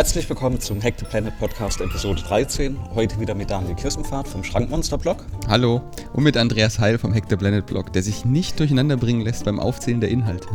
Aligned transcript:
Herzlich 0.00 0.26
willkommen 0.30 0.58
zum 0.58 0.82
Hack 0.82 0.94
the 0.98 1.04
Planet 1.04 1.38
Podcast 1.38 1.78
Episode 1.82 2.22
13. 2.22 2.74
Heute 2.94 3.20
wieder 3.20 3.34
mit 3.34 3.50
Daniel 3.50 3.74
Kirstenfahrt 3.74 4.26
vom 4.26 4.42
Schrankmonster 4.42 4.96
Blog. 4.96 5.26
Hallo. 5.46 5.82
Und 6.14 6.24
mit 6.24 6.38
Andreas 6.38 6.78
Heil 6.78 6.96
vom 6.96 7.14
Hack 7.14 7.24
the 7.28 7.36
Planet 7.36 7.66
Blog, 7.66 7.92
der 7.92 8.02
sich 8.02 8.24
nicht 8.24 8.58
durcheinander 8.58 8.96
bringen 8.96 9.20
lässt 9.20 9.44
beim 9.44 9.60
Aufzählen 9.60 10.00
der 10.00 10.08
Inhalte. 10.08 10.48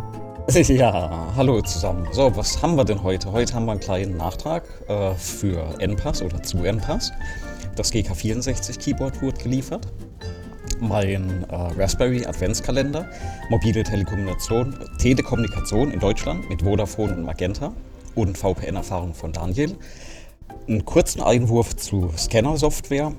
Ja, 0.73 1.31
hallo 1.35 1.61
zusammen. 1.61 2.07
So, 2.11 2.35
was 2.35 2.59
haben 2.63 2.75
wir 2.75 2.85
denn 2.85 3.03
heute? 3.03 3.31
Heute 3.31 3.53
haben 3.53 3.65
wir 3.65 3.73
einen 3.73 3.81
kleinen 3.81 4.17
Nachtrag 4.17 4.63
äh, 4.87 5.13
für 5.13 5.75
NPAS 5.79 6.23
oder 6.23 6.41
zu 6.41 6.65
NPAS. 6.65 7.11
Das 7.75 7.93
GK64 7.93 8.79
Keyboard 8.79 9.21
wurde 9.21 9.43
geliefert. 9.43 9.87
Mein 10.79 11.45
äh, 11.51 11.55
Raspberry 11.79 12.25
Adventskalender, 12.25 13.07
mobile 13.51 13.83
Telekommunikation, 13.83 14.75
Telekommunikation 14.97 15.91
in 15.91 15.99
Deutschland 15.99 16.49
mit 16.49 16.63
Vodafone 16.63 17.15
und 17.15 17.25
Magenta 17.25 17.71
und 18.15 18.37
VPN-Erfahrung 18.37 19.13
von 19.13 19.31
Daniel. 19.31 19.75
Einen 20.67 20.85
kurzen 20.85 21.21
Einwurf 21.21 21.75
zu 21.75 22.11
Scanner-Software 22.17 23.13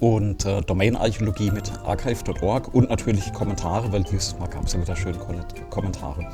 und 0.00 0.44
äh, 0.44 0.62
Domain-Archäologie 0.62 1.50
mit 1.50 1.70
archive.org 1.84 2.74
und 2.74 2.88
natürlich 2.90 3.32
Kommentare, 3.32 3.92
weil 3.92 4.02
dieses 4.02 4.38
Mal 4.38 4.48
gab 4.48 4.66
es 4.66 4.72
ja 4.72 4.80
wieder 4.80 4.96
schöne 4.96 5.18
Kommentare. 5.68 6.26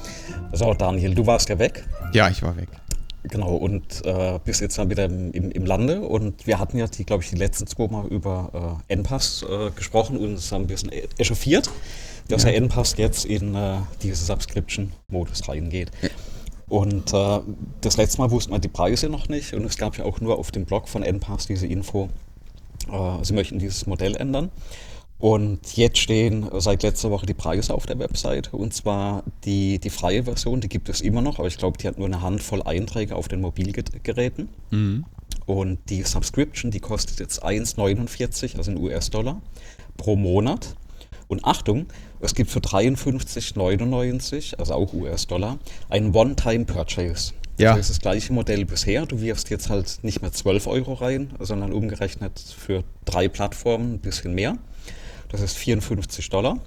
So, 0.53 0.73
Daniel, 0.75 1.15
du 1.15 1.27
warst 1.27 1.49
ja 1.49 1.59
weg. 1.59 1.85
Ja, 2.13 2.29
ich 2.29 2.43
war 2.43 2.57
weg. 2.57 2.69
Genau, 3.29 3.57
und 3.57 4.05
äh, 4.07 4.39
bist 4.45 4.61
jetzt 4.61 4.79
dann 4.79 4.89
wieder 4.89 5.07
im, 5.07 5.33
im, 5.33 5.51
im, 5.51 5.67
Lande. 5.67 6.01
Und 6.01 6.47
wir 6.47 6.61
hatten 6.61 6.79
ja, 6.79 6.87
die, 6.87 7.05
glaube 7.05 7.25
ich, 7.25 7.31
die 7.31 7.37
letzten 7.37 7.67
zwei 7.67 7.89
Mal 7.89 8.07
über 8.07 8.79
äh, 8.89 8.95
NPass 8.95 9.45
äh, 9.49 9.71
gesprochen 9.71 10.17
und 10.17 10.27
uns 10.27 10.53
haben 10.53 10.63
ein 10.63 10.67
bisschen 10.69 10.93
e-, 10.93 11.09
echauffiert, 11.19 11.69
dass 12.29 12.45
ja. 12.45 12.51
der 12.51 12.59
NPass 12.59 12.95
jetzt 12.99 13.25
in 13.25 13.55
äh, 13.57 13.79
diese 14.03 14.25
Subscription-Modus 14.25 15.49
reingeht. 15.49 15.91
Und 16.69 17.13
äh, 17.13 17.41
das 17.81 17.97
letzte 17.97 18.19
Mal 18.19 18.31
wussten 18.31 18.53
wir 18.53 18.59
die 18.59 18.69
Preise 18.69 19.09
noch 19.09 19.29
nicht 19.29 19.55
und 19.55 19.65
es 19.65 19.77
gab 19.77 19.97
ja 19.99 20.05
auch 20.05 20.21
nur 20.21 20.39
auf 20.39 20.51
dem 20.51 20.65
Blog 20.65 20.89
von 20.89 21.03
NPass 21.03 21.47
diese 21.47 21.67
Info, 21.67 22.09
äh, 22.91 23.25
sie 23.25 23.35
möchten 23.35 23.59
dieses 23.59 23.87
Modell 23.87 24.17
ändern. 24.17 24.51
Und 25.19 25.77
jetzt 25.77 25.99
stehen 25.99 26.47
seit 26.59 26.83
letzter 26.83 27.11
Woche 27.11 27.25
die 27.25 27.35
Preise 27.35 27.73
auf 27.73 27.87
der 27.87 27.99
Webseite. 27.99 28.55
Und 28.55 28.75
zwar 28.75 29.23
die, 29.45 29.79
die 29.79 29.89
freie 29.89 30.25
Version, 30.25 30.61
die 30.61 30.69
gibt 30.69 30.91
es 30.91 31.01
immer 31.01 31.23
noch, 31.23 31.39
aber 31.39 31.49
ich 31.49 31.57
glaube, 31.57 31.79
die 31.79 31.89
hat 31.89 31.97
nur 31.97 32.07
eine 32.07 32.21
Handvoll 32.21 32.63
Einträge 32.63 33.17
auf 33.17 33.29
den 33.29 33.41
Mobilgeräten. 33.41 34.51
Mhm. 34.71 35.07
Und 35.47 35.79
die 35.89 36.03
Subscription, 36.03 36.71
die 36.71 36.81
kostet 36.81 37.21
jetzt 37.21 37.45
1,49, 37.45 38.59
also 38.59 38.71
in 38.73 38.79
US-Dollar, 38.79 39.41
pro 39.97 40.17
Monat. 40.17 40.77
Und 41.29 41.45
Achtung, 41.45 41.87
es 42.27 42.35
gibt 42.35 42.51
für 42.51 42.61
53,99, 42.61 44.57
also 44.59 44.75
auch 44.75 44.93
US-Dollar, 44.93 45.59
einen 45.89 46.15
One-Time-Purchase. 46.15 47.33
Ja. 47.59 47.75
Das 47.75 47.89
ist 47.89 47.91
das 47.91 48.01
gleiche 48.01 48.33
Modell 48.33 48.67
bisher. 48.67 49.07
Du 49.07 49.21
wirfst 49.21 49.49
jetzt 49.49 49.71
halt 49.71 50.01
nicht 50.03 50.21
mehr 50.21 50.33
12 50.33 50.67
Euro 50.67 50.93
rein, 50.95 51.33
sondern 51.39 51.73
umgerechnet 51.73 52.39
für 52.39 52.85
drei 53.07 53.29
Plattformen 53.29 53.95
ein 53.95 53.99
bisschen 54.01 54.35
mehr. 54.35 54.59
Das 55.31 55.41
ist 55.41 55.57
54 55.57 56.29
Dollar. 56.29 56.59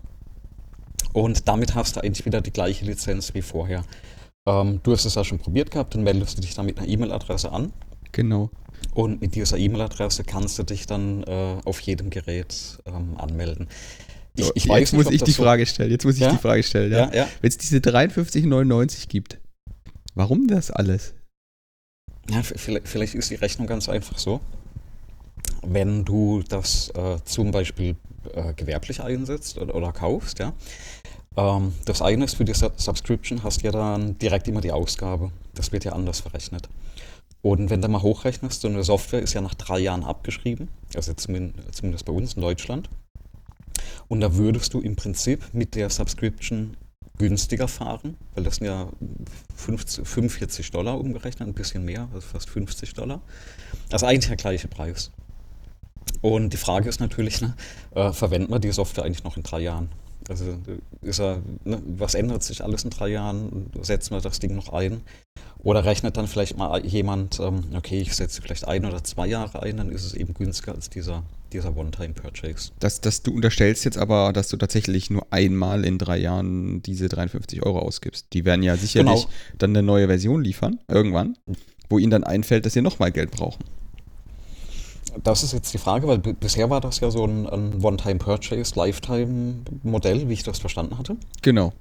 Und 1.13 1.47
damit 1.47 1.75
hast 1.75 1.95
du 1.95 2.01
eigentlich 2.01 2.25
wieder 2.25 2.41
die 2.41 2.51
gleiche 2.51 2.85
Lizenz 2.85 3.33
wie 3.33 3.41
vorher. 3.41 3.83
Ähm, 4.47 4.79
du 4.83 4.93
hast 4.93 5.05
es 5.05 5.15
ja 5.15 5.23
schon 5.23 5.39
probiert 5.39 5.71
gehabt, 5.71 5.93
dann 5.93 6.03
meldest 6.03 6.37
du 6.37 6.41
dich 6.41 6.55
dann 6.55 6.65
mit 6.65 6.79
einer 6.79 6.87
E-Mail-Adresse 6.87 7.51
an. 7.51 7.71
Genau. 8.11 8.49
Und 8.93 9.21
mit 9.21 9.35
dieser 9.35 9.57
E-Mail-Adresse 9.57 10.23
kannst 10.23 10.57
du 10.57 10.63
dich 10.63 10.87
dann 10.87 11.23
äh, 11.23 11.57
auf 11.65 11.79
jedem 11.81 12.09
Gerät 12.09 12.79
ähm, 12.85 13.15
anmelden. 13.17 13.67
Ich, 14.39 14.51
ich 14.55 14.65
jetzt 14.65 14.93
nicht, 14.93 14.93
muss 14.93 15.13
ich 15.13 15.23
die 15.23 15.31
so 15.31 15.43
Frage 15.43 15.65
stellen. 15.65 15.91
Jetzt 15.91 16.05
muss 16.05 16.15
ich 16.15 16.21
ja? 16.21 16.31
die 16.31 16.37
Frage 16.37 16.63
stellen. 16.63 16.91
Ja? 16.91 17.13
Ja, 17.13 17.27
Wenn 17.41 17.49
es 17.49 17.57
diese 17.57 17.77
53,99 17.77 19.07
gibt, 19.07 19.39
warum 20.15 20.47
das 20.47 20.71
alles? 20.71 21.13
Ja, 22.29 22.43
vielleicht, 22.43 22.87
vielleicht, 22.87 23.15
ist 23.15 23.29
die 23.31 23.35
Rechnung 23.35 23.67
ganz 23.67 23.89
einfach 23.89 24.17
so. 24.17 24.39
Wenn 25.63 26.05
du 26.05 26.43
das 26.47 26.89
äh, 26.89 27.17
zum 27.25 27.51
Beispiel 27.51 27.95
äh, 28.33 28.53
gewerblich 28.53 29.01
einsetzt 29.01 29.57
oder, 29.57 29.75
oder 29.75 29.91
kaufst, 29.91 30.39
ja. 30.39 30.53
Ähm, 31.37 31.73
das 31.85 32.01
eine 32.01 32.25
ist, 32.25 32.35
für 32.35 32.45
die 32.45 32.53
Subscription 32.53 33.43
hast 33.43 33.61
du 33.61 33.65
ja 33.65 33.71
dann 33.71 34.17
direkt 34.19 34.47
immer 34.47 34.61
die 34.61 34.71
Ausgabe. 34.71 35.31
Das 35.55 35.71
wird 35.71 35.85
ja 35.85 35.93
anders 35.93 36.19
verrechnet. 36.19 36.69
Und 37.41 37.69
wenn 37.69 37.81
du 37.81 37.87
mal 37.87 38.01
hochrechnest, 38.01 38.61
so 38.61 38.67
eine 38.67 38.83
Software 38.83 39.21
ist 39.21 39.33
ja 39.33 39.41
nach 39.41 39.53
drei 39.53 39.79
Jahren 39.79 40.03
abgeschrieben, 40.03 40.67
also 40.93 41.13
zumindest 41.13 42.05
bei 42.05 42.11
uns 42.11 42.33
in 42.33 42.41
Deutschland. 42.41 42.89
Und 44.09 44.21
da 44.21 44.35
würdest 44.35 44.73
du 44.73 44.81
im 44.81 44.95
Prinzip 44.95 45.53
mit 45.53 45.75
der 45.75 45.89
Subscription 45.89 46.75
günstiger 47.17 47.67
fahren, 47.67 48.17
weil 48.33 48.43
das 48.43 48.55
sind 48.55 48.67
ja 48.67 48.89
50, 49.55 50.07
45 50.07 50.71
Dollar 50.71 50.99
umgerechnet, 50.99 51.47
ein 51.47 51.53
bisschen 51.53 51.85
mehr, 51.85 52.07
also 52.13 52.27
fast 52.27 52.49
50 52.49 52.93
Dollar. 52.93 53.21
Das 53.89 54.01
ist 54.01 54.07
eigentlich 54.07 54.27
der 54.27 54.37
gleiche 54.37 54.67
Preis. 54.67 55.11
Und 56.21 56.51
die 56.53 56.57
Frage 56.57 56.89
ist 56.89 56.99
natürlich, 56.99 57.41
ne, 57.41 57.55
äh, 57.93 58.11
verwenden 58.11 58.51
wir 58.51 58.59
die 58.59 58.71
Software 58.71 59.05
eigentlich 59.05 59.23
noch 59.23 59.37
in 59.37 59.43
drei 59.43 59.61
Jahren? 59.61 59.89
Also 60.27 60.57
ist 61.01 61.19
er, 61.19 61.41
ne, 61.63 61.81
was 61.85 62.13
ändert 62.13 62.43
sich 62.43 62.63
alles 62.63 62.83
in 62.83 62.89
drei 62.89 63.09
Jahren? 63.09 63.71
Setzen 63.81 64.15
wir 64.15 64.21
das 64.21 64.39
Ding 64.39 64.55
noch 64.55 64.73
ein? 64.73 65.01
Oder 65.59 65.85
rechnet 65.85 66.17
dann 66.17 66.27
vielleicht 66.27 66.57
mal 66.57 66.85
jemand, 66.85 67.39
ähm, 67.39 67.65
okay, 67.75 67.99
ich 67.99 68.15
setze 68.15 68.41
vielleicht 68.41 68.67
ein 68.67 68.85
oder 68.85 69.03
zwei 69.03 69.27
Jahre 69.27 69.61
ein, 69.61 69.77
dann 69.77 69.89
ist 69.89 70.05
es 70.05 70.13
eben 70.13 70.33
günstiger 70.33 70.73
als 70.73 70.89
dieser, 70.89 71.23
dieser 71.53 71.75
One-Time-Purchase. 71.75 72.71
Das, 72.79 73.01
das, 73.01 73.23
du 73.23 73.33
unterstellst 73.33 73.85
jetzt 73.85 73.97
aber, 73.97 74.33
dass 74.33 74.49
du 74.49 74.57
tatsächlich 74.57 75.09
nur 75.09 75.27
einmal 75.31 75.85
in 75.85 75.97
drei 75.97 76.17
Jahren 76.17 76.81
diese 76.81 77.09
53 77.09 77.63
Euro 77.63 77.79
ausgibst. 77.79 78.27
Die 78.33 78.45
werden 78.45 78.63
ja 78.63 78.75
sicherlich 78.77 79.21
genau. 79.21 79.33
dann 79.57 79.71
eine 79.71 79.83
neue 79.83 80.07
Version 80.07 80.43
liefern, 80.43 80.79
irgendwann, 80.87 81.37
wo 81.89 81.99
ihnen 81.99 82.11
dann 82.11 82.23
einfällt, 82.23 82.65
dass 82.65 82.73
sie 82.73 82.81
nochmal 82.81 83.11
Geld 83.11 83.31
brauchen. 83.31 83.63
Das 85.23 85.43
ist 85.43 85.53
jetzt 85.53 85.73
die 85.73 85.79
Frage, 85.79 86.07
weil 86.07 86.19
bisher 86.19 86.69
war 86.69 86.81
das 86.81 86.99
ja 86.99 87.11
so 87.11 87.25
ein, 87.25 87.47
ein 87.47 87.83
One-Time-Purchase, 87.83 88.75
Lifetime-Modell, 88.75 90.29
wie 90.29 90.33
ich 90.33 90.43
das 90.43 90.59
verstanden 90.59 90.97
hatte. 90.97 91.17
Genau. 91.41 91.73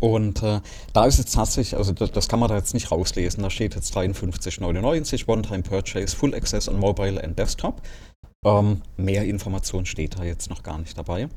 Und 0.00 0.42
äh, 0.42 0.60
da 0.92 1.06
ist 1.06 1.18
jetzt 1.18 1.34
tatsächlich, 1.34 1.76
also 1.76 1.92
das, 1.92 2.12
das, 2.12 2.28
kann 2.28 2.38
man 2.38 2.48
da 2.48 2.56
jetzt 2.56 2.74
nicht 2.74 2.90
rauslesen, 2.90 3.42
da 3.42 3.50
steht 3.50 3.74
jetzt 3.74 3.96
53,99 3.96 5.26
One-Time 5.26 5.62
Purchase, 5.62 6.14
Full 6.16 6.34
Access 6.34 6.68
on 6.68 6.78
Mobile 6.78 7.22
and 7.22 7.38
Desktop. 7.38 7.82
Ähm, 8.48 8.82
mehr 8.96 9.24
Information 9.24 9.86
steht 9.86 10.18
da 10.18 10.24
jetzt 10.24 10.50
noch 10.50 10.62
gar 10.62 10.78
nicht 10.78 10.96
dabei. 10.96 11.28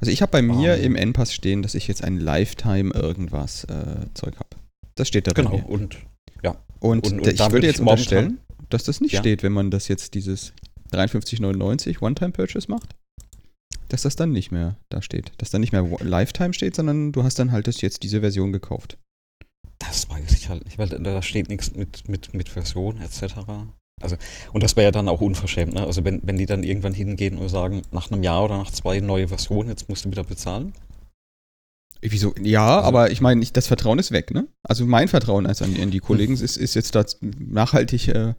Also 0.00 0.10
ich 0.10 0.22
habe 0.22 0.32
bei 0.32 0.42
mir 0.42 0.74
um, 0.74 0.78
ähm. 0.78 0.84
im 0.84 0.96
N-Pass 0.96 1.32
stehen, 1.32 1.62
dass 1.62 1.74
ich 1.74 1.88
jetzt 1.88 2.02
ein 2.02 2.18
Lifetime 2.18 2.92
irgendwas 2.94 3.64
äh, 3.64 4.06
Zeug 4.14 4.36
habe. 4.36 4.50
Das 4.94 5.08
steht 5.08 5.26
da 5.26 5.32
genau, 5.32 5.50
bei 5.50 5.56
mir. 5.58 5.68
und 5.68 5.96
ja. 6.42 6.56
Und, 6.80 7.06
und, 7.06 7.20
und 7.20 7.26
ich 7.26 7.50
würde 7.50 7.66
jetzt 7.66 7.80
unterstellen, 7.80 8.38
dass 8.68 8.84
das 8.84 9.00
nicht 9.00 9.12
ja. 9.12 9.20
steht, 9.20 9.42
wenn 9.42 9.52
man 9.52 9.70
das 9.70 9.88
jetzt 9.88 10.14
dieses 10.14 10.52
53,99 10.92 12.02
One-Time 12.02 12.32
Purchase 12.32 12.70
macht 12.70 12.94
dass 13.88 14.02
das 14.02 14.16
dann 14.16 14.32
nicht 14.32 14.50
mehr 14.50 14.76
da 14.88 15.02
steht. 15.02 15.32
Dass 15.38 15.50
dann 15.50 15.60
nicht 15.60 15.72
mehr 15.72 15.84
Lifetime 16.00 16.52
steht, 16.52 16.74
sondern 16.74 17.12
du 17.12 17.22
hast 17.22 17.38
dann 17.38 17.52
halt 17.52 17.66
jetzt 17.80 18.02
diese 18.02 18.20
Version 18.20 18.52
gekauft. 18.52 18.98
Das 19.78 20.08
weiß 20.08 20.32
ich 20.32 20.48
halt 20.48 20.64
nicht, 20.64 20.78
weil 20.78 20.88
da 20.88 21.22
steht 21.22 21.48
nichts 21.48 21.74
mit, 21.74 22.08
mit, 22.08 22.34
mit 22.34 22.48
Version 22.48 23.00
etc. 23.00 23.34
Also, 24.02 24.16
und 24.52 24.62
das 24.62 24.76
wäre 24.76 24.86
ja 24.86 24.90
dann 24.90 25.08
auch 25.08 25.22
unverschämt, 25.22 25.72
ne? 25.72 25.86
Also 25.86 26.04
wenn, 26.04 26.20
wenn 26.22 26.36
die 26.36 26.46
dann 26.46 26.62
irgendwann 26.62 26.92
hingehen 26.92 27.38
und 27.38 27.48
sagen, 27.48 27.82
nach 27.92 28.10
einem 28.10 28.22
Jahr 28.22 28.44
oder 28.44 28.58
nach 28.58 28.70
zwei 28.70 29.00
neue 29.00 29.28
Version, 29.28 29.68
jetzt 29.68 29.88
musst 29.88 30.04
du 30.04 30.10
wieder 30.10 30.24
bezahlen. 30.24 30.74
Wieso? 32.02 32.34
Ja, 32.40 32.76
also, 32.76 32.88
aber 32.88 33.10
ich 33.10 33.22
meine, 33.22 33.44
das 33.46 33.66
Vertrauen 33.66 33.98
ist 33.98 34.12
weg, 34.12 34.32
ne? 34.32 34.48
Also 34.62 34.84
mein 34.84 35.08
Vertrauen 35.08 35.46
als 35.46 35.62
an, 35.62 35.74
an 35.80 35.90
die 35.90 36.00
Kollegen 36.00 36.34
ist, 36.34 36.56
ist 36.56 36.74
jetzt 36.74 36.94
da 36.94 37.04
nachhaltig 37.20 38.08
äh, 38.08 38.30
äh, 38.30 38.34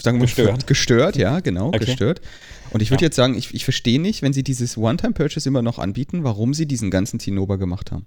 sagen 0.00 0.18
wir 0.18 0.26
gestört. 0.26 0.66
gestört, 0.66 1.16
ja, 1.16 1.40
genau, 1.40 1.68
okay. 1.68 1.80
gestört. 1.80 2.20
Und 2.70 2.82
ich 2.82 2.90
würde 2.90 3.02
ja. 3.02 3.06
jetzt 3.06 3.16
sagen, 3.16 3.36
ich, 3.36 3.52
ich 3.52 3.64
verstehe 3.64 4.00
nicht, 4.00 4.22
wenn 4.22 4.32
sie 4.32 4.44
dieses 4.44 4.76
One-Time-Purchase 4.76 5.48
immer 5.48 5.62
noch 5.62 5.78
anbieten, 5.78 6.22
warum 6.24 6.54
sie 6.54 6.66
diesen 6.66 6.90
ganzen 6.90 7.18
Tinober 7.18 7.58
gemacht 7.58 7.90
haben. 7.90 8.06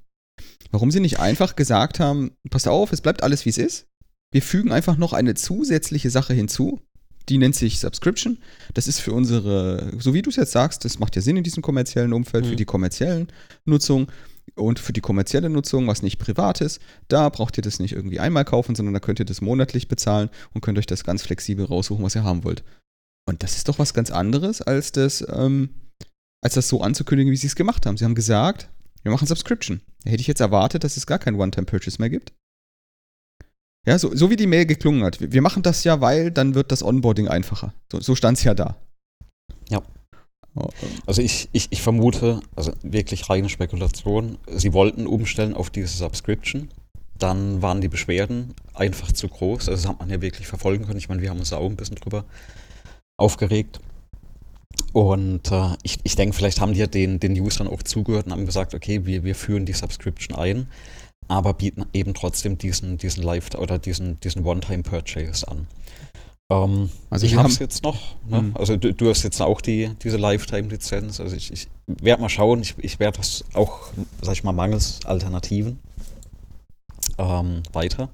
Warum 0.71 0.91
sie 0.91 0.99
nicht 0.99 1.19
einfach 1.19 1.55
gesagt 1.55 1.99
haben, 1.99 2.31
passt 2.49 2.67
auf, 2.67 2.93
es 2.93 3.01
bleibt 3.01 3.23
alles 3.23 3.45
wie 3.45 3.49
es 3.49 3.57
ist. 3.57 3.87
Wir 4.31 4.41
fügen 4.41 4.71
einfach 4.71 4.97
noch 4.97 5.13
eine 5.13 5.35
zusätzliche 5.35 6.09
Sache 6.09 6.33
hinzu. 6.33 6.79
Die 7.29 7.37
nennt 7.37 7.55
sich 7.55 7.79
Subscription. 7.79 8.39
Das 8.73 8.87
ist 8.87 8.99
für 8.99 9.13
unsere, 9.13 9.91
so 9.99 10.13
wie 10.13 10.21
du 10.21 10.29
es 10.29 10.37
jetzt 10.37 10.53
sagst, 10.53 10.85
das 10.85 10.99
macht 10.99 11.15
ja 11.15 11.21
Sinn 11.21 11.37
in 11.37 11.43
diesem 11.43 11.61
kommerziellen 11.61 12.13
Umfeld, 12.13 12.45
mhm. 12.45 12.49
für 12.49 12.55
die 12.55 12.65
kommerziellen 12.65 13.27
Nutzung 13.65 14.11
und 14.55 14.79
für 14.79 14.93
die 14.93 15.01
kommerzielle 15.01 15.49
Nutzung, 15.49 15.87
was 15.87 16.01
nicht 16.01 16.17
privat 16.17 16.61
ist, 16.61 16.81
da 17.07 17.29
braucht 17.29 17.57
ihr 17.57 17.61
das 17.61 17.79
nicht 17.79 17.93
irgendwie 17.93 18.19
einmal 18.19 18.43
kaufen, 18.43 18.75
sondern 18.75 18.93
da 18.93 18.99
könnt 18.99 19.19
ihr 19.19 19.25
das 19.25 19.41
monatlich 19.41 19.87
bezahlen 19.87 20.29
und 20.53 20.61
könnt 20.61 20.77
euch 20.77 20.87
das 20.87 21.03
ganz 21.03 21.21
flexibel 21.21 21.65
raussuchen, 21.65 22.03
was 22.03 22.15
ihr 22.15 22.23
haben 22.23 22.43
wollt. 22.43 22.63
Und 23.27 23.43
das 23.43 23.55
ist 23.55 23.67
doch 23.67 23.79
was 23.79 23.93
ganz 23.93 24.11
anderes, 24.11 24.61
als 24.61 24.91
das, 24.91 25.25
ähm, 25.31 25.69
als 26.41 26.55
das 26.55 26.67
so 26.67 26.81
anzukündigen, 26.81 27.31
wie 27.31 27.37
sie 27.37 27.47
es 27.47 27.55
gemacht 27.55 27.85
haben. 27.85 27.97
Sie 27.97 28.05
haben 28.05 28.15
gesagt, 28.15 28.69
wir 29.03 29.11
machen 29.11 29.27
Subscription. 29.27 29.81
Da 30.03 30.11
hätte 30.11 30.21
ich 30.21 30.27
jetzt 30.27 30.41
erwartet, 30.41 30.83
dass 30.83 30.97
es 30.97 31.05
gar 31.05 31.19
kein 31.19 31.35
One-Time-Purchase 31.35 31.97
mehr 31.99 32.09
gibt. 32.09 32.33
Ja, 33.87 33.97
so, 33.97 34.15
so 34.15 34.29
wie 34.29 34.35
die 34.35 34.47
Mail 34.47 34.65
geklungen 34.65 35.03
hat. 35.03 35.17
Wir 35.19 35.41
machen 35.41 35.63
das 35.63 35.83
ja, 35.83 36.01
weil 36.01 36.31
dann 36.31 36.53
wird 36.53 36.71
das 36.71 36.83
Onboarding 36.83 37.27
einfacher. 37.27 37.73
So, 37.91 37.99
so 37.99 38.15
stand 38.15 38.37
es 38.37 38.43
ja 38.43 38.53
da. 38.53 38.75
Ja. 39.69 39.81
Oh, 40.53 40.65
oh. 40.65 40.69
Also 41.07 41.21
ich, 41.21 41.49
ich, 41.51 41.67
ich 41.71 41.81
vermute, 41.81 42.41
also 42.55 42.73
wirklich 42.83 43.29
reine 43.29 43.49
Spekulation, 43.49 44.37
sie 44.47 44.73
wollten 44.73 45.07
umstellen 45.07 45.53
auf 45.53 45.69
diese 45.69 45.87
Subscription 45.87 46.69
dann 47.21 47.61
waren 47.61 47.81
die 47.81 47.87
Beschwerden 47.87 48.53
einfach 48.73 49.11
zu 49.11 49.27
groß. 49.27 49.69
Also 49.69 49.83
das 49.83 49.89
hat 49.89 49.99
man 49.99 50.09
ja 50.09 50.21
wirklich 50.21 50.47
verfolgen 50.47 50.85
können. 50.85 50.97
Ich 50.97 51.09
meine, 51.09 51.21
wir 51.21 51.29
haben 51.29 51.39
uns 51.39 51.49
da 51.49 51.57
auch 51.57 51.69
ein 51.69 51.75
bisschen 51.75 51.95
drüber 51.95 52.25
aufgeregt. 53.17 53.79
Und 54.93 55.51
äh, 55.51 55.75
ich, 55.83 55.99
ich 56.03 56.15
denke, 56.15 56.35
vielleicht 56.35 56.59
haben 56.59 56.73
die 56.73 56.79
ja 56.79 56.87
den, 56.87 57.19
den 57.19 57.39
Usern 57.39 57.67
auch 57.67 57.83
zugehört 57.83 58.25
und 58.25 58.31
haben 58.31 58.45
gesagt, 58.45 58.73
okay, 58.73 59.05
wir, 59.05 59.23
wir 59.23 59.35
führen 59.35 59.65
die 59.65 59.73
Subscription 59.73 60.37
ein, 60.37 60.67
aber 61.31 61.53
bieten 61.53 61.85
eben 61.93 62.13
trotzdem 62.13 62.57
diesen, 62.57 62.97
diesen 62.97 63.23
Live- 63.23 63.55
oder 63.55 63.79
diesen, 63.79 64.19
diesen 64.19 64.45
One-Time-Purchase 64.45 65.47
an. 65.47 65.67
Ähm, 66.51 66.89
also 67.09 67.25
ich 67.25 67.35
habe 67.35 67.47
es 67.47 67.59
jetzt 67.59 67.83
noch. 67.83 68.15
Ne? 68.27 68.41
Mhm. 68.41 68.55
Also 68.57 68.75
du, 68.75 68.93
du, 68.93 69.09
hast 69.09 69.23
jetzt 69.23 69.41
auch 69.41 69.61
die, 69.61 69.91
diese 70.03 70.17
Lifetime-Lizenz. 70.17 71.21
Also 71.21 71.35
ich, 71.35 71.53
ich 71.53 71.67
werde 71.87 72.21
mal 72.21 72.29
schauen. 72.29 72.61
Ich, 72.61 72.75
ich 72.79 72.99
werde 72.99 73.17
das 73.17 73.45
auch, 73.53 73.79
sag 74.21 74.33
ich 74.33 74.43
mal, 74.43 74.51
mangels 74.51 74.99
Alternativen 75.05 75.79
ähm, 77.17 77.63
weiter 77.71 78.09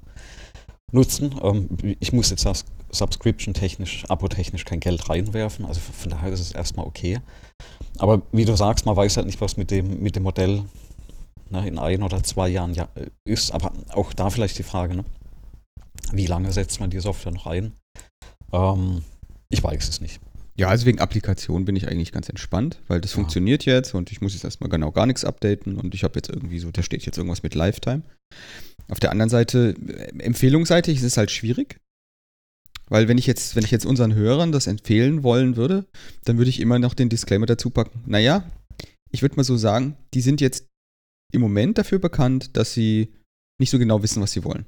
nutzen. 0.92 1.34
Ähm, 1.42 1.68
ich 1.98 2.12
muss 2.12 2.30
jetzt 2.30 2.46
das 2.46 2.64
Subscription-technisch, 2.92 4.04
Abo-technisch 4.08 4.64
kein 4.64 4.78
Geld 4.78 5.08
reinwerfen. 5.08 5.66
Also 5.66 5.80
von 5.80 6.10
daher 6.10 6.32
ist 6.32 6.40
es 6.40 6.52
erstmal 6.52 6.86
okay. 6.86 7.18
Aber 7.98 8.22
wie 8.30 8.44
du 8.44 8.56
sagst, 8.56 8.86
man 8.86 8.94
weiß 8.94 9.16
halt 9.16 9.26
nicht, 9.26 9.40
was 9.40 9.56
mit 9.56 9.72
dem, 9.72 10.00
mit 10.00 10.14
dem 10.14 10.22
Modell 10.22 10.62
ne, 11.50 11.66
in 11.66 11.78
ein 11.78 12.02
oder 12.02 12.22
zwei 12.22 12.48
Jahren 12.48 12.74
ja, 12.74 12.88
ist. 13.24 13.52
Aber 13.52 13.72
auch 13.90 14.12
da 14.12 14.30
vielleicht 14.30 14.58
die 14.58 14.62
Frage, 14.62 14.96
ne? 14.96 15.04
wie 16.12 16.26
lange 16.26 16.52
setzt 16.52 16.80
man 16.80 16.90
die 16.90 17.00
Software 17.00 17.32
noch 17.32 17.46
ein? 17.46 17.72
Ähm, 18.52 19.02
ich 19.48 19.62
weiß 19.62 19.88
es 19.88 20.00
nicht. 20.00 20.20
Ja, 20.56 20.68
also 20.68 20.86
wegen 20.86 20.98
Applikation 20.98 21.64
bin 21.64 21.76
ich 21.76 21.86
eigentlich 21.86 22.10
ganz 22.10 22.28
entspannt, 22.28 22.80
weil 22.88 23.00
das 23.00 23.12
ja. 23.12 23.16
funktioniert 23.16 23.64
jetzt 23.64 23.94
und 23.94 24.10
ich 24.10 24.20
muss 24.20 24.34
jetzt 24.34 24.44
erstmal 24.44 24.68
genau 24.68 24.90
gar 24.90 25.06
nichts 25.06 25.24
updaten 25.24 25.76
und 25.76 25.94
ich 25.94 26.02
habe 26.02 26.14
jetzt 26.16 26.28
irgendwie 26.28 26.58
so, 26.58 26.72
da 26.72 26.82
steht 26.82 27.06
jetzt 27.06 27.16
irgendwas 27.16 27.44
mit 27.44 27.54
Lifetime. 27.54 28.02
Auf 28.88 28.98
der 28.98 29.12
anderen 29.12 29.28
Seite, 29.28 29.76
äh, 29.86 30.18
empfehlungsseitig 30.18 30.96
ist 30.98 31.04
es 31.04 31.16
halt 31.16 31.30
schwierig, 31.30 31.80
weil 32.88 33.06
wenn 33.06 33.18
ich 33.18 33.26
jetzt, 33.26 33.54
wenn 33.54 33.64
ich 33.64 33.70
jetzt 33.70 33.86
unseren 33.86 34.14
Hörern 34.14 34.50
das 34.50 34.66
empfehlen 34.66 35.22
wollen 35.22 35.56
würde, 35.56 35.86
dann 36.24 36.38
würde 36.38 36.50
ich 36.50 36.60
immer 36.60 36.80
noch 36.80 36.94
den 36.94 37.08
Disclaimer 37.08 37.46
dazu 37.46 37.70
packen. 37.70 38.02
Naja, 38.06 38.42
ich 39.12 39.22
würde 39.22 39.36
mal 39.36 39.44
so 39.44 39.56
sagen, 39.56 39.96
die 40.12 40.20
sind 40.20 40.40
jetzt 40.40 40.67
im 41.32 41.40
Moment 41.40 41.78
dafür 41.78 41.98
bekannt, 41.98 42.56
dass 42.56 42.72
sie 42.72 43.12
nicht 43.60 43.70
so 43.70 43.78
genau 43.78 44.02
wissen, 44.02 44.22
was 44.22 44.32
sie 44.32 44.44
wollen. 44.44 44.66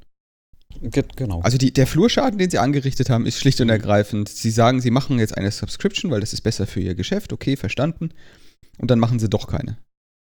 Genau. 0.81 1.41
Also 1.41 1.59
die, 1.59 1.73
der 1.73 1.87
Flurschaden, 1.87 2.39
den 2.39 2.51
sie 2.51 2.59
angerichtet 2.59 3.11
haben, 3.11 3.27
ist 3.27 3.39
schlicht 3.39 3.61
und 3.61 3.67
mhm. 3.67 3.73
ergreifend. 3.73 4.29
Sie 4.29 4.51
sagen, 4.51 4.81
sie 4.81 4.91
machen 4.91 5.19
jetzt 5.19 5.37
eine 5.37 5.51
Subscription, 5.51 6.11
weil 6.11 6.21
das 6.21 6.33
ist 6.33 6.43
besser 6.43 6.67
für 6.67 6.81
ihr 6.81 6.95
Geschäft. 6.95 7.33
Okay, 7.33 7.57
verstanden. 7.57 8.11
Und 8.79 8.91
dann 8.91 8.99
machen 8.99 9.19
sie 9.19 9.29
doch 9.29 9.47
keine. 9.47 9.79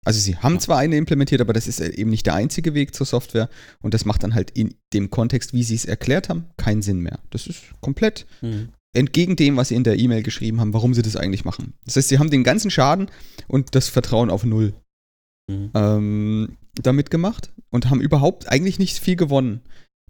Also 0.06 0.20
sie 0.20 0.38
haben 0.38 0.56
ja. 0.56 0.60
zwar 0.60 0.78
eine 0.78 0.96
implementiert, 0.96 1.42
aber 1.42 1.54
das 1.54 1.68
ist 1.68 1.82
eben 1.82 2.10
nicht 2.10 2.26
der 2.26 2.36
einzige 2.36 2.74
Weg 2.74 2.96
zur 2.96 3.06
Software. 3.06 3.50
Und 3.82 3.94
das 3.94 4.06
macht 4.06 4.24
dann 4.24 4.36
halt 4.36 4.52
in 4.52 4.76
dem 4.94 5.10
Kontext, 5.10 5.54
wie 5.54 5.64
sie 5.64 5.76
es 5.76 5.86
erklärt 5.86 6.30
haben, 6.30 6.46
keinen 6.56 6.82
Sinn 6.82 7.02
mehr. 7.02 7.20
Das 7.30 7.46
ist 7.46 7.62
komplett 7.82 8.26
mhm. 8.42 8.70
entgegen 8.96 9.36
dem, 9.36 9.58
was 9.58 9.68
sie 9.68 9.76
in 9.76 9.84
der 9.84 10.00
E-Mail 10.00 10.24
geschrieben 10.24 10.62
haben, 10.62 10.74
warum 10.74 10.94
sie 10.94 11.02
das 11.02 11.18
eigentlich 11.18 11.44
machen. 11.44 11.74
Das 11.86 11.98
heißt, 11.98 12.08
sie 12.08 12.20
haben 12.20 12.30
den 12.30 12.46
ganzen 12.46 12.72
Schaden 12.72 13.12
und 13.48 13.76
das 13.76 13.90
Vertrauen 13.90 14.30
auf 14.30 14.46
Null 14.46 14.74
mhm. 15.48 15.72
ähm, 15.74 16.58
damit 16.76 17.10
gemacht 17.10 17.52
und 17.70 17.90
haben 17.90 18.02
überhaupt 18.02 18.50
eigentlich 18.50 18.80
nicht 18.80 19.00
viel 19.00 19.16
gewonnen. 19.16 19.62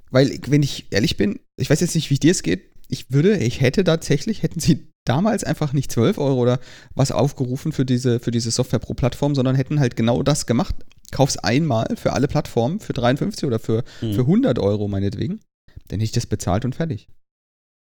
Weil, 0.10 0.39
wenn 0.48 0.63
ich 0.63 0.88
ehrlich 0.92 1.18
bin, 1.18 1.39
ich 1.57 1.69
weiß 1.69 1.81
jetzt 1.81 1.95
nicht, 1.95 2.10
wie 2.10 2.19
dir 2.19 2.31
es 2.31 2.44
geht, 2.44 2.72
ich 2.88 3.12
würde, 3.12 3.38
ich 3.38 3.62
hätte 3.62 3.84
tatsächlich, 3.84 4.44
hätten 4.44 4.60
sie 4.60 4.88
damals 5.04 5.44
einfach 5.44 5.74
nicht 5.74 5.92
12 5.92 6.18
Euro 6.18 6.39
oder 6.42 6.60
was 6.95 7.12
aufgerufen 7.12 7.72
für 7.72 7.86
diese, 7.86 8.19
für 8.19 8.31
diese 8.31 8.51
Software 8.51 8.80
pro 8.80 8.94
Plattform, 8.94 9.36
sondern 9.36 9.56
hätten 9.56 9.80
halt 9.80 9.95
genau 9.95 10.24
das 10.24 10.45
gemacht. 10.45 10.75
Kauf's 11.12 11.38
einmal 11.38 11.95
für 11.95 12.13
alle 12.13 12.28
Plattformen 12.28 12.80
für 12.80 12.94
53 12.94 13.45
oder 13.45 13.60
für, 13.60 13.83
mhm. 14.01 14.13
für 14.13 14.22
100 14.22 14.60
Euro 14.60 14.88
meinetwegen. 14.88 15.40
Dann 15.88 16.00
hätte 16.00 16.04
ich 16.04 16.12
das 16.12 16.25
bezahlt 16.25 16.66
und 16.66 16.75
fertig. 16.75 17.07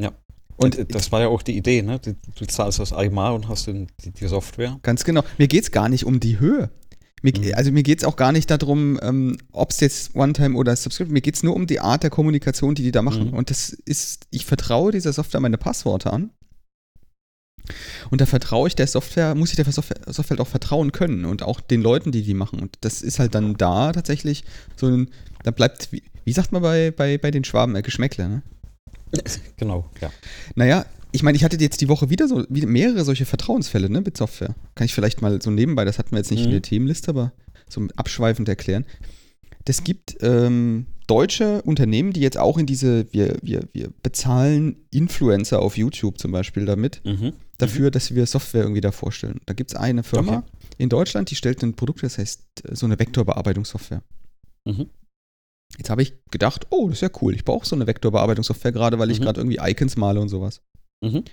Ja. 0.00 0.12
Und 0.56 0.94
das 0.94 1.10
war 1.10 1.22
ja 1.22 1.28
auch 1.28 1.42
die 1.42 1.56
Idee, 1.56 1.82
ne? 1.82 1.98
Du, 1.98 2.46
zahlst 2.46 2.78
das 2.78 2.92
einmal 2.92 3.32
und 3.32 3.48
hast 3.48 3.66
die, 3.66 3.86
die 4.04 4.26
Software. 4.26 4.78
Ganz 4.82 5.04
genau. 5.04 5.24
Mir 5.38 5.48
geht 5.48 5.62
es 5.62 5.70
gar 5.70 5.88
nicht 5.88 6.04
um 6.04 6.20
die 6.20 6.38
Höhe. 6.38 6.70
Mir, 7.22 7.32
mhm. 7.36 7.54
Also 7.54 7.70
mir 7.72 7.82
geht 7.82 7.98
es 7.98 8.04
auch 8.04 8.16
gar 8.16 8.32
nicht 8.32 8.50
darum, 8.50 8.98
ähm, 9.02 9.36
ob 9.52 9.70
es 9.70 9.80
jetzt 9.80 10.14
One-Time 10.14 10.56
oder 10.56 10.74
Subscription, 10.74 11.12
mir 11.12 11.20
geht 11.20 11.34
es 11.34 11.42
nur 11.42 11.54
um 11.54 11.66
die 11.66 11.80
Art 11.80 12.02
der 12.02 12.10
Kommunikation, 12.10 12.74
die 12.74 12.82
die 12.82 12.92
da 12.92 13.02
machen. 13.02 13.28
Mhm. 13.28 13.34
Und 13.34 13.50
das 13.50 13.70
ist, 13.70 14.26
ich 14.30 14.46
vertraue 14.46 14.92
dieser 14.92 15.12
Software 15.12 15.40
meine 15.40 15.58
Passworte 15.58 16.12
an. 16.12 16.30
Und 18.10 18.20
da 18.20 18.26
vertraue 18.26 18.68
ich 18.68 18.74
der 18.74 18.86
Software, 18.86 19.34
muss 19.34 19.50
ich 19.50 19.56
der 19.56 19.70
Software, 19.70 19.98
Software 20.06 20.30
halt 20.30 20.40
auch 20.40 20.50
vertrauen 20.50 20.92
können 20.92 21.24
und 21.24 21.42
auch 21.42 21.60
den 21.60 21.82
Leuten, 21.82 22.10
die 22.10 22.22
die 22.22 22.34
machen. 22.34 22.58
Und 22.58 22.76
das 22.80 23.02
ist 23.02 23.18
halt 23.18 23.34
dann 23.34 23.56
da 23.56 23.92
tatsächlich 23.92 24.44
so 24.76 24.86
ein, 24.86 25.10
da 25.44 25.50
bleibt, 25.50 25.92
wie, 25.92 26.02
wie 26.24 26.32
sagt 26.32 26.52
man 26.52 26.62
bei, 26.62 26.90
bei, 26.90 27.18
bei 27.18 27.30
den 27.30 27.44
Schwaben, 27.44 27.76
äh, 27.76 27.82
Geschmäckle, 27.82 28.28
ne? 28.28 28.42
Genau, 29.56 29.90
ja. 30.00 30.10
Naja, 30.54 30.86
ich 31.12 31.22
meine, 31.22 31.36
ich 31.36 31.44
hatte 31.44 31.56
jetzt 31.58 31.80
die 31.80 31.88
Woche 31.88 32.10
wieder 32.10 32.28
so 32.28 32.44
wieder 32.48 32.66
mehrere 32.66 33.04
solche 33.04 33.26
Vertrauensfälle 33.26 33.90
ne, 33.90 34.00
mit 34.00 34.16
Software. 34.16 34.54
Kann 34.74 34.84
ich 34.84 34.94
vielleicht 34.94 35.22
mal 35.22 35.40
so 35.42 35.50
nebenbei, 35.50 35.84
das 35.84 35.98
hatten 35.98 36.12
wir 36.12 36.18
jetzt 36.18 36.30
nicht 36.30 36.40
mhm. 36.40 36.46
in 36.46 36.52
der 36.52 36.62
Themenliste, 36.62 37.10
aber 37.10 37.32
so 37.68 37.86
abschweifend 37.96 38.48
erklären. 38.48 38.84
Das 39.64 39.84
gibt 39.84 40.16
ähm, 40.22 40.86
deutsche 41.06 41.62
Unternehmen, 41.62 42.12
die 42.12 42.20
jetzt 42.20 42.38
auch 42.38 42.56
in 42.56 42.66
diese, 42.66 43.12
wir, 43.12 43.36
wir, 43.42 43.68
wir 43.72 43.90
bezahlen 44.02 44.76
Influencer 44.90 45.60
auf 45.60 45.76
YouTube 45.76 46.18
zum 46.18 46.32
Beispiel 46.32 46.64
damit, 46.64 47.02
mhm. 47.04 47.32
dafür, 47.58 47.88
mhm. 47.88 47.92
dass 47.92 48.14
wir 48.14 48.26
Software 48.26 48.62
irgendwie 48.62 48.80
da 48.80 48.92
vorstellen. 48.92 49.40
Da 49.46 49.54
gibt 49.54 49.70
es 49.70 49.76
eine 49.76 50.02
Firma 50.02 50.38
okay. 50.38 50.46
in 50.78 50.88
Deutschland, 50.88 51.30
die 51.30 51.34
stellt 51.34 51.62
ein 51.62 51.74
Produkt, 51.74 52.02
das 52.02 52.18
heißt 52.18 52.42
äh, 52.64 52.74
so 52.74 52.86
eine 52.86 52.98
Vektorbearbeitungssoftware. 52.98 54.02
Mhm. 54.64 54.88
Jetzt 55.78 55.90
habe 55.90 56.02
ich 56.02 56.14
gedacht, 56.30 56.66
oh, 56.70 56.88
das 56.88 56.98
ist 56.98 57.02
ja 57.02 57.10
cool. 57.20 57.34
Ich 57.34 57.44
brauche 57.44 57.66
so 57.66 57.76
eine 57.76 57.86
Vektorbearbeitungssoftware, 57.86 58.72
gerade 58.72 58.98
weil 58.98 59.10
ich 59.10 59.20
mhm. 59.20 59.24
gerade 59.24 59.40
irgendwie 59.40 59.58
Icons 59.60 59.96
male 59.96 60.20
und 60.20 60.28
sowas. 60.28 60.62
Mhm. 61.00 61.24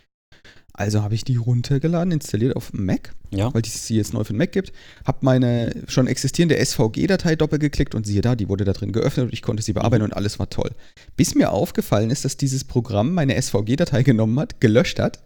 Also 0.74 1.02
habe 1.02 1.16
ich 1.16 1.24
die 1.24 1.38
runtergeladen, 1.38 2.12
installiert 2.12 2.56
auf 2.56 2.72
Mac, 2.72 3.16
ja. 3.32 3.52
weil 3.52 3.64
es 3.64 3.88
sie 3.88 3.96
jetzt 3.96 4.14
neu 4.14 4.24
für 4.24 4.34
den 4.34 4.38
Mac 4.38 4.52
gibt. 4.52 4.72
Habe 5.06 5.18
meine 5.22 5.74
schon 5.88 6.06
existierende 6.06 6.64
SVG-Datei 6.64 7.36
doppelt 7.36 7.62
geklickt 7.62 7.96
und 7.96 8.06
siehe 8.06 8.22
da, 8.22 8.36
die 8.36 8.48
wurde 8.48 8.64
da 8.64 8.74
drin 8.74 8.92
geöffnet 8.92 9.26
und 9.26 9.34
ich 9.34 9.42
konnte 9.42 9.64
sie 9.64 9.74
bearbeiten 9.74 10.04
mhm. 10.04 10.12
und 10.12 10.14
alles 10.16 10.38
war 10.38 10.52
toll. 10.52 10.70
Bis 11.16 11.34
mir 11.34 11.52
aufgefallen 11.52 12.12
ist, 12.12 12.26
dass 12.26 12.38
dieses 12.38 12.64
Programm 12.64 13.16
meine 13.16 13.42
SVG-Datei 13.42 14.04
genommen 14.04 14.40
hat, 14.40 14.62
gelöscht 14.62 15.00
hat 15.00 15.24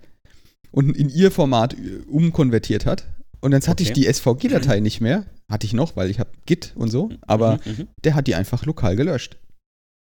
und 0.72 0.96
in 0.96 1.10
ihr 1.10 1.32
Format 1.32 1.74
äh, 1.74 2.00
umkonvertiert 2.08 2.86
hat. 2.86 3.06
Und 3.42 3.52
dann 3.52 3.62
hatte 3.62 3.84
okay. 3.84 3.84
ich 3.84 3.92
die 3.92 4.12
SVG-Datei 4.12 4.80
nicht 4.80 5.02
mehr. 5.02 5.26
Hatte 5.50 5.66
ich 5.66 5.74
noch, 5.74 5.98
weil 5.98 6.10
ich 6.10 6.20
habe 6.20 6.30
Git 6.46 6.72
und 6.76 6.90
so. 6.90 7.10
Aber 7.22 7.60
mhm, 7.66 7.72
mhm. 7.72 7.88
der 8.06 8.16
hat 8.16 8.28
die 8.28 8.36
einfach 8.36 8.66
lokal 8.66 8.96
gelöscht. 8.96 9.38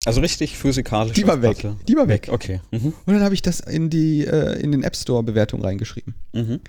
Also 0.07 0.21
richtig 0.21 0.57
physikalisch. 0.57 1.13
Die 1.13 1.27
war 1.27 1.41
weg. 1.41 1.67
Die 1.87 1.95
war 1.95 2.07
weg. 2.07 2.29
Okay. 2.31 2.61
Mhm. 2.71 2.93
Und 3.05 3.13
dann 3.13 3.23
habe 3.23 3.35
ich 3.35 3.41
das 3.41 3.59
in 3.59 3.89
die 3.89 4.25
äh, 4.25 4.57
in 4.61 4.71
den 4.71 4.83
App 4.83 4.95
Store 4.95 5.21
Bewertung 5.21 5.61
reingeschrieben. 5.61 6.15
Mhm. 6.33 6.61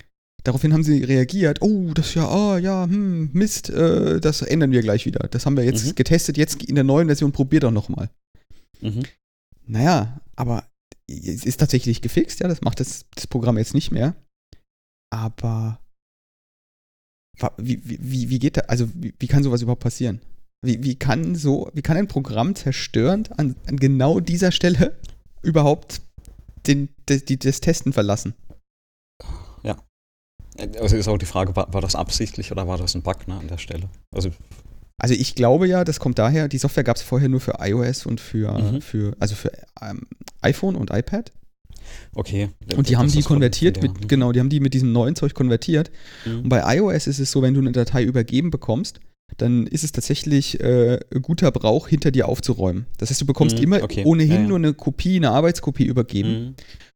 Daraufhin 0.43 0.73
haben 0.73 0.83
sie 0.83 1.03
reagiert. 1.03 1.61
Oh, 1.61 1.91
das 1.93 2.07
ist 2.07 2.15
ja, 2.15 2.29
oh 2.29 2.57
ja, 2.57 2.83
hm, 2.83 3.29
Mist, 3.31 3.69
äh, 3.69 4.19
das 4.19 4.41
ändern 4.41 4.71
wir 4.71 4.81
gleich 4.81 5.05
wieder. 5.05 5.27
Das 5.29 5.45
haben 5.45 5.55
wir 5.55 5.63
jetzt 5.63 5.85
mhm. 5.85 5.95
getestet. 5.95 6.37
Jetzt 6.37 6.63
in 6.63 6.75
der 6.75 6.83
neuen 6.83 7.07
Version 7.07 7.31
probiert 7.31 7.63
doch 7.63 7.71
nochmal. 7.71 8.09
Mhm. 8.81 9.03
Naja, 9.65 10.19
aber 10.35 10.65
es 11.07 11.45
ist 11.45 11.61
tatsächlich 11.61 12.01
gefixt, 12.01 12.41
ja, 12.41 12.47
das 12.47 12.61
macht 12.61 12.79
das, 12.79 13.05
das 13.15 13.27
Programm 13.27 13.57
jetzt 13.57 13.73
nicht 13.73 13.91
mehr. 13.91 14.15
Aber 15.11 15.79
wie, 17.57 17.81
wie, 17.83 18.29
wie 18.29 18.39
geht 18.39 18.57
da, 18.57 18.61
also 18.61 18.89
wie, 18.95 19.13
wie 19.17 19.27
kann 19.27 19.43
sowas 19.43 19.61
überhaupt 19.61 19.83
passieren? 19.83 20.19
Wie, 20.61 20.83
wie, 20.83 20.95
kann 20.95 21.35
so, 21.35 21.69
wie 21.73 21.81
kann 21.81 21.95
ein 21.95 22.07
Programm 22.07 22.53
zerstörend 22.55 23.37
an, 23.39 23.55
an 23.67 23.77
genau 23.77 24.19
dieser 24.19 24.51
Stelle 24.51 24.97
überhaupt 25.41 26.01
den, 26.67 26.89
die, 27.07 27.39
das 27.39 27.61
Testen 27.61 27.93
verlassen? 27.93 28.33
Ja. 29.63 29.77
Also 30.57 30.97
ist 30.97 31.07
auch 31.07 31.17
die 31.17 31.25
Frage, 31.25 31.55
war, 31.55 31.73
war 31.73 31.81
das 31.81 31.95
absichtlich 31.95 32.51
oder 32.51 32.67
war 32.67 32.77
das 32.77 32.93
ein 32.95 33.03
Bug 33.03 33.27
ne, 33.27 33.35
an 33.35 33.47
der 33.47 33.57
Stelle? 33.57 33.89
Also, 34.13 34.31
also 34.97 35.13
ich 35.13 35.35
glaube 35.35 35.67
ja, 35.67 35.85
das 35.85 35.99
kommt 35.99 36.19
daher, 36.19 36.49
die 36.49 36.57
Software 36.57 36.83
gab 36.83 36.97
es 36.97 37.03
vorher 37.03 37.29
nur 37.29 37.39
für 37.39 37.55
iOS 37.59 38.05
und 38.05 38.19
für, 38.19 38.51
mhm. 38.51 38.81
für 38.81 39.15
also 39.19 39.35
für 39.35 39.51
ähm, 39.81 40.07
iPhone 40.41 40.75
und 40.75 40.91
iPad. 40.91 41.31
Okay. 42.13 42.49
Und 42.75 42.89
die 42.89 42.97
haben 42.97 43.09
die 43.09 43.23
konvertiert 43.23 43.81
mit, 43.81 44.09
genau, 44.09 44.33
die 44.33 44.41
haben 44.41 44.49
die 44.49 44.59
mit 44.59 44.73
diesem 44.73 44.91
neuen 44.91 45.15
Zeug 45.15 45.33
konvertiert. 45.33 45.89
Mhm. 46.25 46.39
Und 46.41 46.49
bei 46.49 46.75
iOS 46.75 47.07
ist 47.07 47.19
es 47.19 47.31
so, 47.31 47.41
wenn 47.41 47.53
du 47.53 47.61
eine 47.61 47.71
Datei 47.71 48.03
übergeben 48.03 48.51
bekommst, 48.51 48.99
dann 49.37 49.67
ist 49.67 49.83
es 49.83 49.91
tatsächlich 49.91 50.59
äh, 50.59 50.99
guter 51.21 51.51
Brauch, 51.51 51.87
hinter 51.87 52.11
dir 52.11 52.27
aufzuräumen. 52.27 52.85
Das 52.97 53.09
heißt, 53.09 53.21
du 53.21 53.25
bekommst 53.25 53.57
mhm, 53.57 53.63
immer 53.63 53.83
okay. 53.83 54.03
ohnehin 54.05 54.31
ja, 54.31 54.41
ja. 54.41 54.47
nur 54.47 54.57
eine 54.57 54.73
Kopie, 54.73 55.17
eine 55.17 55.31
Arbeitskopie 55.31 55.85
übergeben. 55.85 56.29
Mhm. 56.29 56.55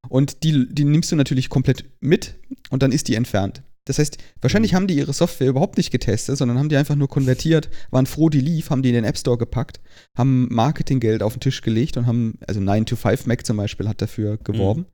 Und 0.09 0.43
die, 0.43 0.67
die 0.69 0.83
nimmst 0.83 1.11
du 1.11 1.15
natürlich 1.15 1.49
komplett 1.49 1.85
mit 2.01 2.35
und 2.69 2.83
dann 2.83 2.91
ist 2.91 3.07
die 3.07 3.15
entfernt. 3.15 3.63
Das 3.85 3.99
heißt, 3.99 4.17
wahrscheinlich 4.41 4.71
mhm. 4.71 4.77
haben 4.77 4.87
die 4.87 4.95
ihre 4.95 5.13
Software 5.13 5.49
überhaupt 5.49 5.77
nicht 5.77 5.91
getestet, 5.91 6.37
sondern 6.37 6.57
haben 6.57 6.69
die 6.69 6.77
einfach 6.77 6.95
nur 6.95 7.09
konvertiert, 7.09 7.69
waren 7.91 8.05
froh, 8.05 8.29
die 8.29 8.39
lief, 8.39 8.69
haben 8.69 8.81
die 8.81 8.89
in 8.89 8.95
den 8.95 9.03
App 9.03 9.17
Store 9.17 9.37
gepackt, 9.37 9.81
haben 10.17 10.47
Marketinggeld 10.49 11.21
auf 11.21 11.33
den 11.33 11.41
Tisch 11.41 11.61
gelegt 11.61 11.97
und 11.97 12.05
haben, 12.05 12.37
also 12.47 12.61
9 12.61 12.85
to 12.85 12.95
5 12.95 13.25
Mac 13.25 13.45
zum 13.45 13.57
Beispiel 13.57 13.87
hat 13.87 14.01
dafür 14.01 14.37
geworben, 14.37 14.85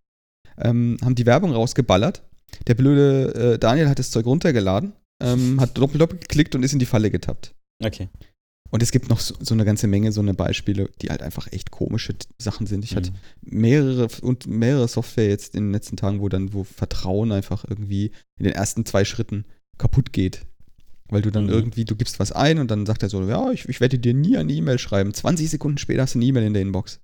mhm. 0.57 0.63
ähm, 0.63 0.97
haben 1.03 1.15
die 1.15 1.25
Werbung 1.25 1.51
rausgeballert. 1.51 2.23
Der 2.67 2.73
blöde 2.73 3.53
äh, 3.53 3.59
Daniel 3.59 3.89
hat 3.89 3.99
das 3.99 4.09
Zeug 4.09 4.25
runtergeladen 4.25 4.93
ähm, 5.21 5.59
hat 5.59 5.77
doppelt, 5.77 6.01
doppelt 6.01 6.21
geklickt 6.21 6.55
und 6.55 6.63
ist 6.63 6.73
in 6.73 6.79
die 6.79 6.85
Falle 6.85 7.11
getappt. 7.11 7.53
Okay. 7.83 8.09
Und 8.71 8.83
es 8.83 8.91
gibt 8.91 9.09
noch 9.09 9.19
so, 9.19 9.35
so, 9.39 9.53
eine 9.53 9.65
ganze 9.65 9.87
Menge 9.87 10.11
so 10.11 10.21
eine 10.21 10.33
Beispiele, 10.33 10.89
die 11.01 11.09
halt 11.09 11.23
einfach 11.23 11.51
echt 11.51 11.71
komische 11.71 12.15
Sachen 12.37 12.67
sind. 12.67 12.85
Ich 12.85 12.91
mhm. 12.91 12.95
hatte 12.97 13.11
mehrere 13.41 14.07
und 14.21 14.47
mehrere 14.47 14.87
Software 14.87 15.27
jetzt 15.27 15.55
in 15.55 15.65
den 15.65 15.73
letzten 15.73 15.97
Tagen, 15.97 16.21
wo 16.21 16.29
dann, 16.29 16.53
wo 16.53 16.63
Vertrauen 16.63 17.31
einfach 17.31 17.65
irgendwie 17.67 18.11
in 18.37 18.43
den 18.43 18.53
ersten 18.53 18.85
zwei 18.85 19.05
Schritten 19.05 19.45
kaputt 19.77 20.13
geht. 20.13 20.45
Weil 21.07 21.23
du 21.23 21.31
dann 21.31 21.45
mhm. 21.45 21.49
irgendwie, 21.49 21.85
du 21.85 21.95
gibst 21.95 22.19
was 22.19 22.31
ein 22.31 22.59
und 22.59 22.69
dann 22.69 22.85
sagt 22.85 23.01
er 23.01 23.09
so, 23.09 23.27
ja, 23.27 23.51
ich, 23.51 23.67
ich 23.67 23.81
werde 23.81 23.97
dir 23.97 24.13
nie 24.13 24.37
eine 24.37 24.53
E-Mail 24.53 24.77
schreiben. 24.77 25.13
20 25.13 25.49
Sekunden 25.49 25.79
später 25.79 26.03
hast 26.03 26.13
du 26.13 26.19
eine 26.19 26.25
E-Mail 26.25 26.45
in 26.45 26.53
der 26.53 26.61
Inbox. 26.61 26.99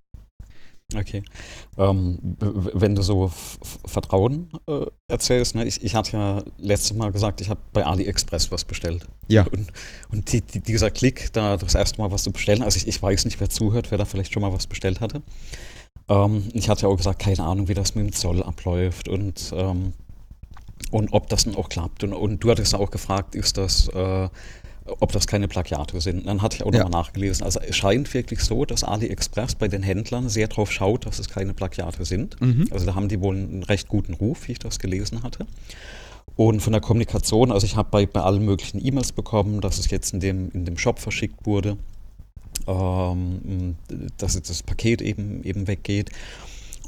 Okay. 0.93 1.23
Ähm, 1.77 2.19
wenn 2.39 2.95
du 2.95 3.01
so 3.01 3.31
Vertrauen 3.85 4.51
äh, 4.67 4.85
erzählst, 5.07 5.55
ne? 5.55 5.65
ich, 5.65 5.83
ich 5.83 5.95
hatte 5.95 6.15
ja 6.15 6.43
letztes 6.57 6.95
Mal 6.95 7.11
gesagt, 7.11 7.41
ich 7.41 7.49
habe 7.49 7.59
bei 7.73 7.85
AliExpress 7.85 8.51
was 8.51 8.65
bestellt. 8.65 9.07
Ja. 9.27 9.45
Und, 9.51 9.71
und 10.11 10.31
die, 10.31 10.41
die, 10.41 10.59
dieser 10.59 10.91
Klick, 10.91 11.33
da 11.33 11.57
das 11.57 11.75
erste 11.75 11.99
Mal 11.99 12.11
was 12.11 12.23
zu 12.23 12.31
bestellen, 12.31 12.61
also 12.61 12.77
ich, 12.77 12.87
ich 12.87 13.01
weiß 13.01 13.25
nicht, 13.25 13.39
wer 13.39 13.49
zuhört, 13.49 13.89
wer 13.89 13.97
da 13.97 14.05
vielleicht 14.05 14.31
schon 14.31 14.41
mal 14.41 14.53
was 14.53 14.67
bestellt 14.67 15.01
hatte. 15.01 15.23
Ähm, 16.07 16.49
ich 16.53 16.69
hatte 16.69 16.83
ja 16.83 16.89
auch 16.89 16.97
gesagt, 16.97 17.19
keine 17.19 17.43
Ahnung, 17.43 17.67
wie 17.67 17.73
das 17.73 17.95
mit 17.95 18.05
dem 18.05 18.13
Zoll 18.13 18.43
abläuft 18.43 19.07
und, 19.07 19.53
ähm, 19.55 19.93
und 20.91 21.13
ob 21.13 21.29
das 21.29 21.45
dann 21.45 21.55
auch 21.55 21.69
klappt. 21.69 22.03
Und, 22.03 22.13
und 22.13 22.43
du 22.43 22.51
hattest 22.51 22.75
auch 22.75 22.91
gefragt, 22.91 23.33
ist 23.33 23.57
das 23.57 23.87
äh, 23.87 24.29
ob 24.85 25.11
das 25.11 25.25
keine 25.27 25.47
Plagiate 25.47 25.99
sind. 25.99 26.27
Dann 26.27 26.41
hatte 26.41 26.57
ich 26.57 26.63
auch 26.63 26.71
ja. 26.71 26.83
nochmal 26.83 27.01
nachgelesen. 27.01 27.43
Also 27.43 27.59
es 27.59 27.75
scheint 27.75 28.13
wirklich 28.13 28.41
so, 28.41 28.65
dass 28.65 28.83
AliExpress 28.83 29.55
bei 29.55 29.67
den 29.67 29.83
Händlern 29.83 30.29
sehr 30.29 30.47
darauf 30.47 30.71
schaut, 30.71 31.05
dass 31.05 31.19
es 31.19 31.27
keine 31.27 31.53
Plagiate 31.53 32.05
sind. 32.05 32.39
Mhm. 32.39 32.67
Also 32.71 32.85
da 32.85 32.95
haben 32.95 33.09
die 33.09 33.19
wohl 33.19 33.35
einen 33.35 33.63
recht 33.63 33.87
guten 33.87 34.13
Ruf, 34.13 34.47
wie 34.47 34.53
ich 34.53 34.59
das 34.59 34.79
gelesen 34.79 35.23
hatte. 35.23 35.47
Und 36.35 36.61
von 36.61 36.73
der 36.73 36.81
Kommunikation, 36.81 37.51
also 37.51 37.65
ich 37.65 37.75
habe 37.75 37.89
bei, 37.91 38.05
bei 38.05 38.21
allen 38.21 38.43
möglichen 38.43 38.85
E-Mails 38.85 39.11
bekommen, 39.11 39.61
dass 39.61 39.79
es 39.79 39.89
jetzt 39.89 40.13
in 40.13 40.19
dem, 40.19 40.51
in 40.51 40.65
dem 40.65 40.77
Shop 40.77 40.99
verschickt 40.99 41.45
wurde, 41.45 41.77
ähm, 42.67 43.75
dass 44.17 44.35
jetzt 44.35 44.49
das 44.49 44.61
Paket 44.61 45.01
eben, 45.01 45.43
eben 45.43 45.67
weggeht. 45.67 46.11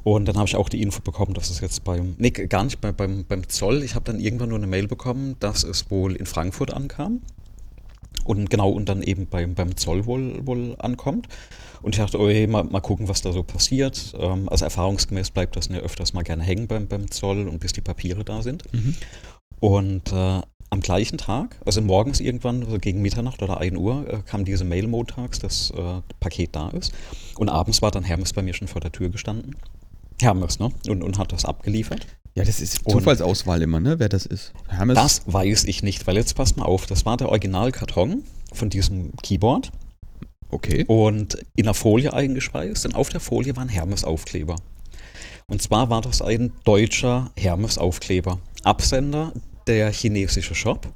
Und 0.03 0.25
dann 0.25 0.37
habe 0.37 0.47
ich 0.47 0.55
auch 0.55 0.69
die 0.69 0.81
Info 0.81 1.01
bekommen, 1.01 1.33
dass 1.33 1.49
es 1.49 1.61
jetzt 1.61 1.83
beim, 1.83 2.15
nee, 2.17 2.29
gar 2.29 2.63
nicht 2.63 2.79
bei, 2.79 2.91
beim, 2.91 3.25
beim 3.25 3.47
Zoll, 3.49 3.83
ich 3.83 3.95
habe 3.95 4.05
dann 4.05 4.19
irgendwann 4.19 4.49
nur 4.49 4.57
eine 4.57 4.67
Mail 4.67 4.87
bekommen, 4.87 5.35
dass 5.39 5.63
es 5.63 5.89
wohl 5.89 6.15
in 6.15 6.25
Frankfurt 6.25 6.73
ankam 6.73 7.21
und 8.23 8.49
genau 8.49 8.69
und 8.69 8.89
dann 8.89 9.01
eben 9.01 9.27
beim, 9.27 9.55
beim 9.55 9.75
Zoll 9.77 10.05
wohl, 10.05 10.45
wohl 10.45 10.75
ankommt. 10.79 11.27
Und 11.81 11.95
ich 11.95 12.01
dachte, 12.01 12.19
okay, 12.19 12.47
mal, 12.47 12.63
mal 12.63 12.81
gucken, 12.81 13.07
was 13.07 13.21
da 13.21 13.31
so 13.31 13.43
passiert. 13.43 14.15
Ähm, 14.19 14.49
also 14.49 14.65
erfahrungsgemäß 14.65 15.31
bleibt 15.31 15.55
das 15.55 15.67
ja 15.67 15.77
öfters 15.77 16.13
mal 16.13 16.23
gerne 16.23 16.43
hängen 16.43 16.67
beim, 16.67 16.87
beim 16.87 17.09
Zoll 17.11 17.47
und 17.47 17.59
bis 17.59 17.73
die 17.73 17.81
Papiere 17.81 18.23
da 18.23 18.41
sind. 18.41 18.63
Mhm. 18.73 18.95
Und 19.59 20.11
äh, 20.11 20.41
am 20.69 20.81
gleichen 20.81 21.17
Tag, 21.17 21.59
also 21.65 21.81
morgens 21.81 22.19
irgendwann, 22.19 22.63
also 22.63 22.77
gegen 22.77 23.01
Mitternacht 23.01 23.41
oder 23.41 23.59
1 23.59 23.77
Uhr, 23.77 24.05
äh, 24.07 24.17
kam 24.25 24.43
diese 24.43 24.65
Mail 24.65 24.87
montags, 24.87 25.39
dass 25.39 25.71
äh, 25.71 26.01
Paket 26.19 26.55
da 26.55 26.69
ist. 26.69 26.93
Und 27.37 27.49
abends 27.49 27.81
war 27.81 27.91
dann 27.91 28.03
Hermes 28.03 28.33
bei 28.33 28.41
mir 28.41 28.53
schon 28.53 28.67
vor 28.67 28.81
der 28.81 28.91
Tür 28.91 29.09
gestanden. 29.09 29.55
Hermes, 30.21 30.59
ne? 30.59 30.71
Und, 30.89 31.03
und 31.03 31.17
hat 31.17 31.31
das 31.31 31.45
abgeliefert. 31.45 32.05
Ja, 32.37 32.43
das 32.43 32.59
ist 32.59 32.87
Zufallsauswahl 32.87 33.63
immer, 33.63 33.79
ne? 33.79 33.97
Wer 33.97 34.09
das 34.09 34.27
ist. 34.27 34.53
Hermes. 34.67 34.93
Das 34.93 35.23
weiß 35.25 35.63
ich 35.63 35.81
nicht, 35.81 36.05
weil 36.05 36.17
jetzt 36.17 36.35
passt 36.35 36.55
mal 36.55 36.65
auf, 36.65 36.85
das 36.85 37.03
war 37.03 37.17
der 37.17 37.29
Originalkarton 37.29 38.23
von 38.53 38.69
diesem 38.69 39.11
Keyboard. 39.23 39.71
Okay. 40.51 40.85
Und 40.87 41.39
in 41.55 41.63
der 41.63 41.73
Folie 41.73 42.13
eingespeist 42.13 42.85
und 42.85 42.93
auf 42.93 43.09
der 43.09 43.21
Folie 43.21 43.55
war 43.55 43.63
ein 43.63 43.69
Hermes-Aufkleber. 43.69 44.55
Und 45.47 45.63
zwar 45.63 45.89
war 45.89 46.01
das 46.01 46.21
ein 46.21 46.53
deutscher 46.63 47.31
Hermes-Aufkleber. 47.35 48.37
Absender 48.63 49.33
der 49.65 49.91
chinesische 49.91 50.53
Shop 50.53 50.93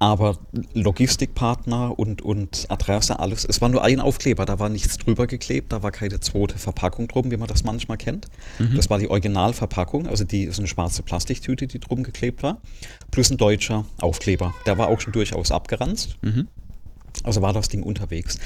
aber 0.00 0.38
Logistikpartner 0.72 1.96
und, 1.98 2.22
und 2.22 2.66
Adresse, 2.70 3.20
alles. 3.20 3.44
Es 3.44 3.60
war 3.60 3.68
nur 3.68 3.84
ein 3.84 4.00
Aufkleber, 4.00 4.46
da 4.46 4.58
war 4.58 4.70
nichts 4.70 4.96
drüber 4.96 5.26
geklebt, 5.26 5.72
da 5.72 5.82
war 5.82 5.92
keine 5.92 6.18
zweite 6.20 6.56
Verpackung 6.56 7.06
drum, 7.06 7.30
wie 7.30 7.36
man 7.36 7.46
das 7.46 7.64
manchmal 7.64 7.98
kennt. 7.98 8.26
Mhm. 8.58 8.76
Das 8.76 8.88
war 8.88 8.98
die 8.98 9.10
Originalverpackung, 9.10 10.06
also 10.06 10.24
die 10.24 10.46
so 10.46 10.62
eine 10.62 10.68
schwarze 10.68 11.02
Plastiktüte, 11.02 11.66
die 11.66 11.78
drum 11.78 12.02
geklebt 12.02 12.42
war, 12.42 12.62
plus 13.10 13.30
ein 13.30 13.36
deutscher 13.36 13.84
Aufkleber. 14.00 14.54
Der 14.64 14.78
war 14.78 14.88
auch 14.88 15.00
schon 15.00 15.12
durchaus 15.12 15.50
abgeranzt. 15.50 16.16
Mhm. 16.22 16.48
Also 17.22 17.42
war 17.42 17.52
das 17.52 17.68
Ding 17.68 17.82
unterwegs. 17.82 18.38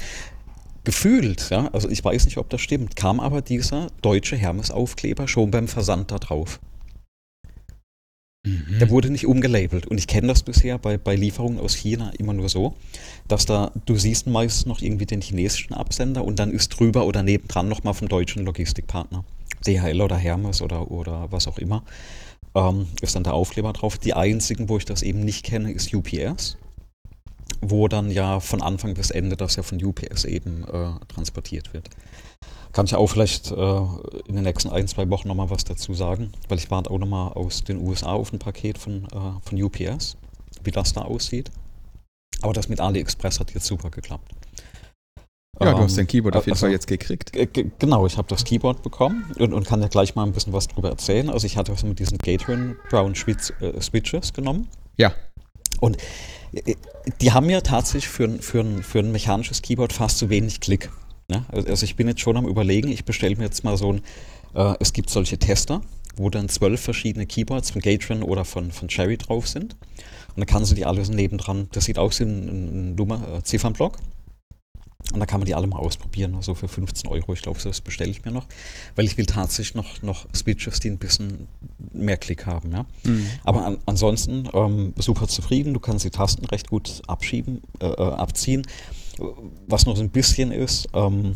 Gefühlt, 0.83 1.49
ja, 1.51 1.69
also 1.71 1.89
ich 1.89 2.03
weiß 2.03 2.25
nicht, 2.25 2.37
ob 2.37 2.49
das 2.49 2.59
stimmt, 2.59 2.97
kam 2.97 3.21
aber 3.21 3.41
dieser 3.41 3.87
deutsche 4.01 4.35
Hermes-Aufkleber 4.35 5.29
schon 5.29 5.51
beim 5.51 5.69
Versand 5.69 6.11
da 6.11 6.19
drauf. 6.19 6.59
Mhm. 8.45 8.79
Der 8.79 8.89
wurde 8.89 9.09
nicht 9.09 9.25
umgelabelt. 9.25 9.87
Und 9.87 9.97
ich 9.97 10.07
kenne 10.07 10.27
das 10.27 10.43
bisher 10.43 10.77
bei, 10.77 10.97
bei 10.97 11.15
Lieferungen 11.15 11.59
aus 11.59 11.73
China 11.73 12.11
immer 12.17 12.33
nur 12.33 12.47
so, 12.47 12.75
dass 13.27 13.45
da, 13.45 13.71
du 13.85 13.97
siehst 13.97 14.27
meist 14.27 14.67
noch 14.67 14.81
irgendwie 14.81 15.05
den 15.05 15.21
chinesischen 15.21 15.73
Absender 15.73 16.23
und 16.23 16.39
dann 16.39 16.51
ist 16.51 16.69
drüber 16.69 17.05
oder 17.05 17.23
nebendran 17.23 17.67
nochmal 17.67 17.95
vom 17.95 18.07
deutschen 18.07 18.45
Logistikpartner. 18.45 19.25
DHL 19.65 20.01
oder 20.01 20.15
Hermes 20.15 20.61
oder, 20.61 20.91
oder 20.91 21.31
was 21.31 21.47
auch 21.47 21.57
immer. 21.57 21.83
Ähm, 22.53 22.87
ist 23.01 23.15
dann 23.15 23.23
der 23.23 23.33
Aufkleber 23.33 23.73
drauf. 23.73 23.97
Die 23.97 24.13
einzigen, 24.13 24.69
wo 24.69 24.77
ich 24.77 24.85
das 24.85 25.01
eben 25.01 25.21
nicht 25.21 25.43
kenne, 25.43 25.71
ist 25.71 25.93
UPS. 25.93 26.57
Wo 27.61 27.87
dann 27.87 28.11
ja 28.11 28.39
von 28.39 28.61
Anfang 28.61 28.93
bis 28.93 29.09
Ende 29.09 29.35
das 29.35 29.55
ja 29.55 29.63
von 29.63 29.83
UPS 29.83 30.25
eben 30.25 30.63
äh, 30.63 30.91
transportiert 31.07 31.73
wird. 31.73 31.89
Kann 32.75 32.87
ich 32.87 32.93
auch 32.93 33.07
vielleicht 33.07 33.51
äh, 33.51 33.79
in 34.27 34.35
den 34.35 34.43
nächsten 34.43 34.69
ein, 34.69 34.85
zwei 34.89 35.09
Wochen 35.09 35.29
nochmal 35.29 35.49
was 35.49 35.63
dazu 35.63 35.93
sagen, 35.93 36.33
weil 36.49 36.57
ich 36.57 36.69
warte 36.69 36.91
auch 36.91 36.97
nochmal 36.97 37.31
aus 37.31 37.63
den 37.63 37.79
USA 37.79 38.11
auf 38.11 38.33
ein 38.33 38.39
Paket 38.39 38.77
von, 38.77 39.05
äh, 39.05 39.39
von 39.41 39.63
UPS, 39.63 40.17
wie 40.61 40.71
das 40.71 40.91
da 40.91 41.03
aussieht. 41.03 41.51
Aber 42.41 42.51
das 42.51 42.67
mit 42.67 42.81
AliExpress 42.81 43.39
hat 43.39 43.53
jetzt 43.53 43.65
super 43.65 43.89
geklappt. 43.91 44.29
Ja, 45.61 45.69
ähm, 45.69 45.77
du 45.77 45.83
hast 45.83 45.91
ähm, 45.93 45.97
dein 45.99 46.07
Keyboard 46.07 46.35
auf 46.35 46.45
jeden 46.47 46.55
also, 46.55 46.65
Fall 46.65 46.71
jetzt 46.73 46.87
gekriegt. 46.87 47.31
Genau, 47.79 48.05
ich 48.07 48.17
habe 48.17 48.27
das 48.27 48.43
Keyboard 48.43 48.83
bekommen 48.83 49.31
und, 49.39 49.53
und, 49.53 49.65
kann 49.65 49.81
ja 49.81 49.87
gleich 49.87 50.15
mal 50.15 50.23
ein 50.23 50.33
bisschen 50.33 50.51
was 50.51 50.67
drüber 50.67 50.89
erzählen. 50.89 51.29
Also 51.29 51.47
ich 51.47 51.55
hatte 51.55 51.71
was 51.71 51.83
mit 51.83 51.97
diesen 51.99 52.17
Gatrin 52.17 52.75
Brown 52.89 53.15
Switch, 53.15 53.53
äh, 53.61 53.79
Switches 53.79 54.33
genommen. 54.33 54.67
Ja. 54.97 55.13
Und 55.79 55.95
äh, 56.51 56.75
die 57.21 57.31
haben 57.31 57.49
ja 57.49 57.61
tatsächlich 57.61 58.09
für, 58.09 58.27
für, 58.39 58.65
für 58.83 58.99
ein 58.99 59.13
mechanisches 59.13 59.61
Keyboard 59.61 59.93
fast 59.93 60.17
zu 60.17 60.29
wenig 60.29 60.59
Klick. 60.59 60.89
Ne? 61.27 61.43
also 61.51 61.83
ich 61.83 61.95
bin 61.95 62.07
jetzt 62.07 62.21
schon 62.21 62.37
am 62.37 62.47
überlegen, 62.47 62.89
ich 62.89 63.03
bestelle 63.03 63.35
mir 63.35 63.45
jetzt 63.45 63.63
mal 63.63 63.77
so 63.77 63.93
ein, 63.93 64.01
äh, 64.53 64.75
es 64.79 64.93
gibt 64.93 65.09
solche 65.09 65.37
Tester, 65.37 65.81
wo 66.15 66.29
dann 66.29 66.49
zwölf 66.49 66.81
verschiedene 66.81 67.25
Keyboards 67.25 67.71
von 67.71 67.81
Gatron 67.81 68.23
oder 68.23 68.45
von, 68.45 68.71
von 68.71 68.87
Cherry 68.87 69.17
drauf 69.17 69.47
sind. 69.47 69.73
Und 69.73 70.37
dann 70.37 70.45
kannst 70.45 70.71
du 70.71 70.75
die 70.75 70.85
alle 70.85 71.03
so 71.03 71.13
nebendran, 71.13 71.67
das 71.71 71.85
sieht 71.85 71.97
aus 71.97 72.19
wie 72.19 72.25
ein, 72.25 72.47
ein 72.91 72.95
Nummer, 72.95 73.37
äh, 73.37 73.43
Ziffernblock. 73.43 73.97
Und 75.13 75.19
da 75.19 75.25
kann 75.25 75.39
man 75.39 75.45
die 75.45 75.53
alle 75.53 75.67
mal 75.67 75.77
ausprobieren, 75.77 76.31
so 76.31 76.37
also 76.37 76.55
für 76.55 76.67
15 76.67 77.09
Euro. 77.09 77.33
Ich 77.33 77.41
glaube, 77.43 77.59
das 77.63 77.79
bestelle 77.79 78.09
ich 78.09 78.25
mir 78.25 78.31
noch, 78.31 78.47
weil 78.95 79.05
ich 79.05 79.17
will 79.17 79.25
tatsächlich 79.25 79.75
noch, 79.75 80.01
noch 80.01 80.25
Switches, 80.33 80.79
die 80.79 80.89
ein 80.89 80.97
bisschen 80.97 81.47
mehr 81.93 82.17
Klick 82.17 82.45
haben. 82.47 82.71
Ja? 82.71 82.85
Mhm. 83.03 83.27
Aber 83.43 83.65
an, 83.65 83.77
ansonsten 83.85 84.49
ähm, 84.53 84.93
super 84.97 85.27
zufrieden. 85.27 85.73
Du 85.73 85.79
kannst 85.79 86.05
die 86.05 86.09
Tasten 86.09 86.45
recht 86.45 86.69
gut 86.69 87.03
abschieben, 87.07 87.61
äh, 87.79 87.85
äh 87.85 88.01
abziehen. 88.13 88.65
Was 89.67 89.85
noch 89.85 89.95
so 89.95 90.03
ein 90.03 90.09
bisschen 90.09 90.51
ist, 90.51 90.87
ähm, 90.93 91.35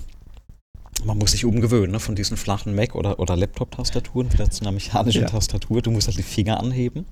man 1.05 1.17
muss 1.17 1.31
sich 1.31 1.45
umgewöhnen 1.45 1.91
ne, 1.91 1.99
von 1.99 2.15
diesen 2.15 2.37
flachen 2.37 2.75
Mac- 2.75 2.95
oder, 2.95 3.19
oder 3.19 3.35
Laptop-Tastaturen 3.35 4.31
wieder 4.33 4.49
zu 4.49 4.61
einer 4.61 4.71
mechanischen 4.71 5.21
ja. 5.21 5.27
Tastatur. 5.29 5.81
Du 5.81 5.91
musst 5.91 6.07
halt 6.07 6.17
die 6.17 6.23
Finger 6.23 6.59
anheben. 6.59 7.05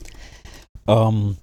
Ähm, 0.87 1.37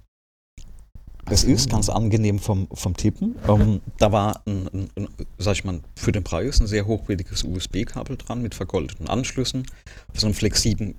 es 1.29 1.43
ist 1.43 1.69
ganz 1.69 1.89
angenehm 1.89 2.39
vom, 2.39 2.67
vom 2.73 2.95
Tippen. 2.95 3.35
Ähm, 3.47 3.81
da 3.97 4.11
war, 4.11 4.41
ein, 4.45 4.67
ein, 4.73 4.89
ein, 4.95 5.07
sag 5.37 5.53
ich 5.53 5.63
mal, 5.63 5.79
für 5.95 6.11
den 6.11 6.23
Preis 6.23 6.59
ein 6.59 6.67
sehr 6.67 6.85
hochwertiges 6.85 7.43
USB-Kabel 7.43 8.17
dran 8.17 8.41
mit 8.41 8.53
vergoldeten 8.53 9.07
Anschlüssen, 9.07 9.65
so 10.13 10.27
einem 10.27 10.35
flexiblen 10.35 10.95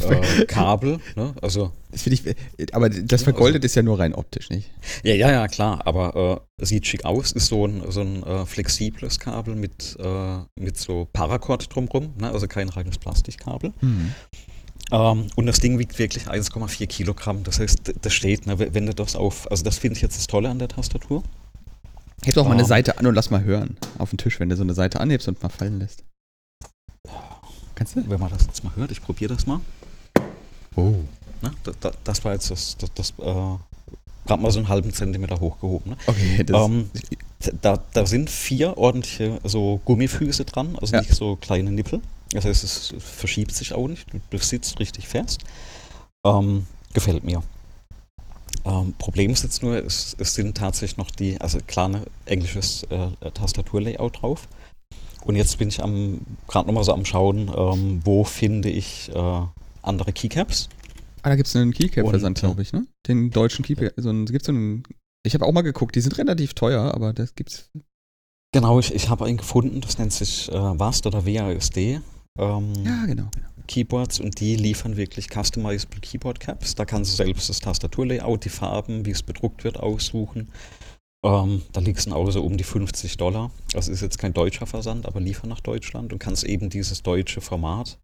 äh, 0.00 0.44
Kabel. 0.46 1.00
Ne? 1.16 1.34
Also, 1.40 1.72
das 1.90 2.06
ich, 2.06 2.22
aber 2.72 2.90
das 2.90 3.22
vergoldet 3.22 3.62
also, 3.62 3.66
ist 3.66 3.74
ja 3.74 3.82
nur 3.82 3.98
rein 3.98 4.14
optisch, 4.14 4.50
nicht? 4.50 4.70
Ja, 5.04 5.14
ja, 5.14 5.30
ja, 5.30 5.48
klar, 5.48 5.86
aber 5.86 6.44
äh, 6.58 6.64
sieht 6.66 6.86
schick 6.86 7.04
aus, 7.04 7.32
ist 7.32 7.46
so 7.46 7.66
ein, 7.66 7.82
so 7.88 8.00
ein 8.00 8.22
äh, 8.22 8.46
flexibles 8.46 9.18
Kabel 9.18 9.54
mit, 9.54 9.96
äh, 10.00 10.38
mit 10.60 10.76
so 10.76 11.08
Paracord 11.12 11.74
drumrum, 11.74 12.14
ne? 12.18 12.30
also 12.30 12.46
kein 12.46 12.68
reines 12.68 12.98
Plastikkabel. 12.98 13.72
Mhm. 13.80 14.12
Ähm, 14.92 15.28
und 15.36 15.46
das 15.46 15.58
Ding 15.58 15.78
wiegt 15.78 15.98
wirklich 15.98 16.26
1,4 16.26 16.86
Kilogramm. 16.86 17.42
Das 17.44 17.58
heißt, 17.58 17.94
das 18.00 18.12
steht, 18.12 18.46
ne, 18.46 18.58
wenn 18.58 18.86
du 18.86 18.94
das 18.94 19.16
auf, 19.16 19.50
also 19.50 19.64
das 19.64 19.78
finde 19.78 19.96
ich 19.96 20.02
jetzt 20.02 20.18
das 20.18 20.26
Tolle 20.26 20.50
an 20.50 20.58
der 20.58 20.68
Tastatur. 20.68 21.22
Heb 22.24 22.34
doch 22.34 22.44
mal 22.44 22.52
eine 22.52 22.62
ähm, 22.62 22.68
Seite 22.68 22.98
an 22.98 23.06
und 23.06 23.14
lass 23.14 23.30
mal 23.30 23.42
hören. 23.42 23.76
Auf 23.98 24.10
den 24.10 24.18
Tisch, 24.18 24.38
wenn 24.38 24.48
du 24.48 24.56
so 24.56 24.62
eine 24.62 24.74
Seite 24.74 25.00
anhebst 25.00 25.26
und 25.26 25.42
mal 25.42 25.48
fallen 25.48 25.80
lässt. 25.80 26.04
Kannst 27.74 27.96
du? 27.96 28.08
Wenn 28.08 28.20
man 28.20 28.30
das 28.30 28.46
jetzt 28.46 28.62
mal 28.62 28.76
hört, 28.76 28.92
ich 28.92 29.02
probiere 29.02 29.34
das 29.34 29.46
mal. 29.46 29.60
Oh. 30.76 30.94
Na, 31.40 31.50
da, 31.64 31.72
da, 31.80 31.92
das 32.04 32.24
war 32.24 32.34
jetzt 32.34 32.50
das, 32.50 32.76
das, 32.76 32.92
das 32.94 33.10
äh, 33.18 33.56
gerade 34.26 34.42
mal 34.42 34.50
so 34.50 34.58
einen 34.58 34.68
halben 34.68 34.92
Zentimeter 34.92 35.40
hochgehoben. 35.40 35.92
Ne? 35.92 35.96
Okay, 36.06 36.44
das 36.44 36.66
ähm, 36.66 36.90
da, 37.60 37.82
da 37.92 38.06
sind 38.06 38.30
vier 38.30 38.78
ordentliche 38.78 39.40
so 39.42 39.80
Gummifüße 39.84 40.44
dran, 40.44 40.76
also 40.80 40.94
ja. 40.94 41.00
nicht 41.00 41.14
so 41.14 41.36
kleine 41.36 41.72
Nippel. 41.72 42.00
Das 42.32 42.44
heißt, 42.44 42.64
es 42.64 42.94
verschiebt 42.98 43.54
sich 43.54 43.74
auch 43.74 43.88
nicht, 43.88 44.08
du 44.30 44.38
sitzt 44.38 44.78
richtig 44.80 45.08
fest. 45.08 45.42
Ähm, 46.24 46.66
gefällt 46.92 47.24
mir. 47.24 47.42
Ähm, 48.64 48.94
Problem 48.98 49.30
ist 49.32 49.42
jetzt 49.42 49.62
nur, 49.62 49.76
es, 49.84 50.14
es, 50.18 50.34
sind 50.34 50.56
tatsächlich 50.56 50.96
noch 50.96 51.10
die, 51.10 51.40
also 51.40 51.58
klar, 51.66 51.88
ne, 51.88 52.04
englisches 52.26 52.84
äh, 52.84 53.30
Tastaturlayout 53.32 54.22
drauf. 54.22 54.48
Und 55.24 55.36
jetzt 55.36 55.58
bin 55.58 55.68
ich 55.68 55.82
am 55.82 56.20
gerade 56.48 56.66
nochmal 56.66 56.84
so 56.84 56.92
am 56.92 57.04
Schauen, 57.04 57.50
ähm, 57.56 58.00
wo 58.04 58.24
finde 58.24 58.70
ich 58.70 59.10
äh, 59.14 59.42
andere 59.82 60.12
Keycaps. 60.12 60.68
Ah, 61.22 61.30
da 61.30 61.36
gibt 61.36 61.48
es 61.48 61.56
einen 61.56 61.72
Keycap-Versand, 61.72 62.40
glaube 62.40 62.62
ich, 62.62 62.72
ne? 62.72 62.86
Den 63.06 63.30
deutschen 63.30 63.64
Keycap. 63.64 63.94
So 63.96 64.08
einen, 64.08 64.26
gibt's 64.26 64.46
so 64.46 64.52
einen, 64.52 64.82
ich 65.24 65.34
habe 65.34 65.46
auch 65.46 65.52
mal 65.52 65.62
geguckt, 65.62 65.94
die 65.94 66.00
sind 66.00 66.18
relativ 66.18 66.54
teuer, 66.54 66.92
aber 66.94 67.12
das 67.12 67.34
gibt's. 67.34 67.70
Genau, 68.52 68.80
ich, 68.80 68.94
ich 68.94 69.08
habe 69.08 69.24
einen 69.24 69.38
gefunden, 69.38 69.80
das 69.80 69.98
nennt 69.98 70.12
sich 70.12 70.50
äh, 70.50 70.54
WASD 70.54 71.06
oder 71.06 71.24
WASD. 71.24 72.00
Ähm, 72.38 72.72
ja, 72.84 73.04
genau, 73.06 73.28
genau. 73.34 73.48
Keyboards 73.68 74.20
und 74.20 74.40
die 74.40 74.56
liefern 74.56 74.96
wirklich 74.96 75.28
customizable 75.32 76.00
Keyboard 76.00 76.40
Caps. 76.40 76.74
Da 76.74 76.84
kannst 76.84 77.12
du 77.12 77.16
selbst 77.16 77.48
das 77.48 77.60
Tastaturlayout, 77.60 78.44
die 78.44 78.48
Farben, 78.48 79.06
wie 79.06 79.10
es 79.10 79.22
bedruckt 79.22 79.64
wird, 79.64 79.78
aussuchen. 79.78 80.48
Ähm, 81.24 81.62
da 81.72 81.80
liegt 81.80 81.98
es 81.98 82.04
dann 82.06 82.14
auch 82.14 82.28
so 82.30 82.42
um 82.42 82.56
die 82.56 82.64
50 82.64 83.16
Dollar. 83.16 83.50
Das 83.72 83.88
ist 83.88 84.00
jetzt 84.00 84.18
kein 84.18 84.34
deutscher 84.34 84.66
Versand, 84.66 85.06
aber 85.06 85.20
liefern 85.20 85.48
nach 85.48 85.60
Deutschland 85.60 86.12
und 86.12 86.18
kannst 86.18 86.44
eben 86.44 86.68
dieses 86.68 87.02
deutsche 87.02 87.40
Format 87.40 87.98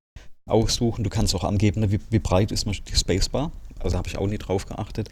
aussuchen. 0.46 1.04
Du 1.04 1.10
kannst 1.10 1.34
auch 1.34 1.44
angeben, 1.44 1.90
wie, 1.90 2.00
wie 2.10 2.18
breit 2.18 2.52
ist 2.52 2.66
die 2.66 2.96
Spacebar. 2.96 3.50
Also 3.80 3.96
habe 3.96 4.08
ich 4.08 4.18
auch 4.18 4.26
nie 4.26 4.38
drauf 4.38 4.66
geachtet. 4.66 5.08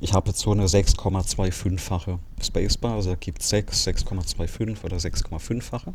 Ich 0.00 0.12
habe 0.12 0.28
jetzt 0.28 0.40
so 0.40 0.52
eine 0.52 0.66
6,25-fache 0.66 2.18
Spacebar, 2.42 2.94
also 2.94 3.10
da 3.10 3.16
gibt 3.16 3.42
es 3.42 3.48
6, 3.48 3.86
6,25 3.86 4.84
oder 4.84 4.96
6,5-fache. 4.96 5.94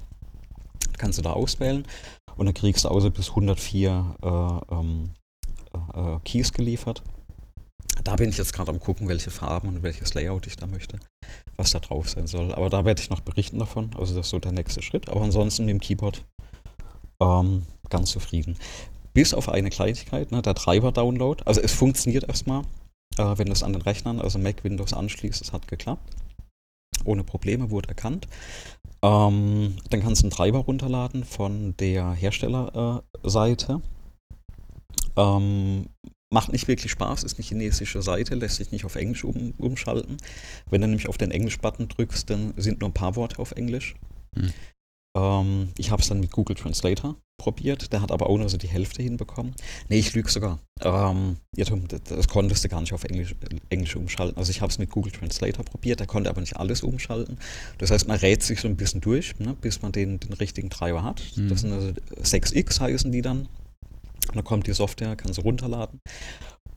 Kannst 0.98 1.18
du 1.18 1.22
da 1.22 1.34
auswählen 1.34 1.86
und 2.40 2.46
dann 2.46 2.54
kriegst 2.54 2.86
du 2.86 2.90
also 2.90 3.12
bis 3.12 3.30
104 3.30 4.16
äh, 4.22 4.74
ähm, 4.74 5.10
äh, 5.94 6.20
Keys 6.24 6.54
geliefert. 6.54 7.04
Da 8.06 8.16
bin 8.16 8.30
ich 8.30 8.38
jetzt 8.38 8.54
gerade 8.54 8.72
am 8.72 8.80
gucken, 8.80 9.10
welche 9.10 9.30
Farben 9.30 9.68
und 9.68 9.84
welches 9.84 10.14
Layout 10.14 10.48
ich 10.48 10.56
da 10.56 10.66
möchte, 10.66 11.00
was 11.58 11.72
da 11.72 11.80
drauf 11.80 12.10
sein 12.10 12.28
soll. 12.28 12.54
Aber 12.54 12.70
da 12.70 12.86
werde 12.86 13.02
ich 13.02 13.10
noch 13.10 13.20
berichten 13.20 13.60
davon. 13.60 13.92
Also 13.98 14.16
das 14.16 14.28
ist 14.28 14.30
so 14.30 14.40
der 14.40 14.54
nächste 14.54 14.82
Schritt. 14.82 15.10
Aber 15.10 15.22
ansonsten 15.22 15.66
mit 15.66 15.74
dem 15.74 15.82
Keyboard 15.82 16.24
ähm, 17.22 17.64
ganz 17.90 18.12
zufrieden. 18.12 18.58
Bis 19.14 19.34
auf 19.34 19.50
eine 19.50 19.70
Kleinigkeit, 19.70 20.32
ne, 20.32 20.42
der 20.42 20.56
Treiber-Download. 20.56 21.44
Also 21.46 21.60
es 21.60 21.74
funktioniert 21.74 22.24
erstmal, 22.24 22.62
äh, 23.18 23.38
wenn 23.38 23.48
du 23.48 23.52
es 23.52 23.64
an 23.64 23.74
den 23.74 23.82
Rechnern, 23.82 24.22
also 24.22 24.40
Mac, 24.40 24.64
Windows 24.64 24.94
anschließt, 24.94 25.42
es 25.42 25.52
hat 25.52 25.68
geklappt. 25.68 26.10
Ohne 27.04 27.26
Probleme, 27.26 27.70
wurde 27.70 27.90
erkannt. 27.90 28.30
Ähm, 29.02 29.78
dann 29.90 30.02
kannst 30.02 30.22
du 30.22 30.26
einen 30.26 30.32
Treiber 30.32 30.60
runterladen 30.60 31.24
von 31.24 31.76
der 31.78 32.12
Herstellerseite. 32.12 33.82
Äh, 35.16 35.22
ähm, 35.22 35.86
macht 36.32 36.52
nicht 36.52 36.68
wirklich 36.68 36.92
Spaß, 36.92 37.24
ist 37.24 37.38
eine 37.38 37.46
chinesische 37.46 38.02
Seite, 38.02 38.36
lässt 38.36 38.58
sich 38.58 38.72
nicht 38.72 38.86
auf 38.86 38.96
Englisch 38.96 39.24
um, 39.24 39.54
umschalten. 39.58 40.18
Wenn 40.70 40.82
du 40.82 40.88
nämlich 40.88 41.10
auf 41.10 41.18
den 41.18 41.32
Englisch-Button 41.32 41.88
drückst, 41.88 42.30
dann 42.30 42.54
sind 42.58 42.82
nur 42.82 42.90
ein 42.90 42.94
paar 42.94 43.16
Worte 43.16 43.40
auf 43.40 43.52
Englisch. 43.52 43.96
Hm. 44.36 44.54
Ähm, 45.20 45.70
ich 45.78 45.92
habe 45.92 46.02
es 46.02 46.08
dann 46.08 46.20
mit 46.20 46.32
Google 46.32 46.56
Translator 46.56 47.16
probiert, 47.38 47.92
der 47.94 48.02
hat 48.02 48.12
aber 48.12 48.30
auch 48.30 48.38
nur 48.38 48.50
so 48.50 48.58
die 48.58 48.68
Hälfte 48.68 49.02
hinbekommen. 49.02 49.56
Nee, 49.88 50.00
ich 50.00 50.14
lüge 50.14 50.30
sogar. 50.30 50.60
Ähm, 50.82 51.38
Irrtum, 51.56 51.88
das, 51.88 52.04
das 52.04 52.28
konntest 52.28 52.64
du 52.64 52.70
gar 52.70 52.82
nicht 52.82 52.94
auf 52.94 53.04
Englisch, 53.06 53.34
Englisch 53.70 53.96
umschalten. 53.96 54.38
Also 54.38 54.52
ich 54.52 54.62
habe 54.62 54.72
es 54.72 54.78
mit 54.78 54.90
Google 54.90 55.12
Translator 55.12 55.64
probiert, 55.66 56.00
der 56.00 56.08
konnte 56.08 56.30
aber 56.30 56.42
nicht 56.42 56.58
alles 56.58 56.84
umschalten. 56.84 57.40
Das 57.78 57.92
heißt, 57.92 58.08
man 58.08 58.18
rät 58.18 58.44
sich 58.44 58.60
so 58.60 58.68
ein 58.68 58.76
bisschen 58.76 59.02
durch, 59.02 59.38
ne, 59.40 59.56
bis 59.60 59.82
man 59.82 59.92
den, 59.92 60.20
den 60.20 60.34
richtigen 60.34 60.70
Treiber 60.70 61.04
hat. 61.04 61.24
Mhm. 61.36 61.50
Das 61.50 61.62
sind 61.62 61.74
also 61.74 61.94
6x 62.22 62.80
heißen 62.82 63.12
die 63.12 63.22
dann. 63.22 63.48
Und 64.28 64.36
dann 64.36 64.44
kommt 64.44 64.68
die 64.68 64.74
Software, 64.74 65.16
kann 65.16 65.34
sie 65.34 65.42
runterladen. 65.42 66.02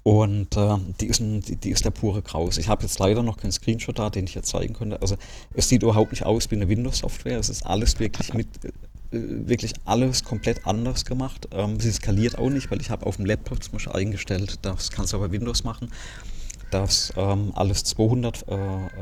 Und 0.05 0.57
äh, 0.57 0.77
die, 1.01 1.07
ist 1.07 1.21
ein, 1.21 1.43
die, 1.43 1.57
die, 1.57 1.71
ist 1.71 1.85
der 1.85 1.91
pure 1.91 2.23
Graus. 2.23 2.59
Ich 2.59 2.69
habe 2.69 2.83
jetzt 2.83 2.99
leider 2.99 3.23
noch 3.23 3.37
keinen 3.37 3.53
Screenshot 3.53 3.99
da, 3.99 4.11
den 4.11 4.25
ich 4.25 4.35
jetzt 4.35 4.49
zeigen 4.49 4.75
könnte. 4.75 5.01
Also 5.01 5.17
es 5.55 5.69
sieht 5.69 5.83
überhaupt 5.83 6.11
nicht 6.11 6.25
aus 6.25 6.51
wie 6.51 6.57
eine 6.57 6.69
Windows-Software. 6.69 7.39
Es 7.39 7.49
ist 7.49 7.65
alles 7.65 8.01
wirklich 8.01 8.35
mit 8.35 8.49
äh, 8.65 8.71
wirklich 9.13 9.75
alles 9.85 10.25
komplett 10.25 10.67
anders 10.67 11.05
gemacht. 11.05 11.49
Ähm, 11.53 11.79
sie 11.79 11.93
skaliert 11.93 12.37
auch 12.37 12.51
nicht, 12.51 12.71
weil 12.71 12.81
ich 12.81 12.91
habe 12.91 13.07
auf 13.07 13.17
dem 13.17 13.27
Laptop 13.27 13.63
zum 13.63 13.75
Beispiel 13.75 13.93
eingestellt, 13.93 14.59
das 14.63 14.91
kannst 14.91 15.13
du 15.13 15.19
aber 15.19 15.31
Windows 15.31 15.63
machen, 15.63 15.93
dass 16.71 17.13
ähm, 17.17 17.53
alles 17.55 17.85
200 17.85 18.49
äh, 18.49 18.57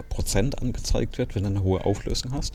Prozent 0.09 0.61
angezeigt 0.61 1.17
wird, 1.17 1.35
wenn 1.35 1.45
du 1.45 1.51
eine 1.51 1.63
hohe 1.63 1.85
Auflösung 1.85 2.33
hast. 2.33 2.55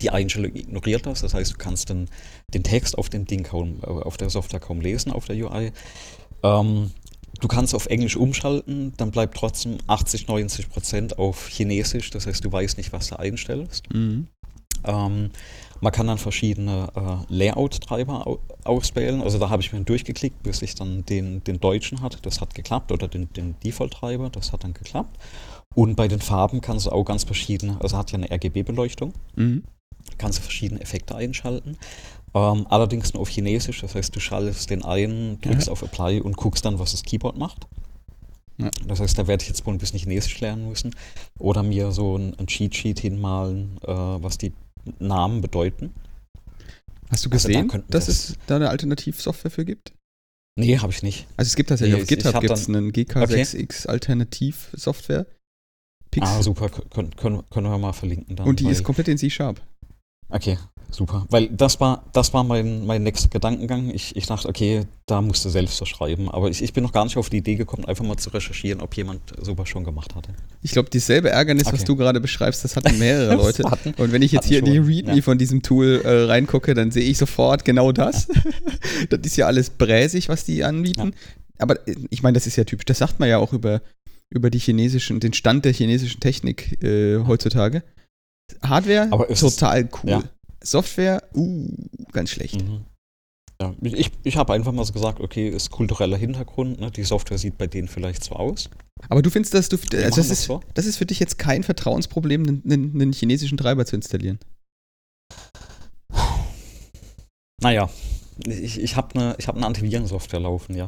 Die 0.00 0.10
Einstellung 0.10 0.54
ignoriert 0.54 1.04
das, 1.06 1.20
das 1.20 1.34
heißt, 1.34 1.52
du 1.52 1.56
kannst 1.58 1.90
den, 1.90 2.08
den 2.48 2.62
Text 2.62 2.96
auf 2.96 3.10
dem 3.10 3.26
Ding 3.26 3.42
kaum, 3.42 3.80
äh, 3.82 3.86
auf 3.86 4.16
der 4.16 4.30
Software 4.30 4.60
kaum 4.60 4.80
lesen, 4.80 5.12
auf 5.12 5.26
der 5.26 5.36
UI. 5.36 5.72
Ähm, 6.42 6.90
Du 7.40 7.48
kannst 7.48 7.74
auf 7.74 7.86
Englisch 7.86 8.16
umschalten, 8.16 8.92
dann 8.96 9.10
bleibt 9.10 9.36
trotzdem 9.36 9.78
80, 9.86 10.28
90 10.28 10.70
Prozent 10.70 11.18
auf 11.18 11.48
Chinesisch. 11.48 12.10
Das 12.10 12.26
heißt, 12.26 12.44
du 12.44 12.50
weißt 12.50 12.76
nicht, 12.76 12.92
was 12.92 13.08
du 13.08 13.18
einstellst. 13.18 13.92
Mhm. 13.92 14.28
Ähm, 14.84 15.30
man 15.80 15.92
kann 15.92 16.06
dann 16.06 16.18
verschiedene 16.18 16.88
äh, 16.94 17.34
Layout-Treiber 17.34 18.26
au 18.26 18.38
auswählen. 18.64 19.20
Also 19.20 19.38
da 19.38 19.50
habe 19.50 19.60
ich 19.60 19.72
mir 19.72 19.80
durchgeklickt, 19.82 20.42
bis 20.42 20.62
ich 20.62 20.74
dann 20.74 21.04
den, 21.04 21.44
den 21.44 21.60
deutschen 21.60 22.00
hatte. 22.00 22.18
Das 22.22 22.40
hat 22.40 22.54
geklappt. 22.54 22.92
Oder 22.92 23.08
den, 23.08 23.30
den 23.34 23.56
Default-Treiber, 23.62 24.30
das 24.30 24.52
hat 24.52 24.64
dann 24.64 24.72
geklappt. 24.72 25.18
Und 25.74 25.96
bei 25.96 26.08
den 26.08 26.20
Farben 26.20 26.60
kannst 26.60 26.86
du 26.86 26.90
auch 26.90 27.04
ganz 27.04 27.24
verschiedene, 27.24 27.78
also 27.80 27.96
hat 27.98 28.12
ja 28.12 28.18
eine 28.18 28.30
RGB-Beleuchtung. 28.30 29.12
Mhm. 29.36 29.64
Kannst 30.18 30.38
du 30.38 30.42
verschiedene 30.42 30.80
Effekte 30.80 31.16
einschalten. 31.16 31.76
Ähm, 32.34 32.66
allerdings 32.68 33.14
nur 33.14 33.22
auf 33.22 33.28
Chinesisch, 33.28 33.80
das 33.80 33.94
heißt, 33.94 34.14
du 34.14 34.20
schaltest 34.20 34.68
den 34.68 34.84
ein, 34.84 35.38
drückst 35.40 35.68
ja. 35.68 35.72
auf 35.72 35.82
Apply 35.82 36.20
und 36.20 36.36
guckst 36.36 36.64
dann, 36.64 36.80
was 36.80 36.90
das 36.90 37.04
Keyboard 37.04 37.38
macht. 37.38 37.68
Ja. 38.58 38.70
Das 38.86 39.00
heißt, 39.00 39.16
da 39.18 39.26
werde 39.26 39.42
ich 39.42 39.48
jetzt 39.48 39.64
wohl 39.66 39.74
ein 39.74 39.78
bisschen 39.78 39.98
Chinesisch 39.98 40.40
lernen 40.40 40.68
müssen. 40.68 40.94
Oder 41.38 41.62
mir 41.62 41.92
so 41.92 42.16
ein, 42.16 42.36
ein 42.38 42.46
Cheat 42.46 42.74
Sheet 42.74 43.00
hinmalen, 43.00 43.78
äh, 43.82 43.88
was 43.88 44.38
die 44.38 44.52
Namen 44.98 45.40
bedeuten. 45.40 45.94
Hast 47.10 47.24
du 47.24 47.30
gesehen, 47.30 47.70
also 47.70 47.78
da 47.78 47.84
dass 47.88 48.06
das 48.06 48.30
es 48.30 48.38
da 48.46 48.56
eine 48.56 48.70
Alternativsoftware 48.70 49.50
für 49.50 49.64
gibt? 49.64 49.92
Nee, 50.56 50.78
habe 50.78 50.92
ich 50.92 51.02
nicht. 51.02 51.26
Also 51.36 51.48
es 51.48 51.56
gibt 51.56 51.68
tatsächlich 51.68 51.96
nee, 51.96 52.02
auf 52.02 52.08
GitHub 52.08 52.40
gibt 52.40 52.52
es 52.52 52.68
einen 52.68 52.90
GK6X 52.90 53.82
okay. 53.82 53.88
Alternativsoftware. 53.88 55.26
Ah, 56.20 56.42
super, 56.42 56.68
können, 56.68 57.14
können, 57.16 57.42
können 57.50 57.68
wir 57.68 57.78
mal 57.78 57.92
verlinken 57.92 58.36
dann. 58.36 58.46
Und 58.46 58.60
die 58.60 58.68
ist 58.68 58.84
komplett 58.84 59.08
in 59.08 59.18
C-Sharp. 59.18 59.60
Okay, 60.28 60.58
super. 60.90 61.26
Weil 61.30 61.48
das 61.48 61.80
war, 61.80 62.04
das 62.12 62.32
war 62.34 62.44
mein, 62.44 62.86
mein 62.86 63.02
nächster 63.02 63.28
Gedankengang. 63.28 63.90
Ich, 63.90 64.16
ich 64.16 64.26
dachte, 64.26 64.48
okay, 64.48 64.86
da 65.06 65.20
musst 65.20 65.44
du 65.44 65.48
selbst 65.48 65.76
so 65.76 65.84
schreiben. 65.84 66.30
Aber 66.30 66.48
ich, 66.48 66.62
ich 66.62 66.72
bin 66.72 66.82
noch 66.82 66.92
gar 66.92 67.04
nicht 67.04 67.16
auf 67.16 67.30
die 67.30 67.38
Idee 67.38 67.56
gekommen, 67.56 67.84
einfach 67.84 68.04
mal 68.04 68.16
zu 68.16 68.30
recherchieren, 68.30 68.80
ob 68.80 68.96
jemand 68.96 69.20
sowas 69.40 69.68
schon 69.68 69.84
gemacht 69.84 70.14
hatte. 70.14 70.30
Ich 70.62 70.72
glaube, 70.72 70.90
dieselbe 70.90 71.30
Ärgernis, 71.30 71.66
okay. 71.66 71.76
was 71.76 71.84
du 71.84 71.96
gerade 71.96 72.20
beschreibst, 72.20 72.64
das 72.64 72.76
hatten 72.76 72.98
mehrere 72.98 73.34
Leute. 73.34 73.70
hatten, 73.70 73.94
Und 73.94 74.12
wenn 74.12 74.22
ich 74.22 74.32
jetzt 74.32 74.46
hier 74.46 74.60
in 74.60 74.64
die 74.64 74.78
README 74.78 75.16
ja. 75.16 75.22
von 75.22 75.38
diesem 75.38 75.62
Tool 75.62 76.00
äh, 76.04 76.24
reingucke, 76.24 76.74
dann 76.74 76.90
sehe 76.90 77.04
ich 77.04 77.18
sofort 77.18 77.64
genau 77.64 77.92
das. 77.92 78.28
Ja. 78.28 78.42
das 79.10 79.20
ist 79.24 79.36
ja 79.36 79.46
alles 79.46 79.70
bräsig, 79.70 80.28
was 80.28 80.44
die 80.44 80.64
anbieten. 80.64 81.12
Ja. 81.14 81.44
Aber 81.58 81.86
äh, 81.88 81.94
ich 82.10 82.22
meine, 82.22 82.34
das 82.34 82.46
ist 82.46 82.56
ja 82.56 82.64
typisch. 82.64 82.86
Das 82.86 82.98
sagt 82.98 83.20
man 83.20 83.28
ja 83.28 83.38
auch 83.38 83.52
über, 83.52 83.82
über 84.30 84.50
die 84.50 84.58
chinesischen, 84.58 85.20
den 85.20 85.32
Stand 85.32 85.64
der 85.64 85.72
chinesischen 85.72 86.20
Technik 86.20 86.82
äh, 86.82 87.18
heutzutage. 87.26 87.82
Hardware, 88.62 89.08
total 89.34 89.88
cool. 90.02 90.24
Software, 90.64 91.22
uh, 91.34 91.68
ganz 92.12 92.30
schlecht. 92.30 92.62
Mhm. 92.62 92.84
Ja, 93.60 93.72
ich 93.82 94.10
ich 94.24 94.36
habe 94.36 94.52
einfach 94.52 94.72
mal 94.72 94.84
so 94.84 94.92
gesagt, 94.92 95.20
okay, 95.20 95.48
ist 95.48 95.70
kultureller 95.70 96.16
Hintergrund, 96.16 96.80
ne? 96.80 96.90
die 96.90 97.04
Software 97.04 97.38
sieht 97.38 97.56
bei 97.56 97.66
denen 97.66 97.86
vielleicht 97.86 98.24
so 98.24 98.34
aus. 98.34 98.68
Aber 99.08 99.22
du 99.22 99.30
findest, 99.30 99.54
dass 99.54 99.68
du, 99.68 99.76
also 99.76 99.96
das, 99.96 100.14
das, 100.16 100.30
ist, 100.30 100.44
so? 100.44 100.60
das 100.74 100.86
ist 100.86 100.96
für 100.96 101.06
dich 101.06 101.20
jetzt 101.20 101.38
kein 101.38 101.62
Vertrauensproblem, 101.62 102.62
einen, 102.64 102.92
einen 102.94 103.12
chinesischen 103.12 103.58
Treiber 103.58 103.86
zu 103.86 103.96
installieren? 103.96 104.38
Naja, 107.62 107.88
ich, 108.46 108.80
ich 108.80 108.96
habe 108.96 109.14
eine 109.14 109.36
hab 109.46 109.56
ne 109.56 109.66
Antivirensoftware 109.66 110.40
laufen, 110.40 110.74
ja. 110.74 110.86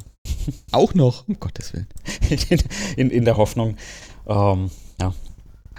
Auch 0.73 0.95
noch? 0.95 1.29
Um 1.29 1.39
Gottes 1.39 1.73
Willen. 1.73 1.87
in, 2.51 2.59
in, 2.97 3.11
in 3.11 3.25
der 3.25 3.37
Hoffnung, 3.37 3.77
ähm, 4.27 4.71
ja, 5.01 5.15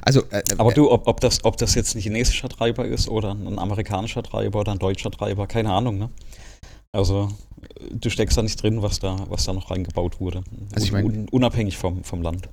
also, 0.07 0.21
äh, 0.31 0.37
äh, 0.37 0.43
Aber 0.57 0.71
du, 0.71 0.89
ob, 0.89 1.05
ob, 1.05 1.19
das, 1.19 1.43
ob 1.43 1.57
das 1.57 1.75
jetzt 1.75 1.93
ein 1.93 1.99
chinesischer 1.99 2.47
Treiber 2.47 2.85
ist 2.85 3.09
oder 3.09 3.31
ein 3.31 3.59
amerikanischer 3.59 4.23
Treiber 4.23 4.61
oder 4.61 4.71
ein 4.71 4.79
deutscher 4.79 5.11
Treiber, 5.11 5.47
keine 5.47 5.73
Ahnung, 5.73 5.97
ne? 5.97 6.09
Also, 6.93 7.29
du 7.91 8.09
steckst 8.09 8.37
da 8.37 8.41
nicht 8.41 8.63
drin, 8.63 8.81
was 8.81 8.99
da, 8.99 9.25
was 9.27 9.43
da 9.43 9.51
noch 9.51 9.69
reingebaut 9.69 10.21
wurde. 10.21 10.45
Also 10.73 10.85
ich 10.85 10.93
meine, 10.93 11.25
unabhängig 11.29 11.75
vom, 11.75 12.05
vom 12.05 12.21
Land. 12.21 12.47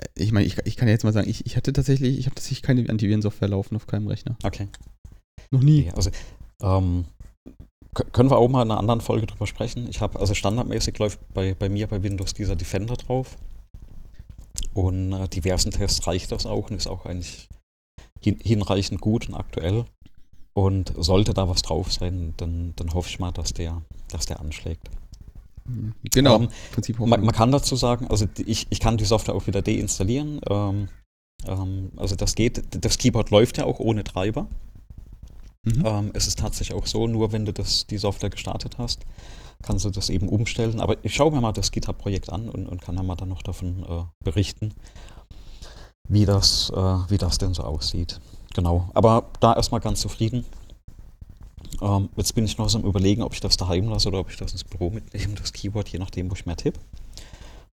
Äh, 0.00 0.06
ich 0.14 0.30
meine, 0.30 0.46
ich, 0.46 0.56
ich 0.66 0.76
kann 0.76 0.86
ja 0.86 0.92
jetzt 0.92 1.02
mal 1.02 1.12
sagen, 1.12 1.28
ich, 1.28 1.44
ich 1.46 1.56
hatte 1.56 1.72
tatsächlich, 1.72 2.16
ich 2.16 2.26
habe 2.26 2.36
tatsächlich 2.36 2.62
keine 2.62 2.88
Antivirensoftware 2.88 3.48
laufen 3.48 3.74
auf 3.74 3.88
keinem 3.88 4.06
Rechner. 4.06 4.36
Okay. 4.44 4.68
Noch 5.50 5.62
nie. 5.62 5.88
Okay, 5.88 5.92
also, 5.96 6.10
ähm, 6.62 7.06
können 8.12 8.30
wir 8.30 8.38
auch 8.38 8.48
mal 8.48 8.62
in 8.62 8.70
einer 8.70 8.78
anderen 8.78 9.00
Folge 9.00 9.26
drüber 9.26 9.48
sprechen. 9.48 9.88
Ich 9.90 10.00
habe, 10.00 10.20
also 10.20 10.32
standardmäßig 10.32 10.96
läuft 11.00 11.18
bei, 11.34 11.54
bei 11.54 11.68
mir 11.68 11.88
bei 11.88 12.04
Windows 12.04 12.34
dieser 12.34 12.54
Defender 12.54 12.94
drauf. 12.94 13.36
Und 14.78 15.12
äh, 15.12 15.28
diversen 15.28 15.72
Tests 15.72 16.06
reicht 16.06 16.30
das 16.30 16.46
auch 16.46 16.70
und 16.70 16.76
ist 16.76 16.86
auch 16.86 17.04
eigentlich 17.04 17.48
hin, 18.20 18.38
hinreichend 18.40 19.00
gut 19.00 19.28
und 19.28 19.34
aktuell. 19.34 19.86
Und 20.54 20.92
sollte 20.96 21.34
da 21.34 21.48
was 21.48 21.62
drauf 21.62 21.92
sein, 21.92 22.34
dann, 22.36 22.74
dann 22.76 22.94
hoffe 22.94 23.08
ich 23.08 23.18
mal, 23.18 23.32
dass 23.32 23.52
der, 23.52 23.82
dass 24.08 24.26
der 24.26 24.38
anschlägt. 24.38 24.88
Genau, 26.12 26.36
ähm, 26.36 26.48
Prinzip 26.72 27.00
man, 27.00 27.24
man, 27.24 27.34
kann 27.34 27.50
dazu 27.50 27.74
sagen, 27.74 28.06
also 28.06 28.26
ich, 28.38 28.68
ich 28.70 28.78
kann 28.78 28.96
die 28.96 29.04
Software 29.04 29.34
auch 29.34 29.48
wieder 29.48 29.62
deinstallieren. 29.62 30.40
Ähm, 30.48 30.88
ähm, 31.44 31.90
also 31.96 32.14
das 32.14 32.36
geht, 32.36 32.62
das 32.70 32.98
Keyboard 32.98 33.30
läuft 33.30 33.58
ja 33.58 33.64
auch 33.64 33.80
ohne 33.80 34.04
Treiber. 34.04 34.46
Mhm. 35.64 35.82
Ähm, 35.84 36.10
es 36.14 36.28
ist 36.28 36.38
tatsächlich 36.38 36.78
auch 36.78 36.86
so, 36.86 37.08
nur 37.08 37.32
wenn 37.32 37.44
du 37.44 37.52
das, 37.52 37.88
die 37.88 37.98
Software 37.98 38.30
gestartet 38.30 38.78
hast, 38.78 39.04
kannst 39.62 39.84
du 39.84 39.90
das 39.90 40.10
eben 40.10 40.28
umstellen. 40.28 40.80
Aber 40.80 40.96
ich 41.02 41.14
schaue 41.14 41.32
mir 41.32 41.40
mal 41.40 41.52
das 41.52 41.70
GitHub-Projekt 41.70 42.30
an 42.30 42.48
und, 42.48 42.66
und 42.66 42.82
kann 42.82 42.96
dann 42.96 43.06
mal 43.06 43.16
dann 43.16 43.28
noch 43.28 43.42
davon 43.42 43.84
äh, 43.88 44.04
berichten, 44.24 44.74
wie 46.08 46.24
das, 46.24 46.70
äh, 46.70 46.76
wie 46.76 47.18
das 47.18 47.38
denn 47.38 47.54
so 47.54 47.64
aussieht. 47.64 48.20
Genau. 48.54 48.90
Aber 48.94 49.30
da 49.40 49.54
erstmal 49.54 49.80
ganz 49.80 50.00
zufrieden. 50.00 50.44
Ähm, 51.80 52.08
jetzt 52.16 52.34
bin 52.34 52.44
ich 52.44 52.58
noch 52.58 52.68
so 52.68 52.78
am 52.78 52.84
überlegen, 52.84 53.22
ob 53.22 53.34
ich 53.34 53.40
das 53.40 53.56
daheim 53.56 53.88
lasse 53.88 54.08
oder 54.08 54.20
ob 54.20 54.30
ich 54.30 54.36
das 54.36 54.52
ins 54.52 54.64
Büro 54.64 54.90
mitnehme, 54.90 55.34
das 55.34 55.52
Keyboard, 55.52 55.88
je 55.88 55.98
nachdem, 55.98 56.30
wo 56.30 56.34
ich 56.34 56.46
mehr 56.46 56.56
tippe. 56.56 56.80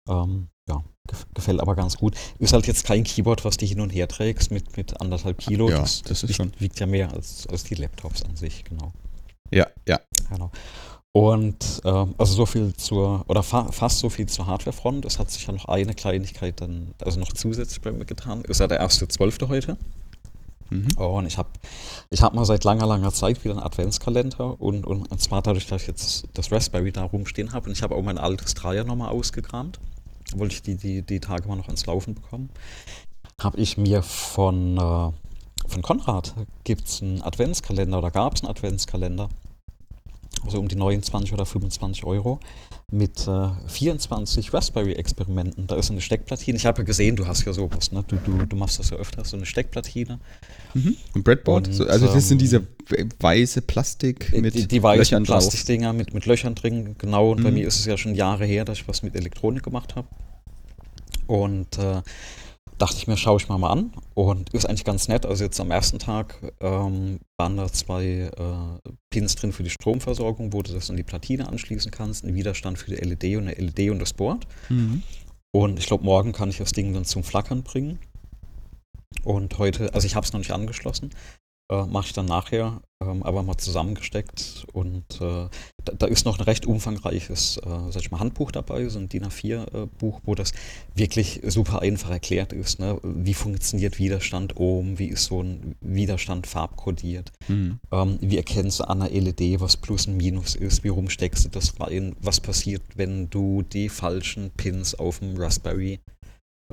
Ähm, 0.08 0.48
ja, 0.68 0.84
gefällt 1.34 1.60
aber 1.60 1.76
ganz 1.76 1.98
gut. 1.98 2.16
Ist 2.40 2.54
halt 2.54 2.68
jetzt 2.68 2.86
kein 2.86 3.04
Keyboard, 3.04 3.44
was 3.46 3.58
du 3.58 3.66
hin 3.66 3.82
und 3.82 3.90
her 3.90 4.08
trägst 4.08 4.52
mit, 4.52 4.76
mit 4.78 5.00
anderthalb 5.02 5.38
Kilo. 5.40 5.70
Ja, 5.70 5.80
das, 5.80 6.02
das 6.04 6.24
wiegt, 6.24 6.36
schon. 6.36 6.54
wiegt 6.58 6.80
ja 6.80 6.86
mehr 6.86 7.12
als, 7.12 7.48
als 7.48 7.64
die 7.64 7.76
Laptops 7.76 8.24
an 8.24 8.36
sich, 8.36 8.64
genau. 8.64 8.92
Ja, 9.52 9.68
ja. 9.88 10.00
Genau. 10.30 10.52
Und 11.14 11.82
äh, 11.84 11.90
also 11.90 12.34
so 12.34 12.46
viel 12.46 12.74
zur, 12.74 13.26
oder 13.28 13.44
fa 13.44 13.72
fast 13.72 14.00
so 14.00 14.10
viel 14.10 14.28
zur 14.28 14.48
Hardwarefront. 14.48 15.04
Es 15.06 15.20
hat 15.20 15.30
sich 15.30 15.46
ja 15.46 15.52
noch 15.54 15.66
eine 15.66 15.94
Kleinigkeit 15.94 16.62
dann, 16.62 16.94
also 17.02 17.20
noch 17.20 17.34
zusätzlich 17.34 17.82
bei 17.82 17.92
mir 17.92 18.06
getan. 18.06 18.44
Ist 18.44 18.62
ja 18.62 18.68
der 18.68 18.80
erste 18.80 19.08
Zwölfte 19.10 19.50
heute. 19.50 19.78
Mhm. 20.70 20.88
Und 20.98 21.26
ich 21.26 21.38
habe 21.38 21.50
ich 22.10 22.22
hab 22.22 22.34
mal 22.34 22.46
seit 22.46 22.64
langer, 22.64 22.88
langer 22.88 23.12
Zeit 23.12 23.44
wieder 23.44 23.56
einen 23.56 23.64
Adventskalender 23.64 24.60
und, 24.62 24.88
und, 24.88 25.12
und 25.12 25.22
zwar 25.22 25.42
dadurch, 25.42 25.68
dass 25.68 25.82
ich 25.82 25.88
jetzt 25.90 26.28
das 26.34 26.50
Raspberry 26.50 26.94
da 26.94 27.04
rumstehen 27.04 27.52
habe 27.52 27.68
und 27.68 27.74
ich 27.74 27.84
habe 27.84 27.94
auch 27.94 28.02
mein 28.02 28.18
altes 28.18 28.54
Dreier 28.54 28.86
nochmal 28.86 29.10
ausgekramt, 29.10 29.80
wollte 30.34 30.56
ich 30.56 30.62
die, 30.62 30.76
die, 30.76 31.02
die 31.02 31.20
Tage 31.20 31.46
mal 31.50 31.58
noch 31.58 31.68
ans 31.68 31.86
Laufen 31.88 32.16
bekommen, 32.16 32.50
habe 33.42 33.58
ich 33.58 33.78
mir 33.78 34.02
von, 34.02 34.78
äh, 34.78 35.12
von 35.68 35.82
Konrad 35.82 36.36
gibt 36.64 36.88
es 36.88 37.02
einen 37.02 37.22
Adventskalender 37.22 37.98
oder 37.98 38.12
gab 38.12 38.36
es 38.36 38.42
einen 38.42 38.52
Adventskalender 38.52 39.28
also 40.44 40.60
um 40.60 40.68
die 40.68 40.76
29 40.76 41.34
oder 41.34 41.46
25 41.46 42.04
Euro, 42.04 42.40
mit 42.92 43.26
äh, 43.28 43.50
24 43.68 44.54
Raspberry-Experimenten. 44.54 45.66
Da 45.68 45.78
ist 45.78 45.92
eine 45.92 46.02
Steckplatine. 46.02 46.58
Ich 46.58 46.66
habe 46.66 46.80
ja 46.80 46.84
gesehen, 46.84 47.16
du 47.16 47.26
hast 47.26 47.46
ja 47.46 47.54
sowas, 47.54 47.92
ne? 47.92 48.04
Du, 48.06 48.18
du, 48.18 48.46
du 48.46 48.56
machst 48.58 48.80
das 48.80 48.90
ja 48.90 48.98
öfter, 48.98 49.24
so 49.24 49.38
eine 49.38 49.46
Steckplatine. 49.46 50.20
Mhm. 50.74 50.98
Ein 51.16 51.24
Breadboard? 51.24 51.68
Und, 51.68 51.74
so, 51.74 51.88
also 51.88 52.06
das 52.08 52.16
ähm, 52.16 52.22
sind 52.22 52.42
diese 52.42 52.68
weiße 53.20 53.62
Plastik 53.62 54.32
mit 54.34 54.54
Die, 54.54 54.68
die 54.68 54.84
weißen 54.84 55.24
Plastikdinger 55.24 55.94
mit, 55.94 56.14
mit 56.14 56.26
Löchern 56.26 56.54
drin, 56.54 56.96
genau. 56.98 57.32
Und 57.32 57.40
mhm. 57.40 57.44
bei 57.44 57.52
mir 57.52 57.68
ist 57.68 57.80
es 57.80 57.86
ja 57.86 57.98
schon 57.98 58.14
Jahre 58.14 58.46
her, 58.46 58.66
dass 58.66 58.80
ich 58.80 58.88
was 58.88 59.04
mit 59.04 59.16
Elektronik 59.16 59.64
gemacht 59.64 59.96
habe. 59.96 60.08
Und 61.28 61.78
äh, 61.78 62.02
dachte 62.82 62.98
ich 62.98 63.08
mir, 63.08 63.18
schaue 63.18 63.38
ich 63.38 63.48
mal 63.48 63.58
mal 63.58 63.72
an. 63.72 63.94
Und 64.14 64.50
ist 64.54 64.66
eigentlich 64.66 64.84
ganz 64.84 65.08
nett. 65.08 65.26
Also 65.26 65.44
jetzt 65.44 65.60
am 65.60 65.72
ersten 65.72 66.00
Tag 66.00 66.36
ähm, 66.60 67.20
waren 67.38 67.58
da 67.58 67.72
zwei 67.72 68.32
äh, 68.36 68.90
Pins 69.10 69.36
drin 69.36 69.54
für 69.54 69.64
die 69.64 69.70
Stromversorgung, 69.70 70.54
wo 70.54 70.62
du 70.62 70.74
das 70.74 70.90
an 70.90 70.98
die 70.98 71.04
Platine 71.04 71.48
anschließen 71.48 71.92
kannst. 71.92 72.24
Ein 72.24 72.34
Widerstand 72.34 72.78
für 72.78 72.92
die 72.92 72.98
LED 72.98 73.38
und 73.38 73.48
eine 73.48 73.54
LED 73.54 73.92
und 73.92 74.00
das 74.00 74.14
Board. 74.14 74.48
Mhm. 74.70 75.04
Und 75.52 75.80
ich 75.80 75.86
glaube, 75.86 76.04
morgen 76.04 76.32
kann 76.32 76.50
ich 76.50 76.58
das 76.58 76.72
Ding 76.72 76.94
dann 76.94 77.06
zum 77.06 77.24
Flackern 77.24 77.64
bringen. 77.64 78.00
Und 79.24 79.58
heute, 79.60 79.94
also 79.94 80.08
ich 80.08 80.16
habe 80.16 80.26
es 80.26 80.34
noch 80.34 80.40
nicht 80.40 80.52
angeschlossen, 80.52 81.12
äh, 81.72 81.86
mache 81.86 82.08
ich 82.08 82.14
dann 82.14 82.26
nachher, 82.26 82.82
ähm, 83.02 83.24
aber 83.24 83.44
mal 83.44 83.58
zusammengesteckt. 83.58 84.68
Und 84.74 85.06
äh, 85.22 85.48
da, 85.86 85.94
da, 85.98 86.06
ist 86.06 86.26
noch 86.26 86.38
ein 86.38 86.44
recht 86.44 86.66
umfangreiches, 86.66 87.58
äh, 87.58 87.92
sag 87.92 88.02
ich 88.02 88.12
mal, 88.12 88.20
Handbuch 88.20 88.52
dabei, 88.52 88.88
so 88.90 89.00
ein 89.00 89.08
DIN 89.08 89.26
A4-Buch, 89.26 90.20
wo 90.26 90.36
das 90.36 90.52
wirklich 90.94 91.42
super 91.46 91.82
einfach 91.82 92.12
erklärt 92.12 92.52
ist. 92.52 92.80
Ne? 92.80 93.00
Wie 93.04 93.34
funktioniert 93.34 94.00
Widerstand 94.00 94.58
oben, 94.58 95.00
wie 95.00 95.08
ist 95.08 95.26
so 95.26 95.42
ein 95.42 95.76
Widerstand 95.80 96.46
farbkodiert, 96.46 97.32
mhm. 97.48 97.80
ähm, 97.92 98.18
wie 98.20 98.38
erkennst 98.38 98.82
du 98.82 98.84
an 98.84 99.02
einer 99.02 99.10
LED, 99.10 99.62
was 99.62 99.78
Plus 99.78 100.08
und 100.08 100.18
Minus 100.18 100.56
ist, 100.56 100.84
wie 100.84 100.90
rum 100.90 101.10
steckst 101.10 101.46
du 101.46 101.50
das 101.50 101.80
rein, 101.80 102.16
was 102.20 102.42
passiert, 102.42 102.84
wenn 102.96 103.30
du 103.30 103.62
die 103.62 103.88
falschen 103.88 104.52
Pins 104.52 104.94
auf 104.94 105.20
dem 105.20 105.38
Raspberry 105.38 106.00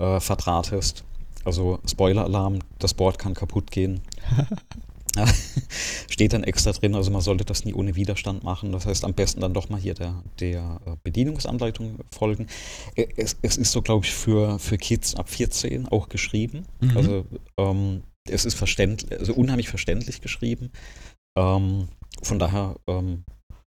äh, 0.00 0.18
verdrahtest. 0.18 1.04
Also 1.48 1.78
Spoiler-Alarm, 1.86 2.58
das 2.78 2.92
Board 2.92 3.18
kann 3.18 3.32
kaputt 3.32 3.70
gehen. 3.70 4.02
Steht 6.10 6.34
dann 6.34 6.44
extra 6.44 6.72
drin, 6.72 6.94
also 6.94 7.10
man 7.10 7.22
sollte 7.22 7.46
das 7.46 7.64
nie 7.64 7.72
ohne 7.72 7.96
Widerstand 7.96 8.44
machen. 8.44 8.70
Das 8.70 8.84
heißt, 8.84 9.02
am 9.02 9.14
besten 9.14 9.40
dann 9.40 9.54
doch 9.54 9.70
mal 9.70 9.80
hier 9.80 9.94
der, 9.94 10.22
der 10.40 10.80
äh, 10.84 10.90
Bedienungsanleitung 11.02 12.00
folgen. 12.10 12.48
Äh, 12.94 13.06
es, 13.16 13.36
es 13.40 13.56
ist 13.56 13.72
so, 13.72 13.80
glaube 13.80 14.04
ich, 14.04 14.12
für, 14.12 14.58
für 14.58 14.76
Kids 14.76 15.14
ab 15.14 15.30
14 15.30 15.88
auch 15.88 16.10
geschrieben. 16.10 16.66
Mhm. 16.80 16.96
Also 16.96 17.24
ähm, 17.56 18.02
es 18.28 18.44
ist 18.44 18.54
verständlich, 18.54 19.18
also 19.18 19.32
unheimlich 19.32 19.70
verständlich 19.70 20.20
geschrieben. 20.20 20.70
Ähm, 21.34 21.88
von 22.22 22.38
daher 22.38 22.76
ähm, 22.86 23.24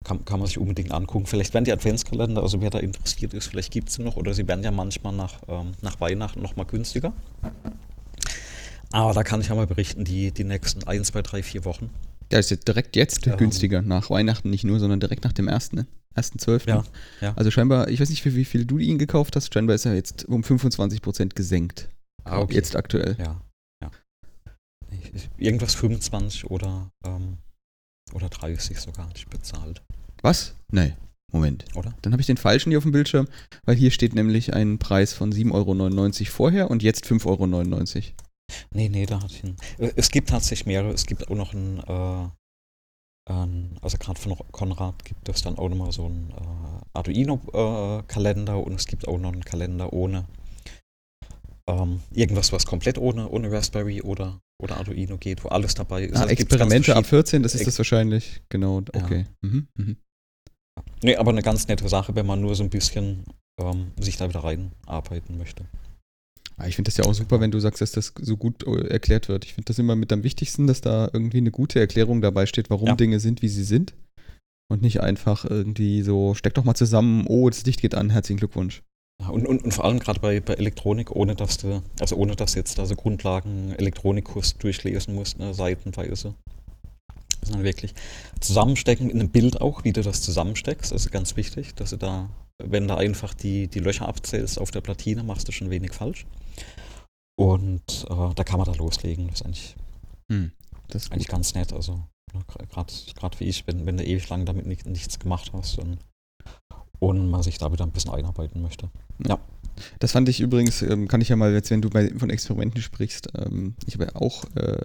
kann, 0.05 0.25
kann 0.25 0.39
man 0.39 0.47
sich 0.47 0.59
unbedingt 0.59 0.93
angucken. 0.93 1.27
Vielleicht 1.27 1.55
werden 1.55 1.65
die 1.65 1.73
Adventskalender, 1.73 2.43
also 2.43 2.61
wer 2.61 2.71
da 2.71 2.79
interessiert 2.79 3.35
ist, 3.35 3.49
vielleicht 3.49 3.73
gibt 3.73 3.89
es 3.89 3.95
sie 3.97 4.03
noch 4.03 4.17
oder 4.17 4.35
sie 4.35 4.47
werden 4.49 4.65
ja 4.65 4.71
manchmal 4.71 5.13
nach, 5.13 5.35
ähm, 5.49 5.73
nach 5.81 6.01
Weihnachten 6.01 6.43
nochmal 6.43 6.67
günstiger. 6.67 7.13
Aber 8.91 9.15
da 9.15 9.23
kann 9.23 9.41
ich 9.41 9.49
ja 9.49 9.55
mal 9.55 9.67
berichten, 9.67 10.05
die, 10.05 10.33
die 10.33 10.45
nächsten 10.45 10.85
1, 10.85 11.09
2, 11.09 11.23
3, 11.23 11.43
4 11.43 11.65
Wochen. 11.65 11.91
Ja, 12.31 12.39
ist 12.39 12.51
jetzt 12.51 12.69
direkt 12.69 12.97
jetzt 12.97 13.27
ähm, 13.27 13.37
günstiger, 13.37 13.83
nach 13.83 14.11
Weihnachten 14.11 14.51
nicht 14.51 14.65
nur, 14.65 14.81
sondern 14.81 15.01
direkt 15.01 15.25
nach 15.25 15.33
dem 15.33 15.49
ersten, 15.49 15.77
ne? 15.77 15.87
1.12. 16.15 16.69
Ja, 16.69 16.85
ja. 17.21 17.33
Also 17.37 17.51
scheinbar, 17.51 17.89
ich 17.89 18.01
weiß 18.01 18.11
nicht, 18.11 18.23
für 18.23 18.35
wie 18.35 18.45
viel 18.45 18.67
du 18.67 18.79
ihn 18.79 18.99
gekauft 18.99 19.35
hast, 19.35 19.53
scheinbar 19.53 19.77
ist 19.77 19.87
er 19.87 19.95
jetzt 19.95 20.27
um 20.27 20.43
25% 20.43 21.35
gesenkt. 21.35 21.89
Ah, 22.25 22.41
okay. 22.41 22.55
Jetzt 22.55 22.77
aktuell. 22.77 23.17
Ja, 23.19 23.41
ja. 23.83 23.91
Irgendwas 25.39 25.75
25 25.75 26.51
oder, 26.51 26.91
ähm, 27.05 27.39
oder 28.15 28.29
30 28.29 28.79
sogar 28.79 29.09
nicht 29.09 29.29
bezahlt. 29.31 29.83
Was? 30.23 30.55
Nee. 30.71 30.95
Moment. 31.33 31.65
Oder? 31.75 31.95
Dann 32.03 32.13
habe 32.13 32.21
ich 32.21 32.27
den 32.27 32.37
falschen 32.37 32.71
hier 32.71 32.79
auf 32.79 32.85
dem 32.85 32.93
Bildschirm, 32.93 33.27
weil 33.65 33.75
hier 33.75 33.91
steht 33.91 34.15
nämlich 34.15 34.53
ein 34.53 34.79
Preis 34.79 35.15
von 35.15 35.33
7,99 35.33 35.53
Euro 36.21 36.31
vorher 36.31 36.71
und 36.71 36.83
jetzt 36.83 37.07
5,99 37.07 37.97
Euro. 37.97 38.05
Nee, 38.75 38.89
nee, 38.91 39.07
da 39.07 39.23
hatte 39.23 39.35
ich 39.35 39.45
einen. 39.45 39.57
Äh, 39.79 39.93
es 39.97 40.11
gibt 40.11 40.29
tatsächlich 40.29 40.67
mehrere. 40.67 40.93
Es 40.93 41.07
gibt 41.07 41.29
auch 41.29 41.35
noch 41.35 41.55
einen, 41.55 41.79
äh, 41.79 43.31
einen 43.33 43.79
also 43.81 43.97
gerade 43.97 44.21
von 44.21 44.37
Konrad 44.53 45.05
gibt 45.05 45.29
es 45.29 45.43
dann 45.43 45.57
auch 45.57 45.71
nochmal 45.71 45.93
so 45.93 46.05
einen 46.05 46.31
äh, 46.33 46.99
Arduino-Kalender 46.99 48.55
äh, 48.55 48.57
und 48.57 48.75
es 48.75 48.87
gibt 48.87 49.09
auch 49.09 49.19
noch 49.19 49.33
einen 49.33 49.45
Kalender 49.45 49.93
ohne 49.93 50.27
ähm, 51.67 52.03
irgendwas, 52.11 52.53
was 52.53 52.67
komplett 52.67 52.99
ohne, 52.99 53.29
ohne 53.29 53.51
Raspberry 53.51 54.03
oder, 54.03 54.41
oder 54.63 54.77
Arduino 54.77 55.19
geht, 55.19 55.45
wo 55.45 55.49
alles 55.49 55.75
dabei 55.75 56.05
ist. 56.05 56.17
Ah, 56.17 56.23
also 56.23 56.33
Experimente 56.33 56.97
ab 56.97 57.07
14, 57.07 57.43
das 57.43 57.55
ist 57.55 57.67
das 57.67 57.79
wahrscheinlich. 57.79 58.41
Genau, 58.49 58.79
okay. 58.93 59.27
Ja. 59.43 59.49
Mhm, 59.49 59.67
mhm. 59.77 59.97
Nee, 61.03 61.17
aber 61.17 61.33
eine 61.33 61.43
ganz 61.43 61.69
nette 61.69 61.89
Sache, 61.89 62.15
wenn 62.15 62.27
man 62.27 62.41
nur 62.41 62.55
so 62.55 62.63
ein 62.63 62.71
bisschen 62.71 63.25
ähm, 63.61 63.93
sich 63.99 64.17
da 64.17 64.29
wieder 64.29 64.45
reinarbeiten 64.45 65.37
möchte. 65.37 65.65
Ah, 66.57 66.69
ich 66.69 66.77
finde 66.77 66.91
das 66.91 66.97
ja 66.97 67.05
auch 67.05 67.15
super, 67.15 67.41
wenn 67.41 67.51
du 67.51 67.59
sagst, 67.59 67.81
dass 67.81 67.93
das 67.93 68.13
so 68.21 68.37
gut 68.37 68.67
äh, 68.67 68.89
erklärt 68.89 69.29
wird. 69.29 69.45
Ich 69.45 69.55
finde 69.55 69.67
das 69.67 69.79
immer 69.79 69.97
mit 69.97 70.13
am 70.13 70.23
wichtigsten, 70.23 70.67
dass 70.67 70.81
da 70.81 71.11
irgendwie 71.13 71.39
eine 71.39 71.51
gute 71.51 71.81
Erklärung 71.81 72.21
dabei 72.21 72.47
steht, 72.47 72.71
warum 72.71 72.89
ja. 72.89 72.95
Dinge 72.95 73.21
sind, 73.21 73.43
wie 73.43 73.49
sie 73.49 73.65
sind. 73.65 73.95
Und 74.71 74.81
nicht 74.81 75.01
einfach 75.01 75.45
irgendwie 75.45 76.03
so, 76.03 76.35
steck 76.35 76.55
doch 76.55 76.65
mal 76.65 76.75
zusammen, 76.75 77.27
oh, 77.27 77.51
das 77.51 77.65
Licht 77.67 77.81
geht 77.81 77.95
an, 77.95 78.11
herzlichen 78.11 78.39
Glückwunsch. 78.39 78.83
Und, 79.29 79.47
und, 79.47 79.65
und 79.65 79.73
vor 79.73 79.85
allem 79.85 79.99
gerade 79.99 80.21
bei, 80.21 80.41
bei 80.41 80.55
Elektronik, 80.55 81.11
ohne 81.11 81.35
dass 81.35 81.59
du, 81.59 81.83
also 82.01 82.17
ohne 82.17 82.37
dass 82.37 82.53
du 82.53 82.59
jetzt 82.59 82.79
da 82.79 82.87
so 82.87 82.97
Grundlagen 82.97 83.73
Elektronikkurs 83.73 84.59
durchlesen 84.59 85.15
musst, 85.15 85.39
ne, 85.39 85.55
seitenweise. 85.55 86.35
Sondern 87.45 87.65
wirklich 87.65 87.95
zusammenstecken 88.41 89.11
in 89.11 89.21
einem 89.21 89.31
Bild 89.31 89.61
auch, 89.61 89.85
wie 89.85 89.93
du 89.93 90.03
das 90.03 90.23
zusammensteckst. 90.23 90.93
Das 90.93 91.07
ist 91.07 91.11
ganz 91.11 91.37
wichtig, 91.37 91.75
dass 91.75 91.91
du 91.91 91.97
da, 91.97 92.31
wenn 92.59 92.87
du 92.87 92.97
einfach 92.97 93.35
die, 93.35 93.67
die 93.67 93.81
Löcher 93.81 94.07
abzählst 94.09 94.61
auf 94.61 94.71
der 94.71 94.81
Platine, 94.81 95.25
machst 95.25 95.49
du 95.49 95.53
schon 95.53 95.71
wenig 95.71 95.93
falsch. 95.93 96.27
Und 97.37 98.07
äh, 98.09 98.35
da 98.35 98.45
kann 98.45 98.59
man 98.59 98.67
da 98.67 98.73
loslegen. 98.73 99.27
Das 99.29 99.41
ist 99.41 99.47
eigentlich, 99.47 99.77
hm, 100.31 100.53
das 100.89 101.05
ist 101.05 101.13
eigentlich 101.13 101.29
ganz 101.29 101.55
nett. 101.55 101.73
Also 101.73 102.05
ne, 102.33 102.45
gerade 102.47 103.41
wie 103.41 103.45
ich, 103.45 103.67
wenn, 103.67 103.87
wenn 103.87 103.97
du 103.97 104.05
ewig 104.05 104.29
lang 104.29 104.47
damit 104.47 104.67
nicht, 104.67 104.87
nichts 104.87 105.19
gemacht 105.19 105.51
hast 105.53 105.79
und, 105.79 105.99
und 107.03 107.29
man 107.29 107.43
sich 107.43 107.59
da 107.59 107.73
wieder 107.73 107.85
ein 107.85 107.91
bisschen 107.91 108.13
einarbeiten 108.13 108.63
möchte. 108.63 108.89
Ja. 109.27 109.41
Das 109.99 110.13
fand 110.13 110.29
ich 110.29 110.41
übrigens, 110.41 110.83
ähm, 110.83 111.09
kann 111.09 111.21
ich 111.21 111.31
ja 111.31 111.37
mal, 111.37 111.53
jetzt 111.53 111.69
wenn 111.73 111.83
du 111.83 111.91
bei, 111.91 112.11
von 112.17 112.31
Experimenten 112.31 112.81
sprichst, 112.81 113.31
ähm, 113.37 113.75
ich 113.87 113.95
habe 113.95 114.05
ja 114.05 114.15
auch, 114.15 114.45
äh, 114.55 114.85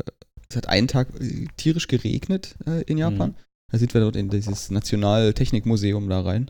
es 0.50 0.56
hat 0.56 0.68
einen 0.68 0.88
Tag 0.88 1.10
äh, 1.22 1.46
tierisch 1.58 1.88
geregnet 1.88 2.56
äh, 2.66 2.82
in 2.84 2.98
Japan. 2.98 3.30
Mhm. 3.30 3.36
Da 3.72 3.78
sind 3.78 3.94
wir 3.94 4.02
dort 4.02 4.16
in 4.16 4.30
dieses 4.30 4.72
Nationaltechnikmuseum 4.72 6.10
da 6.10 6.22
rein. 6.22 6.50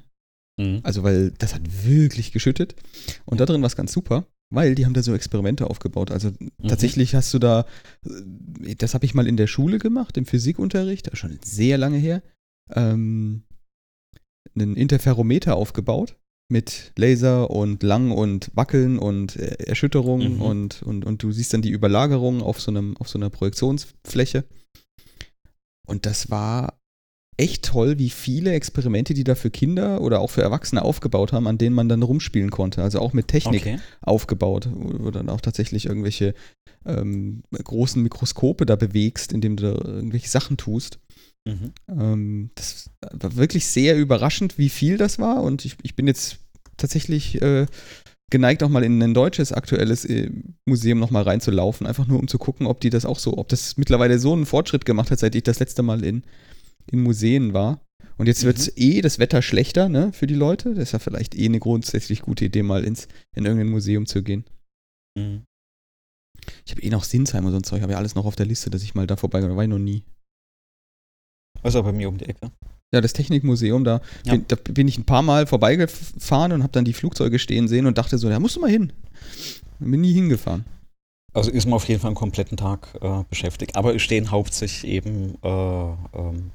Mhm. 0.57 0.79
Also, 0.83 1.03
weil 1.03 1.31
das 1.31 1.53
hat 1.53 1.63
wirklich 1.85 2.31
geschüttet. 2.31 2.75
Und 3.25 3.41
da 3.41 3.45
drin 3.45 3.61
war 3.61 3.67
es 3.67 3.75
ganz 3.75 3.91
super 3.91 4.25
weil 4.49 4.75
die 4.75 4.85
haben 4.85 4.93
da 4.93 5.03
so 5.03 5.13
Experimente 5.13 5.69
aufgebaut. 5.69 6.09
Also 6.09 6.29
mhm. 6.29 6.69
tatsächlich 6.69 7.15
hast 7.15 7.33
du 7.33 7.39
da, 7.39 7.65
das 8.77 8.93
habe 8.93 9.03
ich 9.03 9.13
mal 9.13 9.27
in 9.27 9.35
der 9.35 9.47
Schule 9.47 9.77
gemacht, 9.77 10.15
im 10.15 10.25
Physikunterricht, 10.25 11.09
schon 11.17 11.37
sehr 11.43 11.77
lange 11.77 11.97
her. 11.97 12.21
Ähm, 12.73 13.43
einen 14.55 14.75
Interferometer 14.75 15.55
aufgebaut 15.55 16.15
mit 16.49 16.93
Laser 16.97 17.49
und 17.49 17.83
Lang 17.83 18.11
und 18.11 18.51
Wackeln 18.53 18.99
und 18.99 19.35
äh, 19.35 19.55
Erschütterungen 19.65 20.35
Mhm. 20.35 20.41
und, 20.41 20.83
und, 20.83 21.05
und 21.05 21.21
du 21.23 21.31
siehst 21.31 21.53
dann 21.53 21.61
die 21.61 21.71
Überlagerung 21.71 22.41
auf 22.41 22.61
so, 22.61 22.71
einem, 22.71 22.95
auf 22.97 23.09
so 23.09 23.19
einer 23.19 23.29
Projektionsfläche. 23.29 24.45
Und 25.87 26.05
das 26.05 26.29
war 26.29 26.79
echt 27.39 27.65
toll, 27.65 27.99
wie 27.99 28.09
viele 28.09 28.53
Experimente 28.53 29.13
die 29.13 29.23
da 29.23 29.35
für 29.35 29.51
Kinder 29.51 30.01
oder 30.01 30.21
auch 30.21 30.31
für 30.31 30.41
Erwachsene 30.41 30.81
aufgebaut 30.83 31.33
haben, 31.33 31.47
an 31.47 31.57
denen 31.57 31.75
man 31.75 31.87
dann 31.87 32.01
rumspielen 32.01 32.49
konnte. 32.49 32.81
Also 32.81 32.99
auch 32.99 33.13
mit 33.13 33.27
Technik 33.27 33.61
Okay. 33.61 33.79
aufgebaut, 34.01 34.69
wo 34.73 34.89
du 34.97 35.11
dann 35.11 35.29
auch 35.29 35.41
tatsächlich 35.41 35.85
irgendwelche 35.85 36.33
ähm, 36.85 37.43
großen 37.51 38.01
Mikroskope 38.01 38.65
da 38.65 38.75
bewegst, 38.75 39.33
indem 39.33 39.55
du 39.57 39.71
da 39.73 39.89
irgendwelche 39.89 40.29
Sachen 40.29 40.57
tust. 40.57 40.99
Mhm. 41.45 41.73
Ähm, 41.87 42.51
das 42.55 42.89
war 43.11 43.35
wirklich 43.35 43.67
sehr 43.67 43.97
überraschend, 43.97 44.57
wie 44.57 44.69
viel 44.69 44.97
das 44.97 45.19
war. 45.19 45.41
Und 45.43 45.65
ich, 45.65 45.75
ich 45.83 45.95
bin 45.95 46.07
jetzt 46.07 46.39
tatsächlich 46.77 47.41
äh, 47.41 47.65
geneigt, 48.29 48.63
auch 48.63 48.69
mal 48.69 48.83
in 48.83 49.01
ein 49.01 49.13
deutsches 49.13 49.53
aktuelles 49.53 50.05
äh, 50.05 50.29
Museum 50.65 50.99
nochmal 50.99 51.23
reinzulaufen, 51.23 51.87
einfach 51.87 52.07
nur 52.07 52.19
um 52.19 52.27
zu 52.27 52.37
gucken, 52.37 52.67
ob 52.67 52.81
die 52.81 52.89
das 52.89 53.05
auch 53.05 53.19
so, 53.19 53.37
ob 53.37 53.47
das 53.49 53.77
mittlerweile 53.77 54.19
so 54.19 54.33
einen 54.33 54.45
Fortschritt 54.45 54.85
gemacht 54.85 55.11
hat, 55.11 55.19
seit 55.19 55.35
ich 55.35 55.43
das 55.43 55.59
letzte 55.59 55.83
Mal 55.83 56.03
in, 56.03 56.23
in 56.91 57.01
Museen 57.01 57.53
war. 57.53 57.81
Und 58.17 58.27
jetzt 58.27 58.43
Mhm. 58.43 58.47
wird 58.47 58.73
eh 58.75 59.01
das 59.01 59.19
Wetter 59.19 59.41
schlechter, 59.41 59.89
ne, 59.89 60.11
für 60.11 60.27
die 60.27 60.33
Leute. 60.35 60.73
Das 60.73 60.85
ist 60.85 60.91
ja 60.91 60.99
vielleicht 60.99 61.35
eh 61.35 61.45
eine 61.45 61.59
grundsätzlich 61.59 62.21
gute 62.21 62.45
Idee, 62.45 62.63
mal 62.63 62.83
ins, 62.83 63.07
in 63.35 63.45
irgendein 63.45 63.69
Museum 63.69 64.05
zu 64.05 64.23
gehen. 64.23 64.43
Mhm. 65.17 65.43
Ich 66.65 66.71
habe 66.71 66.81
eh 66.81 66.89
noch 66.89 67.03
Sinsheim 67.03 67.45
und 67.45 67.51
so 67.51 67.57
ein 67.57 67.63
Zeug, 67.63 67.81
habe 67.81 67.91
ja 67.93 67.97
alles 67.97 68.15
noch 68.15 68.25
auf 68.25 68.35
der 68.35 68.45
Liste, 68.45 68.69
dass 68.69 68.83
ich 68.83 68.95
mal 68.95 69.07
da 69.07 69.15
vorbeigehe. 69.17 69.49
Da 69.49 69.55
war 69.55 69.63
ich 69.63 69.69
noch 69.69 69.79
nie. 69.79 70.03
Also 71.67 71.83
bei 71.83 71.91
mir 71.91 72.07
um 72.07 72.17
die 72.17 72.23
Ecke. 72.29 72.49
Ja, 72.93 73.01
das 73.01 73.11
Technikmuseum, 73.11 73.83
da, 73.83 73.99
Ja. 74.23 74.31
bin, 74.35 74.45
da 74.47 74.55
bin 74.55 74.87
ich 74.87 74.97
ein 74.97 75.03
paar 75.03 75.21
Mal 75.21 75.45
vorbeigefahren 75.47 76.53
und 76.53 76.63
habe 76.63 76.71
dann 76.71 76.85
die 76.85 76.93
Flugzeuge 76.93 77.39
stehen 77.39 77.67
sehen 77.67 77.85
und 77.87 77.97
dachte 77.97 78.17
so, 78.17 78.29
da 78.29 78.39
musst 78.39 78.55
du 78.55 78.61
mal 78.61 78.69
hin. 78.69 78.93
Bin 79.79 79.99
nie 79.99 80.13
hingefahren. 80.13 80.63
Also 81.33 81.51
ist 81.51 81.65
man 81.65 81.73
auf 81.73 81.85
jeden 81.89 81.99
Fall 81.99 82.07
einen 82.07 82.15
kompletten 82.15 82.55
Tag 82.55 82.87
äh, 83.01 83.23
beschäftigt. 83.29 83.75
Aber 83.75 83.93
es 83.93 84.01
stehen 84.01 84.31
hauptsächlich 84.31 84.89
eben 84.89 85.35
äh, 85.43 85.47
ähm, 86.17 86.51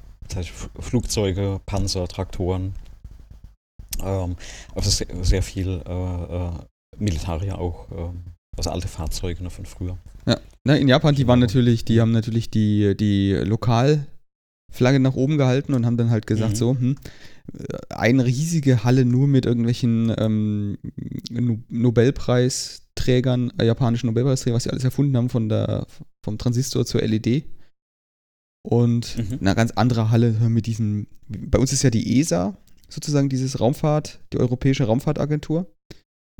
Flugzeuge, 0.79 1.61
Panzer, 1.67 2.07
Traktoren. 2.07 2.73
Ähm, 4.01 4.35
also 4.73 4.89
sehr, 4.89 5.05
sehr 5.21 5.43
viel 5.43 5.79
äh, 5.87 5.91
äh, 5.93 6.49
Militarier 6.97 7.59
auch, 7.59 7.85
ähm, 7.91 8.23
also 8.57 8.71
alte 8.71 8.87
Fahrzeuge 8.87 9.43
ne, 9.43 9.51
von 9.51 9.67
früher. 9.67 9.95
Na, 10.65 10.75
in 10.77 10.87
Japan, 10.87 11.13
die 11.13 11.27
waren 11.27 11.41
Genau. 11.41 11.47
natürlich, 11.51 11.83
die 11.85 11.99
haben 12.01 12.13
natürlich 12.13 12.49
die, 12.49 12.95
die 12.97 13.33
Lokalflagge 14.73 14.99
nach 14.99 15.15
oben 15.15 15.37
gehalten 15.37 15.73
und 15.73 15.85
haben 15.85 15.97
dann 15.97 16.09
halt 16.09 16.27
gesagt, 16.27 16.53
Mhm. 16.53 16.57
so, 16.57 16.71
hm, 16.77 16.95
eine 17.89 18.25
riesige 18.25 18.83
Halle 18.83 19.05
nur 19.05 19.27
mit 19.27 19.45
irgendwelchen 19.45 20.13
ähm, 20.17 20.77
no 21.29 21.59
Nobelpreisträgern, 21.69 23.53
äh, 23.59 23.65
japanischen 23.65 24.07
Nobelpreisträgern, 24.07 24.55
was 24.55 24.63
sie 24.63 24.69
alles 24.71 24.83
erfunden 24.83 25.15
haben, 25.17 25.29
von 25.29 25.49
der, 25.49 25.85
vom 26.23 26.37
Transistor 26.37 26.85
zur 26.85 27.01
LED. 27.01 27.45
Und 28.65 29.17
Mhm. 29.17 29.39
eine 29.41 29.55
ganz 29.55 29.71
andere 29.71 30.09
Halle 30.09 30.31
mit 30.49 30.65
diesen, 30.67 31.07
bei 31.27 31.59
uns 31.59 31.73
ist 31.73 31.83
ja 31.83 31.89
die 31.89 32.19
ESA 32.19 32.57
sozusagen 32.89 33.27
dieses 33.29 33.59
Raumfahrt, 33.59 34.19
die 34.31 34.37
Europäische 34.39 34.85
Raumfahrtagentur. 34.85 35.67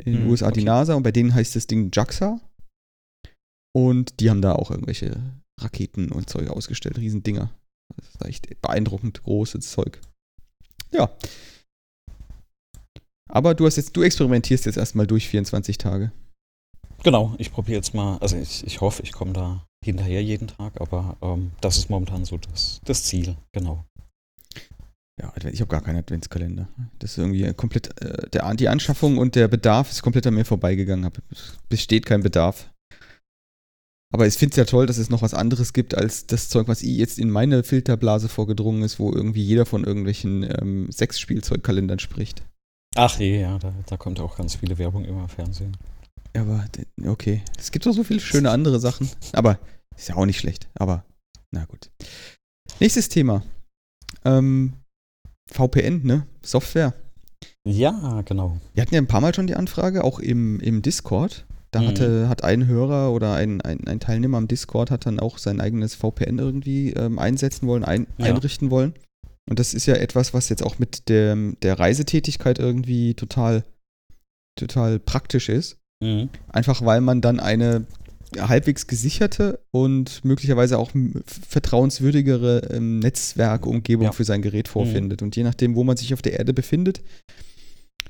In 0.04 0.14
den 0.14 0.22
Mhm, 0.24 0.30
USA 0.30 0.50
die 0.52 0.62
okay. 0.62 0.66
NASA 0.66 0.96
und 0.96 1.04
bei 1.04 1.12
denen 1.12 1.34
heißt 1.36 1.56
das 1.56 1.68
Ding 1.68 1.92
JAXA. 1.94 2.40
Und 3.76 4.20
die 4.20 4.30
haben 4.30 4.42
da 4.42 4.54
auch 4.54 4.72
irgendwelche 4.72 5.16
Raketen 5.60 6.12
und 6.12 6.30
Zeug 6.30 6.50
ausgestellt, 6.50 6.98
Riesendinger. 6.98 7.52
Das 7.98 8.08
ist 8.10 8.26
echt 8.26 8.62
beeindruckend 8.62 9.24
großes 9.24 9.72
Zeug. 9.72 10.00
Ja. 10.92 11.10
Aber 13.30 13.56
du 13.56 13.66
hast 13.66 13.78
jetzt, 13.78 13.96
du 13.98 14.04
experimentierst 14.04 14.66
jetzt 14.66 14.78
erstmal 14.78 15.08
durch 15.08 15.28
24 15.28 15.78
Tage. 15.78 16.12
Genau, 17.04 17.36
ich 17.38 17.52
probiere 17.52 17.78
jetzt 17.78 17.94
mal, 17.94 18.18
also 18.20 18.38
ich, 18.38 18.66
ich 18.66 18.80
hoffe, 18.80 19.04
ich 19.04 19.12
komme 19.12 19.34
da 19.34 19.66
hinterher 19.84 20.24
jeden 20.24 20.48
Tag, 20.48 20.80
aber 20.80 21.18
ähm, 21.22 21.52
das 21.60 21.78
ist 21.78 21.90
momentan 21.90 22.24
so 22.26 22.38
das, 22.38 22.80
das 22.86 23.04
Ziel, 23.04 23.36
genau. 23.52 23.84
Ja, 25.22 25.32
ich 25.52 25.62
habe 25.62 25.70
gar 25.70 25.82
keinen 25.82 25.98
Adventskalender. 25.98 26.68
Das 27.00 27.12
ist 27.12 27.18
irgendwie 27.18 27.54
komplett, 27.54 28.02
äh, 28.02 28.30
der, 28.30 28.52
die 28.56 28.70
Anschaffung 28.70 29.18
und 29.18 29.36
der 29.36 29.48
Bedarf 29.48 29.92
ist 29.92 30.02
komplett 30.02 30.26
an 30.26 30.34
mir 30.34 30.46
vorbeigegangen. 30.46 31.06
Hab, 31.06 31.20
es 31.30 31.58
besteht 31.70 32.06
kein 32.06 32.24
Bedarf. 32.24 32.73
Aber 34.14 34.28
ich 34.28 34.36
finde 34.36 34.52
es 34.52 34.58
ja 34.58 34.66
toll, 34.66 34.86
dass 34.86 35.00
es 35.00 35.10
noch 35.10 35.24
was 35.24 35.34
anderes 35.34 35.74
gibt 35.74 35.96
als 35.96 36.28
das 36.28 36.48
Zeug, 36.48 36.68
was 36.68 36.84
jetzt 36.84 37.18
in 37.18 37.32
meine 37.32 37.64
Filterblase 37.64 38.30
vorgedrungen 38.30 38.84
ist, 38.84 39.00
wo 39.00 39.12
irgendwie 39.12 39.42
jeder 39.42 39.66
von 39.66 39.84
irgendwelchen 39.84 40.44
ähm, 40.44 40.92
Sexspielzeugkalendern 40.92 41.98
spricht. 41.98 42.44
Ach 42.96 43.20
je, 43.20 43.42
ja, 43.42 43.58
da, 43.58 43.74
da 43.88 43.98
kommt 43.98 44.20
auch 44.20 44.38
ganz 44.38 44.54
viele 44.54 44.78
Werbung 44.78 45.04
immer 45.04 45.24
im 45.24 45.30
Fernsehen. 45.30 45.76
Aber, 46.38 46.64
okay. 47.08 47.42
Es 47.58 47.72
gibt 47.72 47.88
doch 47.88 47.94
so 47.94 48.04
viele 48.04 48.20
schöne 48.20 48.52
andere 48.52 48.80
Sachen. 48.80 49.10
Aber 49.34 49.58
ist 49.98 50.10
ja 50.10 50.16
auch 50.16 50.28
nicht 50.28 50.38
schlecht. 50.38 50.70
Aber, 50.76 51.06
na 51.50 51.66
gut. 51.66 51.90
Nächstes 52.80 53.10
Thema. 53.10 53.42
Ähm, 54.26 54.74
VPN, 55.52 56.06
ne? 56.06 56.28
Software. 56.44 56.94
Ja, 57.66 58.22
genau. 58.22 58.60
Wir 58.76 58.84
hatten 58.84 58.94
ja 58.94 59.02
ein 59.02 59.08
paar 59.08 59.22
Mal 59.22 59.34
schon 59.34 59.48
die 59.48 59.56
Anfrage, 59.56 60.04
auch 60.04 60.20
im, 60.20 60.60
im 60.60 60.84
Discord. 60.84 61.48
Da 61.74 61.82
Mhm. 61.82 61.88
hatte, 61.88 62.30
hat 62.30 62.44
ein 62.44 62.68
Hörer 62.68 63.12
oder 63.12 63.34
ein, 63.34 63.60
ein, 63.62 63.86
ein 63.88 64.00
Teilnehmer 64.00 64.38
am 64.38 64.48
Discord 64.48 64.92
hat 64.92 65.06
dann 65.06 65.20
auch 65.20 65.38
sein 65.40 65.60
eigenes 65.60 65.96
VPN 65.96 66.38
irgendwie 66.40 66.92
ähm, 66.94 67.18
einsetzen 67.20 67.68
wollen, 67.68 67.84
ein, 67.84 68.08
Ja. 68.18 68.28
einrichten 68.28 68.70
wollen. 68.72 68.94
Und 69.50 69.60
das 69.60 69.74
ist 69.74 69.86
ja 69.88 69.96
etwas, 69.96 70.34
was 70.34 70.50
jetzt 70.50 70.64
auch 70.64 70.80
mit 70.80 71.10
dem, 71.10 71.58
der 71.62 71.78
Reisetätigkeit 71.80 72.60
irgendwie 72.60 73.14
total, 73.16 73.64
total 74.58 75.00
praktisch 75.00 75.50
ist. 75.50 75.78
Mhm. 76.02 76.30
Einfach 76.50 76.84
weil 76.86 77.02
man 77.02 77.22
dann 77.22 77.40
eine 77.40 77.86
halbwegs 78.40 78.88
gesicherte 78.88 79.60
und 79.72 80.24
möglicherweise 80.26 80.78
auch 80.80 80.92
vertrauenswürdigere 81.50 82.70
ähm, 82.74 83.00
Netzwerkumgebung 83.00 84.06
Ja. 84.06 84.12
für 84.12 84.24
sein 84.24 84.42
Gerät 84.42 84.68
vorfindet. 84.68 85.22
Und 85.22 85.36
je 85.36 85.44
nachdem, 85.44 85.76
wo 85.76 85.84
man 85.84 85.98
sich 85.98 86.14
auf 86.14 86.22
der 86.22 86.34
Erde 86.40 86.54
befindet, 86.54 87.02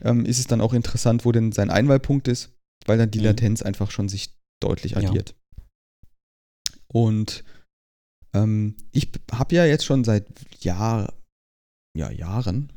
ähm, 0.02 0.26
ist 0.26 0.40
es 0.40 0.48
dann 0.48 0.62
auch 0.62 0.74
interessant, 0.74 1.26
wo 1.26 1.32
denn 1.32 1.52
sein 1.52 1.70
Einwahlpunkt 1.70 2.28
ist, 2.28 2.52
weil 2.86 2.98
dann 2.98 3.12
die 3.12 3.20
Mhm. 3.20 3.26
Latenz 3.26 3.62
einfach 3.62 3.92
schon 3.92 4.10
sich 4.10 4.36
deutlich 4.62 4.94
Ja. 4.94 5.00
addiert. 5.00 5.36
Und 6.88 7.44
ähm, 8.34 8.76
ich 8.92 9.10
habe 9.32 9.56
ja 9.56 9.66
jetzt 9.66 9.86
schon 9.86 10.04
seit 10.04 10.28
Jahr, 10.62 11.14
ja, 11.98 12.12
Jahren, 12.12 12.72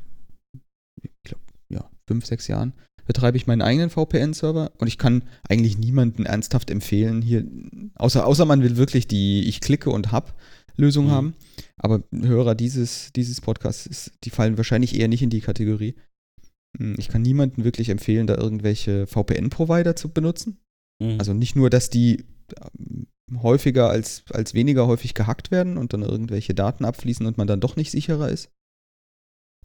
ich 1.01 1.11
glaube, 1.23 1.43
ja, 1.69 1.89
fünf, 2.07 2.25
sechs 2.25 2.47
Jahren, 2.47 2.73
betreibe 3.05 3.37
ich 3.37 3.47
meinen 3.47 3.61
eigenen 3.61 3.89
VPN-Server 3.89 4.71
und 4.79 4.87
ich 4.87 4.97
kann 4.97 5.23
eigentlich 5.47 5.77
niemanden 5.77 6.25
ernsthaft 6.25 6.69
empfehlen, 6.69 7.21
hier, 7.21 7.45
außer, 7.95 8.25
außer 8.25 8.45
man 8.45 8.61
will 8.63 8.75
wirklich 8.75 9.07
die 9.07 9.47
Ich 9.47 9.61
klicke 9.61 9.89
und 9.89 10.11
hab 10.11 10.37
Lösung 10.75 11.05
Mhm. 11.07 11.11
haben. 11.11 11.33
Aber 11.77 12.03
Hörer 12.11 12.53
dieses, 12.53 13.11
dieses 13.13 13.39
Podcasts, 13.41 13.87
ist, 13.87 14.11
die 14.23 14.29
fallen 14.29 14.57
wahrscheinlich 14.57 14.93
eher 14.95 15.07
nicht 15.07 15.21
in 15.23 15.29
die 15.29 15.41
Kategorie. 15.41 15.95
Hm, 16.77 16.95
Ich 16.97 17.07
kann 17.09 17.21
niemanden 17.21 17.63
wirklich 17.63 17.89
empfehlen, 17.89 18.27
da 18.27 18.35
irgendwelche 18.35 19.05
VPN-Provider 19.07 19.95
zu 19.95 20.09
benutzen. 20.09 20.59
Mhm. 21.01 21.17
Also 21.19 21.33
nicht 21.33 21.55
nur, 21.55 21.69
dass 21.69 21.89
die 21.89 22.25
ähm, 22.79 23.07
häufiger 23.41 23.89
als, 23.89 24.23
als 24.31 24.53
weniger 24.53 24.87
häufig 24.87 25.13
gehackt 25.13 25.51
werden 25.51 25.77
und 25.77 25.93
dann 25.93 26.01
irgendwelche 26.01 26.53
Daten 26.53 26.85
abfließen 26.85 27.25
und 27.25 27.37
man 27.37 27.47
dann 27.47 27.59
doch 27.59 27.75
nicht 27.75 27.91
sicherer 27.91 28.29
ist, 28.29 28.49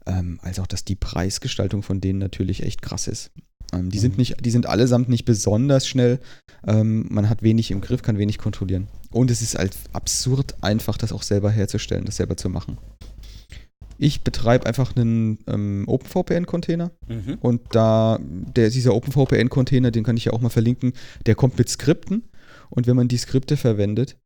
ähm, 0.05 0.39
als 0.41 0.59
auch, 0.59 0.67
dass 0.67 0.83
die 0.83 0.95
Preisgestaltung 0.95 1.81
von 1.81 2.01
denen 2.01 2.19
natürlich 2.19 2.63
echt 2.63 2.81
krass 2.81 3.07
ist. 3.07 3.31
Ähm, 3.71 3.89
die, 3.89 3.99
sind 3.99 4.13
Mhm. 4.13 4.17
nicht, 4.17 4.45
die 4.45 4.51
sind 4.51 4.65
allesamt 4.65 5.07
nicht 5.07 5.23
besonders 5.25 5.87
schnell. 5.87 6.19
Ähm, 6.67 7.07
man 7.09 7.29
hat 7.29 7.41
wenig 7.41 7.71
im 7.71 7.79
Griff, 7.79 8.01
kann 8.01 8.17
wenig 8.17 8.37
kontrollieren. 8.37 8.87
Und 9.11 9.31
es 9.31 9.41
ist 9.41 9.57
halt 9.57 9.77
absurd 9.93 10.55
einfach, 10.61 10.97
das 10.97 11.13
auch 11.13 11.23
selber 11.23 11.49
herzustellen, 11.49 12.03
das 12.05 12.17
selber 12.17 12.35
zu 12.35 12.49
machen. 12.49 12.77
Ich 14.03 14.21
betreibe 14.23 14.65
einfach 14.65 14.95
einen 14.95 15.39
ähm, 15.47 15.85
OpenVPN-Container 15.87 16.91
Mhm. 17.07 17.37
und 17.39 17.61
da, 17.71 18.19
der, 18.21 18.69
dieser 18.69 18.93
OpenVPN-Container, 18.95 19.91
den 19.91 20.03
kann 20.03 20.17
ich 20.17 20.25
ja 20.25 20.33
auch 20.33 20.41
mal 20.41 20.49
verlinken, 20.49 20.93
der 21.25 21.35
kommt 21.35 21.57
mit 21.57 21.69
Skripten. 21.69 22.23
Und 22.69 22.85
wenn 22.87 22.95
man 22.95 23.07
die 23.07 23.17
Skripte 23.17 23.55
verwendet, 23.55 24.17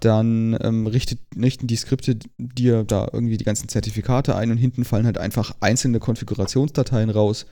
dann 0.00 0.56
ähm, 0.62 0.86
richtet, 0.86 1.18
richten 1.36 1.66
die 1.66 1.76
Skripte 1.76 2.18
dir 2.38 2.84
da 2.84 3.08
irgendwie 3.12 3.36
die 3.36 3.44
ganzen 3.44 3.68
Zertifikate 3.68 4.36
ein 4.36 4.50
und 4.50 4.56
hinten 4.56 4.84
fallen 4.84 5.06
halt 5.06 5.18
einfach 5.18 5.54
einzelne 5.60 5.98
Konfigurationsdateien 5.98 7.10
raus. 7.10 7.46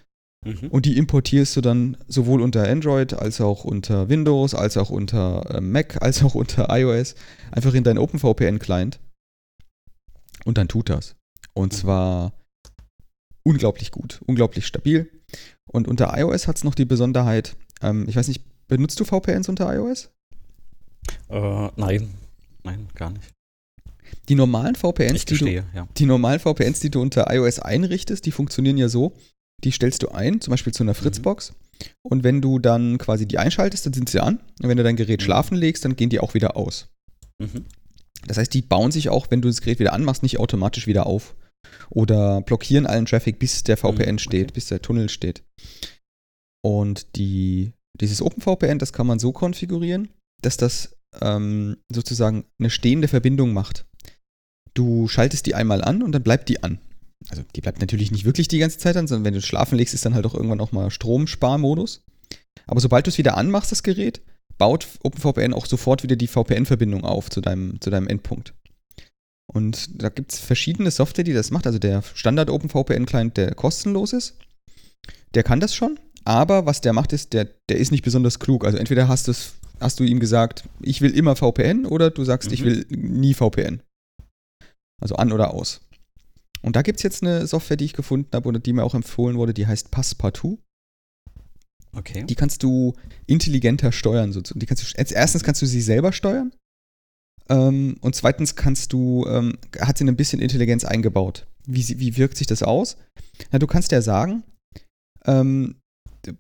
Mhm. 0.45 0.68
Und 0.71 0.87
die 0.87 0.97
importierst 0.99 1.57
du 1.57 1.61
dann 1.61 1.97
sowohl 2.09 2.40
unter 2.42 2.68
Android 2.68 3.14
als 3.14 3.40
auch 3.40 3.64
unter 3.64 4.09
Windows, 4.09 4.55
als 4.55 4.77
auch 4.77 4.90
unter 4.90 5.55
äh, 5.55 5.61
Mac, 5.61 6.01
als 6.03 6.23
auch 6.23 6.35
unter 6.35 6.68
iOS 6.71 7.14
einfach 7.51 7.75
in 7.75 7.85
deinen 7.85 7.99
OpenVPN-Client. 7.99 9.01
Und 10.45 10.59
dann 10.59 10.68
tut 10.68 10.88
das. 10.88 11.14
Und 11.55 11.73
Mhm. 11.73 11.77
zwar 11.77 12.33
unglaublich 13.45 13.91
gut, 13.91 14.21
unglaublich 14.27 14.67
stabil. 14.67 15.11
Und 15.67 15.88
unter 15.88 16.17
iOS 16.19 16.47
hat 16.47 16.57
es 16.57 16.65
noch 16.65 16.75
die 16.75 16.85
Besonderheit, 16.85 17.57
ähm, 17.81 18.07
ich 18.09 18.17
weiß 18.17 18.29
nicht, 18.29 18.43
benutzt 18.69 18.99
du 19.01 19.05
VPNs 19.05 19.49
unter 19.49 19.75
iOS? 19.75 20.11
Äh, 21.29 21.69
nein, 21.77 22.15
nein, 22.62 22.88
gar 22.95 23.11
nicht. 23.11 23.33
Die 24.29 24.35
normalen 24.35 24.75
VPNs, 24.75 25.25
gestehe, 25.27 25.62
die, 25.62 25.71
du, 25.73 25.77
ja. 25.77 25.88
die 25.97 26.07
normalen 26.07 26.38
VPNs, 26.38 26.81
die 26.81 26.91
du 26.91 27.01
unter 27.01 27.33
iOS 27.35 27.59
einrichtest, 27.59 28.25
die 28.27 28.31
funktionieren 28.31 28.77
ja 28.77 28.88
so, 28.88 29.15
die 29.65 29.71
stellst 29.73 30.03
du 30.03 30.09
ein, 30.11 30.41
zum 30.41 30.51
Beispiel 30.53 30.73
zu 30.73 30.83
einer 30.83 30.95
Fritzbox. 30.95 31.55
Und 32.03 32.23
wenn 32.23 32.41
du 32.41 32.59
dann 32.59 32.99
quasi 32.99 33.27
die 33.27 33.38
einschaltest, 33.38 33.87
dann 33.87 33.93
sind 33.93 34.09
sie 34.09 34.21
an. 34.23 34.38
Und 34.62 34.69
wenn 34.69 34.77
du 34.77 34.83
dein 34.85 34.97
Gerät 34.97 35.21
Mhm. 35.21 35.25
schlafen 35.25 35.57
legst, 35.57 35.85
dann 35.85 35.97
gehen 35.97 36.11
die 36.11 36.21
auch 36.21 36.35
wieder 36.35 36.57
aus. 36.57 36.88
Mhm. 37.38 37.65
Das 38.27 38.38
heißt, 38.38 38.53
die 38.55 38.62
bauen 38.62 38.93
sich 38.93 39.09
auch, 39.09 39.31
wenn 39.31 39.43
du 39.43 39.49
das 39.49 39.61
Gerät 39.62 39.81
wieder 39.81 39.93
anmachst, 39.93 40.23
nicht 40.23 40.38
automatisch 40.38 40.87
wieder 40.87 41.07
auf. 41.07 41.35
Oder 41.90 42.40
blockieren 42.40 42.87
allen 42.87 43.07
Traffic, 43.07 43.38
bis 43.38 43.62
der 43.62 43.77
VPN 43.77 44.14
Mhm, 44.14 44.18
steht, 44.18 44.44
okay. 44.44 44.55
bis 44.55 44.66
der 44.66 44.83
Tunnel 44.83 45.09
steht. 45.09 45.42
Und 46.64 47.16
die, 47.16 47.72
dieses 48.01 48.22
OpenVPN, 48.22 48.79
das 48.79 48.92
kann 48.92 49.07
man 49.07 49.18
so 49.18 49.33
konfigurieren, 49.33 50.09
dass 50.42 50.57
das 50.57 50.96
ähm, 51.20 51.77
sozusagen 51.92 52.44
eine 52.59 52.70
stehende 52.70 53.09
Verbindung 53.09 53.53
macht. 53.53 53.87
Du 54.75 55.09
schaltest 55.09 55.46
die 55.46 55.55
einmal 55.55 55.83
an 55.83 56.03
und 56.03 56.12
dann 56.12 56.22
bleibt 56.22 56.48
die 56.48 56.62
an. 56.62 56.79
Also 57.29 57.42
die 57.55 57.61
bleibt 57.61 57.81
natürlich 57.81 58.11
nicht 58.11 58.25
wirklich 58.25 58.48
die 58.48 58.59
ganze 58.59 58.79
Zeit 58.79 58.96
an, 58.96 59.07
sondern 59.07 59.27
wenn 59.27 59.35
du 59.35 59.42
schlafen 59.42 59.77
legst, 59.77 59.94
ist 59.94 60.05
dann 60.05 60.14
halt 60.14 60.27
auch 60.27 60.35
irgendwann 60.35 60.61
auch 60.61 60.72
mal 60.72 60.90
Stromsparmodus. 60.90 62.03
Aber 62.66 62.81
sobald 62.81 63.07
du 63.07 63.11
es 63.11 63.18
wieder 63.18 63.37
anmachst, 63.37 63.70
das 63.70 63.83
Gerät, 63.83 64.22
baut 64.59 64.88
OpenVPN 65.03 65.55
auch 65.55 65.66
sofort 65.66 66.03
wieder 66.03 66.16
die 66.16 66.27
VPN-Verbindung 66.27 67.05
auf 67.05 67.31
zu 67.31 67.40
deinem, 67.40 67.81
zu 67.81 67.90
deinem 67.90 68.09
Endpunkt. 68.09 68.55
Und 69.46 70.02
da 70.02 70.09
gibt 70.09 70.33
es 70.33 70.38
verschiedene 70.38 70.90
Software, 70.90 71.24
die 71.24 71.33
das 71.33 71.50
macht. 71.50 71.66
Also 71.66 71.78
der 71.78 72.02
Standard 72.14 72.50
OpenVPN-Client, 72.50 73.37
der 73.37 73.55
kostenlos 73.55 74.12
ist, 74.12 74.37
der 75.35 75.42
kann 75.42 75.61
das 75.61 75.74
schon. 75.74 75.98
Aber 76.24 76.66
was 76.66 76.81
der 76.81 76.92
macht, 76.92 77.12
ist, 77.12 77.33
der, 77.33 77.48
der 77.68 77.78
ist 77.78 77.90
nicht 77.90 78.05
besonders 78.05 78.38
klug. 78.38 78.64
Also 78.64 78.78
entweder 78.78 79.09
hast, 79.09 79.28
hast 79.81 80.00
du 80.00 80.05
ihm 80.05 80.20
gesagt, 80.20 80.64
ich 80.81 81.00
will 81.00 81.11
immer 81.16 81.35
VPN, 81.37 81.85
oder 81.87 82.11
du 82.11 82.24
sagst, 82.24 82.52
ich 82.52 82.61
Mhm. 82.62 82.64
will 82.66 82.87
nie 82.90 83.35
VPN. 83.35 83.83
Also 85.00 85.16
an 85.16 85.33
oder 85.33 85.52
aus. 85.52 85.81
Und 86.62 86.76
da 86.76 86.83
gibt 86.83 87.00
es 87.00 87.02
jetzt 87.02 87.22
eine 87.24 87.46
Software, 87.48 87.76
die 87.76 87.87
ich 87.87 87.92
gefunden 87.92 88.28
habe 88.33 88.48
oder 88.48 88.61
die 88.61 88.72
mir 88.72 88.85
auch 88.85 88.94
empfohlen 88.94 89.37
wurde, 89.37 89.52
die 89.52 89.66
heißt 89.66 89.90
Passepartout. 89.90 90.59
Okay. 91.94 92.24
Die 92.24 92.37
kannst 92.37 92.62
du 92.62 92.94
intelligenter 93.26 93.90
steuern. 93.92 94.33
sozusagen. 94.33 94.61
Die 94.61 94.66
kannst 94.66 94.83
du, 94.83 94.96
erstens 94.96 95.42
kannst 95.42 95.61
du 95.61 95.66
sie 95.66 95.83
selber 95.83 96.12
steuern. 96.12 96.52
Ähm, 97.48 97.96
und 98.00 98.14
zweitens 98.14 98.57
kannst 98.57 98.92
du, 98.92 99.26
ähm, 99.26 99.59
hat 99.81 99.98
sie 99.98 100.05
ein 100.05 100.16
bisschen 100.16 100.40
Intelligenz 100.40 100.85
eingebaut. 100.85 101.46
Wie, 101.66 101.98
wie 101.98 102.16
wirkt 102.16 102.37
sich 102.37 102.46
das 102.46 102.62
aus? 102.62 102.96
Na, 103.50 103.59
du 103.59 103.66
kannst 103.66 103.92
ja 103.92 104.02
sagen, 104.02 104.42
ähm, 105.24 105.76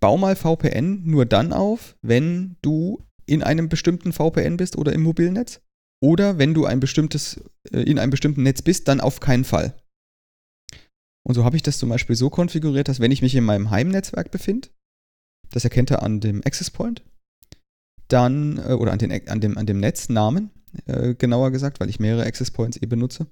bau 0.00 0.16
mal 0.16 0.36
VPN 0.36 1.04
nur 1.04 1.26
dann 1.26 1.52
auf, 1.52 1.96
wenn 2.02 2.56
du 2.62 3.02
in 3.26 3.42
einem 3.42 3.68
bestimmten 3.68 4.12
VPN 4.12 4.56
bist 4.56 4.76
oder 4.76 4.92
im 4.92 5.02
Mobilnetz. 5.02 5.60
Oder 6.02 6.38
wenn 6.38 6.52
du 6.52 6.66
ein 6.66 6.80
bestimmtes, 6.80 7.40
äh, 7.70 7.82
in 7.82 7.98
einem 7.98 8.10
bestimmten 8.10 8.42
Netz 8.42 8.62
bist, 8.62 8.88
dann 8.88 9.00
auf 9.00 9.20
keinen 9.20 9.44
Fall. 9.44 9.74
Und 11.24 11.34
so 11.34 11.44
habe 11.44 11.56
ich 11.56 11.62
das 11.62 11.78
zum 11.78 11.88
Beispiel 11.88 12.16
so 12.16 12.30
konfiguriert, 12.30 12.88
dass 12.88 12.98
wenn 12.98 13.12
ich 13.12 13.22
mich 13.22 13.36
in 13.36 13.44
meinem 13.44 13.70
Heimnetzwerk 13.70 14.32
befinde, 14.32 14.68
das 15.50 15.64
erkennt 15.64 15.92
er 15.92 16.02
an 16.02 16.20
dem 16.20 16.42
Access 16.44 16.70
Point, 16.70 17.04
dann, 18.08 18.58
äh, 18.58 18.72
oder 18.72 18.92
an, 18.92 18.98
den, 18.98 19.28
an, 19.28 19.40
dem, 19.40 19.56
an 19.56 19.66
dem 19.66 19.78
Netznamen, 19.78 20.50
äh, 20.86 21.14
genauer 21.14 21.50
gesagt, 21.50 21.80
weil 21.80 21.88
ich 21.88 22.00
mehrere 22.00 22.24
Access 22.24 22.50
Points 22.50 22.80
eh 22.80 22.86
benutze. 22.86 23.26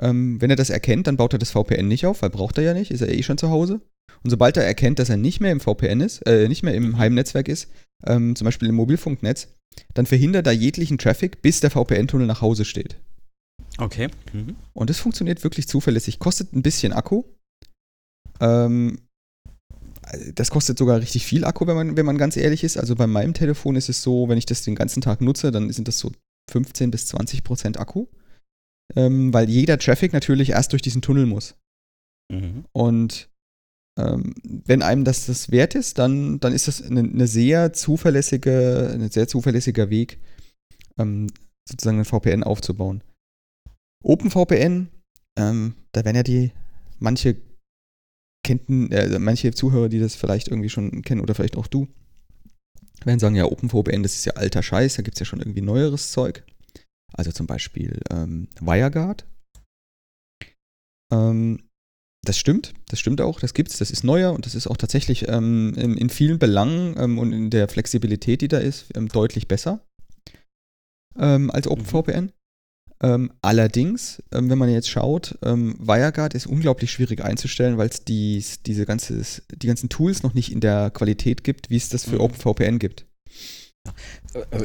Ähm, 0.00 0.40
wenn 0.40 0.50
er 0.50 0.56
das 0.56 0.70
erkennt, 0.70 1.06
dann 1.06 1.16
baut 1.16 1.32
er 1.32 1.38
das 1.38 1.50
VPN 1.50 1.88
nicht 1.88 2.06
auf, 2.06 2.22
weil 2.22 2.30
braucht 2.30 2.58
er 2.58 2.64
ja 2.64 2.74
nicht, 2.74 2.90
ist 2.90 3.00
er 3.00 3.12
eh 3.12 3.22
schon 3.22 3.38
zu 3.38 3.50
Hause. 3.50 3.80
Und 4.22 4.30
sobald 4.30 4.56
er 4.56 4.64
erkennt, 4.64 4.98
dass 4.98 5.10
er 5.10 5.16
nicht 5.16 5.40
mehr 5.40 5.52
im 5.52 5.60
VPN 5.60 6.00
ist, 6.00 6.26
äh, 6.26 6.48
nicht 6.48 6.62
mehr 6.62 6.74
im 6.74 6.98
Heimnetzwerk 6.98 7.48
ist, 7.48 7.70
ähm, 8.06 8.34
zum 8.34 8.44
Beispiel 8.46 8.68
im 8.68 8.74
Mobilfunknetz, 8.74 9.48
dann 9.92 10.06
verhindert 10.06 10.46
er 10.46 10.52
jeglichen 10.52 10.98
Traffic, 10.98 11.42
bis 11.42 11.60
der 11.60 11.70
VPN-Tunnel 11.70 12.26
nach 12.26 12.40
Hause 12.40 12.64
steht. 12.64 12.96
Okay. 13.78 14.08
Mhm. 14.32 14.56
Und 14.72 14.90
das 14.90 14.98
funktioniert 14.98 15.44
wirklich 15.44 15.68
zuverlässig. 15.68 16.18
Kostet 16.18 16.52
ein 16.52 16.62
bisschen 16.62 16.92
Akku. 16.92 17.24
Ähm, 18.40 19.00
das 20.34 20.50
kostet 20.50 20.78
sogar 20.78 21.00
richtig 21.00 21.26
viel 21.26 21.44
Akku, 21.44 21.66
wenn 21.66 21.76
man, 21.76 21.96
wenn 21.96 22.06
man 22.06 22.18
ganz 22.18 22.36
ehrlich 22.36 22.64
ist. 22.64 22.76
Also 22.76 22.94
bei 22.94 23.06
meinem 23.06 23.34
Telefon 23.34 23.76
ist 23.76 23.88
es 23.88 24.02
so, 24.02 24.28
wenn 24.28 24.38
ich 24.38 24.46
das 24.46 24.62
den 24.62 24.74
ganzen 24.74 25.00
Tag 25.00 25.20
nutze, 25.20 25.50
dann 25.50 25.70
sind 25.72 25.88
das 25.88 25.98
so 25.98 26.12
15 26.50 26.90
bis 26.90 27.06
20 27.06 27.44
Prozent 27.44 27.78
Akku. 27.78 28.06
Ähm, 28.96 29.32
weil 29.32 29.48
jeder 29.48 29.78
Traffic 29.78 30.12
natürlich 30.12 30.50
erst 30.50 30.72
durch 30.72 30.82
diesen 30.82 31.02
Tunnel 31.02 31.26
muss. 31.26 31.56
Mhm. 32.30 32.64
Und 32.72 33.30
ähm, 33.98 34.34
wenn 34.42 34.82
einem 34.82 35.04
das 35.04 35.26
das 35.26 35.50
wert 35.50 35.74
ist, 35.74 35.98
dann, 35.98 36.40
dann 36.40 36.52
ist 36.52 36.68
das 36.68 36.82
eine, 36.82 37.00
eine 37.00 37.26
sehr 37.26 37.72
zuverlässige, 37.72 38.90
ein 38.92 39.10
sehr 39.10 39.28
zuverlässiger 39.28 39.88
Weg, 39.88 40.18
ähm, 40.98 41.28
sozusagen 41.68 41.98
ein 41.98 42.04
VPN 42.04 42.42
aufzubauen. 42.42 43.02
OpenVPN, 44.02 44.88
ähm, 45.38 45.74
da 45.92 46.04
werden 46.04 46.16
ja 46.16 46.22
die 46.22 46.52
manche 46.98 47.36
kennten, 48.44 48.92
äh, 48.92 49.18
manche 49.18 49.52
Zuhörer, 49.52 49.88
die 49.88 49.98
das 49.98 50.14
vielleicht 50.14 50.48
irgendwie 50.48 50.70
schon 50.70 51.02
kennen 51.02 51.20
oder 51.20 51.34
vielleicht 51.34 51.56
auch 51.56 51.66
du, 51.66 51.88
werden 53.04 53.18
sagen, 53.18 53.34
ja, 53.34 53.44
OpenVPN, 53.44 54.02
das 54.02 54.14
ist 54.14 54.24
ja 54.24 54.34
alter 54.34 54.62
Scheiß, 54.62 54.94
da 54.94 55.02
gibt 55.02 55.16
es 55.16 55.20
ja 55.20 55.26
schon 55.26 55.40
irgendwie 55.40 55.60
neueres 55.60 56.12
Zeug. 56.12 56.44
Also 57.12 57.32
zum 57.32 57.46
Beispiel 57.46 58.00
ähm, 58.10 58.48
WireGuard. 58.60 59.26
Ähm, 61.12 61.68
das 62.24 62.38
stimmt, 62.38 62.72
das 62.88 63.00
stimmt 63.00 63.20
auch, 63.20 63.38
das 63.38 63.52
gibt's, 63.52 63.78
das 63.78 63.90
ist 63.90 64.02
neuer 64.02 64.32
und 64.32 64.46
das 64.46 64.54
ist 64.54 64.66
auch 64.66 64.78
tatsächlich 64.78 65.28
ähm, 65.28 65.74
in, 65.76 65.96
in 65.96 66.08
vielen 66.08 66.38
Belangen 66.38 66.94
ähm, 66.98 67.18
und 67.18 67.32
in 67.32 67.50
der 67.50 67.68
Flexibilität, 67.68 68.40
die 68.40 68.48
da 68.48 68.58
ist, 68.58 68.86
ähm, 68.96 69.08
deutlich 69.08 69.46
besser 69.46 69.86
ähm, 71.18 71.50
als 71.50 71.68
OpenVPN. 71.68 72.32
Ähm, 73.04 73.32
allerdings, 73.42 74.22
ähm, 74.32 74.48
wenn 74.48 74.56
man 74.56 74.70
jetzt 74.70 74.88
schaut, 74.88 75.36
ähm, 75.42 75.74
WireGuard 75.78 76.32
ist 76.34 76.46
unglaublich 76.46 76.90
schwierig 76.90 77.22
einzustellen, 77.22 77.76
weil 77.76 77.88
es 77.90 78.04
dies, 78.04 78.62
diese 78.62 78.86
ganze, 78.86 79.20
die 79.54 79.66
ganzen 79.66 79.90
Tools 79.90 80.22
noch 80.22 80.32
nicht 80.32 80.50
in 80.50 80.60
der 80.60 80.90
Qualität 80.90 81.44
gibt, 81.44 81.68
wie 81.68 81.76
es 81.76 81.90
das 81.90 82.04
für 82.04 82.14
Mhm. 82.14 82.20
OpenVPN 82.22 82.78
gibt. 82.78 83.04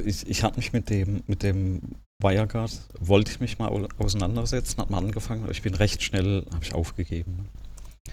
Ich, 0.05 0.25
ich 0.27 0.43
habe 0.43 0.55
mich 0.55 0.71
mit 0.71 0.89
dem, 0.89 1.23
mit 1.27 1.43
dem 1.43 1.81
WireGuard, 2.21 2.71
wollte 3.01 3.31
ich 3.31 3.41
mich 3.41 3.59
mal 3.59 3.67
au- 3.67 3.87
auseinandersetzen, 3.97 4.77
hat 4.77 4.89
mal 4.89 4.99
angefangen, 4.99 5.43
aber 5.43 5.51
ich 5.51 5.61
bin 5.61 5.73
recht 5.75 6.01
schnell, 6.01 6.45
habe 6.53 6.63
ich 6.63 6.73
aufgegeben. 6.73 7.49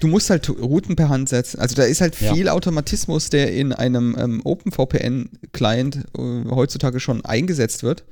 Du 0.00 0.08
musst 0.08 0.28
halt 0.28 0.48
Routen 0.50 0.96
per 0.96 1.08
Hand 1.08 1.28
setzen. 1.28 1.60
Also 1.60 1.74
da 1.76 1.84
ist 1.84 2.00
halt 2.00 2.20
Ja. 2.20 2.34
viel 2.34 2.48
Automatismus, 2.48 3.30
der 3.30 3.52
in 3.54 3.72
einem 3.72 4.16
ähm, 4.18 4.40
OpenVPN-Client 4.44 6.04
äh, 6.18 6.44
heutzutage 6.50 7.00
schon 7.00 7.24
eingesetzt 7.24 7.82
wird. 7.82 8.04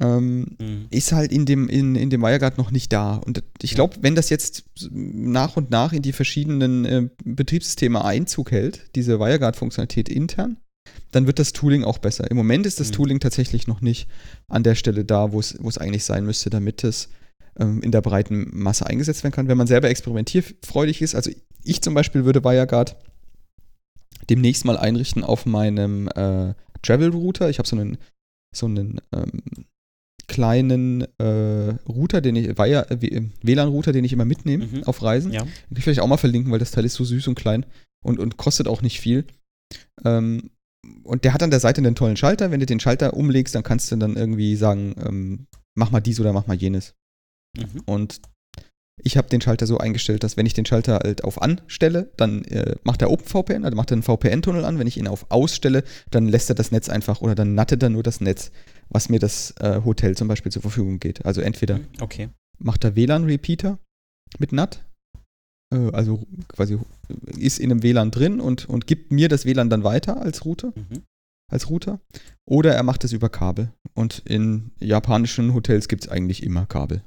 Ähm, 0.00 0.56
Mhm. 0.58 0.86
ist 0.90 1.12
halt 1.12 1.30
in 1.30 1.44
dem, 1.44 1.68
in, 1.68 1.94
in 1.94 2.08
dem 2.10 2.22
WireGuard 2.22 2.56
noch 2.58 2.70
nicht 2.70 2.90
da. 2.92 3.16
Und 3.16 3.42
ich 3.60 3.74
glaube, 3.74 3.96
wenn 4.00 4.14
das 4.14 4.30
jetzt 4.30 4.64
nach 4.90 5.56
und 5.58 5.70
nach 5.70 5.92
in 5.92 6.00
die 6.02 6.12
verschiedenen 6.12 6.84
äh, 6.86 7.08
Betriebssysteme 7.24 8.02
Einzug 8.04 8.50
hält, 8.50 8.90
diese 8.96 9.20
WireGuard-Funktionalität 9.20 10.08
intern, 10.08 10.56
dann 11.12 11.26
wird 11.26 11.38
das 11.38 11.52
Tooling 11.52 11.84
auch 11.84 11.98
besser. 11.98 12.30
Im 12.30 12.36
Moment 12.38 12.64
ist 12.66 12.80
das 12.80 12.88
Mhm. 12.88 12.94
Tooling 12.94 13.20
tatsächlich 13.20 13.66
noch 13.66 13.80
nicht 13.82 14.08
an 14.48 14.62
der 14.62 14.74
Stelle 14.74 15.04
da, 15.04 15.32
wo 15.32 15.40
es 15.40 15.56
wo 15.60 15.68
es 15.68 15.76
eigentlich 15.78 16.04
sein 16.04 16.24
müsste, 16.24 16.48
damit 16.50 16.82
es 16.82 17.08
ähm, 17.58 17.82
in 17.82 17.92
der 17.92 18.00
breiten 18.00 18.48
Masse 18.52 18.86
eingesetzt 18.86 19.22
werden 19.22 19.34
kann. 19.34 19.48
Wenn 19.48 19.58
man 19.58 19.66
selber 19.66 19.90
experimentierfreudig 19.90 21.02
ist, 21.02 21.14
also 21.14 21.30
ich 21.62 21.82
zum 21.82 21.92
Beispiel 21.94 22.24
würde 22.24 22.42
WireGuard 22.42 22.96
demnächst 24.30 24.64
mal 24.64 24.78
einrichten 24.78 25.24
auf 25.24 25.46
meinem 25.46 26.08
äh, 26.08 26.54
Travel-Router. 26.82 27.50
Ich 27.50 27.58
habe 27.58 27.68
so 27.68 27.76
einen, 27.76 27.98
so 28.54 28.66
einen 28.66 29.00
ähm, 29.12 29.42
kleinen 30.30 31.02
äh, 31.18 31.74
Router, 31.88 32.20
den 32.20 32.36
ich, 32.36 32.56
Wire- 32.56 32.86
äh, 32.90 33.22
WLAN-Router, 33.42 33.92
den 33.92 34.04
ich 34.04 34.12
immer 34.12 34.24
mitnehme 34.24 34.66
Mhm. 34.66 34.84
auf 34.84 35.02
Reisen. 35.02 35.32
Ja. 35.32 35.42
Den 35.42 35.48
kann 35.50 35.76
ich 35.76 35.84
vielleicht 35.84 36.00
auch 36.00 36.06
mal 36.06 36.16
verlinken, 36.16 36.52
weil 36.52 36.60
das 36.60 36.70
Teil 36.70 36.84
ist 36.84 36.94
so 36.94 37.04
süß 37.04 37.26
und 37.28 37.34
klein 37.34 37.66
und, 38.04 38.18
und 38.20 38.36
kostet 38.36 38.68
auch 38.68 38.80
nicht 38.80 39.00
viel. 39.00 39.24
Ähm, 40.04 40.50
und 41.02 41.24
der 41.24 41.34
hat 41.34 41.42
an 41.42 41.50
der 41.50 41.60
Seite 41.60 41.80
einen 41.80 41.94
tollen 41.96 42.16
Schalter. 42.16 42.50
Wenn 42.50 42.60
du 42.60 42.66
den 42.66 42.80
Schalter 42.80 43.14
umlegst, 43.14 43.54
dann 43.54 43.62
kannst 43.64 43.90
du 43.92 43.96
dann 43.96 44.16
irgendwie 44.16 44.56
sagen, 44.56 44.94
ähm, 45.04 45.46
mach 45.76 45.90
mal 45.90 46.00
dies 46.00 46.20
oder 46.20 46.32
mach 46.32 46.46
mal 46.46 46.56
jenes. 46.56 46.94
Mhm. 47.58 47.82
Und 47.86 48.20
ich 49.02 49.16
habe 49.16 49.28
den 49.28 49.40
Schalter 49.40 49.66
so 49.66 49.78
eingestellt, 49.78 50.22
dass 50.24 50.36
wenn 50.36 50.46
ich 50.46 50.54
den 50.54 50.66
Schalter 50.66 51.00
halt 51.02 51.24
auf 51.24 51.40
an 51.40 51.60
stelle, 51.66 52.10
dann 52.16 52.44
äh, 52.44 52.76
macht 52.84 53.02
er 53.02 53.10
OpenVPN, 53.10 53.64
also 53.64 53.76
macht 53.76 53.90
er 53.90 53.94
einen 53.96 54.02
VPN-Tunnel 54.02 54.64
an. 54.64 54.78
Wenn 54.78 54.86
ich 54.86 54.96
ihn 54.98 55.08
auf 55.08 55.26
aus 55.30 55.54
stelle, 55.54 55.84
dann 56.10 56.26
lässt 56.28 56.48
er 56.50 56.54
das 56.54 56.70
Netz 56.70 56.88
einfach 56.88 57.20
oder 57.20 57.34
dann 57.34 57.54
nattet 57.54 57.82
er 57.82 57.90
nur 57.90 58.02
das 58.02 58.20
Netz, 58.20 58.50
was 58.88 59.08
mir 59.08 59.18
das 59.18 59.52
äh, 59.60 59.80
Hotel 59.84 60.16
zum 60.16 60.28
Beispiel 60.28 60.52
zur 60.52 60.62
Verfügung 60.62 60.98
geht. 61.00 61.24
Also 61.24 61.40
entweder 61.40 61.78
Mhm. 61.78 61.86
Okay. 62.00 62.28
macht 62.58 62.84
er 62.84 62.96
WLAN-Repeater 62.96 63.78
mit 64.38 64.52
NAT, 64.52 64.84
äh, 65.74 65.90
also 65.92 66.26
quasi 66.48 66.78
ist 67.38 67.58
in 67.58 67.70
einem 67.70 67.82
WLAN 67.82 68.10
drin 68.10 68.40
und, 68.40 68.68
und 68.68 68.86
gibt 68.86 69.12
mir 69.12 69.28
das 69.28 69.44
WLAN 69.44 69.70
dann 69.70 69.84
weiter 69.84 70.20
als 70.20 70.44
Router, 70.44 70.72
Mhm. 70.76 71.02
als 71.50 71.68
Router. 71.70 72.00
Oder 72.46 72.74
er 72.74 72.82
macht 72.82 73.04
es 73.04 73.12
über 73.12 73.28
Kabel. 73.28 73.72
Und 73.94 74.22
in 74.24 74.70
japanischen 74.80 75.52
Hotels 75.54 75.88
gibt 75.88 76.04
es 76.04 76.08
eigentlich 76.10 76.42
immer 76.42 76.66
Kabel. 76.66 77.02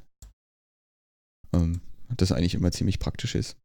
Ähm, 1.53 1.81
das 2.17 2.31
eigentlich 2.31 2.55
immer 2.55 2.71
ziemlich 2.71 2.99
praktisch 2.99 3.35
ist. 3.35 3.55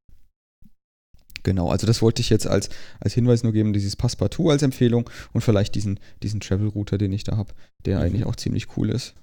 Genau, 1.43 1.71
also 1.71 1.87
das 1.87 2.03
wollte 2.03 2.21
ich 2.21 2.31
jetzt 2.31 2.47
als, 2.47 2.69
als 3.01 3.15
Hinweis 3.15 3.43
nur 3.43 3.53
geben, 3.53 3.73
dieses 3.73 3.95
Passepartout 3.97 4.51
als 4.51 4.63
Empfehlung 4.63 5.09
und 5.33 5.41
vielleicht 5.43 5.75
diesen, 5.75 6.01
diesen 6.23 6.41
Travel-Router, 6.41 6.99
den 6.99 7.13
ich 7.13 7.25
da 7.25 7.37
habe, 7.37 7.55
der 7.85 7.99
Mhm. 7.99 8.05
eigentlich 8.05 8.25
auch 8.25 8.37
ziemlich 8.37 8.77
cool 8.77 8.91
ist. 8.91 9.15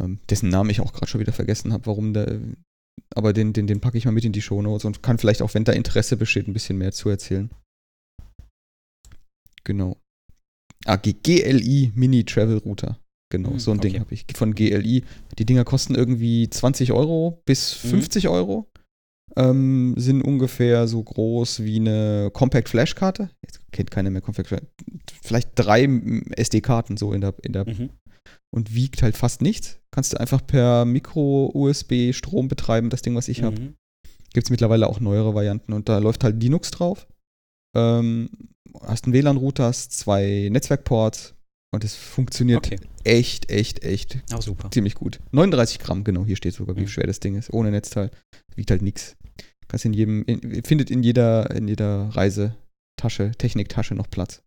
ähm, 0.00 0.18
dessen 0.28 0.48
Namen 0.48 0.70
ich 0.70 0.80
auch 0.80 0.92
gerade 0.92 1.06
schon 1.06 1.20
wieder 1.20 1.32
vergessen 1.32 1.72
habe, 1.72 1.86
warum 1.86 2.12
der, 2.14 2.40
aber 3.14 3.32
den, 3.32 3.52
den, 3.52 3.66
den 3.66 3.80
packe 3.80 3.96
ich 3.98 4.04
mal 4.04 4.12
mit 4.12 4.24
in 4.24 4.32
die 4.32 4.42
Shownotes 4.42 4.84
und 4.84 5.02
kann 5.02 5.18
vielleicht 5.18 5.40
auch, 5.42 5.54
wenn 5.54 5.64
da 5.64 5.72
Interesse 5.72 6.16
besteht, 6.16 6.48
ein 6.48 6.52
bisschen 6.52 6.78
mehr 6.78 6.92
zu 6.92 7.08
erzählen. 7.08 7.50
Genau. 9.64 9.96
Ah, 10.84 10.96
GLI 10.96 11.92
Mini 11.94 12.24
Travel 12.24 12.58
Router. 12.58 12.98
Genau, 13.34 13.50
hm, 13.50 13.58
so 13.58 13.72
ein 13.72 13.78
okay. 13.78 13.88
Ding 13.88 14.00
habe 14.00 14.14
ich 14.14 14.26
von 14.36 14.54
GLI. 14.54 15.02
Die 15.40 15.44
Dinger 15.44 15.64
kosten 15.64 15.96
irgendwie 15.96 16.48
20 16.48 16.92
Euro 16.92 17.42
bis 17.46 17.72
50 17.72 18.24
mhm. 18.24 18.30
Euro. 18.30 18.70
Ähm, 19.36 19.94
sind 19.96 20.22
ungefähr 20.22 20.86
so 20.86 21.02
groß 21.02 21.64
wie 21.64 21.80
eine 21.80 22.30
Compact 22.32 22.68
Flash 22.68 22.94
Karte. 22.94 23.30
Jetzt 23.42 23.58
kennt 23.72 23.90
keiner 23.90 24.10
mehr 24.10 24.20
Compact 24.20 24.46
Flash. 24.46 24.62
Vielleicht 25.20 25.50
drei 25.56 25.88
SD-Karten 26.36 26.96
so 26.96 27.12
in 27.12 27.22
der, 27.22 27.34
in 27.42 27.52
der 27.52 27.68
mhm. 27.68 27.90
und 28.54 28.72
wiegt 28.72 29.02
halt 29.02 29.16
fast 29.16 29.42
nichts. 29.42 29.80
Kannst 29.90 30.12
du 30.12 30.20
einfach 30.20 30.46
per 30.46 30.84
Micro-USB 30.84 32.12
Strom 32.12 32.46
betreiben, 32.46 32.88
das 32.88 33.02
Ding, 33.02 33.16
was 33.16 33.26
ich 33.26 33.40
mhm. 33.40 33.46
habe. 33.46 33.56
Gibt 34.32 34.46
es 34.46 34.50
mittlerweile 34.50 34.86
auch 34.86 35.00
neuere 35.00 35.34
Varianten 35.34 35.72
und 35.72 35.88
da 35.88 35.98
läuft 35.98 36.22
halt 36.22 36.40
Linux 36.40 36.70
drauf. 36.70 37.08
Ähm, 37.76 38.30
hast 38.82 39.06
einen 39.06 39.14
WLAN-Router, 39.14 39.64
hast 39.64 39.90
zwei 39.90 40.48
Netzwerkports 40.52 41.33
und 41.74 41.84
es 41.84 41.94
funktioniert 41.94 42.66
okay. 42.66 42.78
echt, 43.04 43.50
echt, 43.50 43.84
echt 43.84 44.18
oh, 44.34 44.40
super. 44.40 44.70
ziemlich 44.70 44.94
gut. 44.94 45.20
39 45.32 45.78
Gramm, 45.78 46.04
genau, 46.04 46.24
hier 46.24 46.36
steht 46.36 46.54
sogar, 46.54 46.76
wie 46.76 46.82
mhm. 46.82 46.88
schwer 46.88 47.06
das 47.06 47.20
Ding 47.20 47.36
ist, 47.36 47.52
ohne 47.52 47.70
Netzteil. 47.70 48.10
Wiegt 48.54 48.70
halt 48.70 48.82
nichts. 48.82 49.16
Kannst 49.68 49.84
in 49.84 49.92
jedem, 49.92 50.24
in, 50.24 50.62
findet 50.64 50.90
in 50.90 51.02
jeder, 51.02 51.50
in 51.50 51.68
jeder 51.68 52.08
Reisetasche, 52.10 53.32
Techniktasche 53.38 53.94
noch 53.94 54.08
Platz. 54.08 54.42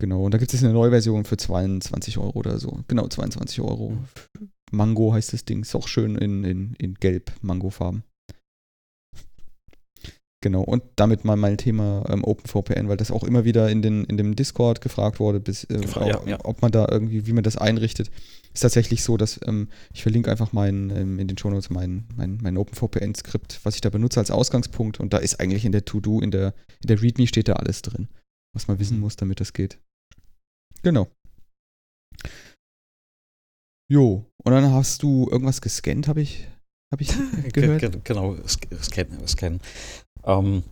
Genau, 0.00 0.24
und 0.24 0.32
da 0.32 0.38
gibt 0.38 0.54
es 0.54 0.64
eine 0.64 0.72
neue 0.72 0.90
Version 0.90 1.24
für 1.24 1.36
22 1.36 2.16
Euro 2.18 2.38
oder 2.38 2.58
so. 2.58 2.80
Genau, 2.88 3.06
22 3.06 3.60
Euro. 3.60 3.90
Mhm. 3.90 4.50
Mango 4.72 5.12
heißt 5.12 5.32
das 5.32 5.44
Ding. 5.44 5.62
Ist 5.62 5.74
auch 5.74 5.88
schön 5.88 6.16
in, 6.16 6.44
in, 6.44 6.74
in 6.74 6.94
gelb, 6.94 7.32
Mangofarben. 7.42 8.04
Genau, 10.42 10.62
und 10.62 10.82
damit 10.96 11.24
mal 11.26 11.36
mein 11.36 11.58
Thema 11.58 12.02
ähm, 12.08 12.24
OpenVPN, 12.24 12.88
weil 12.88 12.96
das 12.96 13.10
auch 13.10 13.24
immer 13.24 13.44
wieder 13.44 13.68
in, 13.68 13.82
den, 13.82 14.04
in 14.04 14.16
dem 14.16 14.36
Discord 14.36 14.80
gefragt 14.80 15.20
wurde, 15.20 15.38
bis, 15.38 15.64
äh, 15.64 15.78
Gefra 15.80 16.06
ja, 16.06 16.22
ja. 16.24 16.38
ob 16.44 16.62
man 16.62 16.72
da 16.72 16.86
irgendwie, 16.90 17.26
wie 17.26 17.34
man 17.34 17.44
das 17.44 17.58
einrichtet. 17.58 18.10
Ist 18.54 18.62
tatsächlich 18.62 19.02
so, 19.02 19.18
dass 19.18 19.38
ähm, 19.46 19.68
ich 19.92 20.02
verlinke 20.02 20.30
einfach 20.30 20.54
mein, 20.54 20.88
ähm, 20.96 21.18
in 21.18 21.28
den 21.28 21.36
Shownotes 21.36 21.68
mein, 21.68 22.06
mein, 22.16 22.38
mein 22.40 22.56
OpenVPN-Skript, 22.56 23.60
was 23.64 23.74
ich 23.74 23.82
da 23.82 23.90
benutze 23.90 24.18
als 24.18 24.30
Ausgangspunkt 24.30 24.98
und 24.98 25.12
da 25.12 25.18
ist 25.18 25.40
eigentlich 25.40 25.66
in 25.66 25.72
der 25.72 25.84
To-Do, 25.84 26.22
in 26.22 26.30
der, 26.30 26.54
in 26.80 26.88
der 26.88 27.02
README 27.02 27.26
steht 27.26 27.48
da 27.48 27.54
alles 27.54 27.82
drin, 27.82 28.08
was 28.54 28.66
man 28.66 28.78
wissen 28.78 28.96
mhm. 28.96 29.02
muss, 29.02 29.16
damit 29.16 29.40
das 29.40 29.52
geht. 29.52 29.78
Genau. 30.82 31.08
Jo, 33.90 34.24
und 34.42 34.52
dann 34.52 34.72
hast 34.72 35.02
du 35.02 35.28
irgendwas 35.30 35.60
gescannt, 35.60 36.08
habe 36.08 36.22
ich, 36.22 36.48
hab 36.90 37.02
ich 37.02 37.08
gehört? 37.52 38.04
Genau, 38.06 38.36
scannen. 38.46 39.28
scannen. 39.28 39.60
Ähm, 40.24 40.62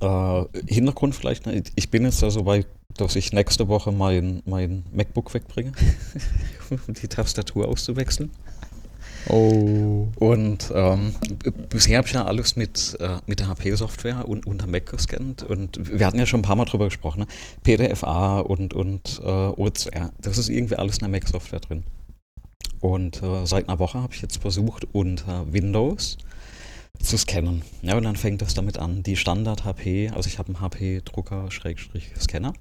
äh, 0.00 0.44
Hintergrund 0.66 1.14
vielleicht, 1.14 1.46
ne? 1.46 1.62
ich 1.74 1.90
bin 1.90 2.04
jetzt 2.04 2.18
so 2.18 2.46
weit, 2.46 2.66
dass 2.96 3.16
ich 3.16 3.32
nächste 3.32 3.68
Woche 3.68 3.92
mein, 3.92 4.42
mein 4.44 4.84
MacBook 4.92 5.32
wegbringe, 5.34 5.72
um 6.70 6.94
die 6.94 7.08
Tastatur 7.08 7.68
auszuwechseln. 7.68 8.30
Oh. 9.28 10.08
Und 10.16 10.72
ähm, 10.74 11.14
bisher 11.68 11.98
habe 11.98 12.06
ich 12.06 12.14
ja 12.14 12.24
alles 12.24 12.56
mit, 12.56 12.96
äh, 13.00 13.18
mit 13.26 13.40
der 13.40 13.48
HP-Software 13.48 14.26
und 14.26 14.46
unter 14.46 14.66
Mac 14.66 14.86
gescannt. 14.86 15.42
Und 15.42 15.78
wir 15.98 16.06
hatten 16.06 16.18
ja 16.18 16.26
schon 16.26 16.40
ein 16.40 16.44
paar 16.44 16.56
Mal 16.56 16.64
drüber 16.64 16.86
gesprochen. 16.86 17.20
Ne? 17.20 17.26
PDFA 17.62 18.40
und, 18.40 18.72
und 18.72 19.20
äh, 19.22 19.28
OCR, 19.28 20.12
das 20.20 20.38
ist 20.38 20.48
irgendwie 20.48 20.76
alles 20.76 20.96
in 20.96 21.00
der 21.00 21.08
Mac-Software 21.10 21.60
drin. 21.60 21.84
Und 22.80 23.22
äh, 23.22 23.44
seit 23.44 23.68
einer 23.68 23.78
Woche 23.78 24.00
habe 24.00 24.14
ich 24.14 24.22
jetzt 24.22 24.38
versucht, 24.38 24.86
unter 24.92 25.52
Windows 25.52 26.16
zu 27.00 27.16
scannen. 27.16 27.62
Ja, 27.82 27.96
und 27.96 28.02
dann 28.02 28.16
fängt 28.16 28.42
das 28.42 28.54
damit 28.54 28.78
an. 28.78 29.02
Die 29.02 29.16
Standard-HP, 29.16 30.10
also 30.10 30.28
ich 30.28 30.38
habe 30.38 30.48
einen 30.48 30.60
HP-Drucker-Scanner. 30.60 32.52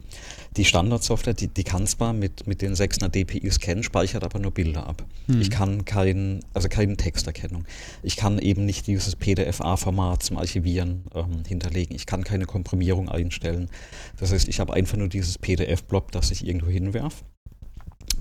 Die 0.56 0.66
Standardsoftware, 0.66 1.34
die, 1.34 1.48
die 1.48 1.64
kann 1.64 1.88
zwar 1.88 2.14
mit, 2.14 2.48
mit 2.48 2.62
den 2.62 2.76
600 2.76 3.14
dpi 3.14 3.50
scannen, 3.52 3.84
speichert 3.84 4.24
aber 4.24 4.40
nur 4.40 4.52
Bilder 4.52 4.88
ab. 4.88 5.06
Hm. 5.28 5.42
Ich 5.42 5.50
kann 5.50 5.86
kein, 5.86 6.42
also 6.54 6.70
keine 6.70 6.96
Texterkennung. 6.98 7.66
Ich 8.04 8.16
kann 8.16 8.40
eben 8.40 8.66
nicht 8.66 8.88
dieses 8.88 9.16
PDF-A-Format 9.16 10.24
zum 10.24 10.38
Archivieren 10.38 11.04
ähm, 11.14 11.44
hinterlegen. 11.48 11.96
Ich 11.96 12.06
kann 12.06 12.24
keine 12.24 12.46
Komprimierung 12.46 13.10
einstellen. 13.10 13.70
Das 14.18 14.32
heißt, 14.32 14.48
ich 14.48 14.60
habe 14.60 14.74
einfach 14.74 14.98
nur 14.98 15.10
dieses 15.10 15.38
PDF-Blob, 15.38 16.12
das 16.12 16.32
ich 16.32 16.46
irgendwo 16.46 16.70
hinwerfe. 16.70 17.26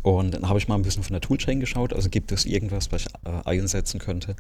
Und 0.03 0.35
dann 0.35 0.49
habe 0.49 0.59
ich 0.59 0.69
mal 0.69 0.77
ein 0.77 0.83
bisschen 0.83 1.03
von 1.03 1.13
der 1.13 1.21
Toolchain 1.21 1.61
geschaut. 1.61 1.93
Also 1.93 2.09
gibt 2.11 2.33
es 2.33 2.45
irgendwas, 2.45 2.93
was 2.93 3.03
ich 3.03 3.09
äh, 3.25 3.43
einsetzen 3.45 3.99
könnte, 3.99 4.37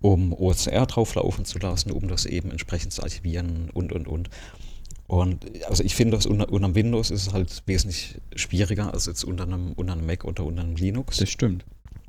um 0.00 0.32
OCR 0.32 0.86
drauflaufen 0.86 1.44
zu 1.44 1.58
lassen, 1.58 1.90
um 1.90 2.08
das 2.08 2.26
eben 2.26 2.50
entsprechend 2.50 2.92
zu 2.92 3.02
archivieren 3.02 3.70
und, 3.72 3.92
und, 3.92 4.06
und. 4.06 4.30
Und 5.08 5.44
also 5.66 5.82
ich 5.82 5.94
finde, 5.94 6.16
das 6.16 6.26
unter, 6.26 6.50
unter 6.50 6.74
Windows 6.74 7.10
ist 7.10 7.26
es 7.26 7.32
halt 7.32 7.62
wesentlich 7.66 8.20
schwieriger 8.34 8.94
als 8.94 9.06
jetzt 9.06 9.24
unter 9.24 9.44
einem, 9.44 9.72
unter 9.72 9.92
einem 9.92 10.06
Mac 10.06 10.24
oder 10.24 10.44
unter 10.44 10.62
einem 10.62 10.76
Linux. 10.76 11.18
Das 11.18 11.28
stimmt. 11.28 11.64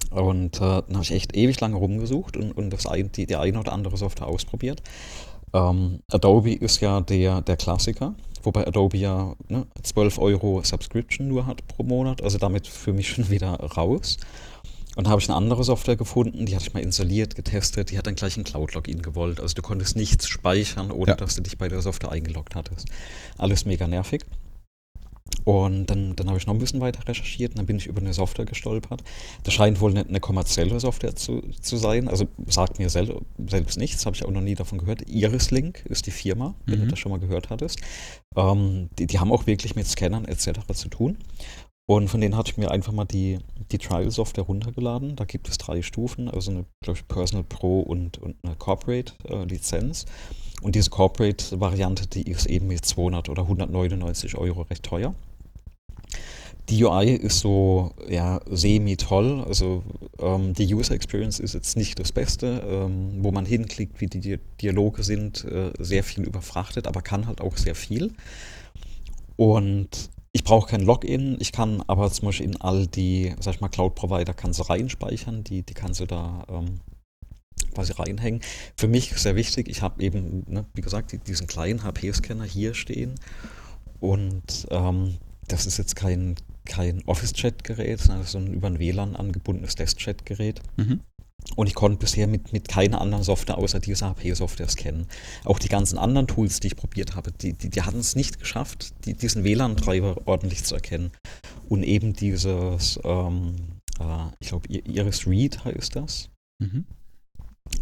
Und 0.10 0.58
äh, 0.58 0.60
dann 0.60 0.94
habe 0.94 1.04
ich 1.04 1.12
echt 1.12 1.36
ewig 1.36 1.60
lange 1.60 1.76
rumgesucht 1.76 2.38
und, 2.38 2.52
und 2.52 2.70
das 2.70 2.86
ein, 2.86 3.12
die, 3.12 3.26
die 3.26 3.36
eine 3.36 3.60
oder 3.60 3.74
andere 3.74 3.98
Software 3.98 4.28
ausprobiert. 4.28 4.82
Ähm, 5.54 6.00
Adobe 6.12 6.54
ist 6.54 6.82
ja 6.82 7.02
der, 7.02 7.42
der 7.42 7.58
Klassiker 7.58 8.16
wobei 8.44 8.68
Adobe 8.68 8.98
ja 8.98 9.36
ne, 9.48 9.66
12 9.82 10.20
Euro 10.20 10.62
Subscription 10.64 11.28
nur 11.28 11.48
hat 11.48 11.66
pro 11.68 11.84
Monat, 11.84 12.22
also 12.22 12.38
damit 12.38 12.68
für 12.68 12.94
mich 12.94 13.10
schon 13.14 13.30
wieder 13.30 13.54
raus. 13.54 14.18
Und 14.96 15.08
habe 15.08 15.20
ich 15.20 15.28
eine 15.28 15.36
andere 15.36 15.64
Software 15.64 15.96
gefunden, 15.96 16.46
die 16.46 16.54
hatte 16.56 16.68
ich 16.68 16.74
mal 16.76 16.84
installiert, 16.84 17.34
getestet, 17.34 17.90
die 17.90 17.98
hat 17.98 18.06
dann 18.06 18.14
gleich 18.14 18.38
ein 18.38 18.44
Cloud-Login 18.44 19.02
gewollt. 19.02 19.40
Also 19.40 19.56
du 19.56 19.64
konntest 19.64 19.96
nichts 19.96 20.28
speichern, 20.28 20.92
ohne 20.92 21.12
ja. 21.12 21.16
dass 21.16 21.36
du 21.36 21.42
dich 21.42 21.58
bei 21.58 21.68
der 21.68 21.82
Software 21.82 22.12
eingeloggt 22.12 22.54
hattest. 22.54 22.90
Alles 23.40 23.66
mega 23.66 23.88
nervig. 23.88 24.24
Und 25.46 25.88
dann, 25.88 26.16
dann 26.16 26.28
habe 26.28 26.38
ich 26.38 26.48
noch 26.48 26.54
ein 26.54 26.60
bisschen 26.60 26.80
weiter 26.80 27.08
recherchiert 27.08 27.52
und 27.52 27.58
dann 27.58 27.66
bin 27.66 27.78
ich 27.78 27.88
über 27.88 28.00
eine 28.00 28.14
Software 28.14 28.46
gestolpert. 28.46 29.04
Das 29.44 29.54
scheint 29.54 29.82
wohl 29.82 29.92
eine, 29.92 30.08
eine 30.08 30.20
kommerzielle 30.20 30.80
Software 30.80 31.16
zu, 31.16 31.42
zu 31.60 31.76
sein. 31.78 32.08
Also 32.08 32.28
sagt 32.48 32.80
mir 32.80 32.90
sel 32.90 33.20
selbst 33.48 33.78
nichts, 33.78 34.06
habe 34.06 34.16
ich 34.16 34.24
auch 34.24 34.32
noch 34.32 34.42
nie 34.42 34.56
davon 34.56 34.78
gehört. 34.78 35.10
Irislink 35.10 35.86
ist 35.86 36.06
die 36.06 36.12
Firma, 36.12 36.56
wenn 36.66 36.80
mhm. 36.80 36.84
du 36.86 36.90
das 36.92 37.00
schon 37.00 37.12
mal 37.12 37.20
gehört 37.20 37.50
hattest. 37.50 37.80
Ähm, 38.36 38.90
die, 38.98 39.08
die 39.08 39.20
haben 39.20 39.32
auch 39.32 39.46
wirklich 39.46 39.76
mit 39.76 39.88
Scannern 39.88 40.26
etc. 40.26 40.62
zu 40.74 40.88
tun. 40.88 41.18
Und 41.86 42.08
von 42.08 42.22
denen 42.22 42.38
hatte 42.38 42.52
ich 42.52 42.58
mir 42.58 42.72
einfach 42.72 42.94
mal 42.94 43.04
die, 43.04 43.40
die 43.72 43.78
Trial-Software 43.78 44.46
runtergeladen. 44.46 45.18
Da 45.18 45.26
gibt 45.26 45.50
es 45.50 45.58
drei 45.58 45.82
Stufen, 45.82 46.30
also 46.30 46.52
eine, 46.52 46.66
glaube 46.82 47.00
ich, 47.00 47.08
Personal 47.10 47.44
Pro 47.44 47.82
und, 47.82 48.18
und 48.20 48.38
eine 48.44 48.56
Corporate-Lizenz. 48.56 50.04
Äh, 50.04 50.08
und 50.64 50.76
diese 50.76 50.90
Corporate-Variante, 50.90 52.08
die 52.08 52.24
ist 52.24 52.46
eben 52.46 52.68
mit 52.68 52.86
200 52.86 53.30
oder 53.30 53.44
199 53.44 54.38
Euro 54.38 54.62
recht 54.62 54.84
teuer. 54.84 55.14
Die 56.70 56.82
UI 56.82 57.10
ist 57.10 57.40
so 57.40 57.92
ja, 58.08 58.40
semi-toll, 58.50 59.44
also 59.46 59.84
ähm, 60.20 60.54
die 60.54 60.74
User 60.74 60.94
Experience 60.94 61.42
ist 61.42 61.54
jetzt 61.54 61.76
nicht 61.76 62.00
das 62.00 62.14
Beste, 62.14 62.64
ähm, 62.66 63.18
wo 63.22 63.32
man 63.32 63.46
hinklickt, 63.46 64.00
wie 64.00 64.08
die 64.08 64.40
Dialoge 64.62 65.04
sind, 65.04 65.44
äh, 65.44 65.74
sehr 65.78 66.06
viel 66.06 66.24
überfrachtet, 66.24 66.88
aber 66.88 67.02
kann 67.02 67.28
halt 67.28 67.42
auch 67.42 67.58
sehr 67.58 67.76
viel. 67.76 68.14
Und 69.36 70.10
ich 70.32 70.46
brauche 70.46 70.70
kein 70.70 70.82
Login, 70.82 71.36
ich 71.42 71.52
kann 71.52 71.84
aber 71.88 72.10
zum 72.10 72.28
Beispiel 72.28 72.46
in 72.46 72.62
all 72.62 72.88
die, 72.88 73.36
sag 73.42 73.56
ich 73.56 73.62
mal, 73.62 73.68
Cloud-Provider 73.68 74.34
kannst 74.34 74.60
du 74.60 74.64
reinspeichern, 74.64 75.44
die, 75.44 75.64
die 75.64 75.74
kannst 75.74 76.00
du 76.00 76.06
da 76.06 76.46
ähm, 76.48 76.80
quasi 77.74 77.94
reinhängen. 77.94 78.42
Für 78.78 78.88
mich 78.88 79.14
sehr 79.16 79.36
wichtig, 79.36 79.68
ich 79.70 79.82
habe 79.82 80.02
eben, 80.02 80.44
ne, 80.48 80.66
wie 80.74 80.82
gesagt, 80.82 81.16
diesen 81.28 81.48
kleinen 81.48 81.84
HP-Scanner 81.84 82.46
hier 82.46 82.74
stehen 82.74 83.16
und 84.00 84.68
ähm, 84.70 85.18
das 85.48 85.66
ist 85.66 85.78
jetzt 85.78 85.96
kein, 85.96 86.36
kein 86.66 87.04
Office-Chat-Gerät, 87.06 88.00
sondern 88.00 88.26
so 88.26 88.38
ein 88.38 88.54
über 88.54 88.68
ein 88.68 88.80
WLAN 88.80 89.16
angebundenes 89.16 89.76
Desk-Chat-Gerät. 89.76 90.62
Mhm. 90.78 91.02
Und 91.56 91.68
ich 91.68 91.74
konnte 91.74 92.00
bisher 92.00 92.28
mit, 92.28 92.54
mit 92.54 92.68
keiner 92.68 93.02
anderen 93.02 93.24
Software 93.24 93.58
außer 93.58 93.80
dieser 93.80 94.10
HP-Software 94.10 94.70
scannen. 94.70 95.08
Auch 95.44 95.60
die 95.60 95.68
ganzen 95.68 95.98
anderen 95.98 96.28
Tools, 96.28 96.60
die 96.60 96.68
ich 96.68 96.76
probiert 96.76 97.16
habe, 97.16 97.32
die, 97.32 97.54
die, 97.54 97.70
die 97.70 97.82
hatten 97.82 98.00
es 98.00 98.16
nicht 98.16 98.40
geschafft, 98.40 98.94
die, 99.06 99.14
diesen 99.14 99.44
WLAN-Treiber 99.44 100.22
ordentlich 100.26 100.64
zu 100.64 100.76
erkennen. 100.76 101.12
Und 101.68 101.84
eben 101.84 102.14
dieses, 102.14 103.00
ähm, 103.04 103.56
äh, 104.00 104.28
ich 104.40 104.50
glaube, 104.50 104.68
Iris 104.70 105.28
Read 105.28 105.64
heißt 105.66 105.96
das. 105.96 106.30
Mhm 106.60 106.86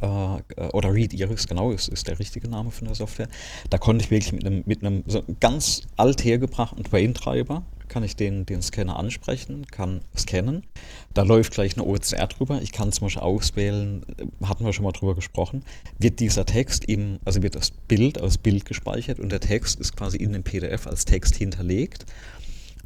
oder 0.01 0.93
Read 0.93 1.13
Iris, 1.13 1.47
genau, 1.47 1.71
ist, 1.71 1.87
ist 1.87 2.07
der 2.07 2.19
richtige 2.19 2.49
Name 2.49 2.71
von 2.71 2.87
der 2.87 2.95
Software. 2.95 3.27
Da 3.69 3.77
konnte 3.77 4.03
ich 4.03 4.11
wirklich 4.11 4.33
mit 4.33 4.45
einem, 4.45 4.63
mit 4.65 4.83
einem 4.83 5.03
so 5.05 5.23
ganz 5.39 5.81
althergebrachten 5.97 6.83
Train-Treiber, 6.83 7.63
kann 7.87 8.03
ich 8.03 8.15
den, 8.15 8.45
den 8.45 8.61
Scanner 8.61 8.97
ansprechen, 8.97 9.67
kann 9.67 10.01
scannen. 10.17 10.63
Da 11.13 11.23
läuft 11.23 11.53
gleich 11.53 11.75
eine 11.75 11.85
OCR 11.85 12.27
drüber. 12.27 12.61
Ich 12.61 12.71
kann 12.71 12.91
zum 12.93 13.07
Beispiel 13.07 13.21
auswählen, 13.21 14.03
äh, 14.17 14.45
hatten 14.45 14.63
wir 14.63 14.71
schon 14.71 14.85
mal 14.85 14.93
drüber 14.93 15.13
gesprochen, 15.13 15.65
wird 15.99 16.21
dieser 16.21 16.45
Text 16.45 16.87
eben, 16.87 17.19
also 17.25 17.43
wird 17.43 17.55
das 17.55 17.71
Bild 17.71 18.21
als 18.21 18.37
Bild 18.37 18.65
gespeichert 18.65 19.19
und 19.19 19.29
der 19.29 19.41
Text 19.41 19.79
ist 19.79 19.97
quasi 19.97 20.17
in 20.17 20.31
dem 20.31 20.43
PDF 20.43 20.87
als 20.87 21.03
Text 21.03 21.35
hinterlegt. 21.35 22.05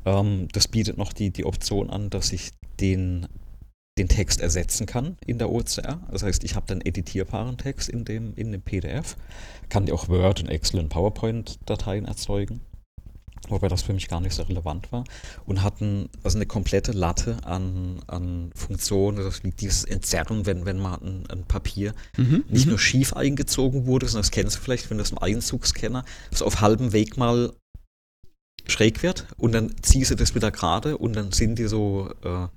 Ähm, 0.06 0.48
das 0.54 0.68
bietet 0.68 0.98
noch 0.98 1.14
die, 1.14 1.30
die 1.30 1.46
Option 1.46 1.92
an, 1.92 2.10
dass 2.10 2.34
ich 2.34 2.50
den 2.80 3.28
den 3.98 4.10
Text 4.10 4.42
ersetzen 4.42 4.86
kann 4.86 5.18
in 5.26 5.38
der 5.38 5.50
OCR. 5.50 6.02
Das 6.12 6.24
heißt, 6.24 6.44
ich 6.44 6.56
habe 6.56 6.66
dann 6.68 6.82
editierbaren 6.82 7.58
Text 7.58 7.88
in 7.88 8.04
dem, 8.04 8.34
in 8.36 8.52
dem 8.52 8.62
PDF, 8.62 9.16
kann 9.70 9.90
auch 9.92 10.10
Word 10.10 10.42
und 10.42 10.50
Excel 10.50 10.82
und 10.82 10.90
PowerPoint-Dateien 10.90 12.06
erzeugen 12.06 12.62
wobei 13.50 13.68
das 13.68 13.84
für 13.84 13.94
mich 13.94 14.08
gar 14.08 14.22
nicht 14.22 14.34
so 14.34 14.44
relevant 14.44 14.92
war, 14.92 15.04
und 15.46 15.64
hatten 15.64 16.10
also 16.24 16.38
eine 16.38 16.46
komplette 16.46 16.92
Latte 16.92 17.38
an, 17.44 18.02
an 18.08 18.52
Funktionen, 18.56 19.18
das 19.18 19.44
wie 19.44 19.52
dieses 19.52 19.84
Entzerren, 19.84 20.46
wenn, 20.46 20.66
wenn 20.66 20.80
mal 20.80 20.96
ein, 20.96 21.26
ein 21.30 21.44
Papier 21.46 21.94
mhm, 22.18 22.46
nicht 22.50 22.66
mhm. 22.66 22.72
nur 22.72 22.80
schief 22.80 23.14
eingezogen 23.14 23.86
wurde, 23.86 24.08
sondern 24.08 24.24
das 24.24 24.32
kennst 24.32 24.58
du 24.58 24.62
vielleicht, 24.62 24.90
wenn 24.90 24.98
du 24.98 25.04
das 25.04 25.12
im 25.12 25.20
Einzugsscanner 25.20 26.06
so 26.32 26.46
auf 26.46 26.62
halbem 26.62 26.94
Weg 26.94 27.18
mal 27.18 27.54
schräg 28.68 29.04
wird 29.04 29.28
und 29.38 29.52
dann 29.52 29.76
ziehst 29.82 30.12
du 30.12 30.16
das 30.16 30.34
wieder 30.34 30.52
gerade 30.52 30.98
und 30.98 31.16
dann 31.16 31.32
sind 31.32 31.60
die 31.60 31.68
so 31.68 32.10
äh, 32.24 32.48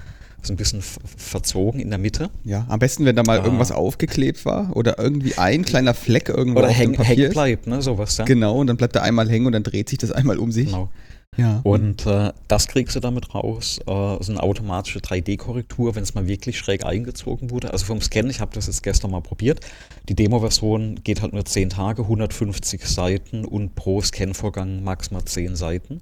so 0.49 0.53
ein 0.53 0.57
bisschen 0.57 0.83
verzogen 0.83 1.81
in 1.81 1.91
der 1.91 1.99
Mitte. 1.99 2.31
Ja, 2.45 2.67
am 2.69 2.81
besten, 2.81 3.05
wenn 3.05 3.15
da 3.15 3.23
mal 3.23 3.41
ah. 3.41 3.45
irgendwas 3.45 3.71
aufgeklebt 3.71 4.45
war 4.45 4.77
oder 4.77 4.99
irgendwie 4.99 5.39
ein 5.39 5.65
kleiner 5.65 5.95
Fleck 5.95 6.29
irgendwo 6.29 6.59
oder 6.59 6.69
häng, 6.69 7.01
hängen 7.01 7.31
bleibt, 7.31 7.67
ne, 7.67 7.81
sowas, 7.81 8.17
ja. 8.17 8.25
Genau, 8.25 8.59
und 8.59 8.67
dann 8.67 8.77
bleibt 8.77 8.97
er 8.97 9.03
einmal 9.03 9.29
hängen 9.31 9.47
und 9.47 9.53
dann 9.53 9.63
dreht 9.63 9.89
sich 9.89 9.99
das 9.99 10.11
einmal 10.11 10.39
um 10.39 10.51
sich. 10.51 10.67
Genau. 10.67 10.91
Ja. 11.37 11.61
Und 11.63 12.05
äh, 12.05 12.33
das 12.49 12.67
kriegst 12.67 12.97
du 12.97 13.01
damit 13.01 13.33
raus, 13.33 13.79
äh, 13.81 13.85
so 13.87 14.33
eine 14.33 14.43
automatische 14.43 14.99
3D-Korrektur, 14.99 15.95
wenn 15.95 16.03
es 16.03 16.15
mal 16.15 16.27
wirklich 16.27 16.59
schräg 16.59 16.85
eingezogen 16.85 17.51
wurde. 17.51 17.73
Also 17.73 17.87
vom 17.87 18.01
Scan, 18.01 18.29
ich 18.29 18.41
habe 18.41 18.51
das 18.55 18.67
jetzt 18.67 18.83
gestern 18.83 19.13
mal 19.13 19.21
probiert. 19.21 19.61
Die 20.09 20.17
Demo-Version 20.17 21.01
geht 21.05 21.23
halt 21.23 21.33
nur 21.33 21.45
10 21.45 21.71
Tage, 21.71 22.03
150 22.03 22.85
Seiten 22.85 23.45
und 23.45 23.77
pro 23.77 24.01
Scan-Vorgang 24.01 24.83
maximal 24.83 25.25
10 25.25 25.55
Seiten. 25.55 26.01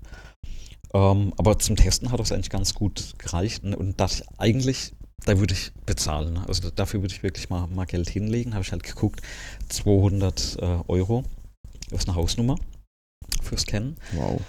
Ähm, 0.95 1.33
aber 1.37 1.59
zum 1.59 1.77
Testen 1.77 2.11
hat 2.11 2.21
das 2.21 2.33
eigentlich 2.33 2.51
ganz 2.51 2.75
gut 2.75 3.15
gereicht. 3.19 3.65
Ne? 3.65 3.77
Und 3.77 4.01
das 4.01 4.23
eigentlich, 4.39 4.93
da 5.25 5.39
würde 5.39 5.55
ich 5.55 5.73
bezahlen. 5.85 6.35
Ne? 6.35 6.45
Also 6.49 6.71
dafür 6.71 7.03
würde 7.03 7.15
ich 7.15 7.23
wirklich 7.23 7.51
mal, 7.51 7.67
mal 7.69 7.87
Geld 7.87 8.09
hinlegen. 8.09 8.55
Habe 8.55 8.65
ich 8.65 8.73
halt 8.73 8.83
geguckt, 8.83 9.21
200 9.69 10.59
äh, 10.61 10.79
Euro 10.89 11.25
ist 11.91 12.09
eine 12.09 12.17
Hausnummer 12.17 12.57
fürs 13.43 13.63
Scannen. 13.63 13.97
Wow. 14.13 14.41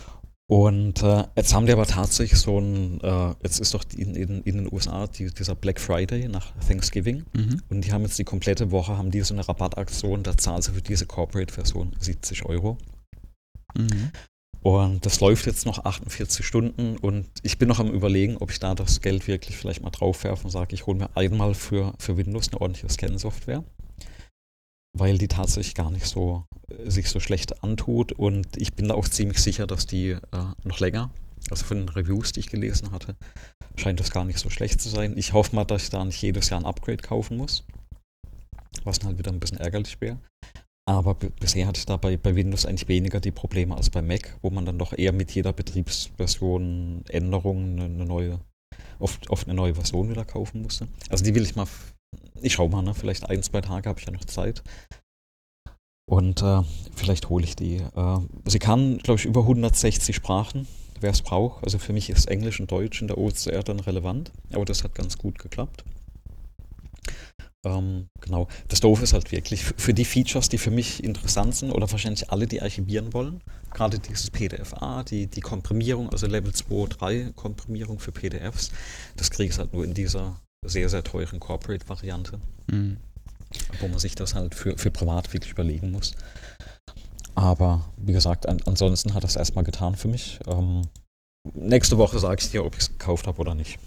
Und 0.50 1.04
äh, 1.04 1.26
jetzt 1.36 1.54
haben 1.54 1.66
die 1.66 1.74
aber 1.74 1.86
tatsächlich 1.86 2.40
so 2.40 2.58
ein, 2.58 3.02
äh, 3.02 3.34
jetzt 3.44 3.60
ist 3.60 3.74
doch 3.74 3.84
in, 3.98 4.16
in, 4.16 4.42
in 4.44 4.58
den 4.58 4.74
USA 4.74 5.06
die, 5.08 5.30
dieser 5.34 5.56
Black 5.56 5.80
Friday 5.80 6.30
nach 6.30 6.54
Thanksgiving 6.66 7.26
mhm. 7.34 7.62
und 7.70 7.82
die 7.82 7.92
haben 7.92 8.04
jetzt 8.04 8.18
die 8.18 8.24
komplette 8.24 8.72
Woche, 8.72 8.98
haben 8.98 9.12
die 9.12 9.20
so 9.22 9.34
eine 9.34 9.46
Rabattaktion, 9.46 10.24
da 10.24 10.38
zahlen 10.38 10.62
sie 10.62 10.72
für 10.72 10.82
diese 10.82 11.06
Corporate-Version 11.06 11.98
70 12.00 12.46
Euro. 12.46 12.78
Mhm. 13.76 14.12
Und 14.62 15.06
das 15.06 15.20
läuft 15.20 15.46
jetzt 15.46 15.66
noch 15.66 15.86
48 15.86 16.46
Stunden 16.46 16.98
und 16.98 17.28
ich 17.44 17.58
bin 17.58 17.68
noch 17.68 17.80
am 17.80 17.92
überlegen, 17.92 18.38
ob 18.38 18.52
ich 18.52 18.60
da 18.60 18.76
das 18.76 19.02
Geld 19.02 19.28
wirklich 19.28 19.56
vielleicht 19.56 19.82
mal 19.82 19.92
drauf 19.92 20.24
werfe 20.24 20.46
und 20.46 20.50
sage, 20.50 20.74
ich 20.74 20.88
hole 20.88 20.98
mir 20.98 21.16
einmal 21.16 21.54
für, 21.54 21.94
für 22.00 22.18
Windows 22.18 22.50
eine 22.50 22.60
ordentliche 22.62 22.90
Scan-Software, 22.90 23.64
weil 24.98 25.18
die 25.18 25.28
tatsächlich 25.28 25.76
gar 25.76 25.92
nicht 25.92 26.06
so 26.06 26.44
äh, 26.70 26.90
sich 26.90 27.10
so 27.10 27.20
schlecht 27.20 27.64
antut 27.64 28.12
und 28.12 28.58
ich 28.58 28.74
bin 28.74 28.88
da 28.88 28.96
auch 28.96 29.08
ziemlich 29.08 29.40
sicher, 29.40 29.68
dass 29.68 29.86
die 29.86 30.10
äh, 30.10 30.20
noch 30.64 30.80
länger, 30.80 31.12
also 31.50 31.64
von 31.64 31.78
den 31.78 31.90
Reviews, 31.90 32.32
die 32.32 32.42
ich 32.42 32.50
gelesen 32.50 32.92
hatte, 32.92 33.16
scheint 33.76 34.00
das 34.00 34.12
gar 34.12 34.26
nicht 34.26 34.40
so 34.40 34.50
schlecht 34.50 34.82
zu 34.82 34.90
sein. 34.90 35.18
Ich 35.18 35.34
hoffe 35.34 35.56
mal, 35.56 35.66
dass 35.66 35.84
ich 35.84 35.90
da 35.92 36.04
nicht 36.04 36.22
jedes 36.22 36.50
Jahr 36.50 36.60
ein 36.60 36.66
Upgrade 36.66 36.98
kaufen 36.98 37.38
muss, 37.38 37.64
was 38.84 39.00
dann 39.00 39.10
halt 39.10 39.20
wieder 39.20 39.32
ein 39.32 39.40
bisschen 39.40 39.60
ärgerlich 39.60 40.02
wäre. 40.02 40.18
Aber 40.88 41.16
bisher 41.16 41.68
hatte 41.68 41.80
ich 41.80 41.86
da 41.86 41.98
bei, 41.98 42.16
bei 42.16 42.34
Windows 42.36 42.66
eigentlich 42.66 42.88
weniger 42.88 43.20
die 43.20 43.32
Probleme 43.32 43.76
als 43.76 43.90
bei 43.90 44.02
Mac, 44.02 44.38
wo 44.42 44.50
man 44.50 44.66
dann 44.66 44.80
doch 44.80 44.94
eher 44.94 45.12
mit 45.12 45.32
jeder 45.32 45.52
Betriebsversion 45.52 47.04
Änderungen 47.10 47.78
eine, 47.78 48.06
neue, 48.06 48.40
oft, 48.98 49.30
oft 49.30 49.48
eine 49.48 49.56
neue 49.56 49.76
Version 49.76 50.10
wieder 50.10 50.24
kaufen 50.24 50.62
musste. 50.62 50.88
Also 51.10 51.26
die 51.26 51.36
will 51.36 51.44
ich 51.44 51.58
mal, 51.58 51.68
ich 52.42 52.54
schau 52.54 52.70
mal, 52.70 52.84
ne? 52.84 52.94
vielleicht 52.94 53.30
ein, 53.30 53.44
zwei 53.44 53.60
Tage 53.60 53.90
habe 53.90 54.00
ich 54.00 54.06
ja 54.06 54.14
noch 54.14 54.24
Zeit. 54.24 54.64
Und 56.10 56.42
äh, 56.42 56.62
vielleicht 56.96 57.28
hole 57.28 57.44
ich 57.44 57.58
die. 57.58 57.76
Äh, 57.78 58.20
sie 58.46 58.60
kann, 58.60 59.00
glaube 59.00 59.20
ich, 59.20 59.26
über 59.26 59.42
160 59.42 60.16
Sprachen, 60.16 60.70
wer 61.02 61.12
es 61.12 61.22
braucht. 61.22 61.66
Also 61.66 61.80
für 61.80 61.92
mich 61.92 62.10
ist 62.10 62.30
Englisch 62.30 62.62
und 62.62 62.72
Deutsch 62.72 63.02
in 63.02 63.10
der 63.10 63.18
OCR 63.18 63.62
dann 63.64 63.82
relevant, 63.82 64.32
aber 64.54 64.64
das 64.64 64.86
hat 64.86 64.96
ganz 64.96 65.18
gut 65.18 65.38
geklappt. 65.38 65.84
Ähm, 67.68 68.08
genau. 68.22 68.48
Das 68.68 68.80
Doofe 68.80 69.04
ist 69.04 69.14
halt 69.14 69.32
wirklich 69.32 69.64
für 69.64 69.94
die 69.94 70.06
Features, 70.06 70.50
die 70.50 70.58
für 70.58 70.72
mich 70.72 71.04
interessant 71.04 71.56
sind 71.56 71.72
oder 71.72 71.90
wahrscheinlich 71.92 72.32
alle, 72.32 72.48
die 72.48 72.62
archivieren 72.62 73.14
wollen, 73.14 73.42
gerade 73.74 74.00
dieses 74.00 74.32
PDFA, 74.32 75.04
die, 75.04 75.28
die 75.28 75.42
Komprimierung, 75.42 76.10
also 76.10 76.28
Level 76.28 76.54
2, 76.54 76.88
3 76.88 77.32
Komprimierung 77.36 78.00
für 78.00 78.12
PDFs, 78.12 78.72
das 79.16 79.30
kriegst 79.30 79.58
du 79.58 79.64
halt 79.64 79.74
nur 79.74 79.84
in 79.84 79.94
dieser 79.94 80.40
sehr, 80.66 80.90
sehr 80.90 81.04
teuren 81.04 81.40
Corporate-Variante, 81.40 82.40
mhm. 82.72 82.98
wo 83.80 83.88
man 83.88 84.00
sich 84.00 84.16
das 84.16 84.34
halt 84.34 84.56
für, 84.56 84.78
für 84.78 84.92
privat 84.92 85.34
wirklich 85.34 85.52
überlegen 85.52 85.92
muss. 85.92 86.14
Aber 87.36 87.86
wie 87.98 88.14
gesagt, 88.14 88.48
an, 88.48 88.62
ansonsten 88.66 89.14
hat 89.14 89.24
das 89.24 89.36
erstmal 89.36 89.64
getan 89.64 89.96
für 89.96 90.08
mich. 90.08 90.40
Ähm, 90.48 90.82
nächste 91.54 91.98
Woche 91.98 92.18
sage 92.18 92.42
ich 92.42 92.50
dir, 92.50 92.66
ob 92.66 92.74
ich 92.74 92.82
es 92.82 92.90
gekauft 92.90 93.28
habe 93.28 93.40
oder 93.40 93.54
nicht 93.54 93.78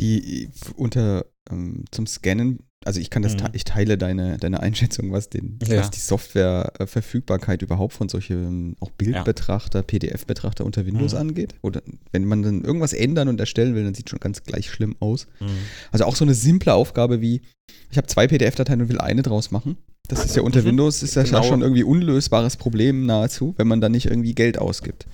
die 0.00 0.50
unter 0.76 1.26
ähm, 1.50 1.84
zum 1.90 2.06
Scannen, 2.06 2.60
also 2.84 2.98
ich 2.98 3.10
kann 3.10 3.22
das, 3.22 3.34
mhm. 3.34 3.48
ich 3.52 3.64
teile 3.64 3.98
deine, 3.98 4.38
deine 4.38 4.60
Einschätzung, 4.60 5.12
was, 5.12 5.28
den, 5.28 5.58
ja. 5.66 5.78
was 5.78 5.90
die 5.90 6.00
Softwareverfügbarkeit 6.00 7.60
überhaupt 7.60 7.92
von 7.92 8.08
solchen 8.08 8.76
auch 8.80 8.90
Bildbetrachter, 8.90 9.80
ja. 9.80 9.82
PDF-Betrachter 9.82 10.64
unter 10.64 10.86
Windows 10.86 11.12
mhm. 11.12 11.20
angeht. 11.20 11.54
Oder 11.60 11.82
wenn 12.12 12.24
man 12.24 12.42
dann 12.42 12.64
irgendwas 12.64 12.94
ändern 12.94 13.28
und 13.28 13.38
erstellen 13.38 13.74
will, 13.74 13.84
dann 13.84 13.94
sieht 13.94 14.06
es 14.06 14.10
schon 14.10 14.20
ganz 14.20 14.42
gleich 14.44 14.70
schlimm 14.70 14.96
aus. 15.00 15.26
Mhm. 15.40 15.48
Also 15.92 16.06
auch 16.06 16.16
so 16.16 16.24
eine 16.24 16.34
simple 16.34 16.72
Aufgabe 16.72 17.20
wie, 17.20 17.42
ich 17.90 17.98
habe 17.98 18.06
zwei 18.06 18.26
PDF-Dateien 18.26 18.80
und 18.80 18.88
will 18.88 18.98
eine 18.98 19.22
draus 19.22 19.50
machen. 19.50 19.76
Das 20.08 20.24
ist 20.24 20.34
ja 20.34 20.42
unter 20.42 20.62
mhm. 20.62 20.66
Windows 20.66 21.02
ist 21.02 21.16
das 21.16 21.26
genau. 21.26 21.42
ja 21.42 21.44
schon 21.44 21.60
irgendwie 21.60 21.84
unlösbares 21.84 22.56
Problem 22.56 23.04
nahezu, 23.06 23.54
wenn 23.58 23.68
man 23.68 23.80
da 23.80 23.88
nicht 23.88 24.06
irgendwie 24.06 24.34
Geld 24.34 24.58
ausgibt. 24.58 25.06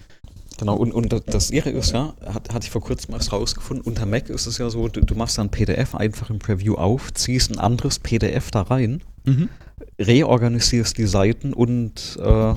Genau, 0.58 0.76
und, 0.76 0.92
und 0.92 1.14
das 1.26 1.50
Irre 1.50 1.70
ist 1.70 1.92
ja, 1.92 2.14
hat, 2.24 2.52
hatte 2.52 2.64
ich 2.64 2.70
vor 2.70 2.80
kurzem 2.80 3.14
erst 3.14 3.32
rausgefunden, 3.32 3.84
unter 3.84 4.06
Mac 4.06 4.30
ist 4.30 4.46
es 4.46 4.58
ja 4.58 4.70
so, 4.70 4.88
du, 4.88 5.02
du 5.02 5.14
machst 5.14 5.36
dann 5.36 5.50
PDF 5.50 5.94
einfach 5.94 6.30
im 6.30 6.38
Preview 6.38 6.76
auf, 6.76 7.12
ziehst 7.12 7.50
ein 7.50 7.58
anderes 7.58 7.98
PDF 7.98 8.50
da 8.50 8.62
rein, 8.62 9.02
mhm. 9.24 9.50
reorganisierst 9.98 10.96
die 10.96 11.06
Seiten 11.06 11.52
und 11.52 12.18
äh, 12.22 12.54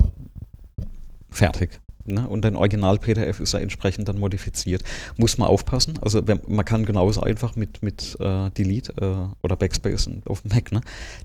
fertig. 1.30 1.80
Ne? 2.06 2.26
Und 2.26 2.44
dein 2.44 2.56
Original-PDF 2.56 3.40
ist 3.40 3.52
ja 3.52 3.60
entsprechend 3.60 4.08
dann 4.08 4.18
modifiziert. 4.18 4.82
Muss 5.16 5.38
man 5.38 5.48
aufpassen. 5.48 5.98
Also 6.00 6.26
wenn, 6.26 6.40
man 6.48 6.64
kann 6.64 6.86
genauso 6.86 7.20
einfach 7.20 7.56
mit, 7.56 7.82
mit 7.82 8.16
äh, 8.20 8.50
Delete 8.50 8.94
äh, 9.00 9.44
oder 9.44 9.56
Backspace 9.56 10.08
auf 10.24 10.42
dem 10.42 10.52
Mac 10.54 10.72
ne? 10.72 10.80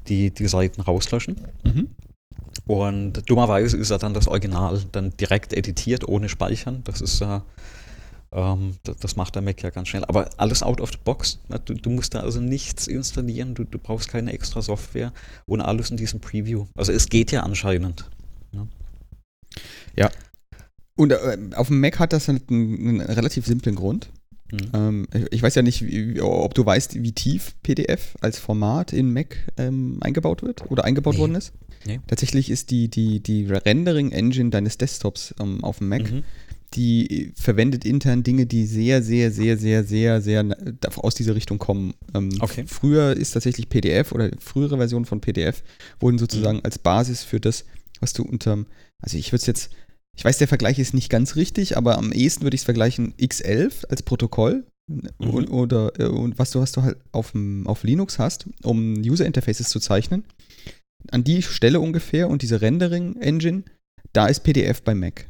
die, 0.08 0.32
die 0.32 0.48
Seiten 0.48 0.82
rauslöschen. 0.82 1.38
Mhm. 1.64 1.90
Und 2.68 3.30
dummerweise 3.30 3.78
ist 3.78 3.92
er 3.92 4.00
dann 4.00 4.14
das 4.14 4.28
Original 4.28 4.82
dann 4.92 5.16
direkt 5.18 5.54
editiert, 5.54 6.08
ohne 6.08 6.30
Speichern. 6.30 6.82
Das 6.84 7.02
ist 7.02 7.20
ja, 7.20 7.44
ähm, 8.32 8.76
das 9.00 9.16
macht 9.16 9.36
der 9.36 9.42
Mac 9.42 9.62
ja 9.62 9.70
ganz 9.70 9.90
schnell. 9.90 10.04
Aber 10.06 10.30
alles 10.38 10.64
out 10.64 10.82
of 10.82 10.92
the 10.92 10.98
box. 11.04 11.40
Du, 11.66 11.76
du 11.76 11.90
musst 11.90 12.16
da 12.16 12.22
also 12.22 12.42
nichts 12.42 12.88
installieren, 12.88 13.54
du, 13.54 13.66
du, 13.66 13.78
brauchst 13.78 14.10
keine 14.10 14.34
extra 14.34 14.62
Software 14.62 15.14
und 15.46 15.62
alles 15.62 15.92
in 15.92 15.98
diesem 15.98 16.22
Preview. 16.22 16.66
Also 16.76 16.92
es 16.92 17.08
geht 17.08 17.32
ja 17.32 17.44
anscheinend. 17.44 18.10
Ne? 18.52 18.68
Ja. 19.96 20.10
Und 20.96 21.12
äh, 21.12 21.38
auf 21.56 21.68
dem 21.68 21.80
Mac 21.82 22.00
hat 22.00 22.14
das 22.14 22.28
halt 22.28 22.50
einen, 22.50 23.00
einen 23.00 23.02
relativ 23.02 23.46
simplen 23.46 23.76
Grund. 23.76 24.10
Mhm. 24.52 24.70
Ähm, 24.74 25.08
ich 25.32 25.42
weiß 25.42 25.56
ja 25.56 25.62
nicht, 25.62 25.84
ob 26.22 26.54
du 26.54 26.66
weißt, 26.66 27.02
wie 27.02 27.12
tief 27.12 27.56
PDF 27.64 28.16
als 28.22 28.40
Format 28.40 28.94
in 28.94 29.12
Mac 29.12 29.36
ähm, 29.58 29.98
eingebaut 30.02 30.44
wird 30.44 30.70
oder 30.70 30.84
eingebaut 30.86 31.16
nee. 31.16 31.20
worden 31.20 31.36
ist. 31.36 31.54
Nee. 31.86 32.00
Tatsächlich 32.08 32.50
ist 32.50 32.72
die, 32.72 32.90
die, 32.90 33.20
die 33.20 33.46
Rendering-Engine 33.46 34.50
deines 34.50 34.78
Desktops 34.78 35.36
ähm, 35.40 35.64
auf 35.64 35.80
dem 35.80 35.90
Mac, 35.90 36.12
mhm. 36.12 36.24
die 36.74 37.32
verwendet 37.36 37.86
intern 37.86 38.24
Dinge, 38.24 38.46
die 38.46 38.66
sehr, 38.66 39.04
sehr, 39.04 39.32
sehr, 39.32 39.58
sehr, 39.58 39.84
sehr, 39.84 40.22
sehr 40.22 40.58
aus 40.98 41.16
dieser 41.16 41.36
Richtung 41.36 41.60
kommen. 41.60 41.94
Ähm, 42.14 42.30
okay. 42.40 42.66
Früher 42.68 43.16
ist 43.16 43.32
tatsächlich 43.32 43.70
PDF 43.70 44.12
oder 44.12 44.32
frühere 44.40 44.78
Versionen 44.78 45.06
von 45.06 45.22
PDF 45.22 45.64
wurden 46.00 46.18
sozusagen 46.18 46.58
mhm. 46.58 46.66
als 46.66 46.80
Basis 46.80 47.24
für 47.24 47.40
das, 47.40 47.66
was 48.00 48.14
du 48.14 48.24
unter, 48.24 48.66
also 49.02 49.18
ich 49.18 49.32
würde 49.32 49.42
es 49.42 49.48
jetzt 49.48 49.70
ich 50.18 50.24
weiß, 50.24 50.38
der 50.38 50.48
Vergleich 50.48 50.80
ist 50.80 50.94
nicht 50.94 51.10
ganz 51.10 51.36
richtig, 51.36 51.78
aber 51.78 51.98
am 51.98 52.12
ehesten 52.12 52.44
würde 52.44 52.56
ich 52.56 52.62
es 52.62 52.66
vergleichen 52.66 53.14
X11 53.16 53.86
als 53.88 54.02
Protokoll 54.02 54.66
mhm. 54.88 55.50
oder 55.50 56.00
äh, 56.00 56.06
und 56.06 56.40
was 56.40 56.52
du, 56.52 56.62
was 56.62 56.72
du 56.72 56.84
halt 56.84 56.98
auf, 57.12 57.34
auf 57.66 57.84
Linux 57.84 58.20
hast, 58.20 58.48
um 58.64 58.96
User 58.96 59.26
Interfaces 59.26 59.70
zu 59.70 59.80
zeichnen. 59.80 60.24
An 61.12 61.24
die 61.24 61.42
Stelle 61.42 61.80
ungefähr 61.80 62.30
und 62.30 62.42
diese 62.42 62.62
Rendering 62.62 63.16
Engine, 63.22 63.64
da 64.14 64.28
ist 64.28 64.42
PDF 64.42 64.82
bei 64.82 64.96
Mac. 64.96 65.28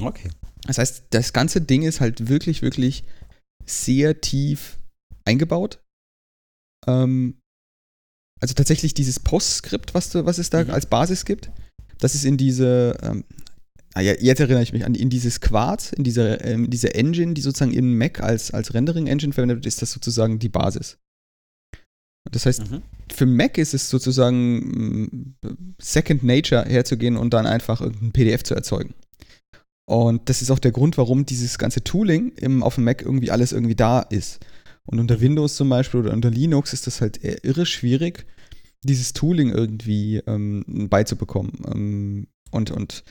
Okay. 0.00 0.30
Das 0.66 0.78
heißt, 0.78 1.04
das 1.10 1.32
ganze 1.32 1.60
Ding 1.60 1.82
ist 1.82 2.00
halt 2.00 2.28
wirklich, 2.28 2.62
wirklich 2.62 3.04
sehr 3.64 4.20
tief 4.20 4.78
eingebaut. 5.24 5.80
Ähm, 6.86 7.38
also 8.40 8.54
tatsächlich 8.54 8.94
dieses 8.94 9.20
Postscript, 9.20 9.94
was, 9.94 10.10
du, 10.10 10.26
was 10.26 10.38
es 10.38 10.50
da 10.50 10.64
mhm. 10.64 10.70
als 10.70 10.86
Basis 10.86 11.24
gibt, 11.24 11.50
das 11.98 12.14
ist 12.14 12.24
in 12.24 12.36
diese, 12.36 12.96
ähm, 13.02 13.24
ah 13.94 14.00
ja, 14.00 14.14
jetzt 14.18 14.40
erinnere 14.40 14.62
ich 14.62 14.72
mich 14.72 14.84
an 14.84 14.94
in 14.94 15.08
dieses 15.08 15.40
Quartz, 15.40 15.92
in 15.92 16.04
diese, 16.04 16.34
ähm, 16.42 16.68
diese 16.68 16.94
Engine, 16.94 17.34
die 17.34 17.40
sozusagen 17.40 17.72
in 17.72 17.96
Mac 17.96 18.20
als, 18.20 18.50
als 18.50 18.74
Rendering-Engine 18.74 19.32
verwendet 19.32 19.58
wird, 19.58 19.66
ist 19.66 19.80
das 19.80 19.92
sozusagen 19.92 20.38
die 20.38 20.50
Basis. 20.50 20.98
Das 22.30 22.46
heißt, 22.46 22.70
mhm. 22.70 22.82
für 23.12 23.26
Mac 23.26 23.58
ist 23.58 23.74
es 23.74 23.88
sozusagen 23.88 24.56
mm, 24.58 25.34
Second 25.80 26.24
Nature 26.24 26.64
herzugehen 26.64 27.16
und 27.16 27.34
dann 27.34 27.46
einfach 27.46 27.80
irgendein 27.80 28.12
PDF 28.12 28.42
zu 28.42 28.54
erzeugen. 28.54 28.94
Und 29.88 30.28
das 30.28 30.42
ist 30.42 30.50
auch 30.50 30.58
der 30.58 30.72
Grund, 30.72 30.98
warum 30.98 31.26
dieses 31.26 31.58
ganze 31.58 31.84
Tooling 31.84 32.32
im, 32.36 32.62
auf 32.62 32.74
dem 32.74 32.84
Mac 32.84 33.02
irgendwie 33.02 33.30
alles 33.30 33.52
irgendwie 33.52 33.76
da 33.76 34.00
ist. 34.00 34.40
Und 34.84 34.98
unter 34.98 35.20
Windows 35.20 35.56
zum 35.56 35.68
Beispiel 35.68 36.00
oder 36.00 36.12
unter 36.12 36.30
Linux 36.30 36.72
ist 36.72 36.86
das 36.86 37.00
halt 37.00 37.22
irre 37.22 37.66
schwierig, 37.66 38.26
dieses 38.82 39.12
Tooling 39.12 39.50
irgendwie 39.50 40.18
ähm, 40.26 40.64
beizubekommen. 40.90 41.52
Ähm, 41.72 42.26
und, 42.50 42.70
und 42.70 43.04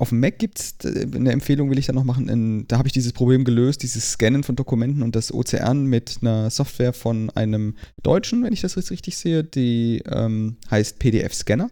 auf 0.00 0.08
dem 0.08 0.20
Mac 0.20 0.38
gibt 0.38 0.58
es, 0.58 0.74
eine 1.14 1.30
Empfehlung 1.30 1.70
will 1.70 1.78
ich 1.78 1.84
da 1.84 1.92
noch 1.92 2.04
machen, 2.04 2.30
in, 2.30 2.66
da 2.68 2.78
habe 2.78 2.88
ich 2.88 2.94
dieses 2.94 3.12
Problem 3.12 3.44
gelöst, 3.44 3.82
dieses 3.82 4.12
Scannen 4.12 4.42
von 4.44 4.56
Dokumenten 4.56 5.02
und 5.02 5.14
das 5.14 5.30
OCR 5.30 5.74
mit 5.74 6.20
einer 6.22 6.48
Software 6.48 6.94
von 6.94 7.28
einem 7.30 7.76
Deutschen, 8.02 8.42
wenn 8.42 8.54
ich 8.54 8.62
das 8.62 8.78
richtig 8.78 9.18
sehe, 9.18 9.44
die 9.44 10.02
ähm, 10.10 10.56
heißt 10.70 10.98
PDF-Scanner. 11.00 11.70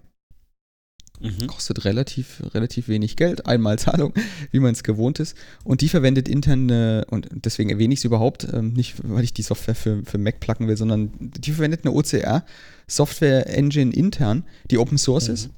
Mhm. 1.20 1.46
Kostet 1.46 1.86
relativ, 1.86 2.42
relativ 2.52 2.88
wenig 2.88 3.16
Geld, 3.16 3.46
einmal 3.46 3.78
Zahlung, 3.78 4.12
wie 4.50 4.60
man 4.60 4.72
es 4.72 4.82
gewohnt 4.82 5.20
ist. 5.20 5.34
Und 5.64 5.80
die 5.80 5.88
verwendet 5.88 6.28
interne, 6.28 7.06
und 7.08 7.28
deswegen 7.32 7.70
erwähne 7.70 7.94
ich 7.94 8.00
es 8.00 8.04
überhaupt, 8.04 8.46
ähm, 8.52 8.74
nicht 8.74 8.96
weil 9.04 9.24
ich 9.24 9.32
die 9.32 9.40
Software 9.40 9.74
für, 9.74 10.02
für 10.04 10.18
Mac 10.18 10.38
placken 10.38 10.68
will, 10.68 10.76
sondern 10.76 11.12
die 11.18 11.52
verwendet 11.52 11.86
eine 11.86 11.94
OCR-Software-Engine 11.94 13.90
intern, 13.90 14.44
die 14.70 14.76
Open 14.76 14.98
Source 14.98 15.28
mhm. 15.28 15.34
ist 15.34 15.48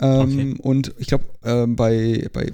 ähm, 0.00 0.22
okay. 0.22 0.54
Und 0.62 0.94
ich 0.98 1.06
glaube, 1.08 1.24
ähm, 1.44 1.76
bei, 1.76 2.28
bei, 2.32 2.52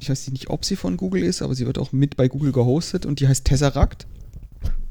ich 0.00 0.08
weiß 0.08 0.28
nicht, 0.28 0.48
ob 0.48 0.64
sie 0.64 0.76
von 0.76 0.96
Google 0.96 1.22
ist, 1.22 1.42
aber 1.42 1.54
sie 1.54 1.66
wird 1.66 1.78
auch 1.78 1.92
mit 1.92 2.16
bei 2.16 2.28
Google 2.28 2.52
gehostet 2.52 3.06
und 3.06 3.20
die 3.20 3.28
heißt 3.28 3.44
Tesseract. 3.44 4.06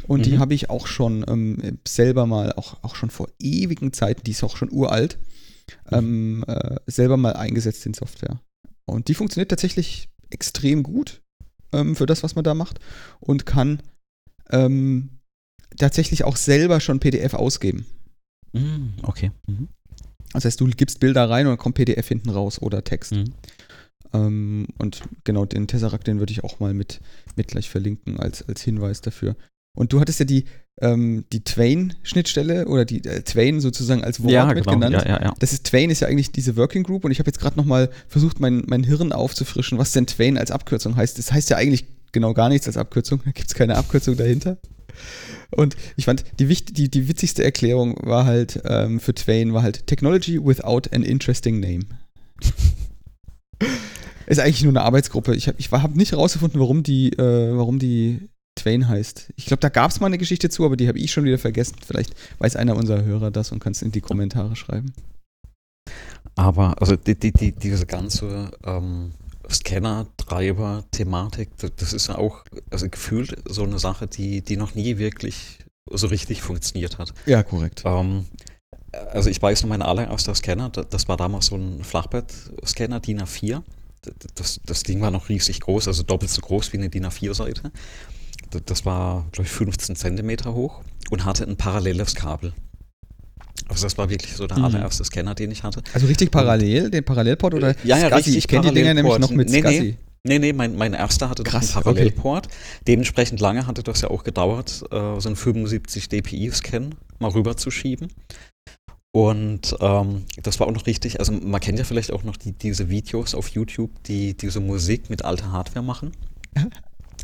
Und 0.07 0.19
mhm. 0.19 0.23
die 0.23 0.37
habe 0.37 0.53
ich 0.53 0.69
auch 0.69 0.85
schon 0.85 1.25
ähm, 1.27 1.79
selber 1.87 2.27
mal, 2.27 2.53
auch, 2.53 2.77
auch 2.83 2.95
schon 2.95 3.09
vor 3.09 3.27
ewigen 3.39 3.91
Zeiten, 3.91 4.23
die 4.23 4.31
ist 4.31 4.43
auch 4.43 4.55
schon 4.55 4.71
uralt, 4.71 5.17
mhm. 5.89 5.97
ähm, 5.97 6.45
äh, 6.47 6.75
selber 6.85 7.17
mal 7.17 7.33
eingesetzt 7.33 7.85
in 7.85 7.95
Software. 7.95 8.39
Und 8.85 9.07
die 9.07 9.15
funktioniert 9.15 9.49
tatsächlich 9.49 10.09
extrem 10.29 10.83
gut 10.83 11.21
ähm, 11.71 11.95
für 11.95 12.05
das, 12.05 12.21
was 12.21 12.35
man 12.35 12.43
da 12.43 12.53
macht 12.53 12.79
und 13.19 13.47
kann 13.47 13.81
ähm, 14.51 15.09
tatsächlich 15.77 16.23
auch 16.23 16.35
selber 16.35 16.79
schon 16.79 16.99
PDF 16.99 17.33
ausgeben. 17.33 17.85
Mhm, 18.53 18.93
okay. 19.01 19.31
Das 20.33 20.45
heißt, 20.45 20.59
du 20.59 20.67
gibst 20.67 20.99
Bilder 20.99 21.29
rein 21.29 21.45
und 21.45 21.51
dann 21.51 21.57
kommt 21.57 21.75
PDF 21.75 22.07
hinten 22.07 22.29
raus 22.29 22.61
oder 22.61 22.83
Text. 22.83 23.13
Mhm. 23.13 23.33
Ähm, 24.13 24.67
und 24.77 25.01
genau, 25.23 25.45
den 25.45 25.67
Tesseract, 25.67 26.07
den 26.07 26.19
würde 26.19 26.31
ich 26.31 26.43
auch 26.43 26.59
mal 26.59 26.73
mit, 26.73 26.99
mit 27.35 27.47
gleich 27.47 27.69
verlinken 27.69 28.19
als, 28.19 28.47
als 28.47 28.61
Hinweis 28.61 29.01
dafür. 29.01 29.35
Und 29.75 29.91
du 29.91 29.99
hattest 29.99 30.19
ja 30.19 30.25
die, 30.25 30.45
ähm, 30.81 31.25
die 31.31 31.43
Twain-Schnittstelle 31.43 32.67
oder 32.67 32.85
die 32.85 33.03
äh, 33.05 33.21
Twain 33.21 33.59
sozusagen 33.59 34.03
als 34.03 34.21
Wort 34.23 34.31
ja, 34.31 34.51
genau. 34.53 34.71
genannt. 34.71 34.95
Ja, 34.95 35.05
ja, 35.05 35.21
ja. 35.21 35.33
Das 35.39 35.53
ist 35.53 35.65
Twain 35.65 35.89
ist 35.89 35.99
ja 35.99 36.07
eigentlich 36.07 36.31
diese 36.31 36.55
Working 36.55 36.83
Group 36.83 37.03
und 37.03 37.11
ich 37.11 37.19
habe 37.19 37.27
jetzt 37.27 37.39
gerade 37.39 37.57
nochmal 37.57 37.89
versucht, 38.07 38.39
mein, 38.39 38.63
mein 38.67 38.83
Hirn 38.83 39.11
aufzufrischen, 39.11 39.77
was 39.77 39.91
denn 39.91 40.07
Twain 40.07 40.37
als 40.37 40.51
Abkürzung 40.51 40.95
heißt. 40.95 41.17
Das 41.17 41.31
heißt 41.31 41.49
ja 41.49 41.57
eigentlich 41.57 41.85
genau 42.11 42.33
gar 42.33 42.49
nichts 42.49 42.67
als 42.67 42.77
Abkürzung. 42.77 43.21
Da 43.25 43.31
gibt 43.31 43.47
es 43.47 43.53
keine 43.53 43.75
Abkürzung 43.75 44.15
dahinter. 44.15 44.57
Und 45.51 45.75
ich 45.95 46.05
fand, 46.05 46.23
die, 46.39 46.47
die, 46.47 46.89
die 46.89 47.07
witzigste 47.07 47.43
Erklärung 47.43 47.97
war 48.01 48.25
halt 48.25 48.61
ähm, 48.65 48.99
für 48.99 49.13
Twain 49.13 49.53
war 49.53 49.63
halt 49.63 49.87
Technology 49.87 50.39
without 50.43 50.89
an 50.91 51.03
interesting 51.03 51.59
name. 51.59 51.85
ist 54.27 54.39
eigentlich 54.39 54.63
nur 54.63 54.71
eine 54.71 54.81
Arbeitsgruppe. 54.81 55.35
Ich 55.35 55.47
habe 55.47 55.57
ich 55.59 55.71
hab 55.71 55.95
nicht 55.95 56.11
herausgefunden, 56.11 56.59
warum 56.59 56.83
die, 56.83 57.13
äh, 57.13 57.57
warum 57.57 57.79
die 57.79 58.29
Twain 58.55 58.87
heißt. 58.87 59.33
Ich 59.35 59.45
glaube, 59.45 59.61
da 59.61 59.69
gab 59.69 59.91
es 59.91 59.99
mal 59.99 60.07
eine 60.07 60.17
Geschichte 60.17 60.49
zu, 60.49 60.65
aber 60.65 60.77
die 60.77 60.87
habe 60.87 60.97
ich 60.97 61.11
schon 61.11 61.25
wieder 61.25 61.37
vergessen. 61.37 61.75
Vielleicht 61.85 62.13
weiß 62.39 62.55
einer 62.55 62.75
unserer 62.75 63.03
Hörer 63.03 63.31
das 63.31 63.51
und 63.51 63.59
kann 63.59 63.73
es 63.73 63.81
in 63.81 63.91
die 63.91 64.01
Kommentare 64.01 64.55
schreiben. 64.55 64.93
Aber, 66.35 66.81
also 66.81 66.95
die, 66.95 67.15
die, 67.15 67.31
die, 67.31 67.51
diese 67.51 67.85
ganze 67.85 68.51
ähm, 68.65 69.11
Scanner, 69.49 70.07
Treiber, 70.17 70.85
Thematik, 70.91 71.49
das 71.77 71.93
ist 71.93 72.07
ja 72.07 72.17
auch 72.17 72.43
also 72.69 72.89
gefühlt 72.89 73.35
so 73.47 73.63
eine 73.63 73.79
Sache, 73.79 74.07
die, 74.07 74.41
die 74.41 74.57
noch 74.57 74.75
nie 74.75 74.97
wirklich 74.97 75.59
so 75.89 76.07
richtig 76.07 76.41
funktioniert 76.41 76.97
hat. 76.97 77.13
Ja, 77.25 77.43
korrekt. 77.43 77.83
Ähm, 77.85 78.25
also 79.11 79.29
ich 79.29 79.41
weiß 79.41 79.63
noch, 79.63 79.69
mein 79.69 79.81
allererster 79.81 80.35
Scanner, 80.35 80.69
das 80.69 81.07
war 81.07 81.17
damals 81.17 81.47
so 81.47 81.55
ein 81.55 81.83
Flachbett-Scanner 81.83 82.99
DIN 82.99 83.21
A4. 83.21 83.61
Das, 84.35 84.59
das 84.65 84.83
Ding 84.83 85.01
war 85.01 85.11
noch 85.11 85.29
riesig 85.29 85.61
groß, 85.61 85.87
also 85.87 86.03
doppelt 86.03 86.31
so 86.31 86.41
groß 86.41 86.73
wie 86.73 86.77
eine 86.77 86.89
DIN 86.89 87.05
A4-Seite. 87.05 87.71
Das 88.65 88.85
war, 88.85 89.25
glaube 89.31 89.47
ich, 89.47 89.51
15 89.51 89.95
Zentimeter 89.95 90.53
hoch 90.53 90.83
und 91.09 91.25
hatte 91.25 91.45
ein 91.45 91.57
paralleles 91.57 92.15
Kabel. 92.15 92.53
Also 93.67 93.83
das 93.83 93.97
war 93.97 94.09
wirklich 94.09 94.35
so 94.35 94.47
der 94.47 94.57
mhm. 94.57 94.65
allererste 94.65 95.03
Scanner, 95.03 95.35
den 95.35 95.51
ich 95.51 95.63
hatte. 95.63 95.81
Also 95.93 96.07
richtig 96.07 96.31
parallel, 96.31 96.89
den 96.89 97.03
Parallelport 97.03 97.53
oder 97.53 97.75
ja, 97.83 97.97
ja, 97.97 98.07
Scassi? 98.07 98.37
Ich 98.37 98.47
kenne 98.47 98.69
die 98.69 98.75
Dinger 98.75 98.93
nämlich 98.93 99.17
noch 99.17 99.31
mit 99.31 99.49
nee, 99.49 99.61
Nee. 99.61 99.97
Nee, 100.27 100.39
nee, 100.39 100.53
mein, 100.53 100.75
mein 100.75 100.93
erster 100.93 101.29
hatte 101.29 101.43
Krass, 101.43 101.75
einen 101.75 101.83
Parallelport. 101.83 102.47
Okay. 102.47 102.55
Dementsprechend 102.87 103.39
lange 103.39 103.67
hatte 103.67 103.83
das 103.83 104.01
ja 104.01 104.09
auch 104.09 104.23
gedauert, 104.23 104.83
äh, 104.91 105.19
so 105.19 105.29
einen 105.29 105.35
75 105.35 106.09
dpi-Scan 106.09 106.95
mal 107.19 107.29
rüberzuschieben. 107.29 108.07
Und 109.11 109.75
ähm, 109.79 110.25
das 110.41 110.59
war 110.59 110.67
auch 110.67 110.71
noch 110.71 110.87
richtig, 110.87 111.19
also 111.19 111.31
man 111.31 111.61
kennt 111.61 111.77
ja 111.77 111.85
vielleicht 111.85 112.11
auch 112.11 112.23
noch 112.23 112.37
die, 112.37 112.53
diese 112.53 112.89
Videos 112.89 113.35
auf 113.35 113.49
YouTube, 113.49 113.91
die 114.03 114.35
diese 114.35 114.59
Musik 114.59 115.09
mit 115.09 115.23
alter 115.23 115.51
Hardware 115.51 115.85
machen, 115.85 116.11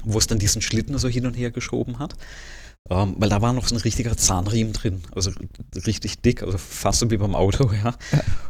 wo 0.05 0.17
es 0.17 0.27
dann 0.27 0.39
diesen 0.39 0.61
Schlitten 0.61 0.97
so 0.99 1.09
hin 1.09 1.25
und 1.25 1.33
her 1.33 1.51
geschoben 1.51 1.97
hat. 1.99 2.15
Ähm, 2.89 3.15
weil 3.17 3.29
da 3.29 3.41
war 3.41 3.53
noch 3.53 3.67
so 3.67 3.75
ein 3.75 3.81
richtiger 3.81 4.17
Zahnriemen 4.17 4.73
drin, 4.73 5.01
also 5.13 5.31
richtig 5.85 6.21
dick, 6.21 6.43
also 6.43 6.57
fast 6.57 6.99
so 6.99 7.11
wie 7.11 7.17
beim 7.17 7.35
Auto, 7.35 7.71
ja. 7.83 7.95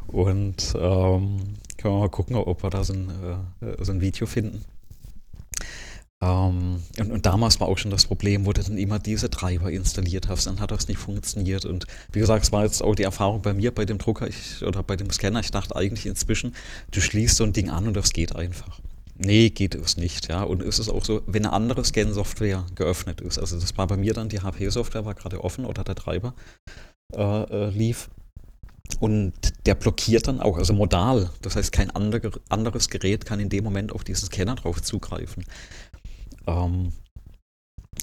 Und 0.07 0.73
ähm, 0.75 1.57
können 1.77 1.95
wir 1.95 1.99
mal 1.99 2.09
gucken, 2.09 2.35
ob 2.35 2.63
wir 2.63 2.69
da 2.69 2.83
so 2.83 2.93
ein, 2.93 3.09
äh, 3.61 3.83
so 3.83 3.91
ein 3.91 4.01
Video 4.01 4.25
finden. 4.25 4.63
Ähm, 6.21 6.83
und, 6.99 7.11
und, 7.11 7.25
damals 7.25 7.59
war 7.59 7.67
auch 7.67 7.77
schon 7.79 7.89
das 7.89 8.05
Problem, 8.05 8.45
wo 8.45 8.53
du 8.53 8.61
dann 8.61 8.77
immer 8.77 8.99
diese 8.99 9.29
Treiber 9.29 9.71
installiert 9.71 10.27
hast, 10.29 10.45
dann 10.45 10.59
hat 10.59 10.71
das 10.71 10.87
nicht 10.87 10.99
funktioniert. 10.99 11.65
Und 11.65 11.87
wie 12.11 12.19
gesagt, 12.19 12.45
es 12.45 12.51
war 12.51 12.63
jetzt 12.63 12.83
auch 12.83 12.93
die 12.93 13.03
Erfahrung 13.03 13.41
bei 13.41 13.53
mir 13.53 13.73
bei 13.73 13.85
dem 13.85 13.97
Drucker 13.97 14.27
ich, 14.27 14.63
oder 14.63 14.83
bei 14.83 14.95
dem 14.95 15.09
Scanner. 15.09 15.39
Ich 15.39 15.51
dachte 15.51 15.75
eigentlich 15.75 16.05
inzwischen, 16.05 16.55
du 16.91 17.01
schließt 17.01 17.35
so 17.35 17.43
ein 17.43 17.53
Ding 17.53 17.71
an 17.71 17.87
und 17.87 17.95
das 17.95 18.13
geht 18.13 18.35
einfach. 18.35 18.79
Nee, 19.23 19.51
geht 19.51 19.75
es 19.75 19.97
nicht, 19.97 20.29
ja. 20.29 20.41
Und 20.41 20.63
ist 20.63 20.79
es 20.79 20.89
auch 20.89 21.05
so, 21.05 21.21
wenn 21.27 21.45
eine 21.45 21.53
andere 21.53 21.85
Scan-Software 21.85 22.65
geöffnet 22.73 23.21
ist, 23.21 23.37
also 23.37 23.59
das 23.59 23.77
war 23.77 23.85
bei 23.85 23.95
mir 23.95 24.15
dann, 24.15 24.29
die 24.29 24.41
HP-Software 24.41 25.05
war 25.05 25.13
gerade 25.13 25.43
offen 25.43 25.65
oder 25.65 25.83
der 25.83 25.93
Treiber 25.93 26.33
äh, 27.13 27.43
äh, 27.43 27.69
lief. 27.69 28.09
Und 28.99 29.33
der 29.67 29.75
blockiert 29.75 30.27
dann 30.27 30.41
auch, 30.41 30.57
also 30.57 30.73
modal. 30.73 31.29
Das 31.43 31.55
heißt, 31.55 31.71
kein 31.71 31.91
andere, 31.91 32.31
anderes 32.49 32.89
Gerät 32.89 33.25
kann 33.25 33.39
in 33.39 33.49
dem 33.49 33.63
Moment 33.63 33.91
auf 33.91 34.03
diesen 34.03 34.25
Scanner 34.25 34.55
drauf 34.55 34.81
zugreifen. 34.81 35.45
Ähm, 36.47 36.91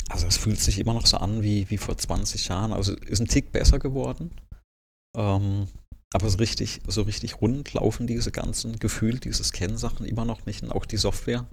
also 0.08 0.28
es 0.28 0.36
fühlt 0.36 0.60
sich 0.60 0.78
immer 0.78 0.94
noch 0.94 1.06
so 1.06 1.16
an 1.16 1.42
wie, 1.42 1.68
wie 1.68 1.78
vor 1.78 1.98
20 1.98 2.46
Jahren. 2.46 2.72
Also 2.72 2.94
ist 2.94 3.20
ein 3.20 3.26
Tick 3.26 3.50
besser 3.50 3.80
geworden. 3.80 4.30
Ähm, 5.16 5.66
aber 6.12 6.28
so 6.30 6.38
richtig, 6.38 6.80
so 6.86 7.02
richtig 7.02 7.40
rund 7.40 7.74
laufen 7.74 8.06
diese 8.06 8.32
ganzen 8.32 8.78
Gefühl, 8.78 9.18
diese 9.18 9.44
Scan-Sachen 9.44 10.06
immer 10.06 10.24
noch 10.24 10.46
nicht 10.46 10.62
und 10.62 10.72
auch 10.72 10.86
die 10.86 10.96
Software. 10.96 11.46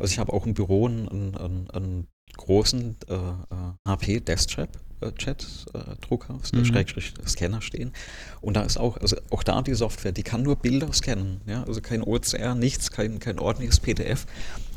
Also 0.00 0.12
ich 0.12 0.18
habe 0.18 0.32
auch 0.32 0.46
im 0.46 0.54
Büro 0.54 0.86
einen, 0.86 1.36
einen, 1.36 1.70
einen 1.70 2.06
großen 2.36 2.96
äh, 3.08 3.14
äh 3.14 3.72
HP 3.86 4.20
Desktop 4.20 4.70
äh, 5.00 5.12
Chat 5.12 5.46
äh, 5.74 5.96
Drucker, 6.00 6.38
mhm. 6.52 6.64
Schrägstrich 6.64 7.14
Scanner 7.26 7.60
stehen. 7.60 7.92
Und 8.40 8.54
da 8.54 8.62
ist 8.62 8.78
auch, 8.78 8.96
also 8.98 9.16
auch 9.30 9.42
da 9.42 9.60
die 9.62 9.74
Software, 9.74 10.12
die 10.12 10.22
kann 10.22 10.42
nur 10.42 10.56
Bilder 10.56 10.92
scannen, 10.92 11.40
ja, 11.46 11.64
also 11.64 11.80
kein 11.80 12.02
OCR, 12.02 12.54
nichts, 12.54 12.90
kein, 12.90 13.18
kein 13.18 13.38
ordentliches 13.38 13.80
PDF, 13.80 14.26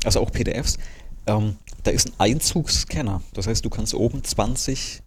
also 0.04 0.20
auch 0.20 0.30
PDFs. 0.30 0.78
Ähm, 1.26 1.56
da 1.82 1.90
ist 1.90 2.08
ein 2.08 2.14
Einzugsscanner. 2.18 3.22
Das 3.32 3.46
heißt, 3.46 3.64
du 3.64 3.70
kannst 3.70 3.94
oben 3.94 4.22
20 4.22 5.02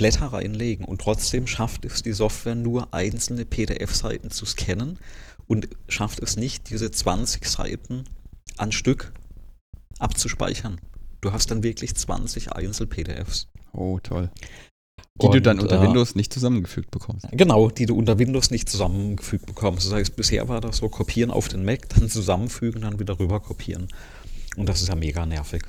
Blätter 0.00 0.28
reinlegen 0.28 0.86
und 0.86 1.02
trotzdem 1.02 1.46
schafft 1.46 1.84
es 1.84 2.02
die 2.02 2.14
Software 2.14 2.54
nur 2.54 2.94
einzelne 2.94 3.44
PDF-Seiten 3.44 4.30
zu 4.30 4.46
scannen 4.46 4.98
und 5.46 5.68
schafft 5.88 6.20
es 6.20 6.38
nicht, 6.38 6.70
diese 6.70 6.90
20 6.90 7.44
Seiten 7.44 8.04
an 8.56 8.72
Stück 8.72 9.12
abzuspeichern. 9.98 10.80
Du 11.20 11.34
hast 11.34 11.50
dann 11.50 11.62
wirklich 11.62 11.94
20 11.94 12.50
Einzel-PDFs. 12.50 13.48
Oh, 13.74 13.98
toll. 14.02 14.30
Die 15.20 15.26
und, 15.26 15.34
du 15.34 15.42
dann 15.42 15.60
unter 15.60 15.82
äh, 15.82 15.82
Windows 15.82 16.14
nicht 16.14 16.32
zusammengefügt 16.32 16.90
bekommst. 16.90 17.26
Genau, 17.32 17.68
die 17.68 17.84
du 17.84 17.94
unter 17.94 18.18
Windows 18.18 18.50
nicht 18.50 18.70
zusammengefügt 18.70 19.44
bekommst. 19.44 19.84
Das 19.84 19.92
heißt, 19.92 20.16
bisher 20.16 20.48
war 20.48 20.62
das 20.62 20.78
so, 20.78 20.88
kopieren 20.88 21.30
auf 21.30 21.48
den 21.48 21.62
Mac, 21.62 21.90
dann 21.90 22.08
zusammenfügen, 22.08 22.80
dann 22.80 22.98
wieder 22.98 23.18
rüber 23.18 23.40
kopieren. 23.40 23.88
Und 24.56 24.66
das 24.66 24.80
ist 24.80 24.88
ja 24.88 24.94
mega 24.94 25.26
nervig. 25.26 25.64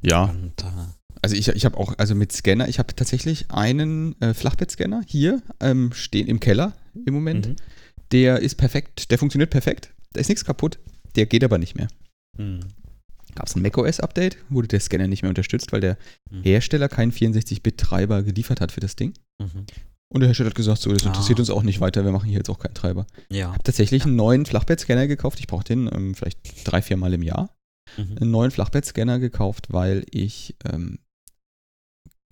Ja. 0.00 0.24
Und, 0.24 0.60
äh, 0.64 1.01
also 1.22 1.36
ich, 1.36 1.48
ich 1.48 1.64
habe 1.64 1.76
auch, 1.78 1.94
also 1.98 2.14
mit 2.14 2.32
Scanner, 2.32 2.68
ich 2.68 2.78
habe 2.78 2.94
tatsächlich 2.94 3.50
einen 3.50 4.20
äh, 4.20 4.34
Flachbettscanner 4.34 5.02
hier 5.06 5.40
ähm, 5.60 5.92
stehen 5.92 6.26
im 6.26 6.40
Keller 6.40 6.72
im 7.06 7.14
Moment. 7.14 7.48
Mhm. 7.48 7.56
Der 8.10 8.40
ist 8.40 8.56
perfekt, 8.56 9.10
der 9.10 9.18
funktioniert 9.18 9.50
perfekt. 9.50 9.90
Da 10.12 10.20
ist 10.20 10.28
nichts 10.28 10.44
kaputt. 10.44 10.78
der 11.16 11.26
geht 11.26 11.44
aber 11.44 11.58
nicht 11.58 11.76
mehr. 11.76 11.88
Mhm. 12.36 12.60
Gab 13.34 13.46
es 13.46 13.56
ein 13.56 13.62
macOS-Update, 13.62 14.36
wurde 14.50 14.68
der 14.68 14.80
Scanner 14.80 15.08
nicht 15.08 15.22
mehr 15.22 15.30
unterstützt, 15.30 15.72
weil 15.72 15.80
der 15.80 15.96
mhm. 16.30 16.42
Hersteller 16.42 16.88
keinen 16.88 17.12
64-Bit-Treiber 17.12 18.22
geliefert 18.22 18.60
hat 18.60 18.72
für 18.72 18.80
das 18.80 18.96
Ding. 18.96 19.14
Mhm. 19.40 19.66
Und 20.12 20.20
der 20.20 20.28
Hersteller 20.28 20.50
hat 20.50 20.54
gesagt, 20.54 20.82
so, 20.82 20.92
das 20.92 21.04
ah. 21.04 21.06
interessiert 21.06 21.38
uns 21.38 21.48
auch 21.48 21.62
nicht 21.62 21.80
weiter, 21.80 22.04
wir 22.04 22.12
machen 22.12 22.28
hier 22.28 22.38
jetzt 22.38 22.50
auch 22.50 22.58
keinen 22.58 22.74
Treiber. 22.74 23.06
Ja. 23.30 23.52
Hab 23.54 23.64
tatsächlich 23.64 24.04
einen 24.04 24.16
neuen 24.16 24.44
Flachbettscanner 24.44 25.06
gekauft. 25.06 25.40
Ich 25.40 25.46
brauche 25.46 25.64
den 25.64 25.88
ähm, 25.90 26.14
vielleicht 26.14 26.38
drei, 26.70 26.82
vier 26.82 26.98
Mal 26.98 27.14
im 27.14 27.22
Jahr. 27.22 27.48
Mhm. 27.96 28.18
Einen 28.20 28.30
neuen 28.30 28.50
Flachbettscanner 28.50 29.18
gekauft, 29.18 29.68
weil 29.70 30.04
ich 30.10 30.54
ähm, 30.70 30.98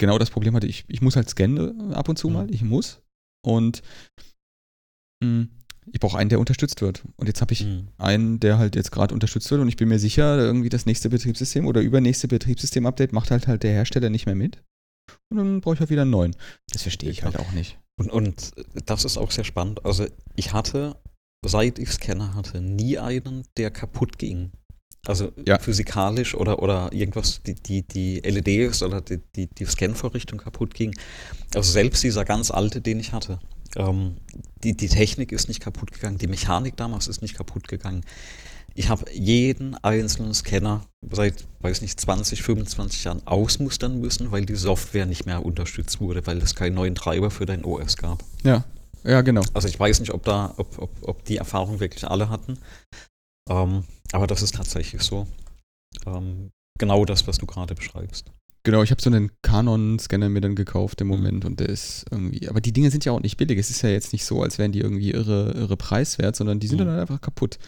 genau 0.01 0.19
das 0.19 0.31
Problem 0.31 0.57
hatte, 0.57 0.67
ich, 0.67 0.85
ich 0.89 1.01
muss 1.01 1.15
halt 1.15 1.31
scannen 1.31 1.93
äh, 1.93 1.95
ab 1.95 2.09
und 2.09 2.19
zu 2.19 2.29
mhm. 2.29 2.35
mal. 2.35 2.51
Ich 2.51 2.63
muss. 2.63 3.01
Und 3.47 3.83
mh, 5.23 5.29
hm, 5.29 5.49
ich 5.93 6.01
brauche 6.01 6.19
einen, 6.19 6.31
der 6.31 6.41
unterstützt 6.41 6.83
wird. 6.83 7.03
Und 7.17 7.29
jetzt 7.29 7.41
habe 7.41 7.53
ich 7.53 7.65
mhm. 7.65 7.89
einen, 7.99 8.41
der 8.41 8.59
halt 8.59 8.75
jetzt 8.75 8.91
gerade 8.91 9.15
unterstützt 9.15 9.51
wird 9.51 9.61
und 9.61 9.69
ich 9.69 9.77
bin 9.77 9.89
mir 9.89 9.99
sicher, 9.99 10.39
irgendwie 10.39 10.69
das 10.69 10.87
nächste 10.87 11.09
Betriebssystem 11.09 11.67
oder 11.67 11.81
übernächste 11.81 12.29
Betriebssystem-Update 12.29 13.13
macht 13.13 13.31
halt 13.31 13.47
halt 13.47 13.63
der 13.63 13.73
Hersteller 13.73 14.11
nicht 14.11 14.27
mehr 14.27 14.35
mit. 14.35 14.63
Und 15.31 15.39
dann 15.39 15.61
brauche 15.61 15.75
ich 15.75 15.81
halt 15.81 15.91
wieder 15.91 16.03
einen 16.03 16.11
neuen. 16.11 16.37
Das 16.73 16.83
verstehe 16.83 17.11
ich 17.11 17.25
halt 17.25 17.39
auch 17.39 17.53
nicht. 17.53 17.79
Und, 17.99 18.11
und 18.11 18.53
das 18.87 19.05
ist 19.05 19.19
auch 19.19 19.31
sehr 19.31 19.45
spannend. 19.45 19.85
Also 19.85 20.07
ich 20.37 20.53
hatte, 20.53 20.97
seit 21.45 21.79
ich 21.79 21.91
Scanner 21.91 22.35
hatte, 22.35 22.61
nie 22.61 22.99
einen, 22.99 23.45
der 23.57 23.71
kaputt 23.71 24.19
ging. 24.19 24.53
Also 25.07 25.33
ja. 25.47 25.59
physikalisch 25.59 26.35
oder, 26.35 26.63
oder 26.63 26.93
irgendwas, 26.93 27.41
die, 27.43 27.55
die, 27.55 27.83
die 27.83 28.21
LEDs 28.21 28.83
oder 28.83 29.01
die, 29.01 29.19
die, 29.35 29.47
die 29.47 29.65
Scan-Vorrichtung 29.65 30.39
kaputt 30.39 30.75
ging. 30.75 30.95
Also 31.55 31.73
selbst 31.73 32.03
dieser 32.03 32.25
ganz 32.25 32.51
alte, 32.51 32.83
den 32.83 33.01
ich 33.01 33.13
hatte, 33.13 33.39
ähm, 33.77 34.17
die, 34.63 34.77
die 34.77 34.89
Technik 34.89 35.33
ist 35.33 35.49
nicht 35.49 35.61
kaputt 35.61 35.93
gegangen, 35.93 36.19
die 36.19 36.27
Mechanik 36.27 36.77
damals 36.77 37.09
ist 37.09 37.23
nicht 37.23 37.35
kaputt 37.35 37.69
gegangen. 37.69 38.03
Ich 38.75 38.89
habe 38.89 39.05
jeden 39.13 39.75
einzelnen 39.77 40.35
Scanner 40.35 40.83
seit, 41.11 41.47
weiß 41.61 41.81
nicht, 41.83 41.99
20, 41.99 42.43
25 42.43 43.05
Jahren 43.05 43.27
ausmustern 43.27 44.01
müssen, 44.01 44.31
weil 44.31 44.45
die 44.45 44.55
Software 44.55 45.07
nicht 45.07 45.27
mehr 45.27 45.45
unterstützt 45.45 46.01
wurde, 46.01 46.27
weil 46.27 46.39
es 46.39 46.55
keinen 46.55 46.75
neuen 46.75 46.95
Treiber 46.95 47.31
für 47.31 47.47
dein 47.47 47.65
OS 47.65 47.97
gab. 47.97 48.23
Ja, 48.45 48.65
ja, 49.03 49.23
genau. 49.23 49.43
Also 49.55 49.67
ich 49.67 49.79
weiß 49.79 50.01
nicht, 50.01 50.13
ob 50.13 50.25
da, 50.25 50.55
ob, 50.57 50.79
ob, 50.79 50.91
ob 51.03 51.25
die 51.25 51.39
Erfahrung 51.39 51.81
wirklich 51.81 52.07
alle 52.09 52.29
hatten. 52.29 52.59
Ähm, 53.51 53.85
aber 54.13 54.27
das 54.27 54.43
ist 54.43 54.55
tatsächlich 54.55 55.03
so. 55.03 55.27
Ähm, 56.07 56.51
genau 56.79 57.05
das, 57.05 57.27
was 57.27 57.39
du 57.39 57.47
gerade 57.47 57.75
beschreibst. 57.75 58.31
Genau, 58.63 58.83
ich 58.83 58.91
habe 58.91 59.01
so 59.01 59.11
einen 59.11 59.31
Canon-Scanner 59.43 60.29
mir 60.29 60.43
dann 60.43 60.55
gekauft 60.55 61.01
im 61.01 61.09
mhm. 61.09 61.15
Moment 61.15 61.45
und 61.45 61.61
der 61.61 61.69
ist 61.69 62.05
irgendwie, 62.11 62.49
aber 62.49 62.61
die 62.61 62.73
Dinge 62.73 62.91
sind 62.91 63.05
ja 63.05 63.13
auch 63.13 63.21
nicht 63.21 63.37
billig. 63.37 63.59
Es 63.59 63.71
ist 63.71 63.83
ja 63.83 63.89
jetzt 63.89 64.13
nicht 64.13 64.25
so, 64.25 64.43
als 64.43 64.59
wären 64.59 64.73
die 64.73 64.81
irgendwie 64.81 65.13
irre, 65.13 65.53
irre 65.53 65.77
preiswert, 65.77 66.37
sondern 66.37 66.61
die 66.61 66.67
sind 66.67 66.81
mhm. 66.81 66.87
dann 66.87 67.01
einfach 67.01 67.21
kaputt. 67.21 67.59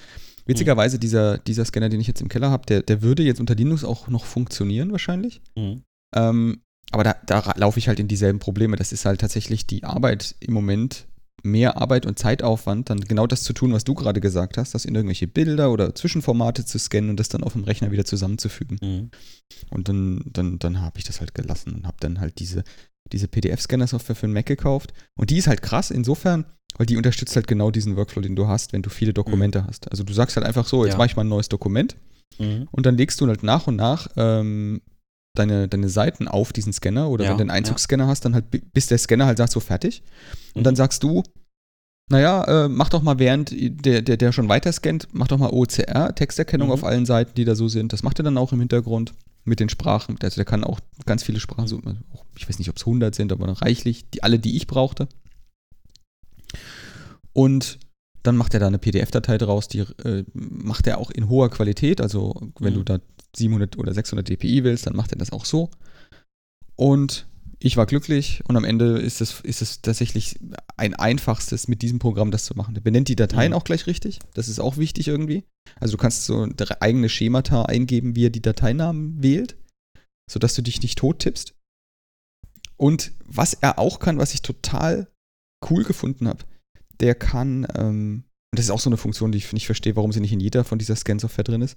Witzigerweise, 0.45 0.99
dieser, 0.99 1.39
dieser 1.39 1.65
Scanner, 1.65 1.89
den 1.89 2.01
ich 2.01 2.09
jetzt 2.09 2.21
im 2.21 2.29
Keller 2.29 2.51
habe, 2.51 2.67
der, 2.67 2.83
der 2.83 3.01
würde 3.01 3.23
jetzt 3.23 3.41
unter 3.41 3.55
Linux 3.55 3.85
auch 3.85 4.09
noch 4.09 4.25
funktionieren 4.25 4.91
wahrscheinlich. 4.93 5.41
Mhm. 5.57 5.83
Ähm, 6.15 6.63
aber 6.91 7.05
da, 7.05 7.17
da 7.27 7.55
laufe 7.57 7.79
ich 7.79 7.89
halt 7.89 8.01
in 8.01 8.09
dieselben 8.09 8.39
Probleme. 8.39 8.77
Das 8.77 8.93
ist 8.93 9.05
halt 9.05 9.21
tatsächlich 9.21 9.67
die 9.67 9.85
Arbeit 9.85 10.35
im 10.41 10.53
Moment, 10.53 11.07
mehr 11.43 11.81
Arbeit 11.81 12.07
und 12.07 12.19
Zeitaufwand, 12.19 12.91
dann 12.91 13.01
genau 13.01 13.27
das 13.27 13.43
zu 13.43 13.53
tun, 13.53 13.73
was 13.73 13.85
du 13.85 13.95
gerade 13.95 14.21
gesagt 14.21 14.59
hast, 14.59 14.75
das 14.75 14.85
in 14.85 14.95
irgendwelche 14.95 15.27
Bilder 15.27 15.71
oder 15.71 15.95
Zwischenformate 15.95 16.65
zu 16.65 16.79
scannen 16.79 17.11
und 17.11 17.21
das 17.21 17.29
dann 17.29 17.43
auf 17.43 17.53
dem 17.53 17.65
Rechner 17.65 17.91
wieder 17.91 18.05
zusammenzufügen. 18.05 18.79
Mhm. 18.81 19.11
Und 19.71 19.89
dann, 19.89 20.23
dann, 20.27 20.59
dann 20.59 20.81
habe 20.81 20.99
ich 20.99 21.05
das 21.05 21.21
halt 21.21 21.35
gelassen 21.35 21.75
und 21.75 21.87
habe 21.87 21.97
dann 22.01 22.21
halt 22.21 22.39
diese, 22.39 22.65
diese 23.13 23.29
PDF-Scanner-Software 23.29 24.17
für 24.17 24.27
den 24.27 24.33
Mac 24.33 24.47
gekauft. 24.47 24.93
Und 25.17 25.31
die 25.31 25.39
ist 25.39 25.47
halt 25.47 25.63
krass 25.63 25.91
insofern, 25.91 26.45
weil 26.77 26.87
die 26.87 26.97
unterstützt 26.97 27.37
halt 27.37 27.47
genau 27.47 27.71
diesen 27.71 27.97
Workflow, 27.97 28.23
den 28.23 28.37
du 28.37 28.47
hast, 28.47 28.73
wenn 28.73 28.83
du 28.83 28.91
viele 28.91 29.13
Dokumente 29.13 29.63
mhm. 29.63 29.67
hast. 29.67 29.91
Also 29.91 30.05
du 30.05 30.13
sagst 30.13 30.37
halt 30.37 30.47
einfach 30.47 30.67
so, 30.67 30.85
jetzt 30.85 30.95
ja. 30.95 30.99
mache 30.99 31.07
ich 31.07 31.17
mal 31.17 31.25
ein 31.25 31.29
neues 31.29 31.49
Dokument 31.49 31.97
mhm. 32.39 32.69
und 32.71 32.87
dann 32.87 32.97
legst 32.97 33.21
du 33.21 33.27
halt 33.27 33.43
nach 33.43 33.67
und 33.67 33.77
nach 33.77 34.09
ähm, 34.17 34.81
deine, 35.35 35.69
deine 35.69 35.89
Seiten 35.89 36.29
auf 36.29 36.53
diesen 36.53 36.73
Scanner 36.73 37.09
oder 37.09 37.25
ja, 37.25 37.31
wenn 37.31 37.39
du 37.39 37.43
einen 37.43 37.51
Einzugsscanner 37.51 38.05
ja. 38.05 38.11
hast, 38.11 38.25
dann 38.25 38.35
halt 38.35 38.47
bis 38.73 38.87
der 38.87 38.99
Scanner 38.99 39.27
halt 39.27 39.39
sagt, 39.39 39.53
so 39.53 39.61
fertig. 39.61 40.03
Und 40.55 40.61
mhm. 40.61 40.65
dann 40.65 40.77
sagst 40.77 41.03
du, 41.03 41.23
naja, 42.11 42.65
äh, 42.65 42.69
mach 42.69 42.91
doch 42.91 43.03
mal 43.03 43.19
während 43.19 43.53
der, 43.53 44.03
der, 44.03 44.17
der 44.17 44.33
schon 44.33 44.49
weiter 44.49 44.73
scannt, 44.73 45.09
mach 45.13 45.29
doch 45.29 45.39
mal 45.39 45.51
OCR, 45.51 46.15
Texterkennung 46.15 46.69
mhm. 46.69 46.75
auf 46.75 46.85
allen 46.85 47.07
Seiten, 47.07 47.35
die 47.35 47.45
da 47.45 47.55
so 47.55 47.69
sind. 47.69 47.93
Das 47.93 48.03
macht 48.03 48.21
er 48.21 48.25
dann 48.25 48.37
auch 48.37 48.53
im 48.53 48.59
Hintergrund 48.59 49.15
mit 49.45 49.61
den 49.61 49.69
Sprachen. 49.69 50.17
Also 50.23 50.37
der 50.37 50.45
kann 50.45 50.65
auch 50.65 50.81
ganz 51.07 51.23
viele 51.23 51.41
Sprachen, 51.41 51.67
so, 51.67 51.81
ich 52.37 52.49
weiß 52.49 52.59
nicht, 52.59 52.69
ob 52.69 52.77
es 52.77 52.87
100 52.87 53.15
sind, 53.15 53.33
aber 53.33 53.49
reichlich, 53.63 54.11
die, 54.11 54.23
alle, 54.23 54.39
die 54.39 54.57
ich 54.57 54.67
brauchte. 54.67 55.09
Und 57.33 57.79
dann 58.23 58.37
macht 58.37 58.55
er 58.55 58.61
da 58.61 58.67
eine 58.67 58.79
PDF-Datei 58.79 59.39
draus, 59.39 59.69
die 59.69 59.81
äh, 60.05 60.25
macht 60.35 60.87
er 60.87 60.99
auch 60.99 61.11
in 61.11 61.29
hoher 61.29 61.51
Qualität. 61.51 62.01
Also 62.01 62.35
wenn 62.59 62.75
mhm. 62.75 62.79
du 62.79 62.85
da 62.85 62.99
700 63.37 63.79
oder 63.79 63.95
600 63.95 64.29
dpi 64.29 64.65
willst, 64.65 64.87
dann 64.87 64.97
macht 64.97 65.13
er 65.13 65.19
das 65.19 65.33
auch 65.33 65.45
so. 65.45 65.71
Und 66.77 67.27
ich 67.65 67.77
war 67.77 67.87
glücklich 67.87 68.43
und 68.49 68.57
am 68.57 68.65
Ende 68.65 68.99
ist 68.99 69.21
es, 69.21 69.41
ist 69.41 69.63
es 69.63 69.83
tatsächlich 69.83 70.39
ein 70.77 70.95
einfachstes, 70.95 71.69
mit 71.69 71.83
diesem 71.83 72.01
Programm 72.01 72.33
das 72.33 72.45
zu 72.45 72.55
machen. 72.55 72.75
Der 72.75 72.81
benennt 72.81 73.09
die 73.09 73.17
Dateien 73.17 73.53
mhm. 73.53 73.57
auch 73.57 73.65
gleich 73.65 73.87
richtig. 73.87 74.19
Das 74.35 74.49
ist 74.49 74.59
auch 74.59 74.79
wichtig 74.79 75.07
irgendwie. 75.07 75.45
Also 75.79 75.97
du 75.97 76.03
kannst 76.03 76.25
so 76.25 76.49
eigene 76.81 77.09
Schemata 77.09 77.63
eingeben, 77.63 78.17
wie 78.17 78.27
er 78.27 78.31
die 78.31 78.43
Dateinamen 78.43 79.23
wählt, 79.23 79.57
sodass 80.29 80.55
du 80.55 80.63
dich 80.63 80.83
nicht 80.83 80.99
tot 80.99 81.21
tippst. 81.21 81.55
Und 82.77 83.13
was 83.25 83.55
er 83.55 83.79
auch 83.79 84.01
kann, 84.01 84.19
was 84.19 84.35
ich 84.35 84.43
total 84.43 85.07
cool 85.71 85.85
gefunden 85.85 86.27
habe, 86.27 86.45
der 86.99 87.15
kann, 87.15 87.65
ähm, 87.77 88.25
und 88.51 88.59
das 88.59 88.65
ist 88.65 88.71
auch 88.73 88.81
so 88.81 88.91
eine 88.91 88.97
Funktion, 88.97 89.31
die 89.31 89.39
ich 89.39 89.53
nicht 89.53 89.67
verstehe, 89.67 89.95
warum 89.95 90.11
sie 90.11 90.21
nicht 90.21 90.33
in 90.33 90.41
jeder 90.41 90.65
von 90.65 90.81
dieser 90.81 90.97
Scan-Software 90.97 91.45
drin 91.45 91.63
ist, 91.63 91.77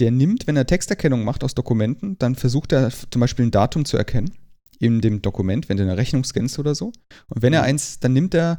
der 0.00 0.10
nimmt, 0.10 0.46
wenn 0.46 0.56
er 0.56 0.66
Texterkennung 0.66 1.24
macht 1.24 1.44
aus 1.44 1.54
Dokumenten, 1.54 2.18
dann 2.18 2.34
versucht 2.34 2.72
er 2.72 2.90
zum 2.90 3.20
Beispiel 3.20 3.46
ein 3.46 3.50
Datum 3.50 3.84
zu 3.84 3.96
erkennen 3.96 4.32
in 4.78 5.00
dem 5.00 5.22
Dokument, 5.22 5.68
wenn 5.68 5.76
du 5.76 5.82
eine 5.82 5.96
Rechnung 5.96 6.24
scannst 6.24 6.58
oder 6.58 6.74
so. 6.74 6.92
Und 7.28 7.42
wenn 7.42 7.52
er 7.52 7.62
mhm. 7.62 7.68
eins, 7.68 8.00
dann 8.00 8.12
nimmt 8.12 8.34
er, 8.34 8.58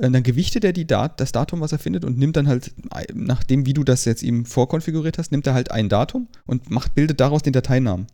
äh, 0.00 0.10
dann 0.10 0.22
gewichtet 0.22 0.64
er 0.64 0.72
die 0.72 0.86
Dat 0.86 1.20
das 1.20 1.32
Datum, 1.32 1.60
was 1.60 1.72
er 1.72 1.78
findet, 1.78 2.04
und 2.04 2.18
nimmt 2.18 2.36
dann 2.36 2.48
halt, 2.48 2.72
nachdem 3.14 3.66
wie 3.66 3.74
du 3.74 3.84
das 3.84 4.04
jetzt 4.04 4.22
ihm 4.22 4.44
vorkonfiguriert 4.46 5.18
hast, 5.18 5.30
nimmt 5.30 5.46
er 5.46 5.54
halt 5.54 5.70
ein 5.70 5.88
Datum 5.88 6.28
und 6.46 6.70
macht, 6.70 6.94
bildet 6.94 7.20
daraus 7.20 7.42
den 7.42 7.52
Dateinamen. 7.52 8.06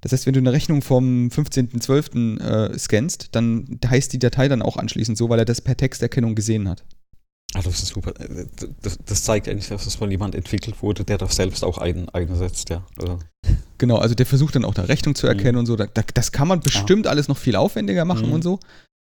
Das 0.00 0.12
heißt, 0.12 0.24
wenn 0.24 0.32
du 0.32 0.40
eine 0.40 0.52
Rechnung 0.52 0.80
vom 0.80 1.28
15.12. 1.28 2.40
Äh, 2.40 2.78
scannst, 2.78 3.28
dann 3.32 3.78
heißt 3.84 4.12
die 4.12 4.18
Datei 4.18 4.48
dann 4.48 4.62
auch 4.62 4.78
anschließend 4.78 5.18
so, 5.18 5.28
weil 5.28 5.38
er 5.38 5.44
das 5.44 5.60
per 5.60 5.76
Texterkennung 5.76 6.34
gesehen 6.34 6.68
hat. 6.68 6.84
Ah, 7.54 7.62
das 7.62 7.82
ist 7.82 7.88
super. 7.88 8.12
Das, 8.82 8.98
das, 9.04 9.24
zeigt 9.24 9.48
eigentlich, 9.48 9.68
dass 9.68 9.86
es 9.86 9.96
von 9.96 10.10
jemand 10.10 10.36
entwickelt 10.36 10.82
wurde, 10.82 11.04
der 11.04 11.18
das 11.18 11.34
selbst 11.34 11.64
auch 11.64 11.78
ein, 11.78 12.08
einsetzt, 12.10 12.70
ja. 12.70 12.86
Also. 12.96 13.18
Genau, 13.78 13.96
also 13.96 14.14
der 14.14 14.26
versucht 14.26 14.54
dann 14.54 14.64
auch 14.64 14.74
da 14.74 14.82
Rechnung 14.82 15.16
zu 15.16 15.26
erkennen 15.26 15.54
mhm. 15.54 15.60
und 15.60 15.66
so. 15.66 15.76
Da, 15.76 15.86
das 15.86 16.30
kann 16.30 16.46
man 16.46 16.60
bestimmt 16.60 17.06
ah. 17.06 17.10
alles 17.10 17.26
noch 17.26 17.36
viel 17.36 17.56
aufwendiger 17.56 18.04
machen 18.04 18.28
mhm. 18.28 18.34
und 18.34 18.44
so. 18.44 18.60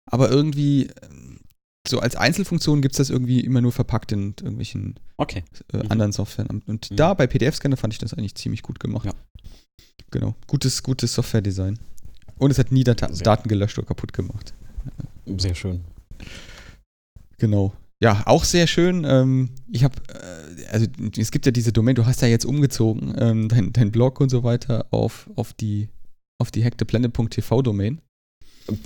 Aber 0.10 0.32
irgendwie, 0.32 0.90
so 1.88 2.00
als 2.00 2.16
Einzelfunktion 2.16 2.82
gibt 2.82 2.94
es 2.94 2.98
das 2.98 3.10
irgendwie 3.12 3.42
immer 3.42 3.62
nur 3.62 3.72
verpackt 3.72 4.12
in 4.12 4.34
irgendwelchen 4.40 5.00
okay. 5.18 5.44
äh, 5.72 5.78
mhm. 5.78 5.92
anderen 5.92 6.12
Softwaren. 6.12 6.64
Und 6.66 6.90
mhm. 6.90 6.96
da 6.96 7.14
bei 7.14 7.28
PDF-Scanner 7.28 7.78
fand 7.78 7.94
ich 7.94 8.00
das 8.00 8.14
eigentlich 8.16 8.36
ziemlich 8.36 8.64
gut 8.64 8.80
gemacht. 8.80 9.06
Ja. 9.06 9.14
Genau. 10.10 10.36
Gutes, 10.48 10.82
gutes 10.82 11.14
Software-Design. 11.14 11.78
Und 12.40 12.52
es 12.52 12.58
hat 12.58 12.72
nie 12.72 12.84
Data 12.84 13.08
Daten 13.08 13.48
gelöscht 13.48 13.78
oder 13.78 13.88
kaputt 13.88 14.12
gemacht. 14.12 14.54
Sehr 15.38 15.56
schön. 15.56 15.84
Genau. 17.38 17.74
Ja, 18.04 18.22
auch 18.26 18.44
sehr 18.44 18.68
schön. 18.68 19.06
Ähm, 19.08 19.52
ich 19.72 19.86
habe, 19.86 19.96
äh, 20.10 20.66
also 20.70 20.88
es 21.18 21.32
gibt 21.32 21.46
ja 21.46 21.54
diese 21.54 21.72
Domain, 21.72 21.96
du 21.96 22.06
hast 22.06 22.22
ja 22.22 22.28
jetzt 22.28 22.44
umgezogen, 22.44 23.16
ähm, 23.18 23.48
dein, 23.48 23.72
dein 23.72 23.94
Blog 23.94 24.20
und 24.20 24.28
so 24.28 24.44
weiter 24.44 24.88
auf, 24.92 25.30
auf 25.38 25.54
die, 25.54 25.88
auf 26.38 26.52
die 26.52 26.66
hacktheplanet.tv 26.66 27.62
Domain. 27.62 28.02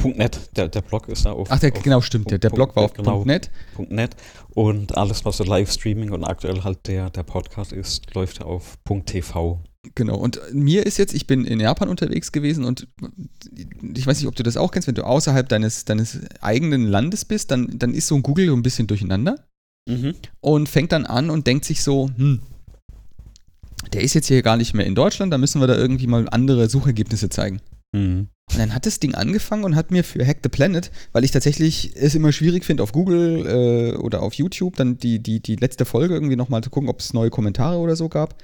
.net, 0.03 0.55
der, 0.55 0.68
der 0.68 0.82
Blog 0.82 1.07
ist 1.07 1.26
da 1.26 1.32
auf. 1.32 1.47
Ach, 1.49 1.59
der, 1.59 1.74
auf, 1.74 1.82
genau, 1.82 2.01
stimmt. 2.01 2.30
Der, 2.30 2.38
der 2.38 2.51
Blog 2.51 2.76
war 2.76 2.84
auf 2.84 2.93
genau, 2.93 3.26
.net. 3.26 3.49
.net. 3.89 4.15
Und 4.49 4.95
alles, 4.95 5.26
was 5.26 5.38
so 5.38 5.43
Livestreaming 5.43 6.11
und 6.11 6.24
aktuell 6.24 6.63
halt 6.63 6.88
der, 6.88 7.09
der 7.09 7.24
Podcast 7.24 7.74
ist, 7.74 8.13
läuft 8.13 8.43
auf 8.43 8.78
.tv. 9.05 9.63
Genau, 9.96 10.18
und 10.18 10.42
mir 10.52 10.86
ist 10.86 10.98
jetzt, 10.98 11.14
ich 11.14 11.28
bin 11.28 11.46
in 11.46 11.60
Japan 11.60 11.90
unterwegs 11.90 12.32
gewesen 12.32 12.66
und 12.66 12.88
ich 13.96 14.06
weiß 14.06 14.20
nicht, 14.20 14.28
ob 14.28 14.36
du 14.36 14.44
das 14.44 14.58
auch 14.58 14.72
kennst, 14.72 14.88
wenn 14.88 14.96
du 14.96 15.06
außerhalb 15.06 15.48
deines, 15.48 15.86
deines 15.86 16.20
eigenen 16.42 16.86
Landes 16.88 17.26
bist, 17.26 17.52
dann, 17.52 17.80
dann 17.80 17.94
ist 17.94 18.08
so 18.08 18.16
ein 18.16 18.24
Google 18.24 18.48
so 18.48 18.54
ein 18.54 18.64
bisschen 18.64 18.88
durcheinander 18.88 19.46
mhm. 19.88 20.16
und 20.42 20.70
fängt 20.70 20.92
dann 20.92 21.06
an 21.06 21.30
und 21.30 21.48
denkt 21.48 21.66
sich 21.66 21.82
so, 21.84 22.10
hm, 22.16 22.42
der 23.94 24.02
ist 24.02 24.14
jetzt 24.14 24.28
hier 24.28 24.42
gar 24.42 24.58
nicht 24.58 24.74
mehr 24.74 24.86
in 24.86 24.96
Deutschland, 24.96 25.32
da 25.32 25.38
müssen 25.38 25.62
wir 25.62 25.68
da 25.68 25.76
irgendwie 25.76 26.08
mal 26.08 26.28
andere 26.30 26.70
Suchergebnisse 26.70 27.30
zeigen. 27.30 27.62
Mhm. 27.94 28.28
Und 28.50 28.60
dann 28.60 28.74
hat 28.74 28.86
das 28.86 29.00
Ding 29.00 29.14
angefangen 29.14 29.66
und 29.66 29.76
hat 29.76 29.92
mir 29.92 30.06
für 30.06 30.26
Hack 30.26 30.38
the 30.42 30.50
Planet, 30.50 30.90
weil 31.12 31.26
ich 31.26 31.32
tatsächlich 31.32 31.92
es 31.96 32.16
immer 32.16 32.32
schwierig 32.32 32.64
finde, 32.64 32.82
auf 32.82 32.94
Google 32.94 33.46
äh, 33.46 33.98
oder 33.98 34.22
auf 34.22 34.34
YouTube 34.36 34.78
dann 34.78 34.98
die, 34.98 35.20
die, 35.20 35.42
die 35.42 35.58
letzte 35.58 35.84
Folge 35.84 36.14
irgendwie 36.14 36.38
nochmal 36.38 36.64
zu 36.64 36.70
gucken, 36.70 36.90
ob 36.90 37.02
es 37.02 37.14
neue 37.14 37.30
Kommentare 37.30 37.78
oder 37.78 37.98
so 37.98 38.08
gab, 38.08 38.36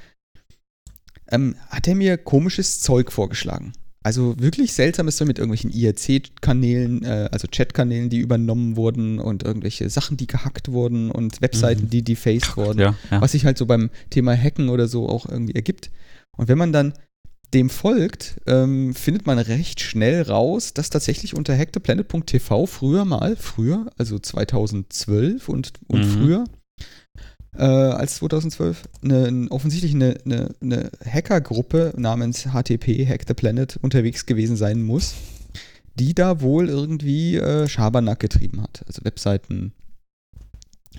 ähm, 1.32 1.55
hat 1.69 1.88
er 1.88 1.95
mir 1.95 2.17
komisches 2.17 2.80
Zeug 2.80 3.11
vorgeschlagen. 3.11 3.74
Also 4.03 4.36
wirklich 4.38 4.74
seltsames 4.74 5.15
so 5.15 5.26
mit 5.26 5.39
irgendwelchen 5.39 5.71
IRC-Kanälen, 5.71 7.03
äh, 7.05 7.30
also 7.32 7.47
Chat-Kanälen, 7.47 8.09
die 8.09 8.19
übernommen 8.19 8.76
wurden 8.76 9.17
und 9.19 9.43
irgendwelche 9.43 9.89
Sachen, 9.89 10.17
die 10.17 10.28
gehackt 10.28 10.71
wurden 10.71 11.09
und 11.09 11.41
Webseiten, 11.41 11.86
mhm. 11.86 11.89
die 11.89 12.03
defaced 12.03 12.57
wurden. 12.57 12.80
Ja, 12.80 12.95
ja. 13.09 13.21
Was 13.21 13.32
sich 13.32 13.45
halt 13.45 13.57
so 13.57 13.65
beim 13.65 13.89
Thema 14.09 14.36
Hacken 14.36 14.67
oder 14.67 14.89
so 14.89 15.07
auch 15.07 15.28
irgendwie 15.28 15.55
ergibt. 15.55 15.89
Und 16.36 16.49
wenn 16.49 16.57
man 16.57 16.74
dann 16.74 16.93
dem 17.53 17.69
folgt, 17.69 18.41
ähm, 18.45 18.93
findet 18.93 19.26
man 19.26 19.39
recht 19.39 19.80
schnell 19.80 20.24
raus, 20.24 20.74
dass 20.74 20.89
tatsächlich 20.89 21.36
unter 21.36 21.55
hacktheplanet.tv 21.55 22.65
früher 22.65 23.05
mal, 23.05 23.38
früher, 23.38 23.89
also 23.97 24.19
2012 24.19 25.47
und, 25.47 25.74
und 25.88 26.01
mhm. 26.01 26.09
früher, 26.09 26.43
äh, 27.58 27.64
als 27.64 28.16
2012 28.16 28.84
eine, 29.04 29.47
offensichtlich 29.49 29.93
eine, 29.93 30.16
eine, 30.26 30.56
eine 30.62 30.91
Hackergruppe 31.06 31.93
namens 31.97 32.47
HTP 32.51 33.08
Hack 33.08 33.26
the 33.28 33.34
Planet 33.34 33.78
unterwegs 33.82 34.26
gewesen 34.26 34.56
sein 34.56 34.82
muss, 34.82 35.14
die 35.95 36.14
da 36.14 36.41
wohl 36.41 36.70
irgendwie 36.70 37.38
äh, 37.38 37.68
Schabernack 37.68 38.20
getrieben 38.20 38.62
hat. 38.62 38.84
Also 38.88 39.04
Webseiten 39.06 39.74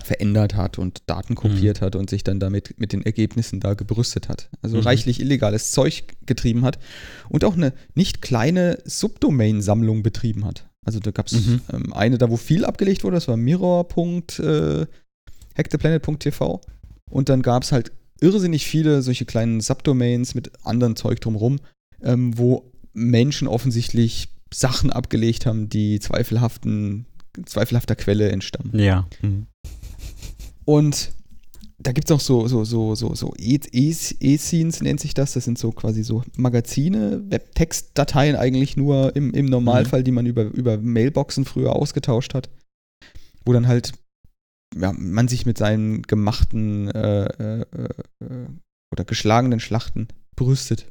verändert 0.03 0.55
hat 0.55 0.77
und 0.77 1.03
Daten 1.07 1.35
kopiert 1.35 1.81
mhm. 1.81 1.85
hat 1.85 1.95
und 1.95 2.09
sich 2.09 2.23
dann 2.23 2.39
damit 2.39 2.75
mit 2.79 2.93
den 2.93 3.05
Ergebnissen 3.05 3.59
da 3.59 3.73
gebrüstet 3.73 4.29
hat. 4.29 4.49
Also 4.61 4.77
mhm. 4.77 4.83
reichlich 4.83 5.19
illegales 5.19 5.71
Zeug 5.71 6.03
getrieben 6.25 6.65
hat 6.65 6.79
und 7.29 7.43
auch 7.43 7.55
eine 7.55 7.73
nicht 7.93 8.21
kleine 8.21 8.79
Subdomain-Sammlung 8.85 10.03
betrieben 10.03 10.45
hat. 10.45 10.67
Also 10.85 10.99
da 10.99 11.11
gab 11.11 11.27
es 11.27 11.45
mhm. 11.45 11.61
ähm, 11.73 11.93
eine 11.93 12.17
da, 12.17 12.29
wo 12.29 12.37
viel 12.37 12.65
abgelegt 12.65 13.03
wurde, 13.03 13.15
das 13.15 13.27
war 13.27 13.37
mirror. 13.37 13.87
Hacktheplanet.tv. 15.57 16.61
Und 17.09 17.29
dann 17.29 17.41
gab 17.41 17.63
es 17.63 17.71
halt 17.71 17.91
irrsinnig 18.19 18.65
viele 18.65 19.01
solche 19.01 19.25
kleinen 19.25 19.61
Subdomains 19.61 20.35
mit 20.35 20.51
anderen 20.63 20.95
Zeug 20.95 21.21
drumherum, 21.21 21.59
ähm, 22.01 22.37
wo 22.37 22.71
Menschen 22.93 23.47
offensichtlich 23.47 24.29
Sachen 24.53 24.91
abgelegt 24.91 25.45
haben, 25.45 25.69
die 25.69 25.99
zweifelhaften, 25.99 27.05
zweifelhafter 27.45 27.95
Quelle 27.95 28.29
entstammen. 28.31 28.77
Ja. 28.79 29.07
Mhm. 29.21 29.47
Und 30.63 31.11
da 31.77 31.91
gibt 31.91 32.09
es 32.09 32.15
auch 32.15 32.21
so, 32.21 32.47
so, 32.47 32.63
so, 32.63 32.95
so, 32.95 33.13
so 33.13 33.33
E-Scenes, 33.37 34.81
nennt 34.81 34.99
sich 34.99 35.13
das. 35.13 35.33
Das 35.33 35.43
sind 35.43 35.59
so 35.59 35.71
quasi 35.71 36.03
so 36.03 36.23
Magazine, 36.37 37.21
Webtextdateien 37.29 38.35
eigentlich 38.35 38.77
nur 38.77 39.15
im, 39.15 39.31
im 39.33 39.45
Normalfall, 39.45 39.99
mhm. 39.99 40.05
die 40.05 40.11
man 40.11 40.25
über, 40.25 40.45
über 40.45 40.77
Mailboxen 40.77 41.45
früher 41.45 41.75
ausgetauscht 41.75 42.33
hat. 42.33 42.49
Wo 43.45 43.53
dann 43.53 43.67
halt 43.67 43.91
ja, 44.75 44.93
man 44.97 45.27
sich 45.27 45.45
mit 45.45 45.57
seinen 45.57 46.01
gemachten 46.03 46.89
äh, 46.89 47.25
äh, 47.25 47.61
äh, 47.61 48.47
oder 48.91 49.05
geschlagenen 49.05 49.59
Schlachten 49.59 50.07
brüstet. 50.35 50.87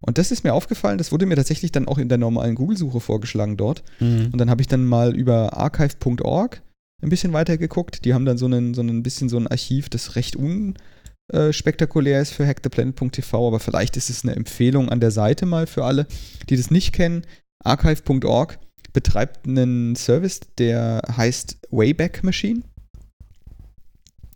Und 0.00 0.16
das 0.16 0.30
ist 0.30 0.44
mir 0.44 0.54
aufgefallen, 0.54 0.98
das 0.98 1.12
wurde 1.12 1.26
mir 1.26 1.36
tatsächlich 1.36 1.72
dann 1.72 1.86
auch 1.86 1.98
in 1.98 2.08
der 2.08 2.18
normalen 2.18 2.54
Google-Suche 2.54 3.00
vorgeschlagen 3.00 3.56
dort. 3.56 3.82
Mhm. 3.98 4.30
Und 4.32 4.38
dann 4.38 4.48
habe 4.48 4.62
ich 4.62 4.68
dann 4.68 4.86
mal 4.86 5.14
über 5.14 5.56
archive.org 5.56 6.62
ein 7.02 7.08
bisschen 7.08 7.32
weiter 7.32 7.58
geguckt. 7.58 8.04
Die 8.04 8.14
haben 8.14 8.24
dann 8.24 8.38
so 8.38 8.46
ein, 8.46 8.74
so 8.74 8.82
ein 8.82 9.02
bisschen 9.02 9.28
so 9.28 9.36
ein 9.36 9.46
Archiv, 9.46 9.88
das 9.88 10.16
recht 10.16 10.36
unspektakulär 10.36 12.20
ist 12.20 12.32
für 12.32 12.46
hacktheplanet.tv, 12.46 13.48
aber 13.48 13.60
vielleicht 13.60 13.96
ist 13.96 14.10
es 14.10 14.24
eine 14.24 14.36
Empfehlung 14.36 14.88
an 14.88 15.00
der 15.00 15.10
Seite 15.10 15.46
mal 15.46 15.66
für 15.66 15.84
alle, 15.84 16.06
die 16.48 16.56
das 16.56 16.70
nicht 16.70 16.92
kennen. 16.92 17.26
Archive.org 17.62 18.58
betreibt 18.92 19.46
einen 19.46 19.94
Service, 19.94 20.40
der 20.58 21.02
heißt 21.16 21.58
Wayback 21.70 22.24
Machine. 22.24 22.62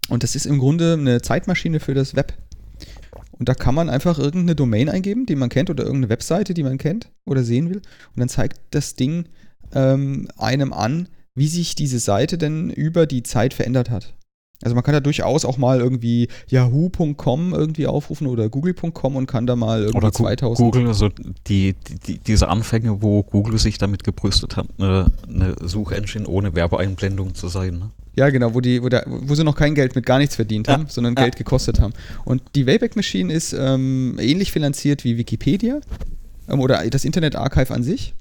Und 0.09 0.23
das 0.23 0.35
ist 0.37 0.47
im 0.47 0.59
Grunde 0.59 0.95
eine 0.95 1.23
Zeitmaschine 1.23 1.81
für 1.81 1.95
das 1.95 2.15
Web. 2.15 2.35
Und 3.33 3.49
da 3.49 3.55
kann 3.55 3.75
man 3.75 3.91
einfach 3.91 4.19
irgendeine 4.19 4.55
Domain 4.55 4.89
eingeben, 4.89 5.27
die 5.27 5.35
man 5.35 5.49
kennt, 5.49 5.71
oder 5.71 5.85
irgendeine 5.85 6.11
Webseite, 6.11 6.55
die 6.55 6.63
man 6.63 6.79
kennt 6.79 7.11
oder 7.25 7.43
sehen 7.43 7.69
will. 7.71 7.79
Und 7.79 8.21
dann 8.21 8.29
zeigt 8.29 8.61
das 8.71 8.95
Ding 8.95 9.29
ähm, 9.73 10.29
einem 10.37 10.73
an, 10.73 11.09
wie 11.35 11.49
sich 11.49 11.75
diese 11.75 11.99
Seite 11.99 12.39
denn 12.39 12.71
über 12.71 13.07
die 13.07 13.23
Zeit 13.23 13.55
verändert 13.55 13.91
hat. 13.91 14.15
Also 14.63 14.75
man 14.75 14.85
kann 14.85 14.95
da 14.95 15.01
durchaus 15.01 15.45
auch 15.45 15.59
mal 15.59 15.81
irgendwie 15.81 16.29
yahoo.com 16.49 17.53
irgendwie 17.53 17.87
aufrufen 17.87 18.27
oder 18.27 18.49
google.com 18.49 19.17
und 19.17 19.27
kann 19.27 19.47
da 19.47 19.57
mal 19.57 19.81
irgendwie 19.81 19.99
oder 19.99 20.13
2000. 20.13 20.57
Google, 20.57 20.87
also 20.89 21.11
die, 21.47 21.75
die, 22.07 22.19
diese 22.19 22.49
Anfänge, 22.49 23.03
wo 23.03 23.23
Google 23.23 23.59
sich 23.59 23.79
damit 23.79 24.05
gebrüstet 24.05 24.57
hat, 24.57 24.67
eine, 24.79 25.07
eine 25.29 25.57
Suchengine 25.61 26.27
ohne 26.27 26.55
Werbeeinblendung 26.55 27.35
zu 27.35 27.49
sein. 27.49 27.79
Ne? 27.79 27.91
Ja, 28.17 28.31
genau, 28.31 28.55
wo, 28.55 28.61
die, 28.61 28.83
wo, 28.83 28.89
da, 28.89 29.03
wo 29.07 29.35
sie 29.35 29.43
noch 29.43 29.57
kein 29.57 29.75
Geld 29.75 29.97
mit 29.97 30.07
gar 30.07 30.19
nichts 30.19 30.37
verdient 30.37 30.69
haben, 30.69 30.85
ja. 30.85 30.89
sondern 30.89 31.15
ja. 31.17 31.23
Geld 31.25 31.37
gekostet 31.37 31.81
haben. 31.81 31.93
Und 32.25 32.43
die 32.55 32.67
Wayback 32.67 32.97
Machine 32.97 33.33
ist 33.33 33.53
ähm, 33.53 34.17
ähnlich 34.21 34.53
finanziert 34.53 35.05
wie 35.05 35.19
Wikipedia 35.19 35.81
ähm, 36.49 36.61
oder 36.61 36.89
das 36.89 37.05
Internet 37.05 37.35
Archive 37.37 37.75
an 37.75 37.83
sich. 37.83 38.15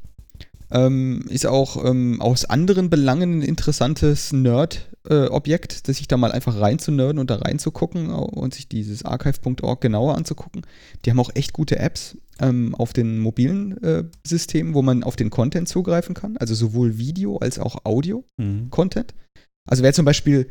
Ähm, 0.74 1.24
ist 1.30 1.46
auch 1.46 1.86
ähm, 1.86 2.20
aus 2.20 2.46
anderen 2.46 2.90
Belangen 2.90 3.40
ein 3.40 3.42
interessantes 3.44 4.34
Nerd-Objekt, 4.34 5.88
äh, 5.88 5.94
sich 5.94 6.08
da 6.08 6.18
mal 6.18 6.32
einfach 6.32 6.60
reinzunörden 6.60 7.20
und 7.20 7.30
da 7.30 7.36
reinzugucken 7.36 8.10
und 8.10 8.56
sich 8.56 8.68
dieses 8.68 9.06
archive.org 9.06 9.82
genauer 9.82 10.16
anzugucken. 10.16 10.66
Die 11.06 11.12
haben 11.12 11.20
auch 11.20 11.30
echt 11.36 11.54
gute 11.54 11.78
Apps 11.78 12.18
ähm, 12.40 12.74
auf 12.74 12.92
den 12.92 13.20
mobilen 13.20 13.82
äh, 13.84 14.06
Systemen, 14.26 14.74
wo 14.74 14.82
man 14.82 15.04
auf 15.04 15.16
den 15.16 15.30
Content 15.30 15.70
zugreifen 15.70 16.16
kann, 16.16 16.38
also 16.38 16.56
sowohl 16.56 16.98
Video 16.98 17.38
als 17.38 17.60
auch 17.60 17.86
Audio-Content. 17.86 19.14
Mhm. 19.14 19.42
Also 19.70 19.84
wer 19.84 19.94
zum 19.94 20.06
Beispiel 20.06 20.50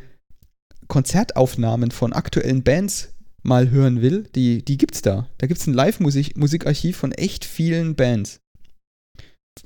Konzertaufnahmen 0.87 1.91
von 1.91 2.13
aktuellen 2.13 2.63
Bands 2.63 3.15
mal 3.43 3.71
hören 3.71 4.03
will, 4.03 4.29
die, 4.37 4.65
die 4.65 4.79
gibt's 4.79 5.03
da. 5.03 5.27
Da 5.39 5.49
gibt's 5.49 5.67
ein 5.67 5.75
Live-Musikarchiv 5.75 6.97
von 6.97 7.11
echt 7.11 7.45
vielen 7.45 7.97
Bands. 7.97 8.39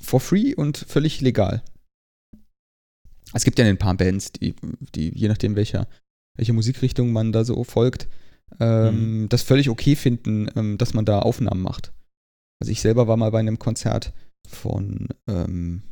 For 0.00 0.20
free 0.20 0.54
und 0.54 0.76
völlig 0.76 1.20
legal. 1.20 1.62
Es 3.32 3.44
gibt 3.44 3.58
ja 3.58 3.64
ein 3.64 3.78
paar 3.78 3.96
Bands, 3.96 4.32
die, 4.32 4.54
die 4.94 5.16
je 5.16 5.28
nachdem, 5.28 5.56
welcher, 5.56 5.88
welche 6.36 6.52
Musikrichtung 6.52 7.12
man 7.12 7.32
da 7.32 7.44
so 7.44 7.64
folgt, 7.64 8.08
ähm, 8.60 9.22
mhm. 9.22 9.28
das 9.28 9.42
völlig 9.42 9.68
okay 9.68 9.96
finden, 9.96 10.48
ähm, 10.56 10.78
dass 10.78 10.94
man 10.94 11.04
da 11.04 11.20
Aufnahmen 11.20 11.62
macht. 11.62 11.92
Also 12.60 12.72
ich 12.72 12.80
selber 12.80 13.08
war 13.08 13.16
mal 13.16 13.30
bei 13.30 13.40
einem 13.40 13.58
Konzert 13.58 14.12
von 14.48 15.08
ähm, 15.28 15.82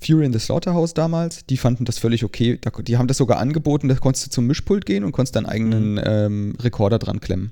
Fury 0.00 0.26
in 0.26 0.32
the 0.32 0.38
Slaughterhouse 0.38 0.94
damals, 0.94 1.46
die 1.46 1.56
fanden 1.56 1.84
das 1.84 1.98
völlig 1.98 2.22
okay. 2.22 2.60
Die 2.82 2.98
haben 2.98 3.08
das 3.08 3.16
sogar 3.16 3.38
angeboten, 3.38 3.88
da 3.88 3.94
konntest 3.94 4.26
du 4.26 4.30
zum 4.30 4.46
Mischpult 4.46 4.84
gehen 4.84 5.04
und 5.04 5.12
konntest 5.12 5.36
deinen 5.36 5.46
eigenen 5.46 5.94
mhm. 5.94 6.02
ähm, 6.04 6.56
Rekorder 6.60 6.98
dran 6.98 7.20
klemmen. 7.20 7.50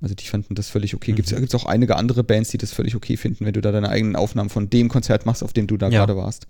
Also 0.00 0.14
die 0.14 0.26
fanden 0.26 0.54
das 0.54 0.68
völlig 0.68 0.94
okay. 0.94 1.12
Mhm. 1.12 1.16
Gibt 1.16 1.32
es 1.32 1.54
auch 1.54 1.66
einige 1.66 1.96
andere 1.96 2.22
Bands, 2.22 2.50
die 2.50 2.58
das 2.58 2.72
völlig 2.72 2.94
okay 2.94 3.16
finden, 3.16 3.46
wenn 3.46 3.54
du 3.54 3.60
da 3.60 3.72
deine 3.72 3.88
eigenen 3.88 4.16
Aufnahmen 4.16 4.50
von 4.50 4.68
dem 4.68 4.88
Konzert 4.88 5.26
machst, 5.26 5.42
auf 5.42 5.52
dem 5.52 5.66
du 5.66 5.76
da 5.76 5.88
ja. 5.88 6.00
gerade 6.00 6.16
warst. 6.16 6.46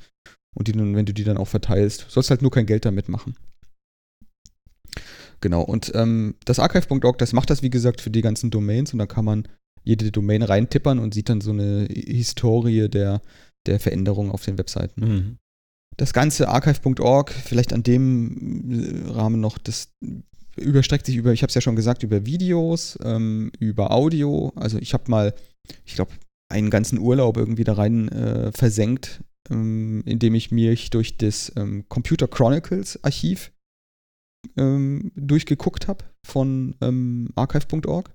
Und 0.55 0.69
die 0.69 0.75
wenn 0.75 1.07
du 1.07 1.13
die 1.13 1.25
dann 1.25 1.37
auch 1.37 1.49
verteilst. 1.49 2.07
sollst 2.09 2.31
halt 2.31 2.43
nur 2.43 2.51
kein 2.51 2.67
Geld 2.67 2.85
damit 2.85 3.09
machen. 3.09 3.37
Genau, 5.41 5.63
und 5.63 5.93
ähm, 5.95 6.35
das 6.45 6.59
Archive.org, 6.59 7.19
das 7.19 7.33
macht 7.33 7.51
das, 7.51 7.63
wie 7.63 7.71
gesagt, 7.71 8.01
für 8.01 8.11
die 8.11 8.23
ganzen 8.23 8.51
Domains 8.51 8.93
und 8.93 8.99
da 8.99 9.07
kann 9.07 9.25
man 9.25 9.47
jede 9.85 10.11
Domain 10.11 10.43
reintippern 10.43 10.99
und 10.99 11.15
sieht 11.15 11.29
dann 11.29 11.41
so 11.41 11.53
eine 11.53 11.87
Historie 11.91 12.89
der, 12.89 13.21
der 13.67 13.79
Veränderungen 13.79 14.31
auf 14.31 14.45
den 14.45 14.59
Webseiten. 14.59 15.01
Mhm. 15.01 15.39
Das 15.97 16.13
ganze 16.13 16.49
archive.org, 16.49 17.33
vielleicht 17.33 17.73
an 17.73 17.83
dem 17.83 19.07
äh, 19.09 19.11
Rahmen 19.11 19.41
noch, 19.41 19.59
das 19.59 19.91
überstreckt 20.57 21.07
sich 21.07 21.17
über, 21.17 21.33
ich 21.33 21.43
habe 21.43 21.49
es 21.49 21.55
ja 21.55 21.61
schon 21.61 21.77
gesagt, 21.77 22.03
über 22.03 22.27
Videos, 22.27 22.99
ähm, 23.03 23.53
über 23.59 23.93
Audio. 23.93 24.53
Also 24.57 24.79
ich 24.79 24.95
habe 24.95 25.11
mal, 25.11 25.35
ich 25.85 25.95
glaube, 25.95 26.13
einen 26.49 26.71
ganzen 26.71 26.99
Urlaub 26.99 27.37
irgendwie 27.37 27.65
da 27.65 27.75
rein 27.75 28.09
äh, 28.09 28.53
versenkt, 28.53 29.21
ähm, 29.51 30.03
indem 30.07 30.35
ich 30.35 30.51
mich 30.51 30.91
durch 30.91 31.17
das 31.17 31.53
ähm, 31.57 31.85
Computer 31.89 32.29
Chronicles 32.29 33.03
Archiv 33.03 33.53
ähm, 34.57 35.11
durchgeguckt 35.17 35.89
habe 35.89 36.05
von 36.25 36.77
ähm, 36.81 37.31
archive.org. 37.35 38.11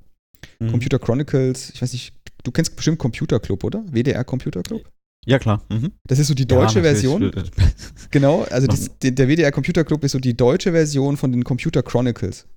Mhm. 0.60 0.72
Computer 0.72 1.00
Chronicles, 1.00 1.72
ich 1.72 1.82
weiß 1.82 1.94
nicht, 1.94 2.14
du 2.44 2.52
kennst 2.52 2.76
bestimmt 2.76 3.00
Computer 3.00 3.40
Club, 3.40 3.64
oder? 3.64 3.84
WDR 3.92 4.24
Computer 4.24 4.64
Club? 4.64 4.90
Ja, 5.26 5.38
klar. 5.38 5.64
Mhm. 5.70 5.92
Das 6.08 6.20
ist 6.20 6.28
so 6.28 6.34
die 6.34 6.48
deutsche 6.48 6.80
ja, 6.80 6.84
Version. 6.84 7.32
genau, 8.12 8.44
also 8.44 8.68
das, 8.68 8.90
der 9.02 9.28
WDR 9.28 9.52
Computer 9.52 9.84
Club 9.84 10.04
ist 10.04 10.14
so 10.14 10.20
die 10.20 10.36
deutsche 10.36 10.72
Version 10.72 11.18
von 11.18 11.32
den 11.32 11.44
Computer 11.44 11.84
Chronicles. 11.84 12.48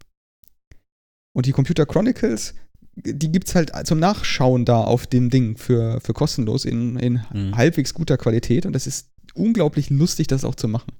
Und 1.37 1.47
die 1.47 1.53
Computer 1.53 1.85
Chronicles, 1.85 2.55
die 2.97 3.31
gibt 3.31 3.49
es 3.49 3.55
halt 3.55 3.73
zum 3.87 3.99
Nachschauen 3.99 4.65
da 4.65 4.81
auf 4.81 5.07
dem 5.07 5.29
Ding 5.29 5.57
für, 5.59 6.01
für 6.01 6.15
kostenlos 6.15 6.65
in, 6.65 6.97
in 6.97 7.21
mhm. 7.33 7.57
halbwegs 7.57 7.93
guter 7.93 8.17
Qualität. 8.17 8.65
Und 8.65 8.73
das 8.73 8.87
ist 8.87 9.11
unglaublich 9.35 9.91
lustig, 9.91 10.29
das 10.29 10.45
auch 10.45 10.55
zu 10.55 10.69
machen. 10.69 10.93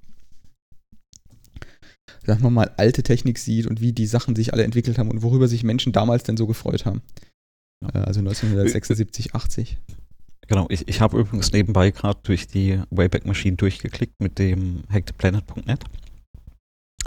Sagen 2.25 2.43
wir 2.43 2.49
mal, 2.49 2.71
alte 2.77 3.01
Technik 3.01 3.39
sieht 3.39 3.65
und 3.65 3.81
wie 3.81 3.93
die 3.93 4.07
Sachen 4.07 4.35
sich 4.35 4.53
alle 4.53 4.63
entwickelt 4.63 4.97
haben 4.97 5.09
und 5.09 5.21
worüber 5.21 5.47
sich 5.47 5.63
Menschen 5.63 5.93
damals 5.93 6.23
denn 6.23 6.37
so 6.37 6.47
gefreut 6.47 6.85
haben. 6.85 7.01
Ja. 7.81 7.89
Also 8.01 8.19
1976, 8.19 9.33
80. 9.33 9.77
Genau, 10.47 10.67
ich, 10.69 10.87
ich 10.87 11.01
habe 11.01 11.17
übrigens 11.17 11.51
nebenbei 11.51 11.91
gerade 11.91 12.19
durch 12.23 12.47
die 12.47 12.79
Wayback 12.91 13.25
Machine 13.25 13.57
durchgeklickt 13.57 14.19
mit 14.19 14.37
dem 14.37 14.83
hacktheplanet.net. 14.91 15.83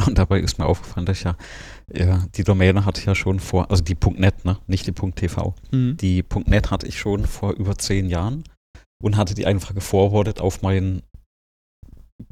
Und 0.06 0.18
dabei 0.18 0.40
ist 0.40 0.58
mir 0.58 0.66
aufgefallen, 0.66 1.06
dass 1.06 1.18
ich 1.18 1.24
ja, 1.24 1.36
ja 1.92 2.24
die 2.34 2.44
Domäne 2.44 2.84
hatte 2.84 3.00
ich 3.00 3.06
ja 3.06 3.14
schon 3.14 3.40
vor, 3.40 3.70
also 3.70 3.82
die 3.82 3.96
.net, 4.16 4.44
ne, 4.44 4.58
nicht 4.66 4.86
die 4.86 4.92
.tv. 4.92 5.54
Mhm. 5.72 5.96
Die 5.96 6.24
.net 6.46 6.70
hatte 6.70 6.86
ich 6.86 6.98
schon 6.98 7.26
vor 7.26 7.52
über 7.52 7.76
zehn 7.76 8.08
Jahren 8.08 8.44
und 9.02 9.16
hatte 9.16 9.34
die 9.34 9.46
einfach 9.46 9.74
geforwardet 9.74 10.40
auf 10.40 10.62
meinen 10.62 11.02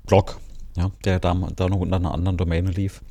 Blog, 0.07 0.39
ja, 0.77 0.91
der 1.05 1.19
da, 1.19 1.35
da 1.55 1.69
noch 1.69 1.81
unter 1.81 1.97
einer 1.97 2.15
anderen 2.15 2.37
Domäne 2.37 2.71
lief. 2.71 3.03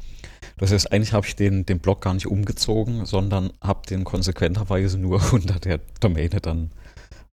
Das 0.58 0.72
heißt, 0.72 0.92
eigentlich 0.92 1.14
habe 1.14 1.28
ich 1.28 1.36
den, 1.36 1.66
den 1.66 1.80
Blog 1.80 2.02
gar 2.02 2.14
nicht 2.14 2.28
umgezogen, 2.28 3.06
sondern 3.06 3.52
habe 3.62 3.86
den 3.88 4.06
konsequenterweise 4.06 4.98
nur 4.98 5.22
unter 5.34 5.60
der 5.60 5.80
Domäne 6.00 6.40
dann 6.42 6.72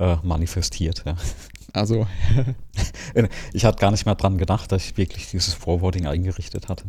äh, 0.00 0.16
manifestiert. 0.22 1.04
Ja. 1.06 1.16
Also. 1.72 2.06
ich 3.52 3.64
hatte 3.64 3.78
gar 3.78 3.90
nicht 3.92 4.06
mehr 4.06 4.16
dran 4.16 4.38
gedacht, 4.38 4.72
dass 4.72 4.84
ich 4.84 4.96
wirklich 4.96 5.30
dieses 5.30 5.54
Forwarding 5.54 6.06
eingerichtet 6.06 6.68
hatte. 6.68 6.86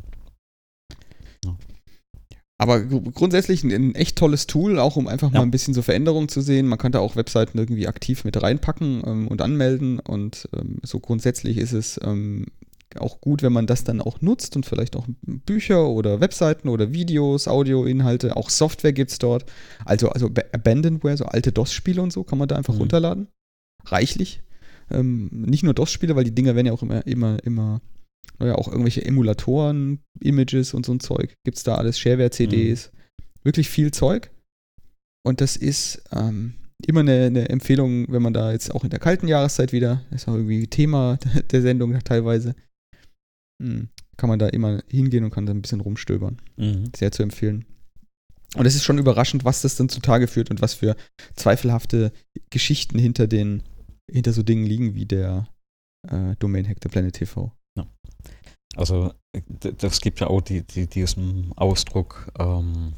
Ja. 1.46 1.56
Aber 2.58 2.80
grundsätzlich 2.82 3.64
ein, 3.64 3.72
ein, 3.72 3.96
echt 3.96 4.18
tolles 4.18 4.48
Tool, 4.48 4.80
auch 4.80 4.96
um 4.96 5.08
einfach 5.08 5.32
ja. 5.32 5.40
mal 5.40 5.44
ein 5.44 5.52
bisschen 5.52 5.74
so 5.74 5.82
Veränderungen 5.82 6.30
zu 6.30 6.42
sehen. 6.42 6.68
Man 6.68 6.80
kann 6.80 6.92
da 6.92 7.00
auch 7.00 7.16
Webseiten 7.16 7.58
irgendwie 7.58 7.88
aktiv 7.88 8.24
mit 8.24 8.42
reinpacken 8.42 9.04
ähm, 9.06 9.28
und 9.28 9.42
anmelden. 9.42 10.00
Und 10.00 10.48
ähm, 10.56 10.78
so 10.84 11.00
grundsätzlich 11.00 11.58
ist 11.58 11.74
es 11.74 12.00
ähm, 12.04 12.46
auch 13.00 13.22
gut, 13.22 13.42
wenn 13.42 13.54
man 13.54 13.68
das 13.68 13.84
dann 13.84 14.02
auch 14.02 14.22
nutzt 14.22 14.56
und 14.56 14.66
vielleicht 14.66 14.96
auch 14.96 15.06
Bücher 15.22 15.88
oder 15.88 16.20
Webseiten 16.20 16.70
oder 16.70 16.94
Videos, 16.94 17.48
Audioinhalte, 17.48 18.36
auch 18.36 18.50
Software 18.50 18.94
gibt 18.94 19.12
es 19.12 19.20
dort. 19.20 19.46
Also, 19.86 20.10
also 20.10 20.30
Abandonware, 20.52 21.18
so 21.18 21.26
alte 21.26 21.52
DOS-Spiele 21.52 22.02
und 22.02 22.12
so, 22.12 22.24
kann 22.24 22.38
man 22.38 22.48
da 22.48 22.56
einfach 22.56 22.74
mhm. 22.74 22.82
runterladen. 22.82 23.28
Reichlich. 23.86 24.42
Ähm, 24.90 25.30
nicht 25.32 25.64
nur 25.64 25.74
DOS-Spiele, 25.74 26.16
weil 26.16 26.26
die 26.26 26.36
Dinger 26.36 26.56
werden 26.56 26.68
ja 26.68 26.74
auch 26.74 26.82
immer, 26.82 27.06
immer, 27.08 27.38
immer, 27.44 27.82
naja, 28.40 28.56
auch 28.56 28.68
irgendwelche 28.68 29.06
Emulatoren, 29.06 30.00
Images 30.20 30.74
und 30.74 30.86
so 30.86 30.94
ein 30.94 31.00
Zeug. 31.00 31.36
Gibt 31.44 31.58
es 31.58 31.64
da 31.64 31.76
alles, 31.76 32.00
Shareware-CDs. 32.00 32.92
Mhm. 32.92 32.98
Wirklich 33.44 33.70
viel 33.70 33.92
Zeug. 33.92 34.32
Und 35.24 35.42
das 35.42 35.56
ist 35.56 36.04
ähm, 36.12 36.56
immer 36.88 37.02
eine, 37.02 37.26
eine, 37.26 37.50
Empfehlung, 37.50 38.12
wenn 38.12 38.22
man 38.22 38.34
da 38.34 38.52
jetzt 38.52 38.74
auch 38.74 38.84
in 38.84 38.90
der 38.90 39.00
kalten 39.00 39.28
Jahreszeit 39.28 39.72
wieder, 39.72 40.04
das 40.10 40.24
ist 40.24 40.28
auch 40.28 40.36
irgendwie 40.36 40.68
Thema 40.68 41.18
der 41.52 41.62
Sendung 41.62 41.98
teilweise, 42.04 42.56
hm. 43.62 43.90
kann 44.18 44.30
man 44.30 44.40
da 44.40 44.48
immer 44.48 44.82
hingehen 44.90 45.24
und 45.24 45.32
kann 45.32 45.46
da 45.46 45.54
ein 45.54 45.62
bisschen 45.62 45.82
rumstöbern. 45.82 46.42
Mhm. 46.58 46.92
Sehr 46.96 47.12
zu 47.12 47.24
empfehlen. 47.24 47.66
Und 48.56 48.66
es 48.66 48.76
ist 48.76 48.84
schon 48.84 48.98
überraschend, 48.98 49.46
was 49.46 49.62
das 49.62 49.76
dann 49.76 49.88
zutage 49.88 50.28
führt 50.28 50.52
und 50.52 50.62
was 50.62 50.74
für 50.74 50.96
zweifelhafte 51.36 52.12
Geschichten 52.50 53.00
hinter 53.00 53.28
den, 53.28 53.64
hinter 54.12 54.34
so 54.34 54.44
Dingen 54.44 54.66
liegen 54.66 54.94
wie 54.94 55.06
der 55.06 55.48
äh, 56.10 56.36
Domain 56.40 56.68
Hack 56.68 56.82
der 56.82 56.90
Planet 56.90 57.16
TV. 57.16 57.52
Ja. 57.78 57.88
Also 58.76 59.14
das 59.60 60.02
gibt 60.02 60.20
ja 60.20 60.28
auch 60.28 60.42
die, 60.42 60.64
die, 60.64 60.88
diesen 60.88 61.54
Ausdruck, 61.56 62.32
ähm, 62.40 62.94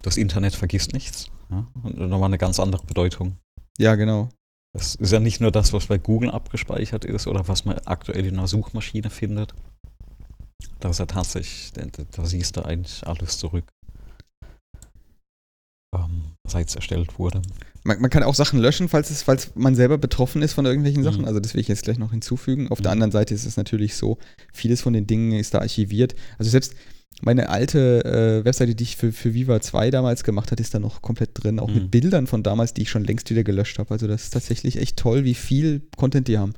das 0.00 0.16
Internet 0.16 0.54
vergisst 0.54 0.94
nichts. 0.94 1.30
Ja? 1.50 1.66
Und 1.82 1.98
nochmal 1.98 2.30
eine 2.30 2.38
ganz 2.38 2.58
andere 2.58 2.84
Bedeutung. 2.86 3.36
Ja, 3.78 3.96
genau. 3.96 4.30
Das 4.72 4.94
ist 4.94 5.12
ja 5.12 5.20
nicht 5.20 5.40
nur 5.40 5.50
das, 5.50 5.72
was 5.72 5.86
bei 5.86 5.98
Google 5.98 6.30
abgespeichert 6.30 7.04
ist 7.04 7.26
oder 7.26 7.48
was 7.48 7.64
man 7.64 7.78
aktuell 7.84 8.26
in 8.26 8.38
einer 8.38 8.48
Suchmaschine 8.48 9.10
findet, 9.10 9.54
da 10.80 10.90
ist 10.90 10.98
ja 10.98 11.06
tatsächlich, 11.06 11.72
da, 11.72 11.84
da 12.12 12.24
siehst 12.24 12.56
du 12.56 12.62
eigentlich 12.62 13.06
alles 13.06 13.38
zurück, 13.38 13.64
ähm, 15.94 16.34
seit 16.46 16.68
es 16.68 16.76
erstellt 16.76 17.18
wurde. 17.18 17.42
Man, 17.84 18.00
man, 18.00 18.10
kann 18.10 18.22
auch 18.22 18.34
Sachen 18.34 18.58
löschen, 18.58 18.88
falls, 18.88 19.10
es, 19.10 19.22
falls 19.22 19.52
man 19.54 19.74
selber 19.74 19.98
betroffen 19.98 20.42
ist 20.42 20.54
von 20.54 20.66
irgendwelchen 20.66 21.02
Sachen. 21.02 21.20
Mhm. 21.20 21.26
Also 21.26 21.40
das 21.40 21.54
will 21.54 21.60
ich 21.60 21.68
jetzt 21.68 21.84
gleich 21.84 21.98
noch 21.98 22.10
hinzufügen. 22.10 22.68
Auf 22.70 22.80
mhm. 22.80 22.82
der 22.84 22.92
anderen 22.92 23.12
Seite 23.12 23.34
ist 23.34 23.46
es 23.46 23.56
natürlich 23.56 23.96
so, 23.96 24.18
vieles 24.52 24.80
von 24.80 24.92
den 24.92 25.06
Dingen 25.06 25.32
ist 25.32 25.54
da 25.54 25.58
archiviert. 25.58 26.14
Also 26.38 26.50
selbst 26.50 26.74
meine 27.22 27.48
alte 27.48 28.04
äh, 28.04 28.44
Webseite, 28.44 28.74
die 28.74 28.84
ich 28.84 28.96
für, 28.96 29.12
für 29.12 29.32
Viva 29.32 29.60
2 29.60 29.90
damals 29.90 30.22
gemacht 30.22 30.50
habe, 30.50 30.60
ist 30.60 30.74
da 30.74 30.78
noch 30.78 31.00
komplett 31.00 31.30
drin, 31.32 31.58
auch 31.58 31.68
mhm. 31.68 31.74
mit 31.74 31.90
Bildern 31.90 32.26
von 32.26 32.42
damals, 32.42 32.74
die 32.74 32.82
ich 32.82 32.90
schon 32.90 33.04
längst 33.04 33.30
wieder 33.30 33.44
gelöscht 33.44 33.78
habe. 33.78 33.90
Also 33.90 34.06
das 34.06 34.24
ist 34.24 34.30
tatsächlich 34.30 34.76
echt 34.76 34.98
toll, 34.98 35.24
wie 35.24 35.34
viel 35.34 35.82
Content 35.96 36.28
die 36.28 36.38
haben. 36.38 36.52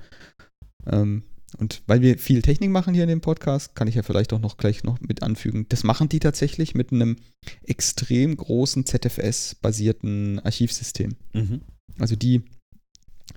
Ähm, 0.86 1.22
und 1.56 1.82
weil 1.86 2.02
wir 2.02 2.18
viel 2.18 2.42
Technik 2.42 2.70
machen 2.70 2.94
hier 2.94 3.04
in 3.04 3.08
dem 3.08 3.20
Podcast, 3.20 3.74
kann 3.74 3.88
ich 3.88 3.94
ja 3.94 4.02
vielleicht 4.02 4.32
auch 4.32 4.40
noch 4.40 4.58
gleich 4.58 4.84
noch 4.84 5.00
mit 5.00 5.22
anfügen. 5.22 5.66
Das 5.68 5.82
machen 5.82 6.08
die 6.08 6.20
tatsächlich 6.20 6.74
mit 6.74 6.92
einem 6.92 7.16
extrem 7.64 8.36
großen 8.36 8.84
ZFS-basierten 8.84 10.40
Archivsystem. 10.40 11.16
Mhm. 11.32 11.62
Also 11.98 12.16
die 12.16 12.42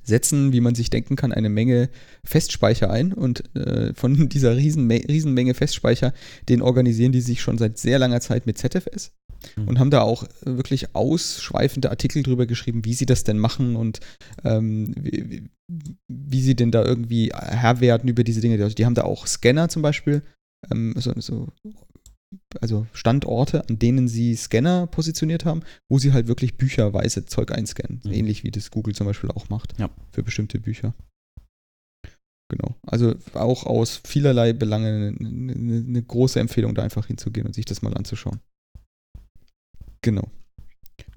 setzen, 0.04 0.54
wie 0.54 0.62
man 0.62 0.76
sich 0.76 0.90
denken 0.90 1.16
kann, 1.16 1.32
eine 1.32 1.50
Menge 1.50 1.90
Festspeicher 2.24 2.90
ein 2.90 3.14
und 3.14 3.44
äh, 3.56 3.94
von 3.94 4.30
dieser 4.30 4.56
Riesenme 4.56 5.02
Riesenmenge 5.08 5.54
Festspeicher, 5.54 6.14
den 6.50 6.62
organisieren 6.62 7.12
die 7.12 7.22
sich 7.22 7.42
schon 7.42 7.58
seit 7.58 7.78
sehr 7.78 8.00
langer 8.00 8.22
Zeit 8.22 8.46
mit 8.46 8.58
ZFS 8.58 9.12
mhm. 9.56 9.68
und 9.68 9.80
haben 9.80 9.92
da 9.92 10.02
auch 10.02 10.26
wirklich 10.44 10.96
ausschweifende 10.96 11.90
Artikel 11.90 12.24
drüber 12.24 12.46
geschrieben, 12.46 12.86
wie 12.86 12.94
sie 12.94 13.06
das 13.06 13.24
denn 13.24 13.38
machen 13.38 13.76
und 13.76 14.00
ähm, 14.44 14.94
wie, 15.00 15.44
wie, 16.08 16.42
sie 16.42 16.56
denn 16.56 16.72
da 16.72 16.84
irgendwie 16.84 17.32
Herr 17.34 17.80
werden 17.80 18.10
über 18.10 18.24
diese 18.24 18.42
Dinge. 18.42 18.62
Also 18.62 18.76
die 18.76 18.86
haben 18.86 18.96
da 18.96 19.04
auch 19.04 19.28
Scanner 19.28 19.70
zum 19.70 19.82
Beispiel, 19.82 20.22
ähm, 20.70 20.94
so, 20.98 21.14
so, 21.18 21.48
also 22.60 22.88
Standorte, 22.94 23.68
an 23.68 23.80
denen 23.80 24.08
sie 24.08 24.36
Scanner 24.36 24.88
positioniert 24.88 25.46
haben, 25.46 25.62
wo 25.90 26.00
sie 26.00 26.14
halt 26.14 26.28
wirklich 26.28 26.58
bücherweise 26.58 27.26
Zeug 27.26 27.52
einscannen. 27.52 28.02
Mhm. 28.04 28.12
Ähnlich 28.12 28.44
wie 28.44 28.52
das 28.52 28.72
Google 28.72 28.96
zum 28.96 29.08
Beispiel 29.08 29.32
auch 29.32 29.50
macht 29.50 29.78
ja. 29.80 29.90
für 30.12 30.24
bestimmte 30.24 30.60
Bücher. 30.60 30.94
Genau. 32.50 32.76
Also 32.86 33.16
auch 33.34 33.66
aus 33.66 34.02
vielerlei 34.06 34.52
Belangen 34.52 35.18
eine, 35.20 35.52
eine, 35.54 35.86
eine 35.88 36.04
große 36.04 36.40
Empfehlung, 36.40 36.76
da 36.76 36.84
einfach 36.84 37.08
hinzugehen 37.08 37.48
und 37.48 37.54
sich 37.54 37.66
das 37.66 37.82
mal 37.82 37.94
anzuschauen. 37.96 38.42
Genau. 40.02 40.30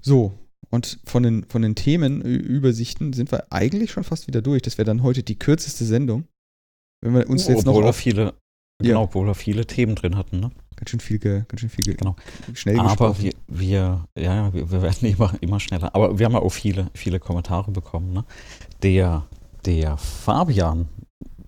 So, 0.01 0.37
und 0.69 0.99
von 1.05 1.23
den, 1.23 1.45
von 1.45 1.61
den 1.61 1.75
Themenübersichten 1.75 3.13
sind 3.13 3.31
wir 3.31 3.51
eigentlich 3.51 3.91
schon 3.91 4.03
fast 4.03 4.27
wieder 4.27 4.41
durch. 4.41 4.61
Das 4.61 4.77
wäre 4.77 4.85
dann 4.85 5.03
heute 5.03 5.23
die 5.23 5.37
kürzeste 5.37 5.85
Sendung. 5.85 6.27
Wenn 7.01 7.13
wir 7.13 7.29
uns 7.29 7.47
oh, 7.47 7.51
jetzt 7.51 7.65
noch. 7.65 7.75
Auf, 7.75 7.95
viele, 7.95 8.33
genau, 8.79 9.03
obwohl 9.03 9.27
wir 9.27 9.35
viele 9.35 9.65
Themen 9.65 9.95
drin 9.95 10.17
hatten, 10.17 10.39
ne? 10.39 10.51
Ganz 10.75 10.89
schön 10.89 10.99
viel, 10.99 11.19
ge, 11.19 11.43
ganz 11.47 11.61
schön 11.61 11.69
viel 11.69 11.85
ge, 11.85 11.93
genau. 11.93 12.15
schnell 12.53 12.79
Aber 12.79 13.17
wir, 13.19 13.31
wir, 13.47 14.03
ja, 14.17 14.53
wir, 14.53 14.69
wir, 14.71 14.81
werden 14.81 15.07
immer, 15.09 15.33
immer 15.39 15.59
schneller. 15.59 15.93
Aber 15.95 16.19
wir 16.19 16.25
haben 16.25 16.33
ja 16.33 16.39
auch 16.39 16.49
viele, 16.49 16.87
viele 16.93 17.19
Kommentare 17.19 17.71
bekommen. 17.71 18.11
Ne? 18.11 18.25
Der, 18.83 19.25
der 19.65 19.97
Fabian 19.97 20.89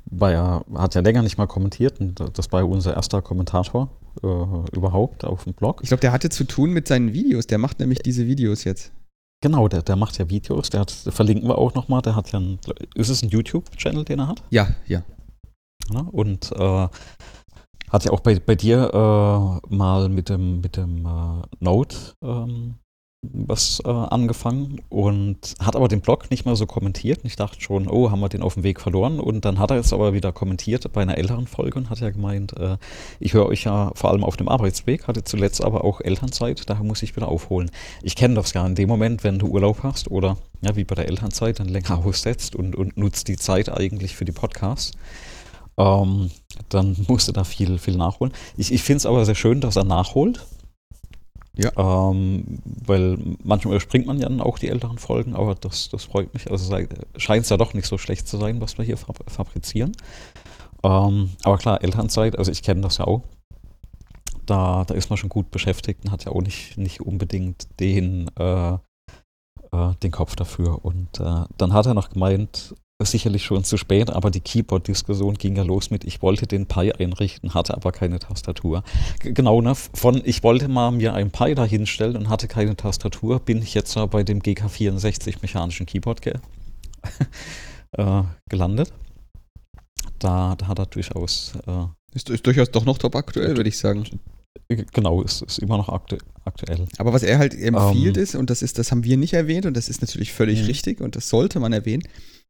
war 0.06 0.32
ja, 0.32 0.64
hat 0.76 0.96
ja 0.96 1.02
länger 1.02 1.22
nicht 1.24 1.38
mal 1.38 1.48
kommentiert 1.48 2.00
und 2.00 2.22
das 2.38 2.52
war 2.54 2.66
unser 2.68 2.96
erster 2.96 3.22
Kommentator 3.22 3.90
äh, 4.24 4.28
überhaupt 4.76 5.26
auf 5.26 5.44
dem 5.44 5.54
Blog. 5.54 5.82
Ich 5.84 5.90
glaube, 5.90 6.02
der 6.02 6.14
hatte 6.14 6.30
zu 6.30 6.46
tun 6.46 6.72
mit 6.72 6.88
seinen 6.88 7.14
Videos. 7.14 7.48
Der 7.48 7.58
macht 7.58 7.80
nämlich 7.80 8.00
diese 8.00 8.26
Videos 8.26 8.64
jetzt. 8.64 8.92
Genau, 9.42 9.68
der, 9.68 9.82
der 9.82 9.96
macht 9.96 10.18
ja 10.18 10.30
Videos. 10.30 10.70
Der 10.70 10.82
hat, 10.82 10.92
verlinken 10.92 11.48
wir 11.48 11.58
auch 11.58 11.74
nochmal. 11.74 12.02
Der 12.02 12.16
hat 12.16 12.32
ja 12.32 12.40
ein, 12.40 12.60
ist 12.96 13.10
es 13.10 13.22
ein 13.22 13.30
YouTube-Channel, 13.30 14.06
den 14.06 14.20
er 14.20 14.28
hat? 14.30 14.42
Ja, 14.50 14.70
ja. 14.88 15.04
Ja 15.94 16.02
und 16.02 16.52
äh, 16.52 16.88
hat 17.90 18.04
ja 18.04 18.12
auch 18.12 18.20
bei, 18.20 18.40
bei 18.40 18.56
dir 18.56 18.92
äh, 18.94 19.76
mal 19.76 20.10
mit 20.10 20.30
dem, 20.30 20.62
mit 20.62 20.78
dem 20.78 21.06
äh, 21.06 21.42
Note 21.60 21.98
ähm, 22.22 22.76
was 23.24 23.82
äh, 23.84 23.90
angefangen 23.90 24.82
und 24.90 25.56
hat 25.60 25.76
aber 25.76 25.88
den 25.88 26.02
Blog 26.02 26.30
nicht 26.30 26.46
mehr 26.46 26.56
so 26.56 26.66
kommentiert. 26.66 27.20
Und 27.20 27.26
ich 27.26 27.36
dachte 27.36 27.60
schon, 27.60 27.88
oh, 27.88 28.12
haben 28.12 28.20
wir 28.20 28.30
den 28.30 28.44
auf 28.44 28.54
dem 28.54 28.64
Weg 28.64 28.80
verloren. 28.80 29.20
Und 29.20 29.44
dann 29.44 29.60
hat 29.60 29.72
er 29.72 29.78
jetzt 29.78 29.92
aber 29.92 30.14
wieder 30.14 30.32
kommentiert 30.32 30.92
bei 30.94 31.02
einer 31.02 31.18
älteren 31.18 31.48
Folge 31.48 31.80
und 31.80 31.90
hat 31.90 32.00
ja 32.00 32.12
gemeint, 32.12 32.54
äh, 32.58 32.78
ich 33.20 33.34
höre 33.34 33.48
euch 33.48 33.64
ja 33.64 33.92
vor 33.96 34.12
allem 34.12 34.24
auf 34.24 34.38
dem 34.38 34.48
Arbeitsweg, 34.48 35.08
hatte 35.08 35.24
zuletzt 35.24 35.64
aber 35.64 35.84
auch 35.84 36.00
Elternzeit, 36.02 36.70
daher 36.70 36.84
muss 36.84 37.04
ich 37.04 37.16
wieder 37.16 37.28
aufholen. 37.28 37.72
Ich 38.04 38.16
kenne 38.16 38.36
das 38.36 38.54
ja 38.54 38.66
in 38.66 38.76
dem 38.76 38.88
Moment, 38.88 39.24
wenn 39.24 39.40
du 39.40 39.48
Urlaub 39.48 39.80
hast 39.84 40.12
oder 40.12 40.38
ja, 40.62 40.76
wie 40.76 40.84
bei 40.84 40.96
der 40.96 41.08
Elternzeit, 41.08 41.60
dann 41.60 41.70
länger 41.70 41.98
aussetzt 42.06 42.56
und, 42.56 42.76
und 42.76 42.98
nutzt 42.98 43.28
die 43.28 43.38
Zeit 43.38 43.70
eigentlich 43.70 44.16
für 44.16 44.26
die 44.26 44.32
Podcasts. 44.32 44.92
Ähm, 45.80 46.32
dann 46.70 46.96
musst 47.08 47.28
du 47.28 47.32
da 47.32 47.44
viel, 47.44 47.78
viel 47.78 47.98
nachholen. 47.98 48.34
Ich, 48.58 48.72
ich 48.72 48.84
finde 48.84 48.98
es 48.98 49.06
aber 49.06 49.26
sehr 49.26 49.36
schön, 49.36 49.62
dass 49.62 49.76
er 49.76 49.84
nachholt 49.84 50.46
ja. 51.58 51.72
Ähm, 51.76 52.60
weil 52.86 53.18
manchmal 53.44 53.74
überspringt 53.74 54.06
man 54.06 54.20
ja 54.20 54.30
dann 54.30 54.42
auch 54.42 54.60
die 54.60 54.70
älteren 54.70 55.00
Folgen, 55.00 55.36
aber 55.36 55.56
das, 55.56 55.90
das 55.90 56.04
freut 56.04 56.34
mich. 56.34 56.52
Also 56.52 56.78
scheint 57.18 57.44
es 57.44 57.50
ja 57.50 57.58
doch 57.58 57.74
nicht 57.74 57.88
so 57.88 57.98
schlecht 57.98 58.28
zu 58.28 58.38
sein, 58.38 58.62
was 58.62 58.78
wir 58.78 58.86
hier 58.86 58.98
fabrizieren. 58.98 59.94
Ähm, 60.84 61.32
aber 61.44 61.58
klar, 61.58 61.84
Elternzeit, 61.84 62.38
also 62.38 62.52
ich 62.52 62.62
kenne 62.62 62.82
das 62.82 63.00
ja 63.00 63.06
auch. 63.06 63.24
Da, 64.46 64.86
da 64.86 64.94
ist 64.94 65.10
man 65.10 65.18
schon 65.18 65.30
gut 65.30 65.50
beschäftigt 65.50 66.06
und 66.06 66.12
hat 66.12 66.26
ja 66.26 66.32
auch 66.32 66.42
nicht, 66.42 66.78
nicht 66.78 67.02
unbedingt 67.02 67.68
den, 67.80 68.30
äh, 68.38 68.74
äh, 68.74 69.96
den 70.04 70.12
Kopf 70.12 70.36
dafür. 70.36 70.86
Und 70.86 71.20
äh, 71.20 71.46
dann 71.58 71.74
hat 71.74 71.88
er 71.88 71.96
noch 71.96 72.10
gemeint, 72.10 72.76
sicherlich 73.06 73.46
schon 73.46 73.64
zu 73.64 73.78
spät, 73.78 74.10
aber 74.10 74.32
die 74.32 74.40
Keyboard-Diskussion 74.40 75.36
ging 75.36 75.56
ja 75.56 75.64
los 75.64 75.92
mit, 75.92 76.04
ich 76.04 76.22
wollte 76.24 76.48
den 76.48 76.66
Pi 76.66 76.92
einrichten, 76.92 77.54
hatte 77.54 77.76
aber 77.76 77.92
keine 77.92 78.18
Tastatur. 78.18 78.84
G 79.20 79.34
genau, 79.34 79.62
ne? 79.62 79.76
Von 79.76 80.22
ich 80.26 80.42
wollte 80.42 80.68
mal 80.68 80.92
mir 80.92 81.14
ein 81.14 81.30
Pi 81.30 81.54
da 81.54 81.64
hinstellen 81.64 82.18
und 82.18 82.30
hatte 82.30 82.48
keine 82.48 82.76
Tastatur, 82.76 83.40
bin 83.40 83.62
ich 83.62 83.76
jetzt 83.76 83.96
bei 84.10 84.24
dem 84.24 84.42
GK64 84.42 85.38
mechanischen 85.42 85.86
Keyboard 85.86 86.24
ge 86.24 86.34
äh, 87.92 88.24
gelandet. 88.50 88.92
Da, 90.18 90.56
da, 90.56 90.68
hat 90.68 90.80
er 90.80 90.88
durchaus 90.88 91.54
äh, 91.68 91.86
Ist, 92.16 92.32
ist 92.32 92.48
durchaus 92.48 92.72
doch 92.72 92.86
noch 92.86 92.98
top 92.98 93.16
aktuell, 93.16 93.56
würde 93.56 93.70
ich 93.70 93.78
sagen. 93.78 94.06
Genau, 94.70 95.22
ist, 95.22 95.44
ist 95.44 95.60
immer 95.60 95.78
noch 95.78 95.90
aktu 95.90 96.18
aktuell. 96.44 96.88
Aber 96.98 97.14
was 97.14 97.22
er 97.22 97.38
halt 97.38 97.54
empfiehlt 97.54 98.18
ähm. 98.18 98.24
ist, 98.24 98.34
und 98.34 98.50
das 98.50 98.64
ist, 98.64 98.80
das 98.80 98.92
haben 98.92 99.04
wir 99.04 99.18
nicht 99.18 99.34
erwähnt, 99.34 99.68
und 99.68 99.78
das 99.78 99.88
ist 99.88 100.02
natürlich 100.02 100.34
völlig 100.34 100.62
mh. 100.62 100.66
richtig 100.66 101.02
und 101.02 101.16
das 101.16 101.30
sollte 101.30 101.60
man 101.60 101.74
erwähnen, 101.74 102.04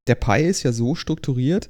der 0.07 0.15
Pi 0.15 0.41
ist 0.41 0.63
ja 0.63 0.71
so 0.71 0.95
strukturiert, 0.95 1.69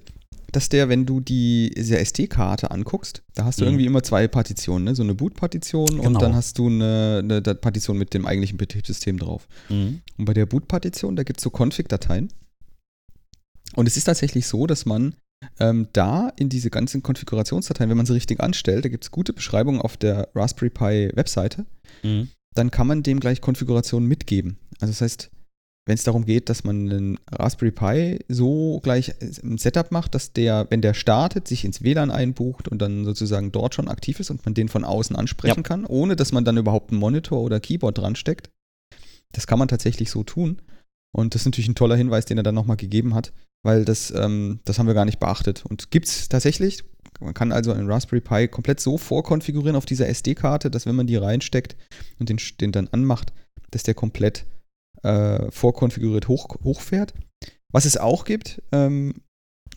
dass 0.51 0.69
der, 0.69 0.89
wenn 0.89 1.05
du 1.05 1.19
die 1.19 1.75
SD-Karte 1.75 2.71
anguckst, 2.71 3.21
da 3.35 3.45
hast 3.45 3.59
du 3.59 3.65
mhm. 3.65 3.71
irgendwie 3.71 3.85
immer 3.85 4.03
zwei 4.03 4.27
Partitionen, 4.27 4.85
ne? 4.85 4.95
so 4.95 5.03
eine 5.03 5.13
Boot-Partition 5.13 5.85
genau. 5.87 6.07
und 6.07 6.21
dann 6.21 6.35
hast 6.35 6.57
du 6.57 6.67
eine, 6.67 7.19
eine, 7.23 7.41
Partition 7.41 7.97
mit 7.97 8.13
dem 8.13 8.25
eigentlichen 8.25 8.57
Betriebssystem 8.57 9.19
drauf. 9.19 9.47
Mhm. 9.69 10.01
Und 10.17 10.25
bei 10.25 10.33
der 10.33 10.45
Boot-Partition, 10.45 11.15
da 11.15 11.23
gibt 11.23 11.39
es 11.39 11.43
so 11.43 11.51
Config-Dateien. 11.51 12.29
Und 13.75 13.87
es 13.87 13.97
ist 13.97 14.05
tatsächlich 14.05 14.47
so, 14.47 14.65
dass 14.65 14.85
man 14.85 15.15
ähm, 15.59 15.87
da 15.93 16.29
in 16.37 16.49
diese 16.49 16.69
ganzen 16.69 17.03
Konfigurationsdateien, 17.03 17.89
wenn 17.89 17.97
man 17.97 18.05
sie 18.05 18.13
richtig 18.13 18.39
anstellt, 18.39 18.85
da 18.85 18.89
gibt 18.89 19.03
es 19.03 19.11
gute 19.11 19.33
Beschreibungen 19.33 19.81
auf 19.81 19.97
der 19.97 20.29
Raspberry 20.33 20.69
Pi 20.69 21.11
Webseite, 21.15 21.65
mhm. 22.03 22.29
dann 22.55 22.71
kann 22.71 22.87
man 22.87 23.03
dem 23.03 23.19
gleich 23.19 23.41
Konfigurationen 23.41 24.07
mitgeben. 24.07 24.57
Also 24.79 24.91
das 24.93 25.01
heißt, 25.01 25.29
wenn 25.87 25.95
es 25.95 26.03
darum 26.03 26.25
geht, 26.25 26.49
dass 26.49 26.65
man 26.65 26.89
einen 26.89 27.19
Raspberry 27.31 27.71
Pi 27.71 28.19
so 28.27 28.81
gleich 28.83 29.13
ein 29.21 29.57
Setup 29.57 29.89
macht, 29.91 30.15
dass 30.15 30.33
der, 30.33 30.67
wenn 30.69 30.81
der 30.81 30.93
startet, 30.93 31.47
sich 31.47 31.63
ins 31.63 31.81
WLAN 31.81 32.11
einbucht 32.11 32.67
und 32.67 32.81
dann 32.81 33.05
sozusagen 33.05 33.53
dort 33.53 33.73
schon 33.73 33.87
aktiv 33.87 34.19
ist 34.19 34.29
und 34.29 34.43
man 34.45 34.53
den 34.53 34.67
von 34.67 34.83
außen 34.83 35.15
ansprechen 35.15 35.59
ja. 35.59 35.63
kann, 35.63 35.85
ohne 35.85 36.17
dass 36.17 36.33
man 36.33 36.43
dann 36.43 36.57
überhaupt 36.57 36.91
einen 36.91 36.99
Monitor 36.99 37.41
oder 37.41 37.61
Keyboard 37.61 37.97
dran 37.97 38.15
steckt. 38.15 38.49
Das 39.31 39.47
kann 39.47 39.59
man 39.59 39.69
tatsächlich 39.69 40.11
so 40.11 40.23
tun. 40.23 40.61
Und 41.15 41.33
das 41.33 41.43
ist 41.43 41.45
natürlich 41.45 41.69
ein 41.69 41.75
toller 41.75 41.95
Hinweis, 41.95 42.25
den 42.25 42.37
er 42.37 42.43
dann 42.43 42.55
nochmal 42.55 42.77
gegeben 42.77 43.15
hat, 43.15 43.31
weil 43.63 43.85
das, 43.85 44.11
ähm, 44.11 44.59
das 44.65 44.79
haben 44.79 44.87
wir 44.87 44.93
gar 44.93 45.05
nicht 45.05 45.21
beachtet. 45.21 45.65
Und 45.65 45.89
gibt 45.89 46.07
es 46.07 46.27
tatsächlich, 46.27 46.83
man 47.21 47.33
kann 47.33 47.53
also 47.53 47.71
einen 47.71 47.89
Raspberry 47.89 48.19
Pi 48.19 48.49
komplett 48.49 48.81
so 48.81 48.97
vorkonfigurieren 48.97 49.77
auf 49.77 49.85
dieser 49.85 50.09
SD-Karte, 50.09 50.69
dass 50.69 50.85
wenn 50.85 50.95
man 50.95 51.07
die 51.07 51.15
reinsteckt 51.15 51.77
und 52.19 52.27
den, 52.27 52.37
den 52.59 52.73
dann 52.73 52.89
anmacht, 52.89 53.31
dass 53.71 53.83
der 53.83 53.93
komplett 53.93 54.45
äh, 55.03 55.51
vorkonfiguriert 55.51 56.27
hoch, 56.27 56.47
hochfährt. 56.63 57.13
Was 57.71 57.85
es 57.85 57.97
auch 57.97 58.25
gibt, 58.25 58.61
ähm, 58.71 59.15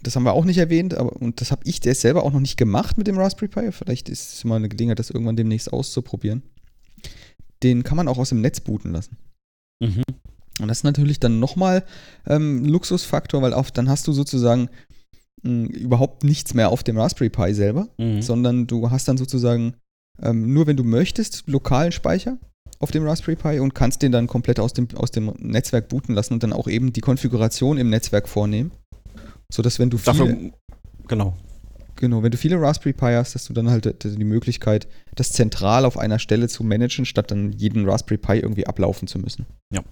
das 0.03 0.17
haben 0.17 0.23
wir 0.23 0.33
auch 0.33 0.45
nicht 0.45 0.59
erwähnt, 0.59 0.95
aber 0.95 1.17
und 1.17 1.41
das 1.41 1.51
habe 1.51 1.63
ich 1.65 1.81
der 1.81 1.95
selber 1.95 2.25
auch 2.25 2.33
noch 2.33 2.41
nicht 2.41 2.57
gemacht 2.57 2.97
mit 2.97 3.07
dem 3.07 3.19
Raspberry 3.19 3.49
Pi. 3.49 3.73
Vielleicht 3.73 4.09
ist 4.09 4.33
es 4.33 4.45
mal 4.45 4.57
eine 4.57 4.69
Gelegenheit, 4.69 4.99
das 4.99 5.11
irgendwann 5.11 5.37
demnächst 5.37 5.73
auszuprobieren. 5.73 6.43
Den 7.63 7.83
kann 7.83 7.97
man 7.97 8.09
auch 8.09 8.19
aus 8.19 8.31
dem 8.31 8.41
Netz 8.41 8.61
booten 8.61 8.93
lassen. 8.93 9.19
Mhm. 9.83 10.03
Und 10.61 10.69
das 10.69 10.79
ist 10.79 10.85
natürlich 10.85 11.21
dann 11.21 11.41
nochmal 11.41 11.85
ähm, 12.27 12.63
ein 12.63 12.65
Luxusfaktor, 12.67 13.43
weil 13.43 13.55
auf, 13.55 13.71
dann 13.71 13.89
hast 13.89 14.07
du 14.07 14.13
sozusagen 14.13 14.69
mh, 15.43 15.69
überhaupt 15.69 16.25
nichts 16.25 16.55
mehr 16.55 16.71
auf 16.71 16.83
dem 16.83 16.99
Raspberry 16.99 17.31
Pi 17.31 17.55
selber, 17.55 17.89
mhm. 17.99 18.23
sondern 18.23 18.67
du 18.67 18.91
hast 18.91 19.09
dann 19.09 19.19
sozusagen 19.19 19.75
ähm, 20.23 20.53
nur, 20.53 20.67
wenn 20.67 20.77
du 20.77 20.85
möchtest, 20.85 21.45
lokalen 21.47 21.93
Speicher 21.93 22.39
auf 22.79 22.91
dem 22.91 23.07
Raspberry 23.07 23.37
Pi 23.37 23.61
und 23.61 23.75
kannst 23.75 24.03
den 24.03 24.13
dann 24.13 24.27
komplett 24.27 24.59
aus 24.59 24.73
dem, 24.73 24.89
aus 24.97 25.11
dem 25.11 25.33
Netzwerk 25.39 25.89
booten 25.89 26.15
lassen 26.15 26.35
und 26.35 26.43
dann 26.43 26.53
auch 26.53 26.67
eben 26.67 26.93
die 26.93 27.03
Konfiguration 27.03 27.77
im 27.79 27.91
Netzwerk 27.91 28.29
vornehmen. 28.29 28.73
Sodass, 29.53 29.79
wenn 29.79 29.91
du 29.91 29.99
viele, 29.99 30.17
Dafür, 30.17 30.51
genau. 31.09 31.37
Genau, 31.97 32.23
wenn 32.23 32.31
du 32.31 32.39
viele 32.39 32.59
Raspberry 32.59 32.95
Pi 32.95 33.13
hast, 33.13 33.35
hast 33.35 33.51
du 33.51 33.53
dann 33.53 33.69
halt 33.69 34.03
die 34.03 34.25
Möglichkeit, 34.25 34.89
das 35.15 35.33
zentral 35.33 35.85
auf 35.85 35.99
einer 35.99 36.19
Stelle 36.19 36.49
zu 36.49 36.65
managen, 36.65 37.05
statt 37.05 37.31
dann 37.31 37.53
jeden 37.53 37.87
Raspberry 37.87 38.17
Pi 38.17 38.39
irgendwie 38.39 38.67
ablaufen 38.67 39.07
zu 39.07 39.19
müssen. 39.19 39.45
Ja. 39.71 39.83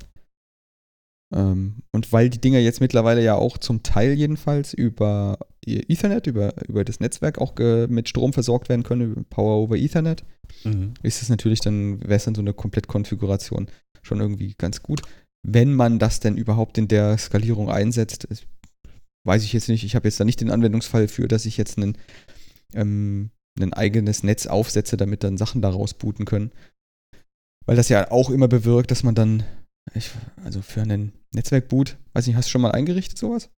Ähm, 1.34 1.82
und 1.92 2.10
weil 2.10 2.30
die 2.30 2.40
Dinger 2.40 2.60
jetzt 2.60 2.80
mittlerweile 2.80 3.22
ja 3.22 3.34
auch 3.34 3.58
zum 3.58 3.82
Teil 3.82 4.14
jedenfalls 4.14 4.72
über 4.72 5.38
Ethernet, 5.76 6.26
über, 6.26 6.54
über 6.66 6.84
das 6.84 7.00
Netzwerk 7.00 7.38
auch 7.38 7.54
mit 7.88 8.08
Strom 8.08 8.32
versorgt 8.32 8.68
werden 8.68 8.82
können, 8.82 9.12
über 9.12 9.22
Power 9.24 9.58
over 9.58 9.76
Ethernet, 9.76 10.24
mhm. 10.64 10.94
ist 11.02 11.22
es 11.22 11.28
natürlich 11.28 11.60
dann, 11.60 12.00
wäre 12.00 12.14
es 12.14 12.24
dann 12.24 12.34
so 12.34 12.40
eine 12.40 12.54
Komplettkonfiguration 12.54 13.68
schon 14.02 14.20
irgendwie 14.20 14.54
ganz 14.56 14.82
gut. 14.82 15.02
Wenn 15.46 15.74
man 15.74 15.98
das 15.98 16.20
denn 16.20 16.36
überhaupt 16.36 16.78
in 16.78 16.88
der 16.88 17.16
Skalierung 17.18 17.70
einsetzt, 17.70 18.28
weiß 19.24 19.44
ich 19.44 19.52
jetzt 19.52 19.68
nicht. 19.68 19.84
Ich 19.84 19.94
habe 19.94 20.08
jetzt 20.08 20.18
da 20.18 20.24
nicht 20.24 20.40
den 20.40 20.50
Anwendungsfall 20.50 21.08
für, 21.08 21.28
dass 21.28 21.46
ich 21.46 21.56
jetzt 21.56 21.78
einen, 21.78 21.96
ähm, 22.74 23.30
ein 23.60 23.72
eigenes 23.72 24.22
Netz 24.22 24.46
aufsetze, 24.46 24.96
damit 24.96 25.22
dann 25.22 25.36
Sachen 25.36 25.62
daraus 25.62 25.94
booten 25.94 26.24
können. 26.24 26.50
Weil 27.66 27.76
das 27.76 27.88
ja 27.88 28.10
auch 28.10 28.30
immer 28.30 28.48
bewirkt, 28.48 28.90
dass 28.90 29.02
man 29.02 29.14
dann 29.14 29.44
ich, 29.94 30.10
also 30.44 30.62
für 30.62 30.82
einen 30.82 31.12
Netzwerkboot, 31.34 31.96
weiß 32.12 32.26
nicht, 32.26 32.36
hast 32.36 32.48
du 32.48 32.52
schon 32.52 32.62
mal 32.62 32.72
eingerichtet 32.72 33.18
sowas? 33.18 33.50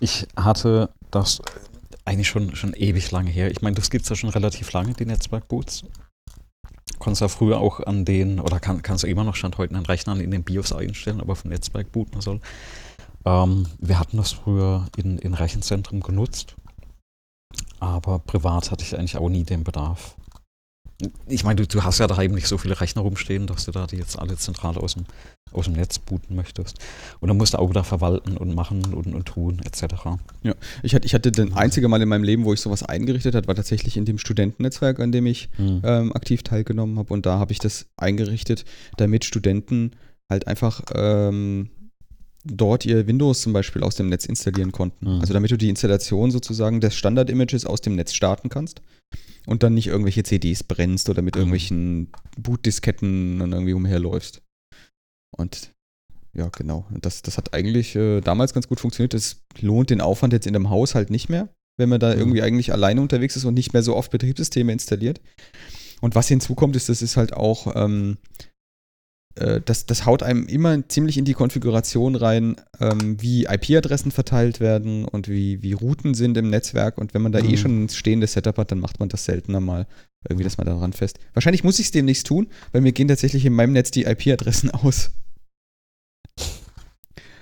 Ich 0.00 0.26
hatte 0.36 0.90
das 1.10 1.40
eigentlich 2.04 2.28
schon, 2.28 2.54
schon 2.56 2.72
ewig 2.74 3.10
lange 3.10 3.30
her. 3.30 3.50
Ich 3.50 3.62
meine, 3.62 3.76
das 3.76 3.90
gibt 3.90 4.04
es 4.04 4.08
ja 4.08 4.16
schon 4.16 4.30
relativ 4.30 4.72
lange, 4.72 4.94
die 4.94 5.06
Netzwerkboots. 5.06 5.84
Konntest 6.98 7.20
ja 7.20 7.28
früher 7.28 7.58
auch 7.58 7.80
an 7.80 8.04
den, 8.04 8.40
oder 8.40 8.60
kann, 8.60 8.82
kannst 8.82 9.04
du 9.04 9.08
immer 9.08 9.24
noch 9.24 9.36
Stand 9.36 9.58
heute 9.58 9.74
einen 9.74 9.86
Rechner 9.86 10.18
in 10.18 10.30
den 10.30 10.42
BIOS 10.42 10.72
einstellen, 10.72 11.20
aber 11.20 11.36
vom 11.36 11.50
Netzwerk 11.50 11.92
booten 11.92 12.20
soll. 12.20 12.40
Ähm, 13.24 13.66
wir 13.78 13.98
hatten 13.98 14.16
das 14.16 14.32
früher 14.32 14.86
in, 14.96 15.18
in 15.18 15.34
Rechenzentren 15.34 16.00
genutzt, 16.00 16.56
aber 17.78 18.18
privat 18.18 18.70
hatte 18.70 18.84
ich 18.84 18.96
eigentlich 18.96 19.16
auch 19.16 19.28
nie 19.28 19.44
den 19.44 19.64
Bedarf. 19.64 20.16
Ich 21.28 21.44
meine, 21.44 21.56
du, 21.56 21.66
du, 21.66 21.84
hast 21.84 22.00
ja 22.00 22.08
daheim 22.08 22.32
nicht 22.32 22.48
so 22.48 22.58
viele 22.58 22.80
Rechner 22.80 23.02
rumstehen, 23.02 23.46
dass 23.46 23.66
du 23.66 23.70
da 23.70 23.86
die 23.86 23.96
jetzt 23.96 24.18
alle 24.18 24.36
zentral 24.36 24.76
aus 24.78 24.94
dem, 24.94 25.04
aus 25.52 25.66
dem 25.66 25.74
Netz 25.74 26.00
booten 26.00 26.34
möchtest. 26.34 26.78
Und 27.20 27.28
dann 27.28 27.36
musst 27.36 27.54
du 27.54 27.58
auch 27.58 27.72
da 27.72 27.84
verwalten 27.84 28.36
und 28.36 28.52
machen 28.52 28.92
und, 28.92 29.14
und 29.14 29.24
tun, 29.26 29.60
etc. 29.64 29.94
Ja, 30.42 30.54
ich 30.82 30.96
hatte, 30.96 31.06
ich 31.06 31.14
hatte 31.14 31.30
den 31.30 31.52
einzige 31.52 31.86
Mal 31.86 32.02
in 32.02 32.08
meinem 32.08 32.24
Leben, 32.24 32.44
wo 32.44 32.52
ich 32.52 32.60
sowas 32.60 32.82
eingerichtet 32.82 33.36
habe, 33.36 33.46
war 33.46 33.54
tatsächlich 33.54 33.96
in 33.96 34.06
dem 34.06 34.18
Studentennetzwerk, 34.18 34.98
an 34.98 35.12
dem 35.12 35.26
ich 35.26 35.50
mhm. 35.56 35.82
ähm, 35.84 36.12
aktiv 36.12 36.42
teilgenommen 36.42 36.98
habe. 36.98 37.14
Und 37.14 37.26
da 37.26 37.38
habe 37.38 37.52
ich 37.52 37.60
das 37.60 37.86
eingerichtet, 37.96 38.64
damit 38.96 39.24
Studenten 39.24 39.92
halt 40.28 40.48
einfach 40.48 40.82
ähm, 40.94 41.70
dort 42.44 42.86
ihr 42.86 43.06
Windows 43.06 43.42
zum 43.42 43.52
Beispiel 43.52 43.82
aus 43.82 43.96
dem 43.96 44.08
Netz 44.08 44.24
installieren 44.24 44.72
konnten. 44.72 45.14
Mhm. 45.14 45.20
Also 45.20 45.32
damit 45.32 45.50
du 45.50 45.56
die 45.56 45.68
Installation 45.68 46.30
sozusagen 46.30 46.80
des 46.80 46.94
Standard-Images 46.94 47.66
aus 47.66 47.80
dem 47.80 47.96
Netz 47.96 48.12
starten 48.12 48.48
kannst 48.48 48.82
und 49.46 49.62
dann 49.62 49.74
nicht 49.74 49.88
irgendwelche 49.88 50.22
CDs 50.22 50.62
brennst 50.62 51.08
oder 51.10 51.22
mit 51.22 51.34
mhm. 51.34 51.40
irgendwelchen 51.40 52.08
Bootdisketten 52.38 53.38
dann 53.38 53.52
irgendwie 53.52 53.72
umherläufst. 53.72 54.42
Und 55.36 55.72
ja, 56.34 56.48
genau. 56.48 56.86
Das, 57.00 57.22
das 57.22 57.36
hat 57.36 57.54
eigentlich 57.54 57.96
äh, 57.96 58.20
damals 58.20 58.54
ganz 58.54 58.68
gut 58.68 58.80
funktioniert. 58.80 59.14
Es 59.14 59.42
lohnt 59.60 59.90
den 59.90 60.00
Aufwand 60.00 60.32
jetzt 60.32 60.46
in 60.46 60.52
dem 60.52 60.70
Haushalt 60.70 61.10
nicht 61.10 61.28
mehr, 61.28 61.48
wenn 61.78 61.88
man 61.88 62.00
da 62.00 62.12
mhm. 62.12 62.20
irgendwie 62.20 62.42
eigentlich 62.42 62.72
alleine 62.72 63.00
unterwegs 63.00 63.36
ist 63.36 63.44
und 63.44 63.54
nicht 63.54 63.72
mehr 63.72 63.82
so 63.82 63.96
oft 63.96 64.10
Betriebssysteme 64.10 64.72
installiert. 64.72 65.20
Und 66.00 66.14
was 66.14 66.28
hinzukommt, 66.28 66.76
ist, 66.76 66.88
das 66.88 67.02
ist 67.02 67.16
halt 67.16 67.32
auch 67.32 67.74
ähm, 67.74 68.18
äh, 69.38 69.60
das, 69.64 69.86
das 69.86 70.06
haut 70.06 70.22
einem 70.22 70.46
immer 70.46 70.88
ziemlich 70.88 71.18
in 71.18 71.24
die 71.24 71.34
Konfiguration 71.34 72.14
rein, 72.14 72.56
ähm, 72.80 73.20
wie 73.20 73.44
IP-Adressen 73.44 74.10
verteilt 74.10 74.60
werden 74.60 75.04
und 75.04 75.28
wie, 75.28 75.62
wie 75.62 75.72
Routen 75.72 76.14
sind 76.14 76.36
im 76.36 76.50
Netzwerk. 76.50 76.98
Und 76.98 77.14
wenn 77.14 77.22
man 77.22 77.32
da 77.32 77.38
eh 77.38 77.44
mhm. 77.44 77.50
eh 77.50 77.56
schon 77.56 77.84
ein 77.84 77.88
stehendes 77.88 78.32
Setup 78.32 78.56
hat, 78.58 78.70
dann 78.72 78.80
macht 78.80 79.00
man 79.00 79.08
das 79.08 79.24
seltener 79.24 79.60
mal 79.60 79.86
irgendwie, 80.28 80.44
dass 80.44 80.58
man 80.58 80.66
daran 80.66 80.92
fest. 80.92 81.18
Wahrscheinlich 81.34 81.64
muss 81.64 81.78
ich 81.78 81.86
es 81.86 81.92
demnächst 81.92 82.26
tun, 82.26 82.48
weil 82.72 82.80
mir 82.80 82.92
gehen 82.92 83.08
tatsächlich 83.08 83.44
in 83.44 83.52
meinem 83.52 83.72
Netz 83.72 83.90
die 83.90 84.04
IP-Adressen 84.04 84.70
aus. 84.72 85.12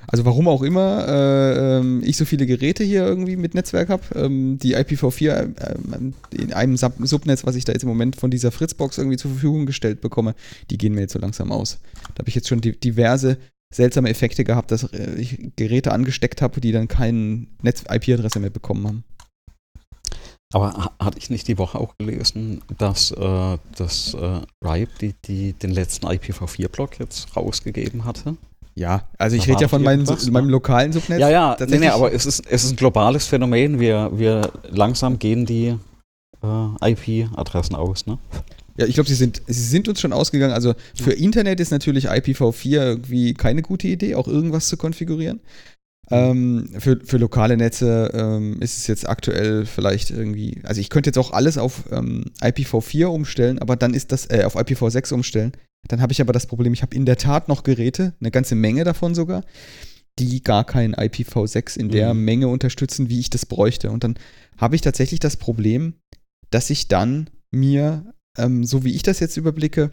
Also 0.08 0.24
warum 0.24 0.48
auch 0.48 0.62
immer 0.62 1.06
äh, 1.08 1.78
ähm, 1.78 2.02
ich 2.04 2.16
so 2.16 2.24
viele 2.24 2.46
Geräte 2.46 2.84
hier 2.84 3.04
irgendwie 3.04 3.36
mit 3.36 3.54
Netzwerk 3.54 3.88
habe. 3.88 4.02
Ähm, 4.14 4.58
die 4.58 4.76
IPv4 4.76 5.30
äh, 5.30 6.36
in 6.36 6.52
einem 6.52 6.76
Sub 6.76 6.94
Subnetz, 7.00 7.44
was 7.44 7.56
ich 7.56 7.64
da 7.64 7.72
jetzt 7.72 7.82
im 7.82 7.88
Moment 7.88 8.16
von 8.16 8.30
dieser 8.30 8.52
Fritzbox 8.52 8.98
irgendwie 8.98 9.16
zur 9.16 9.32
Verfügung 9.32 9.66
gestellt 9.66 10.00
bekomme, 10.00 10.34
die 10.70 10.78
gehen 10.78 10.94
mir 10.94 11.02
jetzt 11.02 11.12
so 11.12 11.18
langsam 11.18 11.50
aus. 11.50 11.78
Da 12.14 12.20
habe 12.20 12.28
ich 12.28 12.34
jetzt 12.34 12.48
schon 12.48 12.60
die, 12.60 12.78
diverse 12.78 13.38
seltsame 13.74 14.08
Effekte 14.08 14.44
gehabt, 14.44 14.70
dass 14.70 14.84
äh, 14.84 15.14
ich 15.16 15.52
Geräte 15.56 15.92
angesteckt 15.92 16.42
habe, 16.42 16.60
die 16.60 16.72
dann 16.72 16.88
keine 16.88 17.46
Netz-IP-Adresse 17.62 18.40
mehr 18.40 18.50
bekommen 18.50 18.86
haben. 18.86 19.04
Aber 20.54 20.92
hatte 21.00 21.18
ich 21.18 21.28
nicht 21.28 21.48
die 21.48 21.58
Woche 21.58 21.78
auch 21.78 21.96
gelesen, 21.98 22.62
dass 22.78 23.10
äh, 23.10 23.58
das 23.76 24.14
äh, 24.14 24.40
RIPE 24.64 24.92
die, 25.00 25.14
die, 25.24 25.52
den 25.54 25.70
letzten 25.70 26.06
IPv4-Block 26.06 27.00
jetzt 27.00 27.36
rausgegeben 27.36 28.04
hatte? 28.04 28.36
Ja, 28.78 29.08
also 29.16 29.36
ich 29.36 29.48
rede 29.48 29.62
ja 29.62 29.68
von 29.68 29.82
meinem, 29.82 30.04
meinem 30.30 30.50
lokalen 30.50 30.92
Subnetz. 30.92 31.18
Ja, 31.18 31.30
ja, 31.30 31.56
nee, 31.66 31.78
nee, 31.78 31.88
aber 31.88 32.12
es 32.12 32.26
ist, 32.26 32.44
es 32.46 32.64
ist 32.64 32.72
ein 32.72 32.76
globales 32.76 33.26
Phänomen. 33.26 33.80
Wir, 33.80 34.10
wir 34.12 34.52
langsam 34.68 35.18
gehen 35.18 35.46
die 35.46 35.76
äh, 36.42 36.90
IP-Adressen 36.92 37.74
aus, 37.74 38.06
ne? 38.06 38.18
Ja, 38.76 38.84
ich 38.84 38.94
glaube, 38.94 39.08
sie 39.08 39.14
sind, 39.14 39.40
sie 39.46 39.62
sind 39.62 39.88
uns 39.88 40.00
schon 40.00 40.12
ausgegangen. 40.12 40.52
Also 40.52 40.74
für 40.94 41.12
Internet 41.12 41.60
ist 41.60 41.70
natürlich 41.70 42.10
IPv4 42.10 42.70
irgendwie 42.70 43.32
keine 43.32 43.62
gute 43.62 43.88
Idee, 43.88 44.14
auch 44.14 44.28
irgendwas 44.28 44.68
zu 44.68 44.76
konfigurieren. 44.76 45.40
Ähm, 46.10 46.68
für, 46.78 47.00
für 47.02 47.16
lokale 47.16 47.56
Netze 47.56 48.10
ähm, 48.12 48.60
ist 48.60 48.76
es 48.76 48.86
jetzt 48.86 49.08
aktuell 49.08 49.64
vielleicht 49.64 50.10
irgendwie, 50.10 50.60
also 50.62 50.80
ich 50.80 50.90
könnte 50.90 51.08
jetzt 51.08 51.18
auch 51.18 51.32
alles 51.32 51.56
auf 51.58 51.84
ähm, 51.90 52.26
IPv4 52.42 53.06
umstellen, 53.06 53.58
aber 53.58 53.74
dann 53.76 53.94
ist 53.94 54.12
das, 54.12 54.30
äh, 54.30 54.44
auf 54.44 54.56
IPv6 54.56 55.14
umstellen. 55.14 55.52
Dann 55.88 56.00
habe 56.00 56.12
ich 56.12 56.20
aber 56.20 56.32
das 56.32 56.46
Problem, 56.46 56.72
ich 56.72 56.82
habe 56.82 56.96
in 56.96 57.06
der 57.06 57.16
Tat 57.16 57.48
noch 57.48 57.62
Geräte, 57.62 58.14
eine 58.20 58.30
ganze 58.30 58.54
Menge 58.54 58.84
davon 58.84 59.14
sogar, 59.14 59.44
die 60.18 60.42
gar 60.42 60.64
kein 60.64 60.94
IPv6 60.94 61.78
in 61.78 61.90
der 61.90 62.14
mhm. 62.14 62.24
Menge 62.24 62.48
unterstützen, 62.48 63.08
wie 63.08 63.20
ich 63.20 63.30
das 63.30 63.46
bräuchte. 63.46 63.90
Und 63.90 64.04
dann 64.04 64.18
habe 64.56 64.74
ich 64.74 64.80
tatsächlich 64.80 65.20
das 65.20 65.36
Problem, 65.36 65.94
dass 66.50 66.70
ich 66.70 66.88
dann 66.88 67.28
mir, 67.50 68.12
ähm, 68.38 68.64
so 68.64 68.84
wie 68.84 68.94
ich 68.94 69.02
das 69.02 69.20
jetzt 69.20 69.36
überblicke, 69.36 69.90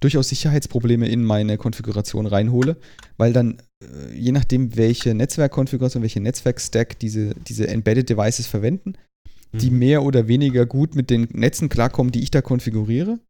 durchaus 0.00 0.28
Sicherheitsprobleme 0.28 1.08
in 1.08 1.24
meine 1.24 1.56
Konfiguration 1.56 2.26
reinhole, 2.26 2.76
weil 3.16 3.32
dann, 3.32 3.62
äh, 3.82 4.14
je 4.14 4.32
nachdem, 4.32 4.76
welche 4.76 5.14
Netzwerkkonfiguration, 5.14 6.02
welche 6.02 6.20
Netzwerkstack 6.20 6.98
diese, 6.98 7.34
diese 7.46 7.68
Embedded 7.68 8.10
Devices 8.10 8.46
verwenden, 8.46 8.94
mhm. 9.52 9.58
die 9.58 9.70
mehr 9.70 10.02
oder 10.02 10.28
weniger 10.28 10.66
gut 10.66 10.96
mit 10.96 11.08
den 11.08 11.28
Netzen 11.32 11.68
klarkommen, 11.68 12.12
die 12.12 12.22
ich 12.22 12.30
da 12.30 12.42
konfiguriere. 12.42 13.20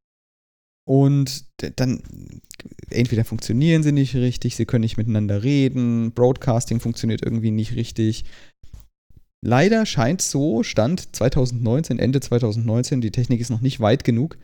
Und 0.85 1.45
dann 1.77 2.03
entweder 2.91 3.25
funktionieren 3.25 3.83
sie 3.83 3.93
nicht 3.93 4.15
richtig, 4.15 4.57
sie 4.57 4.67
können 4.67 4.83
nicht 4.83 4.97
miteinander 4.97 5.43
reden, 5.43 6.13
Broadcasting 6.13 6.81
funktioniert 6.81 7.23
irgendwie 7.23 7.51
nicht 7.51 7.75
richtig. 7.77 8.25
Leider 9.45 9.87
scheint 9.87 10.23
so, 10.23 10.63
Stand 10.63 11.15
2019, 11.17 11.99
Ende 11.99 12.21
2019, 12.21 13.01
die 13.01 13.11
Technik 13.11 13.41
ist 13.41 13.51
noch 13.51 13.61
nicht 13.61 13.81
weit 13.81 14.05
genug, 14.05 14.39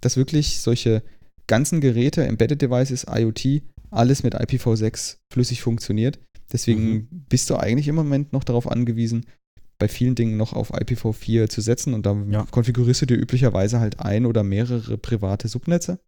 dass 0.00 0.16
wirklich 0.16 0.60
solche 0.60 1.02
ganzen 1.46 1.80
Geräte, 1.80 2.24
Embedded 2.24 2.62
Devices, 2.62 3.06
IoT, 3.08 3.62
alles 3.90 4.22
mit 4.22 4.34
IPv6 4.34 5.16
flüssig 5.32 5.62
funktioniert. 5.62 6.18
Deswegen 6.52 6.90
mhm. 6.90 7.08
bist 7.28 7.50
du 7.50 7.56
eigentlich 7.56 7.88
im 7.88 7.94
Moment 7.94 8.32
noch 8.32 8.44
darauf 8.44 8.70
angewiesen, 8.70 9.26
bei 9.78 9.88
vielen 9.88 10.14
Dingen 10.14 10.36
noch 10.36 10.52
auf 10.52 10.74
IPv4 10.74 11.48
zu 11.48 11.60
setzen 11.60 11.94
und 11.94 12.04
da 12.04 12.16
ja. 12.28 12.44
konfigurierst 12.50 13.02
du 13.02 13.06
dir 13.06 13.16
üblicherweise 13.16 13.80
halt 13.80 14.00
ein 14.00 14.26
oder 14.26 14.42
mehrere 14.42 14.98
private 14.98 15.48
Subnetze. 15.48 16.00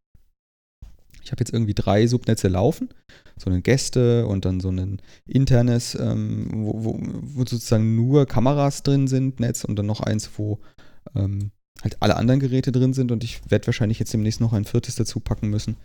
Ich 1.23 1.33
habe 1.33 1.41
jetzt 1.41 1.53
irgendwie 1.53 1.75
drei 1.75 2.07
Subnetze 2.07 2.49
laufen, 2.49 2.89
so 3.37 3.51
ein 3.51 3.63
Gäste 3.63 4.27
und 4.27 4.45
dann 4.45 4.59
so 4.59 4.71
ein 4.71 5.01
internes, 5.27 5.95
ähm, 5.95 6.49
wo, 6.53 6.85
wo, 6.85 6.99
wo, 7.01 7.41
sozusagen 7.41 7.95
nur 7.95 8.27
Kameras 8.27 8.83
drin 8.83 9.07
sind, 9.07 9.39
Netz 9.39 9.65
und 9.65 9.77
dann 9.77 9.87
noch 9.87 10.01
eins, 10.01 10.31
wo 10.37 10.59
ähm, 11.15 11.53
halt 11.83 12.01
alle 12.01 12.17
anderen 12.17 12.41
Geräte 12.41 12.73
drin 12.73 12.95
sind 12.95 13.13
und 13.13 13.23
ich 13.23 13.51
werde 13.51 13.67
wahrscheinlich 13.67 13.99
jetzt 13.99 14.13
demnächst 14.13 14.41
noch 14.41 14.53
ein 14.53 14.65
viertes 14.65 14.97
dazu 14.97 15.21
packen 15.21 15.49
müssen, 15.49 15.77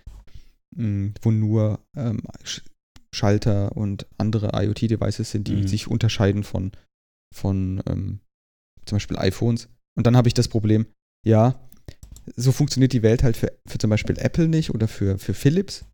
mh, 0.76 0.84
hm, 0.84 1.14
wo 1.22 1.32
nur 1.32 1.80
ähm, 1.96 2.22
Schalter 3.14 3.76
und 3.78 4.08
andere 4.18 4.52
IoT-Devices 4.54 5.32
sind, 5.32 5.48
die 5.48 5.56
mhm. 5.58 5.68
sich 5.68 5.88
unterscheiden 5.88 6.44
von, 6.44 6.72
von 7.34 7.82
ähm, 7.88 8.20
zum 8.86 8.98
Beispiel 8.98 9.18
iPhones. 9.18 9.70
Und 9.98 10.06
dann 10.06 10.18
habe 10.18 10.28
ich 10.28 10.34
das 10.34 10.48
Problem, 10.48 10.86
ja, 11.26 11.60
so 12.36 12.52
funktioniert 12.52 12.94
die 12.94 13.04
Welt 13.04 13.24
halt 13.24 13.38
für, 13.38 13.52
für 13.66 13.78
zum 13.78 13.90
Beispiel 13.90 14.18
Apple 14.18 14.48
nicht 14.48 14.74
oder 14.74 14.88
für, 14.88 15.18
für 15.18 15.34
Philips. 15.34 15.86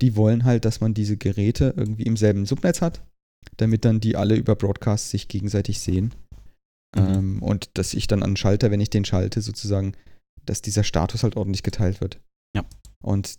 Die 0.00 0.16
wollen 0.16 0.44
halt, 0.44 0.64
dass 0.64 0.80
man 0.80 0.94
diese 0.94 1.16
Geräte 1.16 1.74
irgendwie 1.76 2.04
im 2.04 2.16
selben 2.16 2.46
Subnetz 2.46 2.80
hat, 2.80 3.02
damit 3.56 3.84
dann 3.84 4.00
die 4.00 4.16
alle 4.16 4.36
über 4.36 4.56
Broadcast 4.56 5.10
sich 5.10 5.28
gegenseitig 5.28 5.80
sehen. 5.80 6.14
Mhm. 6.96 7.02
Ähm, 7.02 7.42
und 7.42 7.70
dass 7.74 7.94
ich 7.94 8.06
dann 8.06 8.22
an 8.22 8.36
Schalter, 8.36 8.70
wenn 8.70 8.80
ich 8.80 8.90
den 8.90 9.04
schalte, 9.04 9.42
sozusagen, 9.42 9.94
dass 10.46 10.62
dieser 10.62 10.84
Status 10.84 11.22
halt 11.22 11.36
ordentlich 11.36 11.62
geteilt 11.62 12.00
wird. 12.00 12.20
Ja. 12.56 12.64
Und 13.02 13.38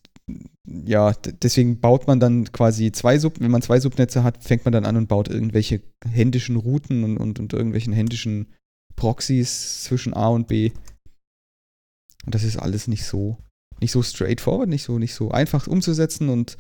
ja, 0.66 1.14
deswegen 1.14 1.80
baut 1.80 2.08
man 2.08 2.20
dann 2.20 2.52
quasi 2.52 2.92
zwei 2.92 3.20
Sub, 3.20 3.40
wenn 3.40 3.52
man 3.52 3.62
zwei 3.62 3.80
Subnetze 3.80 4.24
hat, 4.24 4.44
fängt 4.44 4.66
man 4.66 4.72
dann 4.72 4.86
an 4.86 4.98
und 4.98 5.08
baut 5.08 5.28
irgendwelche 5.28 5.82
händischen 6.10 6.56
Routen 6.56 7.04
und, 7.04 7.18
und, 7.18 7.40
und 7.40 7.54
irgendwelchen 7.54 7.94
händischen 7.94 8.48
Proxys 8.96 9.84
zwischen 9.84 10.14
A 10.14 10.28
und 10.28 10.48
B. 10.48 10.72
Und 12.26 12.36
das 12.36 12.44
ist 12.44 12.58
alles 12.58 12.88
nicht 12.88 13.06
so, 13.06 13.38
nicht 13.80 13.92
so 13.92 14.04
straightforward, 14.04 14.70
nicht 14.70 14.84
so, 14.84 15.00
nicht 15.00 15.14
so 15.14 15.32
einfach 15.32 15.68
umzusetzen 15.68 16.30
und 16.30 16.58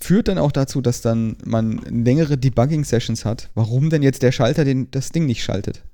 führt 0.00 0.28
dann 0.28 0.38
auch 0.38 0.52
dazu, 0.52 0.80
dass 0.80 1.00
dann 1.00 1.36
man 1.44 1.78
längere 1.78 2.36
Debugging-Sessions 2.36 3.24
hat. 3.24 3.50
Warum 3.54 3.90
denn 3.90 4.02
jetzt 4.02 4.22
der 4.22 4.32
Schalter 4.32 4.64
den, 4.64 4.90
das 4.90 5.10
Ding 5.10 5.26
nicht 5.26 5.42
schaltet? 5.42 5.84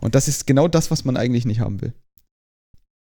Und 0.00 0.14
das 0.14 0.28
ist 0.28 0.46
genau 0.46 0.68
das, 0.68 0.90
was 0.90 1.04
man 1.04 1.16
eigentlich 1.16 1.44
nicht 1.44 1.60
haben 1.60 1.80
will. 1.80 1.92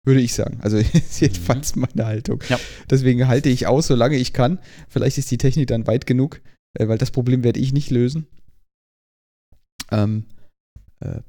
Würde 0.04 0.20
ich 0.20 0.34
sagen. 0.34 0.58
Also 0.60 0.76
ist 0.92 1.20
jedenfalls 1.20 1.74
mhm. 1.74 1.86
meine 1.88 2.06
Haltung. 2.06 2.42
Ja. 2.48 2.58
Deswegen 2.90 3.26
halte 3.26 3.48
ich 3.48 3.66
aus, 3.66 3.86
solange 3.86 4.16
ich 4.16 4.32
kann. 4.32 4.58
Vielleicht 4.88 5.18
ist 5.18 5.30
die 5.30 5.38
Technik 5.38 5.68
dann 5.68 5.86
weit 5.86 6.06
genug, 6.06 6.40
äh, 6.74 6.88
weil 6.88 6.98
das 6.98 7.10
Problem 7.10 7.44
werde 7.44 7.60
ich 7.60 7.72
nicht 7.72 7.90
lösen. 7.90 8.26
Ähm, 9.90 10.24
äh, 11.00 11.20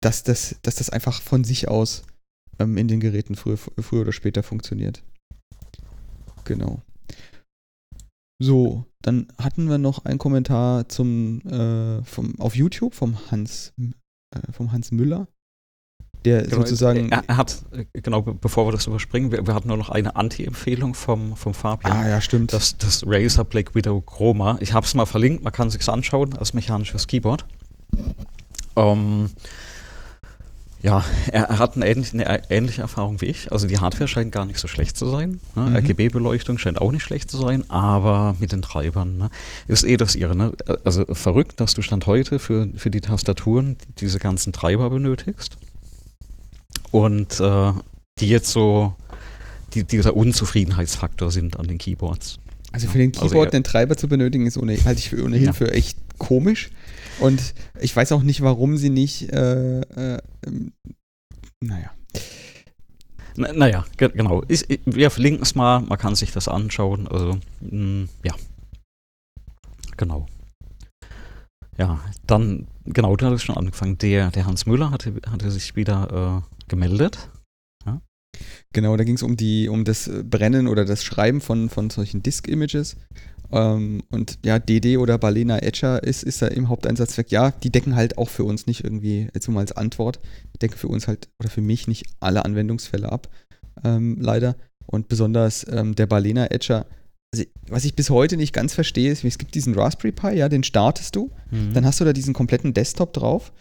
dass, 0.00 0.22
das, 0.22 0.56
dass 0.62 0.76
das 0.76 0.90
einfach 0.90 1.20
von 1.22 1.44
sich 1.44 1.68
aus 1.68 2.02
ähm, 2.58 2.76
in 2.76 2.88
den 2.88 3.00
Geräten 3.00 3.34
früher, 3.34 3.56
früher 3.56 4.02
oder 4.02 4.12
später 4.12 4.42
funktioniert. 4.42 5.02
Genau. 6.44 6.82
So, 8.38 8.84
dann 9.02 9.28
hatten 9.38 9.68
wir 9.68 9.78
noch 9.78 10.04
einen 10.04 10.18
Kommentar 10.18 10.88
zum, 10.88 11.40
äh, 11.46 12.04
vom, 12.04 12.38
auf 12.38 12.54
YouTube 12.54 12.94
vom 12.94 13.30
Hans 13.30 13.72
äh, 14.30 14.52
vom 14.52 14.72
Hans 14.72 14.92
Müller. 14.92 15.28
Der 16.26 16.42
genau, 16.42 16.56
sozusagen. 16.56 17.08
Er, 17.10 17.22
er, 17.28 17.36
hat, 17.36 17.62
äh, 17.70 17.84
genau, 18.02 18.20
bevor 18.20 18.66
wir 18.66 18.72
das 18.72 18.88
überspringen, 18.88 19.30
wir, 19.30 19.46
wir 19.46 19.54
hatten 19.54 19.68
nur 19.68 19.76
noch 19.76 19.90
eine 19.90 20.16
Anti-Empfehlung 20.16 20.94
vom, 20.94 21.36
vom 21.36 21.54
Fabian. 21.54 21.96
Ah, 21.96 22.08
ja, 22.08 22.20
stimmt. 22.20 22.52
Das, 22.52 22.76
das 22.76 23.04
Razer 23.06 23.44
Black 23.44 23.76
Widow 23.76 24.00
Chroma. 24.00 24.58
Ich 24.60 24.72
habe 24.72 24.84
es 24.84 24.94
mal 24.94 25.06
verlinkt, 25.06 25.44
man 25.44 25.52
kann 25.52 25.68
es 25.68 25.74
sich 25.74 25.88
anschauen 25.88 26.36
als 26.36 26.52
mechanisches 26.52 27.06
Keyboard. 27.06 27.46
Ähm, 28.74 29.30
ja, 30.82 31.04
er, 31.30 31.44
er 31.44 31.58
hat 31.60 31.76
eine 31.76 31.86
ähnliche, 31.86 32.12
eine 32.12 32.50
ähnliche, 32.50 32.82
Erfahrung 32.82 33.20
wie 33.20 33.26
ich. 33.26 33.52
Also 33.52 33.68
die 33.68 33.78
Hardware 33.78 34.08
scheint 34.08 34.32
gar 34.32 34.44
nicht 34.44 34.58
so 34.58 34.66
schlecht 34.66 34.96
zu 34.96 35.08
sein. 35.08 35.40
Ne? 35.54 35.62
Mhm. 35.62 35.76
RGB-Beleuchtung 35.76 36.58
scheint 36.58 36.80
auch 36.80 36.90
nicht 36.90 37.02
schlecht 37.02 37.30
zu 37.30 37.38
sein, 37.38 37.70
aber 37.70 38.34
mit 38.40 38.50
den 38.50 38.62
Treibern 38.62 39.16
ne? 39.16 39.30
ist 39.68 39.84
eh 39.84 39.96
das 39.96 40.16
ihre. 40.16 40.34
Ne? 40.34 40.52
Also 40.84 41.04
verrückt, 41.06 41.60
dass 41.60 41.74
du 41.74 41.82
Stand 41.82 42.06
heute 42.06 42.40
für, 42.40 42.68
für 42.76 42.90
die 42.90 43.00
Tastaturen 43.00 43.76
diese 43.98 44.18
ganzen 44.18 44.52
Treiber 44.52 44.90
benötigst. 44.90 45.56
Und 46.96 47.40
äh, 47.40 47.72
die 48.18 48.28
jetzt 48.30 48.48
so 48.48 48.94
die, 49.74 49.84
dieser 49.84 50.16
Unzufriedenheitsfaktor 50.16 51.30
sind 51.30 51.58
an 51.58 51.66
den 51.66 51.76
Keyboards. 51.76 52.38
Also 52.72 52.88
für 52.88 52.96
den 52.96 53.10
also 53.10 53.26
Keyboard 53.26 53.48
also, 53.48 53.50
den 53.50 53.64
Treiber 53.64 53.98
zu 53.98 54.08
benötigen, 54.08 54.46
ist 54.46 54.56
ohne, 54.56 54.82
halte 54.82 55.00
ich 55.00 55.10
für 55.10 55.22
ohnehin 55.22 55.44
ja. 55.44 55.52
für 55.52 55.70
echt 55.74 55.98
komisch. 56.16 56.70
Und 57.20 57.52
ich 57.82 57.94
weiß 57.94 58.12
auch 58.12 58.22
nicht, 58.22 58.40
warum 58.40 58.78
sie 58.78 58.88
nicht, 58.88 59.30
äh, 59.30 59.80
äh, 59.80 60.18
naja. 61.60 61.90
Na, 63.36 63.52
naja, 63.52 63.84
ge 63.98 64.08
genau. 64.14 64.42
Ich, 64.48 64.64
wir 64.86 65.10
verlinken 65.10 65.42
es 65.42 65.54
mal, 65.54 65.80
man 65.80 65.98
kann 65.98 66.14
sich 66.14 66.32
das 66.32 66.48
anschauen. 66.48 67.08
Also, 67.08 67.38
mh, 67.60 68.04
mm, 68.04 68.08
ja. 68.24 68.34
Genau. 69.98 70.26
Ja, 71.78 72.00
dann, 72.26 72.66
genau, 72.84 73.16
du 73.16 73.26
hattest 73.26 73.44
schon 73.44 73.56
angefangen. 73.56 73.98
Der, 73.98 74.30
der 74.30 74.46
Hans 74.46 74.66
Müller 74.66 74.90
hatte, 74.90 75.14
hatte 75.30 75.50
sich 75.50 75.76
wieder 75.76 76.42
äh, 76.44 76.68
gemeldet. 76.68 77.30
Ja? 77.84 78.00
Genau, 78.72 78.96
da 78.96 79.04
ging 79.04 79.16
es 79.16 79.22
um 79.22 79.36
um 79.68 79.84
das 79.84 80.10
Brennen 80.24 80.68
oder 80.68 80.84
das 80.84 81.04
Schreiben 81.04 81.40
von, 81.40 81.68
von 81.68 81.90
solchen 81.90 82.22
Disk-Images. 82.22 82.96
Ähm, 83.52 84.02
und 84.10 84.38
ja, 84.44 84.58
DD 84.58 84.96
oder 84.96 85.18
Balena 85.18 85.58
Etcher 85.58 86.02
ist, 86.02 86.22
ist 86.22 86.42
da 86.42 86.48
im 86.48 86.68
Haupteinsatzzweck. 86.68 87.30
Ja, 87.30 87.50
die 87.50 87.70
decken 87.70 87.94
halt 87.94 88.18
auch 88.18 88.28
für 88.28 88.44
uns 88.44 88.66
nicht 88.66 88.84
irgendwie, 88.84 89.28
jetzt 89.34 89.48
mal 89.48 89.60
als 89.60 89.72
Antwort, 89.72 90.18
decken 90.62 90.76
für 90.76 90.88
uns 90.88 91.06
halt 91.06 91.28
oder 91.38 91.50
für 91.50 91.60
mich 91.60 91.86
nicht 91.86 92.06
alle 92.20 92.44
Anwendungsfälle 92.44 93.10
ab, 93.10 93.28
ähm, 93.84 94.18
leider. 94.20 94.56
Und 94.86 95.08
besonders 95.08 95.66
ähm, 95.70 95.94
der 95.94 96.06
Balena 96.06 96.46
Etcher, 96.50 96.86
also, 97.38 97.50
was 97.68 97.84
ich 97.84 97.94
bis 97.94 98.10
heute 98.10 98.36
nicht 98.36 98.52
ganz 98.52 98.74
verstehe, 98.74 99.10
ist, 99.10 99.24
es 99.24 99.38
gibt 99.38 99.54
diesen 99.54 99.74
Raspberry 99.74 100.12
Pi, 100.12 100.36
ja, 100.36 100.48
den 100.48 100.62
startest 100.62 101.16
du, 101.16 101.30
mhm. 101.50 101.72
dann 101.74 101.84
hast 101.84 102.00
du 102.00 102.04
da 102.04 102.12
diesen 102.12 102.34
kompletten 102.34 102.74
Desktop 102.74 103.12
drauf. 103.12 103.52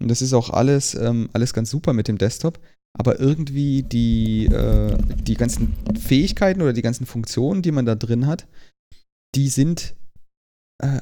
Und 0.00 0.08
das 0.10 0.22
ist 0.22 0.32
auch 0.32 0.50
alles, 0.50 0.94
ähm, 0.94 1.28
alles 1.32 1.52
ganz 1.52 1.70
super 1.70 1.92
mit 1.92 2.08
dem 2.08 2.18
Desktop 2.18 2.58
aber 2.94 3.18
irgendwie 3.18 3.82
die, 3.82 4.46
äh, 4.46 4.96
die 5.14 5.34
ganzen 5.34 5.74
Fähigkeiten 5.98 6.62
oder 6.62 6.72
die 6.72 6.82
ganzen 6.82 7.06
Funktionen, 7.06 7.62
die 7.62 7.72
man 7.72 7.86
da 7.86 7.94
drin 7.94 8.26
hat, 8.26 8.46
die 9.34 9.48
sind, 9.48 9.94
äh, 10.82 11.00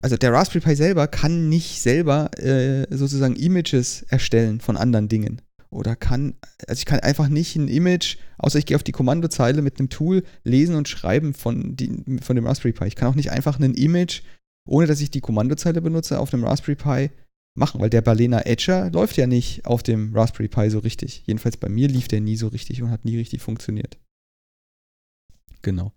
also 0.00 0.16
der 0.16 0.32
Raspberry 0.32 0.60
Pi 0.60 0.76
selber 0.76 1.08
kann 1.08 1.48
nicht 1.48 1.80
selber 1.80 2.30
äh, 2.38 2.86
sozusagen 2.94 3.36
Images 3.36 4.02
erstellen 4.02 4.60
von 4.60 4.76
anderen 4.76 5.08
Dingen. 5.08 5.42
Oder 5.72 5.96
kann, 5.96 6.34
also 6.68 6.78
ich 6.78 6.84
kann 6.84 7.00
einfach 7.00 7.28
nicht 7.28 7.56
ein 7.56 7.66
Image, 7.66 8.18
außer 8.36 8.58
ich 8.58 8.66
gehe 8.66 8.76
auf 8.76 8.82
die 8.82 8.92
Kommandozeile 8.92 9.62
mit 9.62 9.78
einem 9.78 9.88
Tool 9.88 10.22
lesen 10.44 10.74
und 10.74 10.86
schreiben 10.86 11.32
von, 11.32 11.76
die, 11.76 12.18
von 12.20 12.36
dem 12.36 12.46
Raspberry 12.46 12.74
Pi. 12.74 12.86
Ich 12.86 12.94
kann 12.94 13.08
auch 13.08 13.14
nicht 13.14 13.30
einfach 13.30 13.58
ein 13.58 13.74
Image, 13.74 14.20
ohne 14.68 14.86
dass 14.86 15.00
ich 15.00 15.10
die 15.10 15.22
Kommandozeile 15.22 15.80
benutze, 15.80 16.18
auf 16.18 16.28
dem 16.28 16.44
Raspberry 16.44 16.76
Pi 16.76 17.10
machen, 17.54 17.80
weil 17.80 17.88
der 17.88 18.02
Balena 18.02 18.42
Etcher 18.42 18.90
läuft 18.90 19.16
ja 19.16 19.26
nicht 19.26 19.64
auf 19.64 19.82
dem 19.82 20.14
Raspberry 20.14 20.48
Pi 20.48 20.68
so 20.68 20.78
richtig. 20.78 21.22
Jedenfalls 21.26 21.56
bei 21.56 21.70
mir 21.70 21.88
lief 21.88 22.06
der 22.06 22.20
nie 22.20 22.36
so 22.36 22.48
richtig 22.48 22.82
und 22.82 22.90
hat 22.90 23.06
nie 23.06 23.16
richtig 23.16 23.40
funktioniert. 23.40 23.98
Genau. 25.62 25.92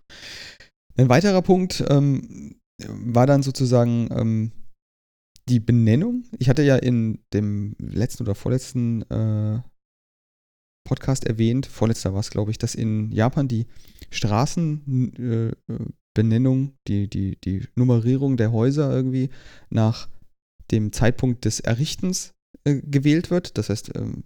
Ein 0.95 1.09
weiterer 1.09 1.41
Punkt 1.41 1.83
ähm, 1.89 2.61
war 2.77 3.27
dann 3.27 3.43
sozusagen 3.43 4.07
ähm, 4.11 4.51
die 5.49 5.59
Benennung. 5.59 6.23
Ich 6.39 6.49
hatte 6.49 6.63
ja 6.63 6.75
in 6.75 7.19
dem 7.33 7.75
letzten 7.79 8.23
oder 8.23 8.35
vorletzten 8.35 9.03
äh, 9.03 9.61
Podcast 10.85 11.25
erwähnt, 11.25 11.65
vorletzter 11.65 12.13
war 12.13 12.19
es, 12.19 12.29
glaube 12.29 12.51
ich, 12.51 12.57
dass 12.57 12.75
in 12.75 13.11
Japan 13.11 13.47
die 13.47 13.65
Straßen 14.11 15.13
äh, 15.17 15.51
die, 16.87 17.09
die, 17.09 17.37
die 17.43 17.67
Nummerierung 17.75 18.37
der 18.37 18.51
Häuser 18.51 18.89
irgendwie 18.91 19.29
nach 19.69 20.07
dem 20.71 20.93
Zeitpunkt 20.93 21.45
des 21.45 21.59
Errichtens 21.59 22.33
äh, 22.63 22.75
gewählt 22.75 23.31
wird. 23.31 23.57
Das 23.57 23.69
heißt, 23.69 23.91
ähm, 23.95 24.23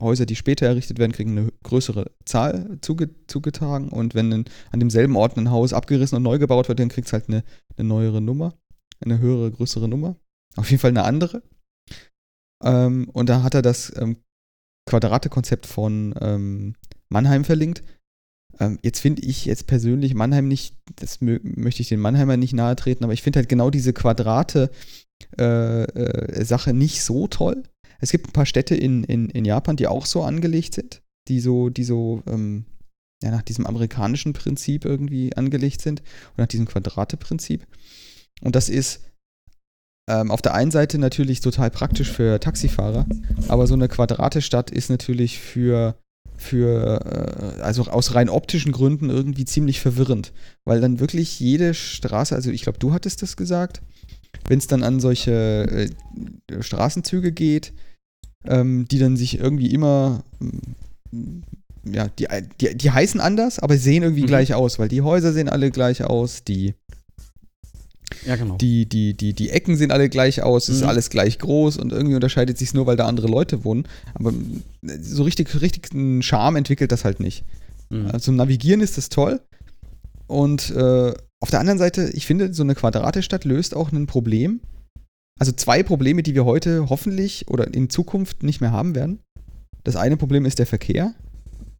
Häuser, 0.00 0.26
die 0.26 0.36
später 0.36 0.66
errichtet 0.66 0.98
werden, 0.98 1.12
kriegen 1.12 1.36
eine 1.36 1.52
größere 1.62 2.10
Zahl 2.24 2.78
zuge 2.80 3.10
zugetragen. 3.26 3.90
Und 3.90 4.14
wenn 4.14 4.32
ein, 4.32 4.44
an 4.70 4.80
demselben 4.80 5.16
Ort 5.16 5.36
ein 5.36 5.50
Haus 5.50 5.72
abgerissen 5.72 6.16
und 6.16 6.22
neu 6.22 6.38
gebaut 6.38 6.68
wird, 6.68 6.80
dann 6.80 6.88
kriegt 6.88 7.06
es 7.06 7.12
halt 7.12 7.28
eine, 7.28 7.44
eine 7.76 7.88
neuere 7.88 8.20
Nummer, 8.20 8.54
eine 9.00 9.18
höhere, 9.18 9.50
größere 9.50 9.88
Nummer. 9.88 10.16
Auf 10.56 10.70
jeden 10.70 10.80
Fall 10.80 10.90
eine 10.90 11.04
andere. 11.04 11.42
Ähm, 12.62 13.08
und 13.12 13.28
da 13.28 13.42
hat 13.42 13.54
er 13.54 13.62
das 13.62 13.92
ähm, 13.96 14.16
Quadrate-Konzept 14.86 15.66
von 15.66 16.14
ähm, 16.20 16.74
Mannheim 17.08 17.44
verlinkt. 17.44 17.82
Ähm, 18.58 18.78
jetzt 18.82 19.00
finde 19.00 19.22
ich 19.22 19.44
jetzt 19.44 19.66
persönlich 19.66 20.14
Mannheim 20.14 20.48
nicht, 20.48 20.76
das 20.96 21.20
möchte 21.20 21.82
ich 21.82 21.88
den 21.88 22.00
Mannheimer 22.00 22.36
nicht 22.36 22.52
nahe 22.52 22.76
treten, 22.76 23.04
aber 23.04 23.12
ich 23.12 23.22
finde 23.22 23.38
halt 23.38 23.48
genau 23.48 23.70
diese 23.70 23.92
Quadrate 23.92 24.70
äh, 25.38 25.84
äh, 25.84 26.72
nicht 26.72 27.02
so 27.02 27.28
toll. 27.28 27.62
Es 28.00 28.10
gibt 28.10 28.28
ein 28.28 28.32
paar 28.32 28.46
Städte 28.46 28.74
in, 28.74 29.04
in, 29.04 29.28
in 29.30 29.44
Japan, 29.44 29.76
die 29.76 29.86
auch 29.86 30.06
so 30.06 30.22
angelegt 30.22 30.74
sind, 30.74 31.02
die 31.28 31.40
so, 31.40 31.68
die 31.68 31.84
so 31.84 32.22
ähm, 32.26 32.64
ja, 33.22 33.30
nach 33.30 33.42
diesem 33.42 33.66
amerikanischen 33.66 34.32
Prinzip 34.32 34.84
irgendwie 34.84 35.36
angelegt 35.36 35.82
sind 35.82 36.00
und 36.30 36.38
nach 36.38 36.46
diesem 36.46 36.66
Quadrate-Prinzip. 36.66 37.66
Und 38.42 38.56
das 38.56 38.68
ist 38.68 39.09
ähm, 40.10 40.30
auf 40.30 40.42
der 40.42 40.54
einen 40.54 40.72
Seite 40.72 40.98
natürlich 40.98 41.40
total 41.40 41.70
praktisch 41.70 42.10
für 42.10 42.40
Taxifahrer, 42.40 43.06
aber 43.48 43.66
so 43.66 43.74
eine 43.74 43.88
Quadrate-Stadt 43.88 44.70
ist 44.70 44.90
natürlich 44.90 45.38
für 45.38 45.94
für, 46.36 47.58
äh, 47.58 47.60
also 47.60 47.82
aus 47.84 48.14
rein 48.14 48.30
optischen 48.30 48.72
Gründen 48.72 49.10
irgendwie 49.10 49.44
ziemlich 49.44 49.78
verwirrend, 49.80 50.32
weil 50.64 50.80
dann 50.80 50.98
wirklich 50.98 51.38
jede 51.38 51.74
Straße, 51.74 52.34
also 52.34 52.50
ich 52.50 52.62
glaube, 52.62 52.78
du 52.78 52.94
hattest 52.94 53.20
das 53.20 53.36
gesagt, 53.36 53.82
wenn 54.48 54.58
es 54.58 54.66
dann 54.66 54.82
an 54.82 55.00
solche 55.00 55.90
äh, 56.50 56.62
Straßenzüge 56.62 57.32
geht, 57.32 57.74
ähm, 58.46 58.86
die 58.90 58.98
dann 58.98 59.18
sich 59.18 59.38
irgendwie 59.38 59.70
immer, 59.70 60.24
mm, 60.40 61.42
ja, 61.84 62.08
die, 62.08 62.26
die, 62.60 62.74
die 62.74 62.90
heißen 62.90 63.20
anders, 63.20 63.58
aber 63.58 63.76
sehen 63.76 64.02
irgendwie 64.02 64.22
mhm. 64.22 64.28
gleich 64.28 64.54
aus, 64.54 64.78
weil 64.78 64.88
die 64.88 65.02
Häuser 65.02 65.34
sehen 65.34 65.50
alle 65.50 65.70
gleich 65.70 66.04
aus, 66.04 66.42
die 66.42 66.74
ja, 68.26 68.36
genau. 68.36 68.56
Die, 68.56 68.86
die, 68.86 69.14
die, 69.14 69.32
die 69.32 69.50
Ecken 69.50 69.76
sehen 69.76 69.90
alle 69.90 70.08
gleich 70.08 70.42
aus, 70.42 70.68
es 70.68 70.76
mhm. 70.76 70.82
ist 70.82 70.88
alles 70.88 71.10
gleich 71.10 71.38
groß 71.38 71.76
und 71.76 71.92
irgendwie 71.92 72.14
unterscheidet 72.14 72.58
sich 72.58 72.74
nur, 72.74 72.86
weil 72.86 72.96
da 72.96 73.06
andere 73.06 73.28
Leute 73.28 73.64
wohnen. 73.64 73.86
Aber 74.14 74.32
so 74.82 75.22
richtig, 75.22 75.60
richtig 75.60 75.92
einen 75.92 76.22
Charme 76.22 76.56
entwickelt 76.56 76.92
das 76.92 77.04
halt 77.04 77.20
nicht. 77.20 77.44
Mhm. 77.90 78.10
Also 78.12 78.32
Navigieren 78.32 78.80
ist 78.80 78.96
das 78.98 79.08
toll. 79.08 79.40
Und 80.26 80.70
äh, 80.70 81.12
auf 81.40 81.50
der 81.50 81.60
anderen 81.60 81.78
Seite, 81.78 82.10
ich 82.12 82.26
finde, 82.26 82.52
so 82.52 82.62
eine 82.62 82.74
Quadratestadt 82.74 83.44
löst 83.44 83.74
auch 83.74 83.92
ein 83.92 84.06
Problem. 84.06 84.60
Also 85.38 85.52
zwei 85.52 85.82
Probleme, 85.82 86.22
die 86.22 86.34
wir 86.34 86.44
heute 86.44 86.90
hoffentlich 86.90 87.48
oder 87.48 87.72
in 87.72 87.88
Zukunft 87.88 88.42
nicht 88.42 88.60
mehr 88.60 88.72
haben 88.72 88.94
werden. 88.94 89.20
Das 89.84 89.96
eine 89.96 90.18
Problem 90.18 90.44
ist 90.44 90.58
der 90.58 90.66
Verkehr. 90.66 91.14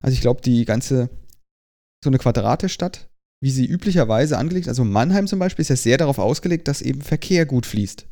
Also 0.00 0.14
ich 0.14 0.22
glaube, 0.22 0.40
die 0.40 0.64
ganze, 0.64 1.10
so 2.02 2.08
eine 2.08 2.18
Quadratestadt 2.18 3.09
wie 3.42 3.50
sie 3.50 3.66
üblicherweise 3.66 4.36
angelegt 4.38 4.68
Also 4.68 4.84
Mannheim 4.84 5.26
zum 5.26 5.38
Beispiel 5.38 5.62
ist 5.62 5.70
ja 5.70 5.76
sehr 5.76 5.98
darauf 5.98 6.18
ausgelegt, 6.18 6.68
dass 6.68 6.82
eben 6.82 7.00
Verkehr 7.00 7.46
gut 7.46 7.66
fließt. 7.66 8.06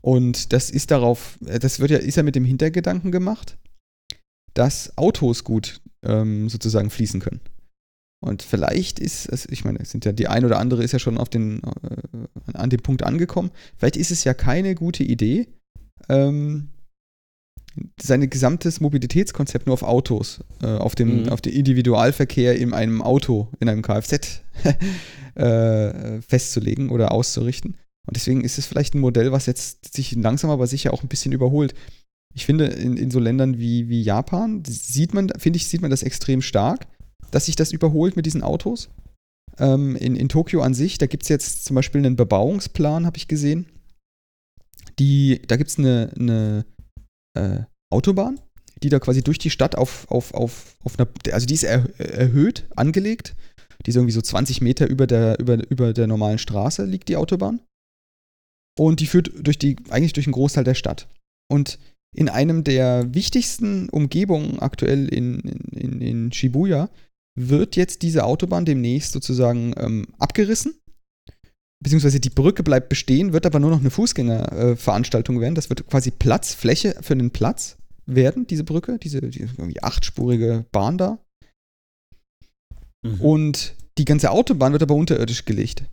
Und 0.00 0.52
das 0.52 0.70
ist 0.70 0.90
darauf, 0.90 1.38
äh, 1.46 1.58
das 1.58 1.80
wird 1.80 1.90
ja, 1.90 1.98
ist 1.98 2.16
ja 2.16 2.22
mit 2.22 2.34
dem 2.34 2.44
Hintergedanken 2.44 3.12
gemacht, 3.12 3.58
dass 4.54 4.96
Autos 4.96 5.44
gut 5.44 5.80
ähm, 6.02 6.48
sozusagen 6.48 6.90
fließen 6.90 7.20
können. 7.20 7.40
Und 8.22 8.42
vielleicht 8.42 8.98
ist 8.98 9.26
es, 9.30 9.46
ich 9.46 9.64
meine, 9.64 9.78
es 9.80 9.90
sind 9.90 10.04
ja 10.04 10.12
die 10.12 10.28
ein 10.28 10.44
oder 10.44 10.58
andere 10.58 10.84
ist 10.84 10.92
ja 10.92 10.98
schon 10.98 11.18
auf 11.18 11.28
den, 11.28 11.62
äh, 11.62 12.52
an 12.52 12.70
dem 12.70 12.80
Punkt 12.80 13.02
angekommen. 13.02 13.50
Vielleicht 13.76 13.96
ist 13.96 14.10
es 14.10 14.24
ja 14.24 14.34
keine 14.34 14.74
gute 14.74 15.04
Idee, 15.04 15.48
ähm, 16.08 16.68
sein 18.00 18.28
gesamtes 18.28 18.80
Mobilitätskonzept 18.80 19.66
nur 19.66 19.74
auf 19.74 19.82
Autos, 19.82 20.40
äh, 20.62 20.66
auf, 20.66 20.94
dem, 20.94 21.22
mhm. 21.22 21.28
auf 21.28 21.40
den 21.40 21.52
Individualverkehr 21.52 22.56
in 22.56 22.72
einem 22.72 23.02
Auto, 23.02 23.48
in 23.60 23.68
einem 23.68 23.82
Kfz 23.82 24.42
äh, 25.34 26.20
festzulegen 26.22 26.90
oder 26.90 27.12
auszurichten. 27.12 27.76
Und 28.06 28.16
deswegen 28.16 28.42
ist 28.42 28.58
es 28.58 28.66
vielleicht 28.66 28.94
ein 28.94 29.00
Modell, 29.00 29.32
was 29.32 29.46
jetzt 29.46 29.94
sich 29.94 30.16
langsam 30.16 30.50
aber 30.50 30.66
sicher 30.66 30.92
auch 30.92 31.02
ein 31.02 31.08
bisschen 31.08 31.32
überholt. 31.32 31.74
Ich 32.34 32.46
finde, 32.46 32.66
in, 32.66 32.96
in 32.96 33.10
so 33.10 33.20
Ländern 33.20 33.58
wie, 33.58 33.88
wie 33.88 34.02
Japan 34.02 34.62
sieht 34.64 35.14
man, 35.14 35.30
finde 35.38 35.58
ich, 35.58 35.68
sieht 35.68 35.82
man 35.82 35.90
das 35.90 36.02
extrem 36.02 36.42
stark, 36.42 36.86
dass 37.30 37.46
sich 37.46 37.56
das 37.56 37.72
überholt 37.72 38.16
mit 38.16 38.26
diesen 38.26 38.42
Autos. 38.42 38.88
Ähm, 39.58 39.96
in, 39.96 40.16
in 40.16 40.28
Tokio 40.28 40.62
an 40.62 40.74
sich, 40.74 40.98
da 40.98 41.06
gibt 41.06 41.24
es 41.24 41.28
jetzt 41.28 41.64
zum 41.64 41.74
Beispiel 41.74 42.00
einen 42.00 42.16
Bebauungsplan, 42.16 43.06
habe 43.06 43.16
ich 43.16 43.28
gesehen. 43.28 43.66
Die, 44.98 45.42
da 45.46 45.56
gibt 45.56 45.70
es 45.70 45.78
eine, 45.78 46.12
eine 46.18 46.64
äh, 47.34 47.60
Autobahn, 47.90 48.40
die 48.82 48.88
da 48.88 48.98
quasi 48.98 49.22
durch 49.22 49.38
die 49.38 49.50
Stadt 49.50 49.76
auf, 49.76 50.10
auf, 50.10 50.34
auf, 50.34 50.76
auf 50.84 50.98
einer, 50.98 51.08
also 51.32 51.46
die 51.46 51.54
ist 51.54 51.64
er, 51.64 51.88
erhöht 51.98 52.66
angelegt. 52.76 53.34
Die 53.84 53.90
ist 53.90 53.96
irgendwie 53.96 54.12
so 54.12 54.20
20 54.20 54.60
Meter 54.60 54.88
über 54.88 55.06
der, 55.06 55.38
über, 55.38 55.58
über 55.70 55.92
der 55.92 56.06
normalen 56.06 56.38
Straße 56.38 56.84
liegt 56.84 57.08
die 57.08 57.16
Autobahn. 57.16 57.60
Und 58.78 59.00
die 59.00 59.06
führt 59.06 59.32
durch 59.46 59.58
die, 59.58 59.76
eigentlich 59.90 60.12
durch 60.12 60.26
einen 60.26 60.32
Großteil 60.34 60.64
der 60.64 60.74
Stadt. 60.74 61.08
Und 61.50 61.78
in 62.14 62.28
einem 62.28 62.64
der 62.64 63.14
wichtigsten 63.14 63.88
Umgebungen 63.88 64.58
aktuell 64.58 65.08
in, 65.08 65.40
in, 65.72 66.00
in 66.00 66.32
Shibuya 66.32 66.90
wird 67.38 67.76
jetzt 67.76 68.02
diese 68.02 68.24
Autobahn 68.24 68.64
demnächst 68.64 69.12
sozusagen 69.12 69.74
ähm, 69.76 70.08
abgerissen 70.18 70.79
beziehungsweise 71.82 72.20
die 72.20 72.30
Brücke 72.30 72.62
bleibt 72.62 72.88
bestehen, 72.88 73.32
wird 73.32 73.46
aber 73.46 73.58
nur 73.58 73.70
noch 73.70 73.80
eine 73.80 73.90
Fußgängerveranstaltung 73.90 75.40
werden. 75.40 75.54
Das 75.54 75.70
wird 75.70 75.86
quasi 75.86 76.10
Platz, 76.10 76.54
Fläche 76.54 76.96
für 77.00 77.14
einen 77.14 77.30
Platz 77.30 77.78
werden, 78.06 78.46
diese 78.46 78.64
Brücke, 78.64 78.98
diese, 78.98 79.20
diese 79.20 79.48
achtspurige 79.82 80.66
Bahn 80.72 80.98
da. 80.98 81.18
Mhm. 83.02 83.20
Und 83.20 83.74
die 83.98 84.04
ganze 84.04 84.30
Autobahn 84.30 84.72
wird 84.72 84.82
aber 84.82 84.94
unterirdisch 84.94 85.44
gelegt. 85.44 85.84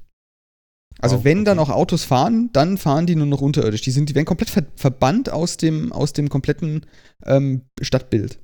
Also 1.00 1.18
oh, 1.18 1.24
wenn 1.24 1.40
okay. 1.40 1.46
dann 1.46 1.60
auch 1.60 1.70
Autos 1.70 2.04
fahren, 2.04 2.50
dann 2.54 2.78
fahren 2.78 3.06
die 3.06 3.16
nur 3.16 3.28
noch 3.28 3.42
unterirdisch. 3.42 3.82
Die, 3.82 3.92
sind, 3.92 4.10
die 4.10 4.16
werden 4.16 4.26
komplett 4.26 4.50
ver 4.50 4.66
verbannt 4.76 5.30
aus 5.30 5.58
dem, 5.58 5.94
aus 5.94 6.14
dem 6.14 6.30
kompletten 6.30 6.86
ähm, 7.26 7.62
Stadtbild. 7.82 8.40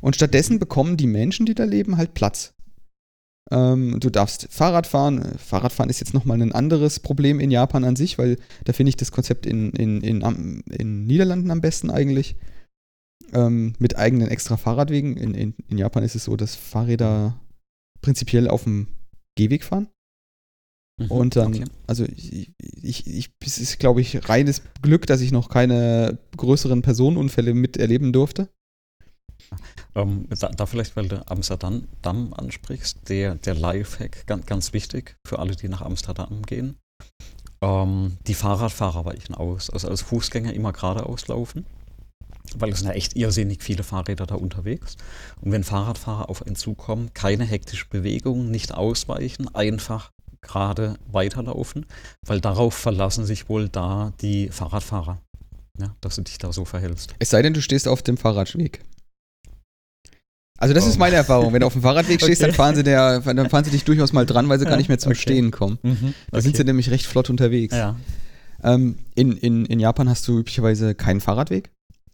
Und 0.00 0.16
stattdessen 0.16 0.58
bekommen 0.58 0.96
die 0.96 1.06
Menschen, 1.06 1.46
die 1.46 1.54
da 1.54 1.64
leben, 1.64 1.96
halt 1.96 2.14
Platz. 2.14 2.54
Ähm, 3.50 3.98
du 4.00 4.10
darfst 4.10 4.48
Fahrrad 4.50 4.86
fahren. 4.86 5.38
Fahrradfahren 5.38 5.90
ist 5.90 6.00
jetzt 6.00 6.14
nochmal 6.14 6.40
ein 6.40 6.52
anderes 6.52 7.00
Problem 7.00 7.40
in 7.40 7.50
Japan 7.50 7.84
an 7.84 7.96
sich, 7.96 8.18
weil 8.18 8.36
da 8.64 8.72
finde 8.72 8.90
ich 8.90 8.96
das 8.96 9.12
Konzept 9.12 9.46
in, 9.46 9.70
in, 9.72 10.00
in, 10.02 10.62
in 10.70 11.06
Niederlanden 11.06 11.50
am 11.50 11.60
besten 11.60 11.90
eigentlich. 11.90 12.36
Ähm, 13.32 13.74
mit 13.78 13.96
eigenen 13.96 14.28
extra 14.28 14.56
Fahrradwegen. 14.56 15.16
In, 15.16 15.34
in, 15.34 15.54
in 15.68 15.78
Japan 15.78 16.02
ist 16.02 16.16
es 16.16 16.24
so, 16.24 16.36
dass 16.36 16.56
Fahrräder 16.56 17.40
prinzipiell 18.02 18.48
auf 18.48 18.64
dem 18.64 18.88
Gehweg 19.36 19.64
fahren. 19.64 19.88
Mhm, 21.00 21.10
Und 21.10 21.36
dann, 21.36 21.54
okay. 21.54 21.64
also 21.86 22.04
ich, 22.04 22.52
ich, 22.58 23.06
ich, 23.06 23.30
es 23.44 23.58
ist, 23.58 23.78
glaube 23.78 24.00
ich, 24.00 24.28
reines 24.28 24.62
Glück, 24.82 25.06
dass 25.06 25.20
ich 25.20 25.32
noch 25.32 25.48
keine 25.48 26.18
größeren 26.36 26.82
Personenunfälle 26.82 27.54
miterleben 27.54 28.12
durfte. 28.12 28.48
Ähm, 29.94 30.26
da, 30.28 30.48
da, 30.48 30.66
vielleicht, 30.66 30.96
weil 30.96 31.08
du 31.08 31.28
Amsterdam 31.28 31.86
ansprichst, 32.02 33.08
der, 33.08 33.34
der 33.34 33.54
Lifehack, 33.54 34.26
ganz, 34.26 34.46
ganz 34.46 34.72
wichtig 34.72 35.16
für 35.26 35.38
alle, 35.38 35.56
die 35.56 35.68
nach 35.68 35.82
Amsterdam 35.82 36.42
gehen. 36.42 36.76
Ähm, 37.60 38.16
die 38.26 38.34
Fahrradfahrer 38.34 39.04
weichen 39.04 39.34
aus. 39.34 39.70
Also 39.70 39.88
als 39.88 40.02
Fußgänger 40.02 40.52
immer 40.52 40.72
geradeaus 40.72 41.28
laufen, 41.28 41.66
weil 42.56 42.70
es 42.70 42.78
sind 42.78 42.88
ja 42.88 42.94
echt 42.94 43.16
irrsinnig 43.16 43.62
viele 43.62 43.82
Fahrräder 43.82 44.26
da 44.26 44.36
unterwegs. 44.36 44.96
Und 45.40 45.52
wenn 45.52 45.64
Fahrradfahrer 45.64 46.30
auf 46.30 46.46
einen 46.46 46.56
zukommen, 46.56 47.12
keine 47.14 47.44
hektische 47.44 47.86
Bewegung, 47.88 48.50
nicht 48.50 48.74
ausweichen, 48.74 49.52
einfach 49.54 50.12
gerade 50.40 50.94
weiterlaufen, 51.06 51.84
weil 52.24 52.40
darauf 52.40 52.74
verlassen 52.74 53.26
sich 53.26 53.48
wohl 53.48 53.68
da 53.68 54.12
die 54.20 54.48
Fahrradfahrer. 54.48 55.20
Ja, 55.78 55.94
dass 56.00 56.16
du 56.16 56.22
dich 56.22 56.38
da 56.38 56.52
so 56.52 56.64
verhältst. 56.64 57.14
Es 57.18 57.30
sei 57.30 57.40
denn, 57.42 57.54
du 57.54 57.62
stehst 57.62 57.88
auf 57.88 58.02
dem 58.02 58.16
Fahrradweg. 58.16 58.82
Also 60.60 60.74
das 60.74 60.84
oh. 60.84 60.88
ist 60.88 60.98
meine 60.98 61.16
Erfahrung. 61.16 61.52
Wenn 61.52 61.60
du 61.60 61.66
auf 61.66 61.72
dem 61.72 61.82
Fahrradweg 61.82 62.20
stehst, 62.20 62.42
okay. 62.42 62.50
dann, 62.50 62.54
fahren 62.54 62.74
sie 62.76 62.84
der, 62.84 63.20
dann 63.20 63.48
fahren 63.48 63.64
sie 63.64 63.70
dich 63.70 63.84
durchaus 63.84 64.12
mal 64.12 64.26
dran, 64.26 64.48
weil 64.48 64.58
sie 64.58 64.66
ja, 64.66 64.70
gar 64.70 64.76
nicht 64.76 64.88
mehr 64.88 64.98
zum 64.98 65.12
okay. 65.12 65.20
Stehen 65.20 65.50
kommen. 65.50 65.78
Mhm. 65.82 66.14
Da 66.30 66.36
okay. 66.36 66.42
sind 66.42 66.56
sie 66.56 66.64
nämlich 66.64 66.90
recht 66.90 67.06
flott 67.06 67.30
unterwegs. 67.30 67.74
Ja. 67.74 67.96
Ähm, 68.62 68.96
in, 69.14 69.36
in, 69.38 69.64
in 69.64 69.80
Japan 69.80 70.08
hast 70.08 70.28
du 70.28 70.38
üblicherweise 70.38 70.94
keinen 70.94 71.20
Fahrradweg. 71.20 71.70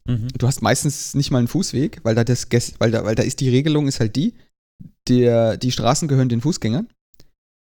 Mhm. 0.06 0.28
Du 0.38 0.46
hast 0.46 0.62
meistens 0.62 1.14
nicht 1.14 1.32
mal 1.32 1.38
einen 1.38 1.48
Fußweg, 1.48 2.00
weil 2.04 2.14
da, 2.14 2.22
das, 2.22 2.46
weil, 2.78 2.92
da, 2.92 3.04
weil 3.04 3.16
da 3.16 3.24
ist 3.24 3.40
die 3.40 3.50
Regelung 3.50 3.88
ist 3.88 3.98
halt 3.98 4.14
die, 4.14 4.34
der, 5.08 5.56
die 5.56 5.72
Straßen 5.72 6.06
gehören 6.06 6.28
den 6.28 6.40
Fußgängern. 6.40 6.88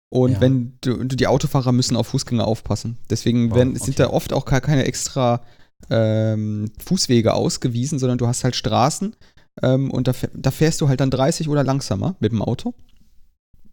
Und 0.09 0.33
ja. 0.33 0.41
wenn 0.41 0.77
du, 0.81 1.03
die 1.03 1.27
Autofahrer 1.27 1.71
müssen 1.71 1.95
auf 1.95 2.07
Fußgänger 2.07 2.45
aufpassen. 2.45 2.97
Deswegen 3.09 3.55
werden, 3.55 3.77
oh, 3.79 3.83
sind 3.83 3.99
da 3.99 4.09
oft 4.09 4.33
auch 4.33 4.45
keine 4.45 4.85
extra 4.85 5.41
ähm, 5.89 6.71
Fußwege 6.79 7.33
ausgewiesen, 7.33 7.99
sondern 7.99 8.17
du 8.17 8.27
hast 8.27 8.43
halt 8.43 8.55
Straßen, 8.55 9.15
ähm, 9.61 9.91
und 9.91 10.07
da, 10.07 10.13
da, 10.33 10.51
fährst 10.51 10.81
du 10.81 10.87
halt 10.87 10.99
dann 10.99 11.11
30 11.11 11.49
oder 11.49 11.63
langsamer 11.63 12.15
mit 12.19 12.31
dem 12.31 12.41
Auto. 12.41 12.73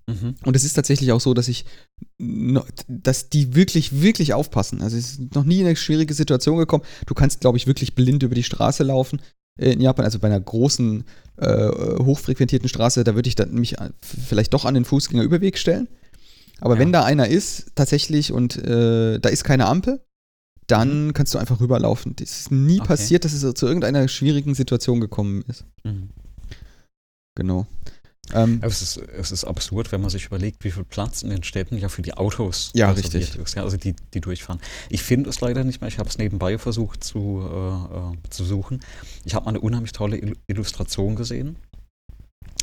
Mhm. 0.07 0.35
Und 0.45 0.57
es 0.57 0.65
ist 0.65 0.75
tatsächlich 0.75 1.13
auch 1.13 1.21
so, 1.21 1.35
dass 1.35 1.49
ich, 1.49 1.65
dass 2.19 3.31
die 3.31 3.55
wirklich, 3.55 4.03
wirklich 4.03 4.35
aufpassen. 4.35 4.83
Also 4.83 4.97
es 4.97 5.13
ist 5.13 5.35
noch 5.35 5.45
nie 5.45 5.61
in 5.61 5.67
eine 5.67 5.77
schwierige 5.77 6.15
Situation 6.15 6.59
gekommen. 6.59 6.85
Du 7.07 7.15
kannst, 7.15 7.41
glaube 7.41 7.57
ich, 7.57 7.67
wirklich 7.67 7.95
blind 7.95 8.23
über 8.23 8.35
die 8.35 8.43
Straße 8.43 8.83
laufen 8.83 9.21
in 9.57 9.81
Japan, 9.81 10.05
also 10.05 10.19
bei 10.19 10.27
einer 10.27 10.41
großen, 10.41 11.05
äh, 11.37 11.69
hochfrequentierten 11.69 12.69
Straße, 12.69 13.05
da 13.05 13.15
würde 13.15 13.29
ich 13.29 13.37
dann 13.37 13.55
mich 13.55 13.77
vielleicht 14.01 14.53
doch 14.53 14.65
an 14.65 14.75
den 14.75 14.85
Fußgängerüberweg 14.85 15.59
stellen. 15.59 15.89
Aber 16.61 16.75
ja. 16.75 16.81
wenn 16.81 16.93
da 16.93 17.05
einer 17.05 17.29
ist, 17.29 17.73
tatsächlich, 17.75 18.33
und 18.33 18.57
äh, 18.57 19.21
da 19.21 19.29
ist 19.29 19.45
keine 19.45 19.67
Ampel, 19.67 20.01
dann 20.67 21.07
mhm. 21.07 21.13
kannst 21.13 21.35
du 21.35 21.39
einfach 21.39 21.61
rüberlaufen. 21.61 22.17
Es 22.21 22.41
ist 22.41 22.51
nie 22.51 22.79
okay. 22.81 22.89
passiert, 22.89 23.25
dass 23.25 23.33
es 23.33 23.55
zu 23.55 23.67
irgendeiner 23.67 24.09
schwierigen 24.09 24.55
Situation 24.55 25.01
gekommen 25.01 25.43
ist. 25.49 25.65
Mhm. 25.85 26.11
Genau. 27.37 27.67
Ähm, 28.33 28.61
es, 28.63 28.81
ist, 28.81 28.97
es 28.97 29.33
ist 29.33 29.45
absurd, 29.45 29.93
wenn 29.93 30.01
man 30.01 30.09
sich 30.09 30.27
überlegt, 30.27 30.65
wie 30.65 30.71
viel 30.71 30.85
Platz 30.85 31.23
in 31.23 31.31
den 31.31 31.43
Städten 31.43 31.77
ja 31.77 31.89
für 31.89 32.01
die 32.01 32.15
Autos 32.15 32.71
ja, 32.75 32.91
richtig. 32.91 33.37
ist, 33.37 33.55
ja, 33.55 33.63
also 33.63 33.77
die, 33.77 33.95
die 34.15 34.21
durchfahren. 34.21 34.61
Ich 34.89 35.03
finde 35.03 35.29
es 35.29 35.41
leider 35.41 35.63
nicht 35.63 35.81
mehr, 35.81 35.89
ich 35.89 35.99
habe 35.99 36.09
es 36.09 36.17
nebenbei 36.17 36.57
versucht 36.59 37.05
zu, 37.05 37.43
äh, 37.43 38.15
äh, 38.15 38.31
zu 38.31 38.45
suchen. 38.45 38.81
Ich 39.25 39.35
habe 39.35 39.45
mal 39.45 39.51
eine 39.51 39.61
unheimlich 39.61 39.93
tolle 39.93 40.37
Illustration 40.47 41.17
gesehen, 41.17 41.57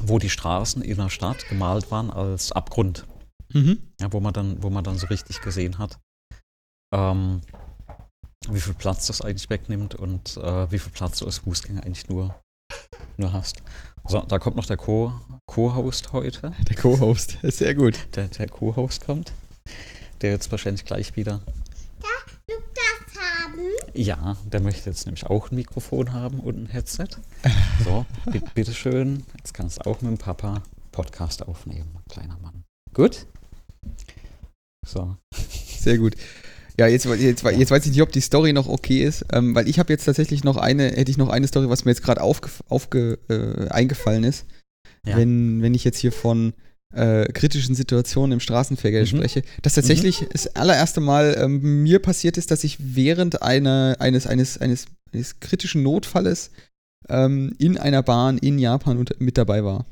wo 0.02 0.18
die 0.18 0.30
Straßen 0.30 0.82
in 0.82 0.98
der 0.98 1.10
Stadt 1.10 1.48
gemalt 1.48 1.92
waren 1.92 2.10
als 2.10 2.52
Abgrund. 2.52 3.06
Mhm. 3.54 3.78
Ja, 4.00 4.12
wo 4.12 4.20
man 4.20 4.34
dann, 4.34 4.64
wo 4.64 4.70
man 4.70 4.84
dann 4.84 4.98
so 4.98 5.08
richtig 5.08 5.42
gesehen 5.42 5.78
hat, 5.78 6.00
ähm, 6.94 7.42
wie 8.50 8.60
viel 8.60 8.74
Platz 8.74 9.08
das 9.08 9.22
eigentlich 9.22 9.50
wegnimmt 9.50 9.96
und 9.96 10.38
äh, 10.38 10.72
wie 10.72 10.80
viel 10.80 10.92
Platz 10.92 11.20
du 11.20 11.26
als 11.26 11.40
Fußgänger 11.40 11.84
eigentlich 11.84 12.10
nur, 12.10 12.36
nur 13.18 13.34
hast. 13.34 13.62
So, 14.08 14.20
da 14.22 14.40
kommt 14.40 14.56
noch 14.56 14.66
der 14.66 14.78
Co-Host 14.78 16.14
heute. 16.14 16.54
Der 16.68 16.76
Co-Host, 16.76 17.38
sehr 17.44 17.76
gut. 17.76 18.08
Der, 18.16 18.28
der 18.28 18.48
Co-Host 18.48 19.06
kommt. 19.06 19.32
Der 20.22 20.32
jetzt 20.32 20.52
wahrscheinlich 20.52 20.86
gleich 20.86 21.16
wieder. 21.16 21.42
Darf 22.00 22.32
haben? 23.52 23.62
Ja, 23.94 24.38
der 24.46 24.62
möchte 24.62 24.90
jetzt 24.90 25.06
nämlich 25.06 25.26
auch 25.26 25.52
ein 25.52 25.56
Mikrofon 25.56 26.14
haben 26.14 26.40
und 26.40 26.58
ein 26.58 26.66
Headset. 26.68 27.08
So, 27.84 28.06
bitteschön. 28.54 29.24
Jetzt 29.38 29.56
kannst 29.56 29.80
du 29.80 29.90
auch 29.90 30.02
mit 30.02 30.12
dem 30.12 30.18
Papa 30.20 30.62
Podcast 30.92 31.48
aufnehmen, 31.48 31.98
kleiner 32.10 32.38
Mann. 32.38 32.64
Gut? 32.94 33.26
So. 34.86 35.18
Sehr 35.80 35.98
gut. 35.98 36.16
Ja, 36.80 36.88
jetzt, 36.88 37.06
jetzt, 37.06 37.44
jetzt 37.44 37.72
weiß 37.72 37.86
ich 37.86 37.92
nicht, 37.92 38.02
ob 38.02 38.12
die 38.12 38.22
Story 38.22 38.54
noch 38.54 38.68
okay 38.68 39.04
ist, 39.04 39.26
ähm, 39.34 39.54
weil 39.56 39.68
ich 39.68 39.80
habe 39.80 39.92
jetzt 39.92 40.06
tatsächlich 40.06 40.44
noch 40.44 40.58
eine, 40.58 40.86
hätte 40.92 41.12
ich 41.12 41.18
noch 41.18 41.30
eine 41.30 41.48
Story, 41.48 41.70
was 41.70 41.86
mir 41.86 41.92
jetzt 41.92 42.04
gerade 42.04 42.22
aufge, 42.22 42.50
aufge, 42.70 43.20
äh, 43.30 43.70
eingefallen 43.70 44.24
ist. 44.24 44.46
Ja. 45.06 45.18
Wenn, 45.18 45.62
wenn 45.62 45.74
ich 45.74 45.84
jetzt 45.84 45.98
hier 45.98 46.12
von 46.12 46.54
äh, 46.94 47.26
kritischen 47.32 47.76
Situationen 47.76 48.34
im 48.34 48.40
Straßenverkehr 48.40 49.02
mhm. 49.02 49.08
spreche, 49.08 49.42
dass 49.62 49.76
tatsächlich 49.76 50.22
mhm. 50.22 50.28
das 50.32 50.56
allererste 50.56 51.02
Mal 51.02 51.36
ähm, 51.38 51.84
mir 51.84 52.00
passiert 52.00 52.38
ist, 52.38 52.52
dass 52.52 52.64
ich 52.64 52.78
während 52.80 53.42
einer, 53.42 53.96
eines, 54.00 54.28
eines, 54.28 54.58
eines, 54.58 54.86
eines 55.14 55.40
kritischen 55.40 55.84
Notfalles 55.84 56.52
ähm, 57.10 57.54
in 57.58 57.78
einer 57.78 58.04
Bahn 58.04 58.38
in 58.38 58.60
Japan 58.60 58.98
und, 58.98 59.20
mit 59.20 59.38
dabei 59.38 59.64
war. 59.64 59.86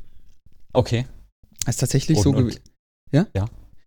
Okay. 0.73 1.05
Das 1.65 1.75
ist 1.75 1.79
tatsächlich 1.79 2.17
und, 2.17 2.23
so 2.23 2.31
gewesen. 2.33 2.59
Ja? 3.11 3.27
Ja. 3.35 3.45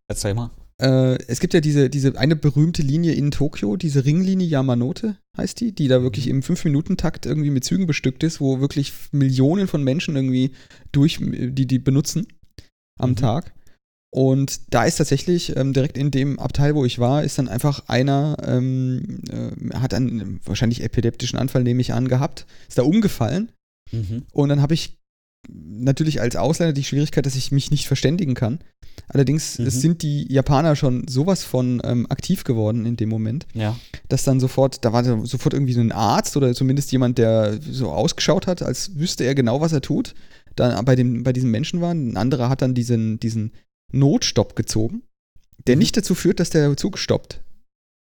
Erzähl 0.08 0.34
mal. 0.34 0.50
Äh, 0.82 1.18
es 1.28 1.38
gibt 1.38 1.54
ja 1.54 1.60
diese, 1.60 1.88
diese 1.88 2.18
eine 2.18 2.34
berühmte 2.34 2.82
Linie 2.82 3.12
in 3.12 3.30
Tokio, 3.30 3.76
diese 3.76 4.04
Ringlinie 4.04 4.48
Yamanote 4.48 5.16
heißt 5.36 5.60
die, 5.60 5.72
die 5.72 5.86
da 5.86 6.02
wirklich 6.02 6.26
mhm. 6.26 6.32
im 6.32 6.42
5-Minuten-Takt 6.42 7.24
irgendwie 7.24 7.50
mit 7.50 7.62
Zügen 7.62 7.86
bestückt 7.86 8.24
ist, 8.24 8.40
wo 8.40 8.60
wirklich 8.60 8.92
Millionen 9.12 9.68
von 9.68 9.84
Menschen 9.84 10.16
irgendwie 10.16 10.50
durch, 10.90 11.18
die 11.20 11.66
die 11.66 11.78
benutzen 11.78 12.26
am 12.98 13.10
mhm. 13.10 13.16
Tag. 13.16 13.54
Und 14.14 14.74
da 14.74 14.84
ist 14.84 14.96
tatsächlich 14.96 15.56
ähm, 15.56 15.72
direkt 15.72 15.96
in 15.96 16.10
dem 16.10 16.38
Abteil, 16.38 16.74
wo 16.74 16.84
ich 16.84 16.98
war, 16.98 17.22
ist 17.22 17.38
dann 17.38 17.48
einfach 17.48 17.88
einer, 17.88 18.36
ähm, 18.44 19.20
äh, 19.30 19.74
hat 19.76 19.94
einen 19.94 20.40
wahrscheinlich 20.44 20.82
epileptischen 20.82 21.38
Anfall, 21.38 21.62
nehme 21.62 21.80
ich 21.80 21.94
an, 21.94 22.08
gehabt, 22.08 22.44
ist 22.68 22.76
da 22.76 22.82
umgefallen. 22.82 23.52
Mhm. 23.90 24.24
Und 24.32 24.48
dann 24.48 24.60
habe 24.60 24.74
ich 24.74 24.98
natürlich 25.48 26.20
als 26.20 26.36
Ausländer 26.36 26.72
die 26.72 26.84
Schwierigkeit, 26.84 27.24
dass 27.24 27.36
ich 27.36 27.52
mich 27.52 27.70
nicht 27.70 27.86
verständigen 27.86 28.34
kann. 28.34 28.58
Allerdings 29.08 29.58
mhm. 29.58 29.70
sind 29.70 30.02
die 30.02 30.32
Japaner 30.32 30.74
schon 30.74 31.06
sowas 31.06 31.44
von 31.44 31.82
ähm, 31.84 32.06
aktiv 32.08 32.44
geworden 32.44 32.86
in 32.86 32.96
dem 32.96 33.10
Moment, 33.10 33.46
ja. 33.52 33.76
dass 34.08 34.24
dann 34.24 34.40
sofort, 34.40 34.84
da 34.84 34.92
war 34.92 35.04
sofort 35.26 35.52
irgendwie 35.52 35.74
so 35.74 35.80
ein 35.80 35.92
Arzt 35.92 36.36
oder 36.36 36.54
zumindest 36.54 36.92
jemand, 36.92 37.18
der 37.18 37.58
so 37.60 37.90
ausgeschaut 37.90 38.46
hat, 38.46 38.62
als 38.62 38.98
wüsste 38.98 39.24
er 39.24 39.34
genau, 39.34 39.60
was 39.60 39.72
er 39.72 39.82
tut, 39.82 40.14
dann 40.56 40.84
bei, 40.84 40.96
dem, 40.96 41.24
bei 41.24 41.32
diesem 41.32 41.50
Menschen 41.50 41.80
war. 41.80 41.92
Ein 41.92 42.16
anderer 42.16 42.48
hat 42.48 42.62
dann 42.62 42.74
diesen, 42.74 43.20
diesen 43.20 43.52
Notstopp 43.92 44.56
gezogen, 44.56 45.02
der 45.66 45.76
mhm. 45.76 45.80
nicht 45.80 45.96
dazu 45.96 46.14
führt, 46.14 46.40
dass 46.40 46.50
der 46.50 46.76
Zug 46.76 46.98
stoppt. 46.98 47.42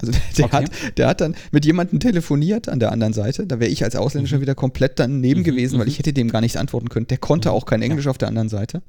Also 0.02 0.12
der, 0.38 0.46
okay. 0.46 0.56
hat, 0.58 0.98
der 0.98 1.08
hat 1.08 1.22
dann 1.22 1.36
mit 1.52 1.66
jemandem 1.66 2.00
telefoniert 2.00 2.70
an 2.70 2.80
der 2.80 2.92
anderen 2.92 3.14
Seite. 3.14 3.48
Da 3.48 3.60
wäre 3.60 3.72
ich 3.72 3.84
als 3.84 3.96
Ausländer 3.96 4.28
schon 4.28 4.40
mhm. 4.40 4.44
wieder 4.44 4.56
komplett 4.56 5.00
daneben 5.00 5.42
mhm. 5.42 5.46
gewesen, 5.46 5.80
weil 5.80 5.86
mhm. 5.86 5.92
ich 5.92 6.00
hätte 6.00 6.14
dem 6.14 6.30
gar 6.30 6.42
nichts 6.42 6.58
antworten 6.58 6.90
können. 6.90 7.08
Der 7.08 7.18
konnte 7.18 7.52
auch 7.52 7.66
kein 7.66 7.82
Englisch 7.82 8.06
ja. 8.06 8.12
auf 8.12 8.18
der 8.18 8.28
anderen 8.28 8.50
Seite. 8.50 8.84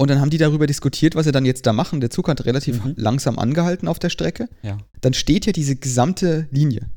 Und 0.00 0.08
dann 0.08 0.18
haben 0.18 0.30
die 0.30 0.38
darüber 0.38 0.66
diskutiert, 0.66 1.14
was 1.14 1.26
sie 1.26 1.30
dann 1.30 1.44
jetzt 1.44 1.66
da 1.66 1.74
machen. 1.74 2.00
Der 2.00 2.08
Zug 2.08 2.30
hat 2.30 2.46
relativ 2.46 2.82
mhm. 2.82 2.94
langsam 2.96 3.38
angehalten 3.38 3.86
auf 3.86 3.98
der 3.98 4.08
Strecke. 4.08 4.48
Ja. 4.62 4.78
Dann 5.02 5.12
steht 5.12 5.44
ja 5.44 5.52
diese 5.52 5.76
gesamte 5.76 6.48
Linie. 6.50 6.88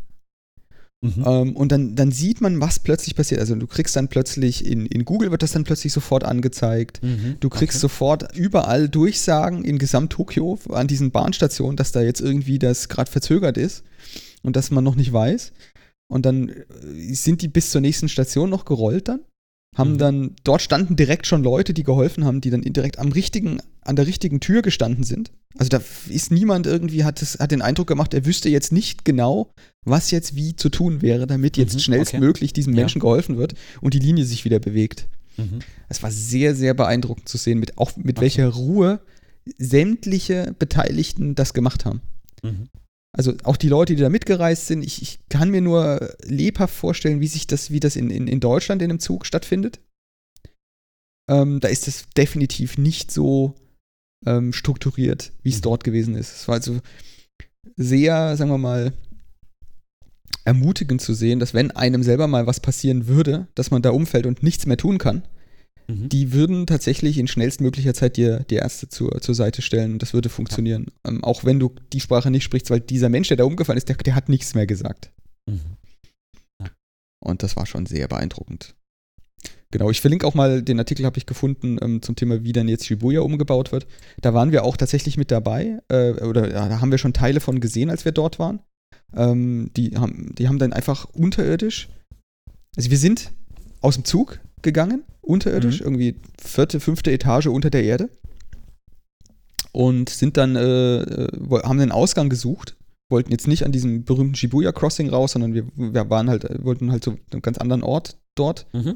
Mhm. 1.02 1.24
Ähm, 1.26 1.56
und 1.58 1.74
dann, 1.74 1.98
dann 1.98 2.14
sieht 2.14 2.40
man, 2.40 2.62
was 2.62 2.80
plötzlich 2.80 3.14
passiert. 3.14 3.42
Also 3.42 3.56
du 3.56 3.68
kriegst 3.68 3.98
dann 3.98 4.08
plötzlich, 4.08 4.66
in, 4.66 4.86
in 4.86 5.04
Google 5.04 5.32
wird 5.32 5.44
das 5.44 5.52
dann 5.52 5.66
plötzlich 5.66 5.92
sofort 5.92 6.24
angezeigt. 6.24 7.04
Mhm. 7.04 7.36
Du 7.42 7.50
kriegst 7.50 7.76
okay. 7.76 7.82
sofort 7.82 8.38
überall 8.38 8.88
Durchsagen 8.88 9.66
in 9.66 9.80
Gesamt-Tokio 9.80 10.60
an 10.70 10.88
diesen 10.88 11.12
Bahnstationen, 11.12 11.76
dass 11.76 11.92
da 11.92 12.02
jetzt 12.02 12.22
irgendwie 12.22 12.58
das 12.58 12.88
gerade 12.88 13.12
verzögert 13.12 13.58
ist 13.58 13.84
und 14.44 14.56
dass 14.56 14.72
man 14.72 14.86
noch 14.86 14.96
nicht 14.96 15.12
weiß. 15.12 15.52
Und 16.08 16.26
dann 16.26 16.48
äh, 16.48 17.14
sind 17.14 17.42
die 17.42 17.50
bis 17.50 17.70
zur 17.72 17.82
nächsten 17.82 18.08
Station 18.08 18.50
noch 18.50 18.64
gerollt 18.64 19.10
dann 19.10 19.20
haben 19.74 19.94
mhm. 19.94 19.98
dann, 19.98 20.36
dort 20.44 20.62
standen 20.62 20.96
direkt 20.96 21.28
schon 21.28 21.44
Leute, 21.44 21.74
die 21.74 21.84
geholfen 21.84 22.26
haben, 22.26 22.42
die 22.42 22.50
dann 22.50 22.62
direkt 22.62 23.00
am 23.00 23.12
richtigen, 23.12 23.60
an 23.82 23.96
der 23.96 24.08
richtigen 24.08 24.40
Tür 24.40 24.62
gestanden 24.62 25.04
sind. 25.04 25.32
Also 25.58 25.70
da 25.70 25.82
ist 26.10 26.32
niemand 26.32 26.66
irgendwie, 26.66 27.04
hat, 27.04 27.22
das, 27.22 27.40
hat 27.40 27.52
den 27.52 27.62
Eindruck 27.62 27.88
gemacht, 27.88 28.14
er 28.14 28.26
wüsste 28.26 28.50
jetzt 28.50 28.72
nicht 28.72 29.06
genau, 29.06 29.54
was 29.84 30.12
jetzt 30.12 30.36
wie 30.36 30.56
zu 30.56 30.70
tun 30.70 31.02
wäre, 31.02 31.28
damit 31.28 31.58
jetzt 31.58 31.76
mhm, 31.76 31.80
schnellstmöglich 31.80 32.52
okay. 32.52 32.56
diesem 32.56 32.74
Menschen 32.74 33.00
ja. 33.00 33.04
geholfen 33.04 33.38
wird 33.38 33.54
und 33.82 33.94
die 33.94 34.00
Linie 34.00 34.26
sich 34.26 34.46
wieder 34.46 34.60
bewegt. 34.60 35.08
Mhm. 35.38 35.60
Es 35.90 36.02
war 36.02 36.12
sehr, 36.12 36.56
sehr 36.56 36.74
beeindruckend 36.74 37.30
zu 37.30 37.38
sehen, 37.38 37.60
mit, 37.60 37.78
auch 37.78 37.96
mit 37.98 38.18
okay. 38.18 38.22
welcher 38.22 38.50
Ruhe 38.50 39.00
sämtliche 39.58 40.56
Beteiligten 40.58 41.36
das 41.36 41.54
gemacht 41.54 41.86
haben. 41.86 42.02
Also 43.16 43.34
auch 43.44 43.58
die 43.58 43.70
Leute, 43.70 43.96
die 43.96 44.02
da 44.02 44.10
mitgereist 44.10 44.68
sind, 44.68 44.84
ich, 44.84 45.02
ich 45.02 45.20
kann 45.30 45.50
mir 45.52 45.62
nur 45.62 46.16
lebhaft 46.24 46.76
vorstellen, 46.76 47.22
wie 47.22 47.28
sich 47.28 47.46
das, 47.46 47.70
wie 47.70 47.80
das 47.80 47.96
in, 47.96 48.10
in, 48.10 48.28
in 48.28 48.40
Deutschland 48.40 48.82
in 48.82 48.90
einem 48.90 49.00
Zug 49.00 49.26
stattfindet. 49.26 49.80
Ähm, 51.30 51.60
da 51.60 51.68
ist 51.68 51.88
es 51.88 52.06
definitiv 52.18 52.78
nicht 52.78 53.12
so 53.12 53.56
ähm, 54.26 54.52
strukturiert, 54.52 55.32
wie 55.44 55.52
es 55.52 55.58
mhm. 55.58 55.62
dort 55.62 55.84
gewesen 55.84 56.16
ist. 56.16 56.36
Es 56.36 56.48
war 56.48 56.56
also 56.56 56.80
sehr, 57.78 58.36
sagen 58.36 58.50
wir 58.50 58.58
mal, 58.58 58.94
ermutigend 60.44 61.02
zu 61.02 61.14
sehen, 61.14 61.40
dass 61.40 61.54
wenn 61.54 61.72
einem 61.72 62.04
selber 62.04 62.28
mal 62.28 62.48
was 62.48 62.60
passieren 62.60 63.08
würde, 63.08 63.48
dass 63.56 63.72
man 63.72 63.82
da 63.82 63.92
umfällt 63.92 64.26
und 64.26 64.44
nichts 64.44 64.66
mehr 64.66 64.78
tun 64.78 64.98
kann, 64.98 65.24
Mhm. 65.94 66.10
Die 66.10 66.34
würden 66.34 66.68
tatsächlich 66.68 67.18
in 67.18 67.28
schnellstmöglicher 67.28 67.94
Zeit 67.94 68.18
dir 68.18 68.46
die 68.50 68.56
Ärzte 68.56 68.90
zur, 68.90 69.22
zur 69.22 69.36
Seite 69.36 69.62
stellen. 69.62 70.00
Das 70.00 70.14
würde 70.14 70.30
funktionieren. 70.30 70.88
Ja. 71.06 71.12
Ähm, 71.12 71.24
auch 71.24 71.44
wenn 71.44 71.60
du 71.60 71.74
die 71.92 72.00
Sprache 72.00 72.32
nicht 72.32 72.44
sprichst, 72.44 72.70
weil 72.70 72.80
dieser 72.80 73.10
Mensch, 73.10 73.28
der 73.28 73.38
da 73.38 73.44
umgefallen 73.44 73.78
ist, 73.78 73.90
der, 73.90 73.96
der 73.98 74.16
hat 74.16 74.30
nichts 74.30 74.56
mehr 74.56 74.68
gesagt. 74.68 75.12
Mhm. 75.46 75.60
Ja. 76.62 76.70
Und 77.20 77.44
das 77.44 77.56
war 77.56 77.66
schon 77.66 77.86
sehr 77.86 78.08
beeindruckend. 78.08 78.76
Genau, 79.72 79.90
ich 79.90 80.02
verlinke 80.02 80.28
auch 80.28 80.36
mal, 80.36 80.62
den 80.62 80.78
Artikel 80.78 81.04
habe 81.04 81.18
ich 81.18 81.26
gefunden 81.26 81.80
ähm, 81.82 82.04
zum 82.04 82.16
Thema, 82.16 82.44
wie 82.44 82.52
dann 82.52 82.68
jetzt 82.68 82.86
Shibuya 82.86 83.22
umgebaut 83.22 83.72
wird. 83.72 83.88
Da 84.22 84.34
waren 84.36 84.52
wir 84.52 84.64
auch 84.64 84.78
tatsächlich 84.78 85.18
mit 85.18 85.32
dabei, 85.32 85.80
äh, 85.90 86.12
oder 86.24 86.52
ja, 86.52 86.70
da 86.70 86.80
haben 86.80 86.92
wir 86.92 87.00
schon 87.00 87.14
Teile 87.14 87.40
von 87.40 87.60
gesehen, 87.60 87.90
als 87.90 88.06
wir 88.06 88.12
dort 88.12 88.38
waren. 88.38 88.60
Ähm, 89.16 89.72
die, 89.76 89.98
haben, 89.98 90.36
die 90.38 90.48
haben 90.48 90.60
dann 90.60 90.74
einfach 90.74 91.06
unterirdisch, 91.06 91.90
also 92.76 92.92
wir 92.92 93.00
sind 93.00 93.32
aus 93.82 93.96
dem 93.96 94.06
Zug 94.06 94.40
gegangen, 94.64 95.04
unterirdisch, 95.22 95.80
mhm. 95.80 95.86
irgendwie 95.86 96.16
vierte, 96.42 96.80
fünfte 96.80 97.12
Etage 97.12 97.48
unter 97.48 97.70
der 97.70 97.84
Erde. 97.84 98.10
Und 99.72 100.10
sind 100.10 100.38
dann, 100.38 100.56
äh, 100.56 100.98
äh 100.98 101.64
haben 101.64 101.80
den 101.80 101.92
Ausgang 101.92 102.30
gesucht, 102.30 102.76
wollten 103.10 103.32
jetzt 103.32 103.48
nicht 103.48 103.66
an 103.66 103.72
diesem 103.72 104.04
berühmten 104.04 104.36
Shibuya 104.36 104.72
Crossing 104.72 105.10
raus, 105.10 105.34
sondern 105.34 105.54
wir, 105.54 105.66
wir 105.76 106.10
waren 106.10 106.30
halt, 106.30 106.48
wollten 106.64 106.92
halt 106.92 107.04
zu 107.04 107.18
einem 107.32 107.42
ganz 107.42 107.58
anderen 107.58 107.84
Ort 107.84 108.18
dort. 108.36 108.68
Mhm. 108.74 108.96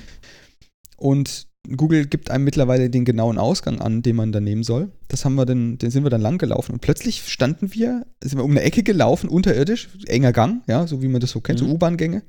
Und 0.98 1.48
Google 1.76 2.06
gibt 2.06 2.32
einem 2.32 2.46
mittlerweile 2.46 2.90
den 2.90 3.04
genauen 3.04 3.38
Ausgang 3.38 3.82
an, 3.82 4.02
den 4.02 4.16
man 4.16 4.32
dann 4.32 4.44
nehmen 4.44 4.64
soll. 4.64 4.92
Das 5.10 5.26
haben 5.26 5.36
wir 5.36 5.46
dann, 5.46 5.78
den 5.78 5.92
sind 5.92 6.04
wir 6.04 6.10
dann 6.10 6.22
lang 6.22 6.38
gelaufen. 6.38 6.74
Und 6.74 6.82
plötzlich 6.82 7.24
standen 7.28 7.74
wir, 7.74 8.06
sind 8.24 8.40
wir 8.40 8.46
um 8.46 8.52
eine 8.52 8.62
Ecke 8.62 8.84
gelaufen, 8.84 9.30
unterirdisch, 9.30 9.90
enger 10.06 10.32
Gang, 10.32 10.62
ja, 10.68 10.88
so 10.88 11.02
wie 11.02 11.08
man 11.08 11.20
das 11.20 11.32
so 11.32 11.42
kennt, 11.42 11.62
mhm. 11.62 11.68
so 11.68 11.74
U-Bahn-Gänge. 11.74 12.24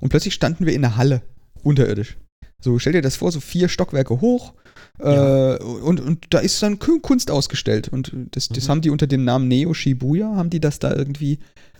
Und 0.00 0.10
plötzlich 0.10 0.34
standen 0.34 0.66
wir 0.66 0.74
in 0.74 0.84
einer 0.84 0.96
Halle, 0.96 1.22
unterirdisch. 1.62 2.18
So, 2.60 2.78
stell 2.78 2.92
dir 2.92 3.02
das 3.02 3.16
vor, 3.16 3.30
so 3.32 3.40
vier 3.40 3.68
Stockwerke 3.68 4.20
hoch. 4.20 4.54
Äh, 4.98 5.56
und, 5.58 6.00
und 6.00 6.26
da 6.30 6.38
ist 6.38 6.62
dann 6.62 6.78
Kunst 6.78 7.30
ausgestellt. 7.30 7.88
Und 7.88 8.12
das, 8.32 8.48
das 8.48 8.64
Mhm. 8.66 8.70
haben 8.70 8.80
die 8.80 8.90
unter 8.90 9.06
dem 9.06 9.24
Namen 9.24 9.48
Neo 9.48 9.74
Shibuya, 9.74 10.34
haben 10.36 10.50
die 10.50 10.60
das 10.60 10.78
da 10.78 10.94
irgendwie 10.94 11.38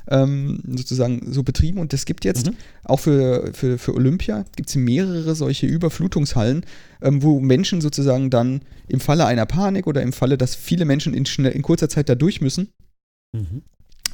ähm, 0.08 0.60
sozusagen 0.76 1.32
so 1.32 1.42
betrieben. 1.42 1.78
Und 1.78 1.94
es 1.94 2.04
gibt 2.04 2.24
jetzt 2.26 2.46
Mhm. 2.48 2.56
auch 2.84 3.00
für, 3.00 3.50
für, 3.54 3.78
für 3.78 3.94
Olympia 3.94 4.44
gibt 4.56 4.68
es 4.68 4.76
mehrere 4.76 5.34
solche 5.34 5.66
Überflutungshallen, 5.66 6.66
ähm, 7.00 7.22
wo 7.22 7.40
Menschen 7.40 7.80
sozusagen 7.80 8.28
dann 8.28 8.60
im 8.88 9.00
Falle 9.00 9.24
einer 9.24 9.46
Panik 9.46 9.86
oder 9.86 10.02
im 10.02 10.12
Falle, 10.12 10.36
dass 10.36 10.54
viele 10.54 10.84
Menschen 10.84 11.14
in, 11.14 11.24
schnell, 11.24 11.52
in 11.52 11.62
kurzer 11.62 11.88
Zeit 11.88 12.08
da 12.08 12.14
durch 12.14 12.40
müssen, 12.42 12.68
Mhm. 13.32 13.62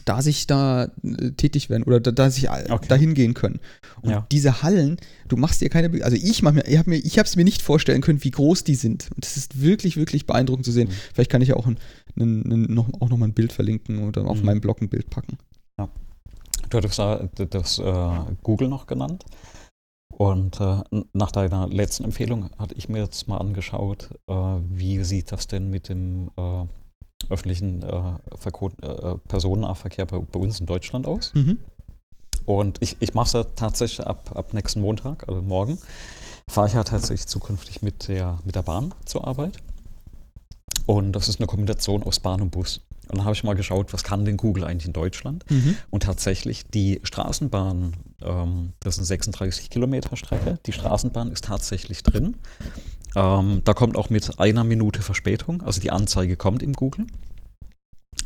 Da 0.04 0.22
sich 0.22 0.46
da 0.46 0.84
äh, 1.02 1.30
tätig 1.32 1.70
werden 1.70 1.82
oder 1.84 2.00
da, 2.00 2.10
da 2.12 2.30
sich 2.30 2.44
äh, 2.48 2.66
Okay. 2.70 2.86
dahin 2.88 3.14
gehen 3.14 3.34
können. 3.34 3.60
Und 4.02 4.10
Ja. 4.10 4.26
diese 4.32 4.62
Hallen, 4.62 4.96
du 5.28 5.36
machst 5.36 5.60
dir 5.60 5.68
keine, 5.68 5.90
Be 5.90 6.04
also 6.04 6.16
ich 6.16 6.42
mach 6.42 6.52
mir, 6.52 6.66
ich 6.66 6.78
habe 6.78 6.90
mir, 6.90 6.96
ich 6.96 7.18
habe 7.18 7.26
es 7.26 7.36
mir 7.36 7.44
nicht 7.44 7.62
vorstellen 7.62 8.00
können, 8.00 8.22
wie 8.24 8.30
groß 8.30 8.64
die 8.64 8.74
sind. 8.74 9.08
Und 9.14 9.24
das 9.24 9.36
ist 9.36 9.60
wirklich, 9.60 9.96
wirklich 9.96 10.26
beeindruckend 10.26 10.64
zu 10.64 10.72
sehen. 10.72 10.88
Mhm. 10.88 10.94
Vielleicht 11.14 11.30
kann 11.30 11.42
ich 11.42 11.48
ja 11.48 11.56
auch, 11.56 11.66
ein, 11.66 11.78
ein, 12.18 12.40
ein, 12.52 12.62
noch, 12.74 12.88
auch 13.00 13.08
noch 13.08 13.16
mal 13.16 13.26
ein 13.28 13.34
Bild 13.34 13.52
verlinken 13.52 14.06
oder 14.06 14.26
auf 14.26 14.38
Mhm. 14.38 14.44
meinem 14.46 14.60
Blog 14.60 14.80
ein 14.82 14.88
Bild 14.88 15.10
packen. 15.10 15.38
Du 16.68 16.76
hattest 16.78 16.98
da 16.98 17.28
das 17.34 17.78
äh, 17.80 18.34
Google 18.42 18.68
noch 18.68 18.86
genannt. 18.86 19.24
Und 20.12 20.60
äh, 20.60 20.82
nach 21.14 21.32
deiner 21.32 21.66
letzten 21.68 22.04
Empfehlung 22.04 22.50
hatte 22.58 22.74
ich 22.76 22.88
mir 22.88 22.98
jetzt 23.02 23.26
mal 23.26 23.38
angeschaut, 23.38 24.10
äh, 24.28 24.32
wie 24.68 25.02
sieht 25.02 25.32
das 25.32 25.46
denn 25.46 25.70
mit 25.70 25.88
dem 25.88 26.30
äh, 26.36 26.64
öffentlichen 27.28 27.82
äh, 27.82 28.02
Verko 28.36 28.70
äh, 28.82 29.16
Personennahverkehr 29.28 30.06
bei, 30.06 30.18
bei 30.18 30.40
uns 30.40 30.60
in 30.60 30.66
Deutschland 30.66 31.06
aus? 31.06 31.32
Mhm. 31.34 31.58
Und 32.46 32.78
ich, 32.80 32.96
ich 33.00 33.14
mache 33.14 33.26
es 33.26 33.32
ja 33.32 33.44
tatsächlich 33.44 34.06
ab, 34.06 34.32
ab 34.34 34.54
nächsten 34.54 34.80
Montag, 34.80 35.28
also 35.28 35.42
morgen, 35.42 35.78
fahre 36.48 36.66
ich 36.68 36.74
ja 36.74 36.84
tatsächlich 36.84 37.26
zukünftig 37.26 37.82
mit 37.82 38.08
der, 38.08 38.38
mit 38.44 38.54
der 38.54 38.62
Bahn 38.62 38.94
zur 39.04 39.26
Arbeit. 39.26 39.58
Und 40.86 41.12
das 41.12 41.28
ist 41.28 41.38
eine 41.38 41.46
Kombination 41.46 42.02
aus 42.02 42.18
Bahn 42.18 42.40
und 42.40 42.50
Bus. 42.50 42.80
Und 43.08 43.18
dann 43.18 43.24
habe 43.24 43.34
ich 43.34 43.44
mal 43.44 43.54
geschaut, 43.54 43.92
was 43.92 44.04
kann 44.04 44.24
denn 44.24 44.36
Google 44.36 44.64
eigentlich 44.64 44.86
in 44.86 44.92
Deutschland? 44.92 45.44
Mhm. 45.50 45.76
Und 45.90 46.04
tatsächlich 46.04 46.66
die 46.66 47.00
Straßenbahn, 47.02 47.92
ähm, 48.22 48.72
das 48.80 48.94
ist 48.94 49.00
eine 49.00 49.06
36 49.06 49.70
Kilometer 49.70 50.16
Strecke, 50.16 50.58
die 50.66 50.72
Straßenbahn 50.72 51.30
ist 51.32 51.44
tatsächlich 51.44 52.02
drin. 52.02 52.36
Ähm, 53.16 53.62
da 53.64 53.74
kommt 53.74 53.96
auch 53.96 54.10
mit 54.10 54.38
einer 54.38 54.64
Minute 54.64 55.02
Verspätung, 55.02 55.62
also 55.62 55.80
die 55.80 55.90
Anzeige 55.90 56.36
kommt 56.36 56.62
im 56.62 56.72
Google. 56.72 57.06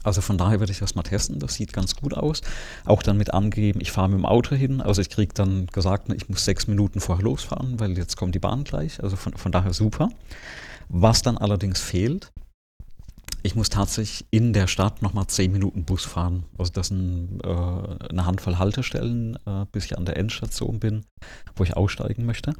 Also 0.02 0.20
von 0.20 0.36
daher 0.36 0.60
werde 0.60 0.72
ich 0.72 0.80
das 0.80 0.94
mal 0.94 1.02
testen, 1.02 1.38
das 1.38 1.54
sieht 1.54 1.72
ganz 1.72 1.96
gut 1.96 2.14
aus. 2.14 2.42
Auch 2.84 3.02
dann 3.02 3.16
mit 3.16 3.32
angegeben, 3.32 3.80
ich 3.80 3.90
fahre 3.90 4.10
mit 4.10 4.18
dem 4.18 4.26
Auto 4.26 4.54
hin, 4.54 4.80
also 4.80 5.00
ich 5.00 5.08
kriege 5.08 5.32
dann 5.32 5.66
gesagt, 5.68 6.08
ne, 6.08 6.14
ich 6.14 6.28
muss 6.28 6.44
sechs 6.44 6.66
Minuten 6.66 7.00
vorher 7.00 7.24
losfahren, 7.24 7.80
weil 7.80 7.96
jetzt 7.96 8.16
kommt 8.16 8.34
die 8.34 8.40
Bahn 8.40 8.64
gleich, 8.64 9.02
also 9.02 9.16
von, 9.16 9.34
von 9.34 9.50
daher 9.50 9.72
super. 9.72 10.10
Was 10.88 11.22
dann 11.22 11.38
allerdings 11.38 11.80
fehlt, 11.80 12.30
ich 13.42 13.54
muss 13.54 13.68
tatsächlich 13.68 14.26
in 14.30 14.52
der 14.52 14.66
Stadt 14.66 15.02
nochmal 15.02 15.26
zehn 15.26 15.52
Minuten 15.52 15.84
Bus 15.84 16.04
fahren. 16.04 16.44
Also 16.56 16.72
das 16.72 16.88
sind 16.88 17.40
äh, 17.44 17.48
eine 17.48 18.24
Handvoll 18.24 18.58
Haltestellen, 18.58 19.36
äh, 19.46 19.66
bis 19.70 19.84
ich 19.84 19.98
an 19.98 20.06
der 20.06 20.16
Endstation 20.16 20.80
bin, 20.80 21.04
wo 21.54 21.64
ich 21.64 21.76
aussteigen 21.76 22.24
möchte. 22.24 22.54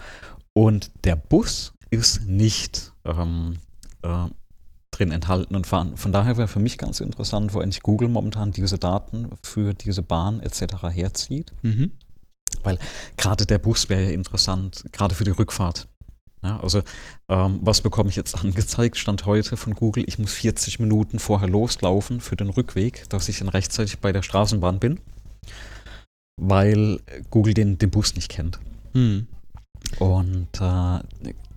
Und 0.53 0.91
der 1.05 1.17
Bus 1.17 1.73
ist 1.95 2.27
nicht 2.27 2.93
ähm, 3.05 3.59
äh, 4.03 4.29
drin 4.91 5.11
enthalten 5.11 5.57
und 5.57 5.67
fahren. 5.67 5.97
Von 5.97 6.13
daher 6.13 6.37
wäre 6.37 6.49
für 6.49 6.61
mich 6.61 6.79
ganz 6.79 7.01
interessant, 7.01 7.55
wo 7.55 7.61
eigentlich 7.61 7.83
Google 7.83 8.09
momentan 8.09 8.53
diese 8.53 8.79
Daten 8.79 9.31
für 9.43 9.75
diese 9.75 10.03
Bahn 10.03 10.41
etc. 10.41 10.85
herzieht. 10.91 11.53
Mhm. 11.63 11.93
Gerade 13.17 13.47
der 13.47 13.59
Bus 13.59 13.89
wäre 13.89 14.05
ja 14.05 14.11
interessant, 14.11 14.85
gerade 14.93 15.15
für 15.15 15.25
die 15.25 15.33
Rückfahrt. 15.33 15.89
Ja, 16.43 16.61
also 16.61 16.83
ähm, 17.29 17.59
was 17.63 17.81
bekomme 17.81 18.11
ich 18.11 18.17
jetzt 18.17 18.35
angezeigt? 18.45 18.97
Stand 18.97 19.27
heute 19.27 19.57
von 19.57 19.75
Google, 19.75 20.05
ich 20.07 20.19
muss 20.19 20.33
40 20.35 20.79
Minuten 20.79 21.19
vorher 21.19 21.49
loslaufen 21.49 22.21
für 22.21 22.37
den 22.37 22.51
Rückweg, 22.51 23.09
dass 23.09 23.29
ich 23.29 23.39
dann 23.39 23.49
rechtzeitig 23.49 23.99
bei 23.99 24.13
der 24.13 24.23
Straßenbahn 24.23 24.79
bin, 24.79 25.01
weil 26.41 27.01
Google 27.31 27.55
den, 27.55 27.79
den 27.79 27.91
Bus 27.91 28.15
nicht 28.15 28.31
kennt. 28.31 28.61
Mhm. 28.93 29.27
Und 29.99 30.49
äh, 30.61 31.01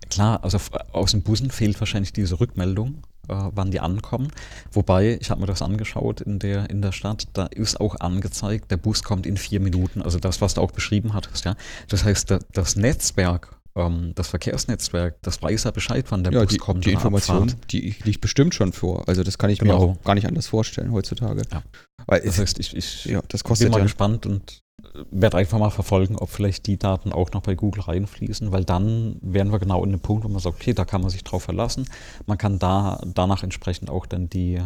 klar, 0.08 0.42
also 0.44 0.58
aus 0.92 1.12
den 1.12 1.22
Bussen 1.22 1.50
fehlt 1.50 1.78
wahrscheinlich 1.80 2.12
diese 2.12 2.40
Rückmeldung, 2.40 3.02
äh, 3.28 3.34
wann 3.52 3.70
die 3.70 3.80
ankommen. 3.80 4.28
Wobei, 4.72 5.18
ich 5.20 5.30
habe 5.30 5.40
mir 5.40 5.46
das 5.46 5.62
angeschaut 5.62 6.20
in 6.20 6.38
der, 6.38 6.70
in 6.70 6.82
der 6.82 6.92
Stadt, 6.92 7.28
da 7.34 7.46
ist 7.46 7.80
auch 7.80 7.96
angezeigt, 8.00 8.70
der 8.70 8.76
Bus 8.76 9.02
kommt 9.02 9.26
in 9.26 9.36
vier 9.36 9.60
Minuten. 9.60 10.02
Also 10.02 10.18
das, 10.18 10.40
was 10.40 10.54
du 10.54 10.60
auch 10.60 10.70
beschrieben 10.72 11.14
hattest, 11.14 11.44
ja. 11.44 11.54
Das 11.88 12.04
heißt, 12.04 12.30
da, 12.30 12.38
das 12.52 12.76
Netzwerk, 12.76 13.56
ähm, 13.76 14.12
das 14.14 14.28
Verkehrsnetzwerk, 14.28 15.16
das 15.22 15.40
weiß 15.42 15.64
ja 15.64 15.70
Bescheid, 15.70 16.04
wann 16.08 16.24
der 16.24 16.32
Ja, 16.32 16.40
Bus 16.42 16.48
die, 16.50 16.56
kommt. 16.58 16.84
die 16.86 16.92
Information, 16.92 17.44
abfahrt. 17.44 17.72
die 17.72 17.94
liegt 18.04 18.20
bestimmt 18.20 18.54
schon 18.54 18.72
vor. 18.72 19.06
Also 19.08 19.22
das 19.22 19.38
kann 19.38 19.50
ich 19.50 19.60
mir 19.62 19.68
Genau. 19.72 19.92
auch 19.98 20.02
gar 20.04 20.14
nicht 20.14 20.26
anders 20.26 20.46
vorstellen 20.48 20.92
heutzutage. 20.92 21.42
Ja. 21.52 21.62
Weil 22.06 22.20
Das 22.22 22.38
heißt, 22.38 22.58
ich, 22.58 22.76
ich 22.76 23.04
ja, 23.04 23.20
das 23.28 23.42
bin 23.42 23.48
kostet 23.48 23.70
mal 23.70 23.78
ja. 23.78 23.84
gespannt 23.84 24.26
und 24.26 24.62
werde 25.10 25.36
einfach 25.36 25.58
mal 25.58 25.70
verfolgen, 25.70 26.16
ob 26.16 26.30
vielleicht 26.30 26.66
die 26.66 26.78
Daten 26.78 27.12
auch 27.12 27.32
noch 27.32 27.42
bei 27.42 27.54
Google 27.54 27.82
reinfließen, 27.82 28.52
weil 28.52 28.64
dann 28.64 29.16
wären 29.20 29.50
wir 29.50 29.58
genau 29.58 29.84
in 29.84 29.90
dem 29.90 30.00
Punkt, 30.00 30.24
wo 30.24 30.28
man 30.28 30.40
sagt, 30.40 30.56
okay, 30.56 30.72
da 30.72 30.84
kann 30.84 31.00
man 31.00 31.10
sich 31.10 31.24
drauf 31.24 31.42
verlassen. 31.42 31.86
Man 32.26 32.38
kann 32.38 32.58
da 32.58 33.00
danach 33.14 33.42
entsprechend 33.42 33.90
auch 33.90 34.06
dann 34.06 34.28
die, 34.28 34.54
äh, 34.54 34.62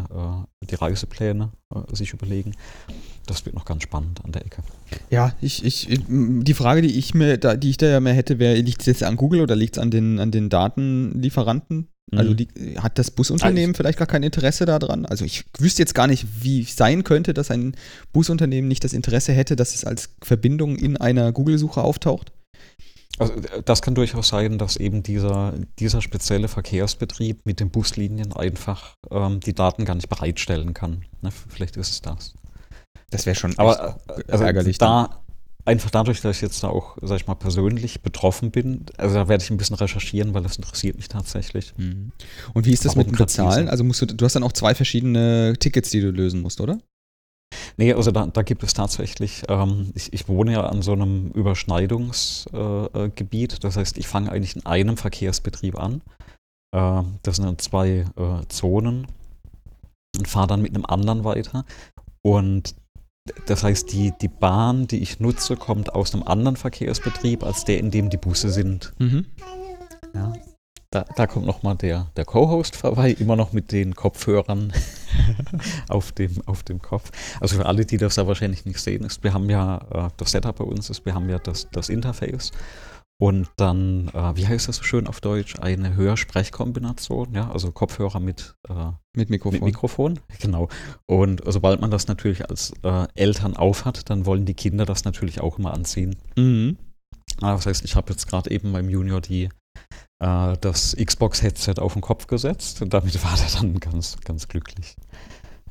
die 0.61 0.75
Reisepläne 0.75 1.51
äh, 1.73 1.95
sich 1.95 2.13
überlegen. 2.13 2.53
Das 3.25 3.45
wird 3.45 3.55
noch 3.55 3.65
ganz 3.65 3.83
spannend 3.83 4.23
an 4.23 4.31
der 4.31 4.45
Ecke. 4.45 4.63
Ja, 5.09 5.33
ich, 5.41 5.63
ich, 5.63 5.87
die 6.07 6.53
Frage, 6.53 6.81
die 6.81 6.97
ich 6.97 7.13
mir, 7.13 7.37
da, 7.37 7.55
die 7.55 7.69
ich 7.69 7.77
da 7.77 7.87
ja 7.87 7.99
mehr 7.99 8.13
hätte, 8.13 8.37
wäre, 8.37 8.55
liegt 8.55 8.81
es 8.81 8.87
jetzt 8.87 9.03
an 9.03 9.15
Google 9.15 9.41
oder 9.41 9.55
liegt 9.55 9.77
es 9.77 9.81
an 9.81 9.91
den, 9.91 10.19
an 10.19 10.31
den 10.31 10.49
Datenlieferanten? 10.49 11.87
Also 12.17 12.31
Mhm. 12.31 12.37
die, 12.37 12.47
hat 12.79 12.97
das 12.97 13.11
Busunternehmen 13.11 13.75
vielleicht 13.75 13.97
gar 13.97 14.07
kein 14.07 14.23
Interesse 14.23 14.65
daran? 14.65 15.05
Also 15.05 15.25
ich 15.25 15.45
wüsste 15.57 15.81
jetzt 15.81 15.95
gar 15.95 16.07
nicht, 16.07 16.25
wie 16.41 16.61
es 16.61 16.75
sein 16.75 17.03
könnte, 17.03 17.33
dass 17.33 17.51
ein 17.51 17.75
Busunternehmen 18.11 18.67
nicht 18.67 18.83
das 18.83 18.93
Interesse 18.93 19.33
hätte, 19.33 19.55
dass 19.55 19.75
es 19.75 19.85
als 19.85 20.09
Verbindung 20.21 20.75
in 20.75 20.97
einer 20.97 21.31
Google-Suche 21.31 21.81
auftaucht. 21.81 22.31
Also 23.19 23.33
das 23.63 23.81
kann 23.83 23.93
durchaus 23.93 24.29
sein, 24.29 24.57
dass 24.57 24.75
eben 24.75 25.03
dieser, 25.03 25.53
dieser 25.77 26.01
spezielle 26.01 26.47
Verkehrsbetrieb 26.47 27.45
mit 27.45 27.59
den 27.59 27.69
Buslinien 27.69 28.33
einfach 28.33 28.95
ähm, 29.11 29.39
die 29.39 29.53
Daten 29.53 29.85
gar 29.85 29.93
nicht 29.95 30.09
bereitstellen 30.09 30.73
kann. 30.73 31.05
Ne? 31.21 31.29
Vielleicht 31.49 31.77
ist 31.77 31.91
es 31.91 32.01
das. 32.01 32.33
Das 33.11 33.27
wäre 33.27 33.35
schon 33.35 33.53
Aber 33.59 33.99
äh, 34.07 34.31
also 34.31 34.43
ärgerlich 34.43 34.79
da 34.79 35.22
einfach 35.65 35.89
dadurch, 35.89 36.21
dass 36.21 36.37
ich 36.37 36.41
jetzt 36.41 36.63
da 36.63 36.69
auch, 36.69 36.97
sag 37.01 37.17
ich 37.17 37.27
mal, 37.27 37.35
persönlich 37.35 38.01
betroffen 38.01 38.51
bin, 38.51 38.85
also 38.97 39.15
da 39.15 39.27
werde 39.27 39.43
ich 39.43 39.49
ein 39.49 39.57
bisschen 39.57 39.75
recherchieren, 39.75 40.33
weil 40.33 40.43
das 40.43 40.57
interessiert 40.57 40.97
mich 40.97 41.07
tatsächlich. 41.07 41.73
Mhm. 41.77 42.11
Und 42.53 42.65
wie 42.65 42.73
ist 42.73 42.85
das 42.85 42.95
Warum 42.95 43.07
mit 43.07 43.15
dem 43.15 43.17
Bezahlen? 43.17 43.69
Also 43.69 43.83
musst 43.83 44.01
du, 44.01 44.05
du 44.05 44.25
hast 44.25 44.35
dann 44.35 44.43
auch 44.43 44.51
zwei 44.51 44.75
verschiedene 44.75 45.53
Tickets, 45.59 45.89
die 45.89 46.01
du 46.01 46.11
lösen 46.11 46.41
musst, 46.41 46.59
oder? 46.59 46.79
Nee, 47.77 47.93
also 47.93 48.11
da, 48.11 48.27
da 48.27 48.41
gibt 48.41 48.63
es 48.63 48.73
tatsächlich, 48.73 49.43
ähm, 49.47 49.91
ich, 49.95 50.11
ich 50.11 50.27
wohne 50.27 50.53
ja 50.53 50.65
an 50.65 50.81
so 50.81 50.93
einem 50.93 51.31
Überschneidungsgebiet, 51.31 52.95
äh, 52.95 53.09
Gebiet. 53.09 53.63
das 53.63 53.77
heißt, 53.77 53.97
ich 53.97 54.07
fange 54.07 54.31
eigentlich 54.31 54.55
in 54.55 54.65
einem 54.65 54.97
Verkehrsbetrieb 54.97 55.77
an. 55.77 56.01
Äh, 56.75 57.03
das 57.21 57.37
sind 57.37 57.45
dann 57.45 57.59
zwei 57.59 58.05
äh, 58.15 58.47
Zonen 58.49 59.07
und 60.17 60.27
fahre 60.27 60.47
dann 60.47 60.61
mit 60.61 60.75
einem 60.75 60.85
anderen 60.85 61.23
weiter. 61.23 61.65
Und 62.21 62.75
das 63.45 63.63
heißt, 63.63 63.91
die, 63.91 64.13
die 64.21 64.27
Bahn, 64.27 64.87
die 64.87 64.99
ich 64.99 65.19
nutze, 65.19 65.55
kommt 65.55 65.93
aus 65.93 66.13
einem 66.13 66.23
anderen 66.23 66.57
Verkehrsbetrieb 66.57 67.43
als 67.43 67.63
der, 67.63 67.79
in 67.79 67.89
dem 67.91 68.09
die 68.09 68.17
Busse 68.17 68.49
sind. 68.49 68.93
Mhm. 68.99 69.25
Ja. 70.13 70.33
Da, 70.91 71.05
da 71.15 71.25
kommt 71.25 71.47
nochmal 71.47 71.75
der, 71.75 72.11
der 72.17 72.25
Co-Host 72.25 72.75
vorbei, 72.75 73.15
immer 73.17 73.35
noch 73.35 73.51
mit 73.51 73.71
den 73.71 73.95
Kopfhörern 73.95 74.71
auf, 75.89 76.11
dem, 76.11 76.39
auf 76.45 76.61
dem 76.61 76.83
Kopf. 76.83 77.09
Also 77.39 77.55
für 77.55 77.65
alle, 77.65 77.83
die 77.83 77.97
das 77.97 78.13
da 78.13 78.27
wahrscheinlich 78.27 78.65
nicht 78.65 78.79
sehen, 78.79 79.03
ist, 79.03 79.23
wir 79.23 79.33
haben 79.33 79.49
ja, 79.49 79.77
äh, 79.91 80.09
das 80.17 80.31
Setup 80.31 80.55
bei 80.55 80.65
uns 80.65 80.91
ist, 80.91 81.03
wir 81.03 81.15
haben 81.15 81.29
ja 81.29 81.39
das, 81.39 81.67
das 81.71 81.89
Interface 81.89 82.51
und 83.19 83.47
dann, 83.57 84.09
äh, 84.09 84.35
wie 84.35 84.47
heißt 84.47 84.67
das 84.67 84.77
so 84.77 84.83
schön 84.83 85.07
auf 85.07 85.21
Deutsch, 85.21 85.59
eine 85.59 85.93
Hörsprechkombination, 85.95 87.33
ja, 87.33 87.49
also 87.51 87.71
Kopfhörer 87.71 88.19
mit, 88.19 88.55
äh, 88.67 88.91
Mit 89.15 89.29
Mikrofon. 89.29 89.53
mit 89.59 89.63
Mikrofon, 89.63 90.19
genau. 90.39 90.67
Und 91.05 91.41
sobald 91.45 91.79
man 91.81 91.91
das 91.91 92.07
natürlich 92.07 92.49
als 92.49 92.73
äh, 92.83 93.07
Eltern 93.15 93.55
aufhat, 93.55 94.09
dann 94.09 94.25
wollen 94.25 94.45
die 94.45 94.55
Kinder 94.55 94.85
das 94.85 95.05
natürlich 95.05 95.41
auch 95.41 95.57
immer 95.59 95.73
anziehen. 95.73 96.15
Mhm. 96.35 96.77
Ah, 97.41 97.53
Das 97.55 97.65
heißt, 97.65 97.85
ich 97.85 97.95
habe 97.95 98.11
jetzt 98.11 98.27
gerade 98.27 98.51
eben 98.51 98.73
beim 98.73 98.89
Junior 98.89 99.21
die, 99.21 99.49
äh, 100.19 100.57
das 100.59 100.95
Xbox-Headset 100.95 101.75
auf 101.79 101.93
den 101.93 102.01
Kopf 102.01 102.27
gesetzt 102.27 102.81
und 102.81 102.93
damit 102.93 103.13
war 103.23 103.35
der 103.37 103.59
dann 103.59 103.79
ganz, 103.79 104.17
ganz 104.25 104.47
glücklich. 104.47 104.95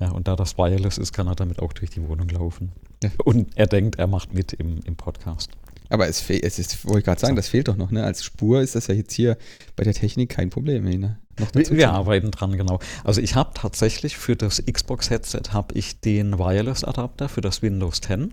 Ja, 0.00 0.10
und 0.10 0.26
da 0.26 0.36
das 0.36 0.58
Wireless 0.58 0.98
ist, 0.98 1.12
kann 1.12 1.26
er 1.28 1.34
damit 1.36 1.60
auch 1.60 1.72
durch 1.72 1.90
die 1.90 2.06
Wohnung 2.08 2.28
laufen. 2.28 2.72
Ja. 3.02 3.10
Und 3.24 3.56
er 3.56 3.66
denkt, 3.66 3.96
er 3.96 4.06
macht 4.06 4.32
mit 4.32 4.52
im, 4.52 4.80
im 4.84 4.96
Podcast. 4.96 5.50
Aber 5.92 6.08
es, 6.08 6.28
es 6.30 6.58
ist, 6.58 6.86
wollte 6.86 7.00
ich 7.00 7.04
gerade 7.04 7.20
sagen, 7.20 7.36
das 7.36 7.48
fehlt 7.48 7.68
doch 7.68 7.76
noch, 7.76 7.90
ne? 7.90 8.02
Als 8.02 8.24
Spur 8.24 8.62
ist 8.62 8.74
das 8.74 8.86
ja 8.86 8.94
jetzt 8.94 9.12
hier 9.12 9.36
bei 9.76 9.84
der 9.84 9.92
Technik 9.92 10.30
kein 10.30 10.48
Problem, 10.48 10.84
ne? 10.84 11.18
Noch 11.38 11.54
Wir, 11.54 11.70
wir 11.70 11.90
arbeiten 11.90 12.30
dran, 12.30 12.56
genau. 12.56 12.78
Also 13.04 13.20
ich 13.20 13.34
habe 13.34 13.50
tatsächlich 13.54 14.16
für 14.16 14.34
das 14.34 14.62
Xbox-Headset 14.64 15.52
habe 15.52 15.74
ich 15.74 16.00
den 16.00 16.38
Wireless-Adapter 16.38 17.28
für 17.28 17.42
das 17.42 17.60
Windows 17.60 18.00
10. 18.00 18.32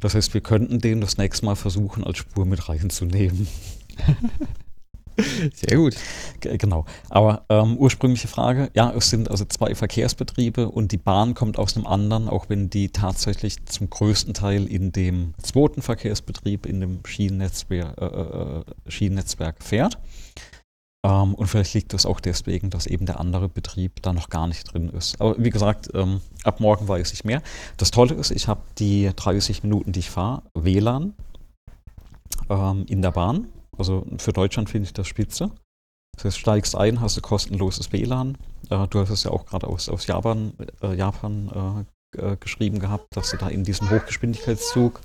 Das 0.00 0.14
heißt, 0.14 0.34
wir 0.34 0.40
könnten 0.40 0.78
den 0.78 1.00
das 1.00 1.18
nächste 1.18 1.46
Mal 1.46 1.56
versuchen, 1.56 2.04
als 2.04 2.18
Spur 2.18 2.46
mit 2.46 2.68
reinzunehmen. 2.68 3.48
Sehr 5.54 5.76
gut. 5.76 5.94
Genau. 6.40 6.84
Aber 7.08 7.44
ähm, 7.48 7.76
ursprüngliche 7.76 8.28
Frage, 8.28 8.70
ja, 8.74 8.92
es 8.92 9.10
sind 9.10 9.30
also 9.30 9.44
zwei 9.44 9.74
Verkehrsbetriebe 9.74 10.68
und 10.68 10.92
die 10.92 10.96
Bahn 10.96 11.34
kommt 11.34 11.58
aus 11.58 11.76
einem 11.76 11.86
anderen, 11.86 12.28
auch 12.28 12.48
wenn 12.48 12.70
die 12.70 12.88
tatsächlich 12.88 13.64
zum 13.66 13.90
größten 13.90 14.34
Teil 14.34 14.66
in 14.66 14.92
dem 14.92 15.34
zweiten 15.42 15.82
Verkehrsbetrieb, 15.82 16.66
in 16.66 16.80
dem 16.80 17.00
Schienennetzwerk, 17.06 18.00
äh, 18.00 18.04
äh, 18.04 18.64
Schienennetzwerk 18.88 19.62
fährt. 19.62 19.98
Ähm, 21.04 21.34
und 21.34 21.46
vielleicht 21.46 21.74
liegt 21.74 21.92
das 21.92 22.06
auch 22.06 22.18
deswegen, 22.18 22.70
dass 22.70 22.86
eben 22.86 23.06
der 23.06 23.20
andere 23.20 23.48
Betrieb 23.48 24.02
da 24.02 24.12
noch 24.12 24.30
gar 24.30 24.46
nicht 24.48 24.72
drin 24.72 24.88
ist. 24.88 25.20
Aber 25.20 25.36
wie 25.38 25.50
gesagt, 25.50 25.90
ähm, 25.94 26.20
ab 26.42 26.60
morgen 26.60 26.88
weiß 26.88 27.12
ich 27.12 27.24
mehr. 27.24 27.42
Das 27.76 27.90
Tolle 27.90 28.14
ist, 28.14 28.30
ich 28.30 28.48
habe 28.48 28.62
die 28.78 29.10
30 29.14 29.62
Minuten, 29.62 29.92
die 29.92 30.00
ich 30.00 30.10
fahre, 30.10 30.42
WLAN 30.54 31.14
ähm, 32.48 32.86
in 32.88 33.02
der 33.02 33.12
Bahn. 33.12 33.48
Also 33.78 34.06
für 34.18 34.32
Deutschland 34.32 34.70
finde 34.70 34.86
ich 34.86 34.92
das 34.92 35.06
spitze. 35.06 35.50
Das 36.16 36.26
heißt, 36.26 36.38
steigst 36.38 36.76
ein, 36.76 37.00
hast 37.00 37.16
du 37.16 37.20
kostenloses 37.20 37.92
WLAN. 37.92 38.38
Äh, 38.70 38.86
du 38.88 39.00
hast 39.00 39.10
es 39.10 39.24
ja 39.24 39.30
auch 39.30 39.46
gerade 39.46 39.66
aus, 39.66 39.88
aus 39.88 40.06
Japan, 40.06 40.54
äh, 40.82 40.94
Japan 40.94 41.86
äh, 42.16 42.36
geschrieben 42.36 42.78
gehabt, 42.78 43.16
dass 43.16 43.30
du 43.30 43.36
da 43.36 43.48
in 43.48 43.64
diesem 43.64 43.90
Hochgeschwindigkeitszug 43.90 45.00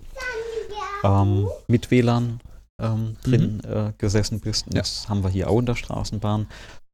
ähm, 1.03 1.47
mit 1.67 1.91
WLAN 1.91 2.39
ähm, 2.79 3.17
drin 3.23 3.61
mhm. 3.65 3.71
äh, 3.71 3.93
gesessen 3.97 4.39
bist. 4.39 4.67
Und 4.67 4.75
ja. 4.75 4.81
Das 4.81 5.09
haben 5.09 5.23
wir 5.23 5.29
hier 5.29 5.49
auch 5.49 5.59
in 5.59 5.65
der 5.65 5.75
Straßenbahn. 5.75 6.47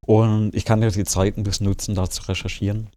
Und 0.06 0.54
ich 0.54 0.66
kann 0.66 0.82
ja 0.82 0.90
die 0.90 1.04
Zeit 1.04 1.38
ein 1.38 1.44
bisschen 1.44 1.68
nutzen, 1.68 1.96
da 1.96 2.10
zu 2.10 2.24
recherchieren, 2.24 2.90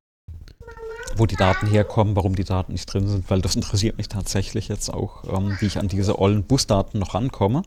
wo 1.17 1.27
die 1.27 1.37
Daten 1.37 1.67
herkommen, 1.67 2.17
warum 2.17 2.37
die 2.37 2.45
Daten 2.45 2.73
nicht 2.73 2.87
drin 2.87 3.09
sind, 3.09 3.31
weil 3.31 3.41
das 3.41 3.57
interessiert 3.57 3.97
mich 3.97 4.09
tatsächlich 4.09 4.69
jetzt 4.69 4.93
auch, 4.93 5.25
ähm, 5.25 5.57
wie 5.61 5.67
ich 5.67 5.79
an 5.79 5.89
diese 5.89 6.19
ollen 6.19 6.45
Busdaten 6.45 7.01
noch 7.01 7.15
rankomme. 7.15 7.63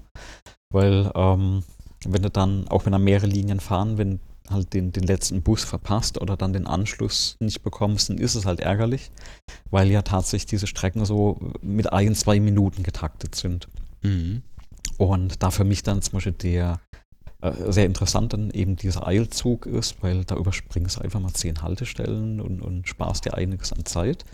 Weil 0.72 1.11
ähm, 1.15 1.64
wenn 2.06 2.22
du 2.22 2.30
dann, 2.30 2.68
auch 2.68 2.85
wenn 2.85 2.93
da 2.93 2.99
mehrere 2.99 3.27
Linien 3.27 3.60
fahren, 3.60 3.98
wenn 3.98 4.19
halt 4.49 4.73
den, 4.73 4.91
den 4.91 5.03
letzten 5.03 5.41
Bus 5.41 5.64
verpasst 5.64 6.19
oder 6.19 6.35
dann 6.35 6.53
den 6.53 6.68
Anschluss 6.68 7.38
nicht 7.39 7.64
bekommst, 7.64 8.10
dann 8.10 8.18
ist 8.18 8.35
es 8.35 8.45
halt 8.45 8.60
ärgerlich, 8.60 9.11
weil 9.69 9.89
ja 9.89 10.02
tatsächlich 10.02 10.48
diese 10.48 10.68
Strecken 10.68 11.06
so 11.06 11.39
mit 11.61 11.91
ein, 11.93 12.15
zwei 12.15 12.39
Minuten 12.39 12.84
getaktet 12.84 13.35
sind. 13.35 13.68
Mhm. 14.02 14.41
Und 14.98 15.41
da 15.41 15.52
für 15.52 15.64
mich 15.64 15.84
dann 15.84 16.02
zum 16.02 16.14
Beispiel 16.14 16.34
der 16.34 16.80
äh, 17.41 17.72
sehr 17.72 17.85
interessant 17.85 18.34
dann 18.34 18.52
eben 18.52 18.76
dieser 18.76 19.07
Eilzug 19.07 19.65
ist, 19.65 20.02
weil 20.02 20.26
da 20.26 20.35
überspringst 20.35 20.98
du 20.98 21.02
einfach 21.02 21.19
mal 21.19 21.34
zehn 21.34 21.61
Haltestellen 21.61 22.39
und, 22.39 22.61
und 22.61 22.88
sparst 22.88 23.26
dir 23.26 23.34
einiges 23.34 23.73
an 23.73 23.85
Zeit. 23.85 24.26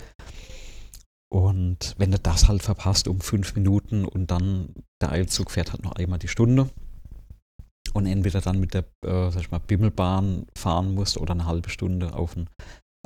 Und 1.29 1.95
wenn 1.97 2.11
du 2.11 2.19
das 2.19 2.47
halt 2.47 2.63
verpasst 2.63 3.07
um 3.07 3.19
fünf 3.19 3.55
Minuten 3.55 4.05
und 4.05 4.31
dann 4.31 4.73
der 5.01 5.11
Eilzug 5.11 5.51
fährt 5.51 5.71
halt 5.71 5.83
noch 5.83 5.93
einmal 5.93 6.19
die 6.19 6.29
Stunde 6.29 6.69
und 7.93 8.05
entweder 8.05 8.41
dann 8.41 8.59
mit 8.59 8.73
der, 8.73 8.85
äh, 9.05 9.29
sag 9.31 9.41
ich 9.41 9.51
mal, 9.51 9.59
Bimmelbahn 9.59 10.45
fahren 10.57 10.93
musst 10.93 11.17
oder 11.17 11.33
eine 11.33 11.45
halbe 11.45 11.69
Stunde 11.69 12.13
auf 12.13 12.35
ein 12.35 12.49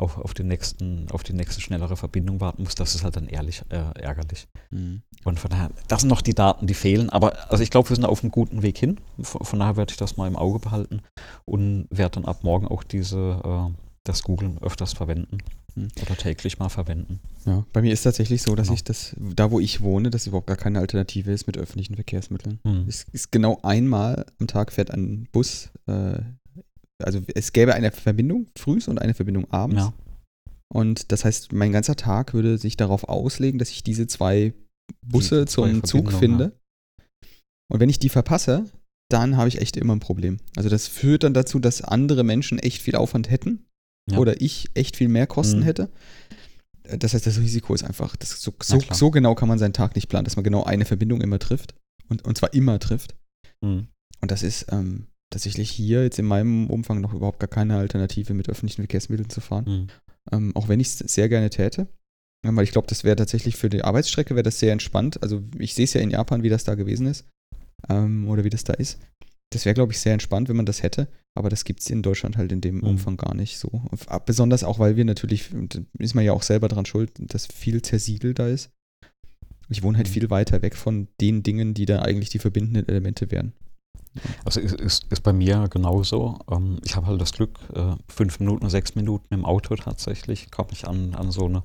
auf, 0.01 0.17
auf, 0.17 0.33
den 0.33 0.47
nächsten, 0.47 1.07
auf 1.11 1.23
die 1.23 1.33
nächste 1.33 1.61
schnellere 1.61 1.95
Verbindung 1.95 2.41
warten 2.41 2.63
muss, 2.63 2.75
das 2.75 2.95
ist 2.95 3.03
halt 3.03 3.15
dann 3.15 3.27
ehrlich 3.27 3.61
äh, 3.69 3.99
ärgerlich. 4.01 4.47
Mhm. 4.71 5.03
Und 5.23 5.39
von 5.39 5.51
daher, 5.51 5.69
das 5.87 6.01
sind 6.01 6.09
noch 6.09 6.21
die 6.21 6.33
Daten, 6.33 6.65
die 6.65 6.73
fehlen. 6.73 7.09
Aber 7.09 7.51
also 7.51 7.63
ich 7.63 7.69
glaube, 7.69 7.89
wir 7.89 7.95
sind 7.95 8.05
auf 8.05 8.23
einem 8.23 8.31
guten 8.31 8.63
Weg 8.63 8.77
hin. 8.77 8.99
Von, 9.21 9.45
von 9.45 9.59
daher 9.59 9.77
werde 9.77 9.91
ich 9.91 9.97
das 9.97 10.17
mal 10.17 10.27
im 10.27 10.35
Auge 10.35 10.59
behalten 10.59 11.01
und 11.45 11.87
werde 11.91 12.15
dann 12.15 12.25
ab 12.25 12.43
morgen 12.43 12.67
auch 12.67 12.83
diese, 12.83 13.41
äh, 13.43 13.90
das 14.03 14.23
Google 14.23 14.57
öfters 14.61 14.93
verwenden. 14.93 15.37
Mhm. 15.75 15.89
Oder 16.01 16.17
täglich 16.17 16.59
mal 16.59 16.69
verwenden. 16.69 17.19
Ja, 17.45 17.65
bei 17.71 17.81
mir 17.81 17.93
ist 17.93 18.03
tatsächlich 18.03 18.41
so, 18.41 18.55
dass 18.55 18.67
genau. 18.67 18.75
ich 18.75 18.83
das, 18.83 19.15
da 19.17 19.51
wo 19.51 19.59
ich 19.59 19.81
wohne, 19.81 20.09
dass 20.09 20.27
überhaupt 20.27 20.47
gar 20.47 20.57
keine 20.57 20.79
Alternative 20.79 21.31
ist 21.31 21.47
mit 21.47 21.57
öffentlichen 21.57 21.95
Verkehrsmitteln. 21.95 22.59
Mhm. 22.63 22.85
Es 22.87 23.05
ist 23.11 23.31
genau 23.31 23.59
einmal 23.63 24.25
am 24.39 24.47
Tag 24.47 24.71
fährt 24.71 24.91
ein 24.91 25.27
Bus 25.31 25.69
äh, 25.87 26.19
also 27.03 27.21
es 27.33 27.53
gäbe 27.53 27.73
eine 27.73 27.91
Verbindung 27.91 28.47
frühs 28.57 28.87
und 28.87 28.99
eine 28.99 29.13
Verbindung 29.13 29.49
abends. 29.51 29.83
Ja. 29.83 29.93
Und 30.73 31.11
das 31.11 31.25
heißt, 31.25 31.51
mein 31.51 31.71
ganzer 31.71 31.95
Tag 31.95 32.33
würde 32.33 32.57
sich 32.57 32.77
darauf 32.77 33.03
auslegen, 33.09 33.59
dass 33.59 33.69
ich 33.69 33.83
diese 33.83 34.07
zwei 34.07 34.53
Busse 35.05 35.45
die 35.45 35.51
zum 35.51 35.83
Zug 35.83 36.13
finde. 36.13 36.43
Ja. 36.43 37.31
Und 37.69 37.79
wenn 37.79 37.89
ich 37.89 37.99
die 37.99 38.09
verpasse, 38.09 38.65
dann 39.09 39.35
habe 39.35 39.49
ich 39.49 39.59
echt 39.59 39.75
immer 39.75 39.95
ein 39.95 39.99
Problem. 39.99 40.37
Also 40.55 40.69
das 40.69 40.87
führt 40.87 41.23
dann 41.23 41.33
dazu, 41.33 41.59
dass 41.59 41.81
andere 41.81 42.23
Menschen 42.23 42.59
echt 42.59 42.81
viel 42.81 42.95
Aufwand 42.95 43.29
hätten 43.29 43.65
ja. 44.09 44.17
oder 44.17 44.41
ich 44.41 44.69
echt 44.73 44.97
viel 44.97 45.09
mehr 45.09 45.27
Kosten 45.27 45.59
mhm. 45.59 45.63
hätte. 45.63 45.89
Das 46.83 47.13
heißt, 47.13 47.25
das 47.25 47.39
Risiko 47.39 47.73
ist 47.73 47.83
einfach, 47.83 48.15
das 48.15 48.41
so, 48.41 48.53
so, 48.61 48.79
so, 48.91 49.11
genau 49.11 49.35
kann 49.35 49.47
man 49.47 49.59
seinen 49.59 49.73
Tag 49.73 49.95
nicht 49.95 50.09
planen, 50.09 50.25
dass 50.25 50.35
man 50.35 50.43
genau 50.43 50.63
eine 50.63 50.85
Verbindung 50.85 51.21
immer 51.21 51.39
trifft. 51.39 51.75
Und, 52.09 52.25
und 52.25 52.37
zwar 52.37 52.53
immer 52.53 52.79
trifft. 52.79 53.15
Mhm. 53.61 53.87
Und 54.19 54.31
das 54.31 54.43
ist, 54.43 54.65
ähm, 54.71 55.07
tatsächlich 55.31 55.71
hier 55.71 56.03
jetzt 56.03 56.19
in 56.19 56.25
meinem 56.25 56.69
Umfang 56.69 57.01
noch 57.01 57.13
überhaupt 57.13 57.39
gar 57.39 57.47
keine 57.47 57.77
Alternative 57.77 58.33
mit 58.33 58.49
öffentlichen 58.49 58.81
Verkehrsmitteln 58.81 59.29
zu 59.29 59.41
fahren. 59.41 59.65
Mhm. 59.65 59.87
Ähm, 60.31 60.55
auch 60.55 60.67
wenn 60.67 60.79
ich 60.79 60.87
es 60.87 60.99
sehr 60.99 61.29
gerne 61.29 61.49
täte. 61.49 61.87
Ja, 62.45 62.55
weil 62.55 62.63
ich 62.63 62.71
glaube, 62.71 62.87
das 62.87 63.03
wäre 63.03 63.15
tatsächlich 63.15 63.55
für 63.55 63.69
die 63.69 63.83
Arbeitsstrecke 63.83 64.35
wäre 64.35 64.43
das 64.43 64.59
sehr 64.59 64.73
entspannt. 64.73 65.21
Also 65.23 65.43
ich 65.57 65.73
sehe 65.73 65.85
es 65.85 65.93
ja 65.93 66.01
in 66.01 66.11
Japan, 66.11 66.43
wie 66.43 66.49
das 66.49 66.63
da 66.63 66.75
gewesen 66.75 67.07
ist. 67.07 67.25
Ähm, 67.89 68.27
oder 68.27 68.43
wie 68.43 68.49
das 68.49 68.63
da 68.63 68.73
ist. 68.73 68.99
Das 69.51 69.65
wäre, 69.65 69.73
glaube 69.73 69.91
ich, 69.91 69.99
sehr 69.99 70.13
entspannt, 70.13 70.49
wenn 70.49 70.55
man 70.55 70.65
das 70.65 70.81
hätte. 70.81 71.07
Aber 71.33 71.49
das 71.49 71.63
gibt 71.63 71.81
es 71.81 71.89
in 71.89 72.01
Deutschland 72.01 72.37
halt 72.37 72.51
in 72.51 72.61
dem 72.61 72.77
mhm. 72.77 72.83
Umfang 72.83 73.17
gar 73.17 73.35
nicht 73.35 73.57
so. 73.57 73.83
Besonders 74.25 74.63
auch, 74.63 74.79
weil 74.79 74.95
wir 74.95 75.05
natürlich, 75.05 75.49
da 75.51 75.79
ist 75.99 76.15
man 76.15 76.25
ja 76.25 76.33
auch 76.33 76.43
selber 76.43 76.67
dran 76.67 76.85
schuld, 76.85 77.11
dass 77.19 77.45
viel 77.45 77.81
zersiedelt 77.81 78.39
da 78.39 78.47
ist. 78.47 78.71
Ich 79.69 79.83
wohne 79.83 79.97
halt 79.97 80.07
mhm. 80.07 80.13
viel 80.13 80.29
weiter 80.29 80.61
weg 80.61 80.75
von 80.75 81.07
den 81.21 81.43
Dingen, 81.43 81.73
die 81.73 81.85
da 81.85 82.01
eigentlich 82.01 82.29
die 82.29 82.39
verbindenden 82.39 82.87
Elemente 82.87 83.31
wären. 83.31 83.53
Also 84.43 84.59
ist, 84.59 84.75
ist, 84.75 85.05
ist 85.09 85.21
bei 85.21 85.31
mir 85.31 85.67
genauso. 85.69 86.39
Ähm, 86.51 86.79
ich 86.83 86.95
habe 86.95 87.07
halt 87.07 87.21
das 87.21 87.31
Glück, 87.31 87.59
äh, 87.73 87.95
fünf 88.09 88.39
Minuten, 88.39 88.69
sechs 88.69 88.95
Minuten 88.95 89.33
im 89.33 89.45
Auto 89.45 89.75
tatsächlich, 89.75 90.51
komme 90.51 90.69
ich 90.73 90.87
an, 90.87 91.15
an 91.15 91.31
so 91.31 91.45
eine, 91.45 91.63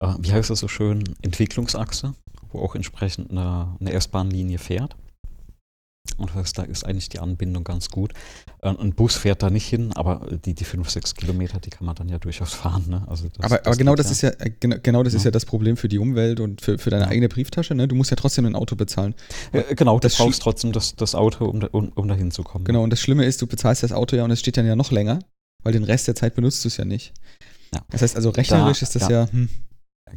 äh, 0.00 0.14
wie 0.18 0.32
heißt 0.32 0.50
das 0.50 0.60
so 0.60 0.68
schön, 0.68 1.04
Entwicklungsachse, 1.20 2.14
wo 2.50 2.60
auch 2.60 2.74
entsprechend 2.74 3.30
eine, 3.30 3.76
eine 3.80 3.92
S-Bahn-Linie 3.92 4.58
fährt. 4.58 4.96
Und 6.16 6.30
das 6.34 6.52
da 6.52 6.62
ist 6.62 6.84
eigentlich 6.84 7.08
die 7.08 7.18
Anbindung 7.18 7.64
ganz 7.64 7.88
gut. 7.88 8.12
Äh, 8.62 8.68
ein 8.68 8.94
Bus 8.94 9.16
fährt 9.16 9.42
da 9.42 9.50
nicht 9.50 9.66
hin, 9.66 9.92
aber 9.94 10.26
die, 10.44 10.54
die 10.54 10.64
fünf, 10.64 10.90
sechs 10.90 11.14
Kilometer, 11.14 11.58
die 11.58 11.70
kann 11.70 11.86
man 11.86 11.96
dann 11.96 12.08
ja 12.08 12.18
durchaus 12.18 12.52
fahren. 12.54 12.84
Ne? 12.88 13.02
Also 13.08 13.28
das, 13.28 13.44
aber, 13.44 13.58
das 13.58 13.66
aber 13.66 13.76
genau 13.76 13.94
das 13.94 14.06
ja. 14.06 14.28
ist 14.28 14.40
ja 14.40 14.46
genau, 14.60 14.76
genau 14.82 15.02
das 15.02 15.14
ja. 15.14 15.18
ist 15.18 15.24
ja 15.24 15.30
das 15.30 15.44
Problem 15.44 15.76
für 15.76 15.88
die 15.88 15.98
Umwelt 15.98 16.40
und 16.40 16.60
für, 16.60 16.78
für 16.78 16.90
deine 16.90 17.04
ja. 17.04 17.10
eigene 17.10 17.28
Brieftasche. 17.28 17.74
Ne? 17.74 17.88
Du 17.88 17.94
musst 17.94 18.10
ja 18.10 18.16
trotzdem 18.16 18.46
ein 18.46 18.54
Auto 18.54 18.76
bezahlen. 18.76 19.14
Äh, 19.52 19.74
genau, 19.74 19.98
das 19.98 20.16
du 20.16 20.24
brauchst 20.24 20.42
trotzdem 20.42 20.72
das, 20.72 20.94
das 20.94 21.14
Auto, 21.14 21.46
um, 21.46 21.62
um, 21.72 21.88
um 21.88 22.08
da 22.08 22.14
hinzukommen. 22.14 22.64
Genau, 22.64 22.82
und 22.82 22.90
das 22.90 23.00
Schlimme 23.00 23.24
ist, 23.24 23.42
du 23.42 23.46
bezahlst 23.46 23.82
das 23.82 23.92
Auto 23.92 24.14
ja 24.14 24.24
und 24.24 24.30
es 24.30 24.40
steht 24.40 24.56
dann 24.56 24.66
ja 24.66 24.76
noch 24.76 24.90
länger, 24.90 25.20
weil 25.62 25.72
den 25.72 25.84
Rest 25.84 26.06
der 26.06 26.14
Zeit 26.14 26.34
benutzt 26.34 26.64
du 26.64 26.68
es 26.68 26.76
ja 26.76 26.84
nicht. 26.84 27.12
Das 27.90 28.02
heißt 28.02 28.14
also, 28.14 28.30
rechnerisch 28.30 28.80
da, 28.80 28.86
ist 28.86 28.94
das 28.94 29.08
ja. 29.08 29.28
Hm. 29.32 29.48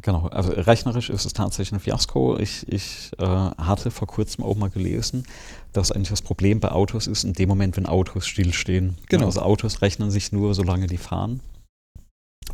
Genau, 0.02 0.26
also 0.28 0.52
rechnerisch 0.52 1.10
ist 1.10 1.24
es 1.24 1.32
tatsächlich 1.32 1.72
ein 1.72 1.80
Fiasko. 1.80 2.38
Ich, 2.38 2.66
ich 2.68 3.10
äh, 3.18 3.24
hatte 3.24 3.90
vor 3.90 4.06
kurzem 4.06 4.44
auch 4.44 4.56
mal 4.56 4.70
gelesen, 4.70 5.24
dass 5.72 5.92
eigentlich 5.92 6.10
das 6.10 6.22
Problem 6.22 6.60
bei 6.60 6.70
Autos 6.70 7.06
ist, 7.06 7.24
in 7.24 7.32
dem 7.32 7.48
Moment, 7.48 7.76
wenn 7.76 7.86
Autos 7.86 8.26
stillstehen. 8.26 8.96
Genau. 9.08 9.26
Also 9.26 9.42
Autos 9.42 9.82
rechnen 9.82 10.10
sich 10.10 10.32
nur, 10.32 10.54
solange 10.54 10.86
die 10.86 10.98
fahren. 10.98 11.40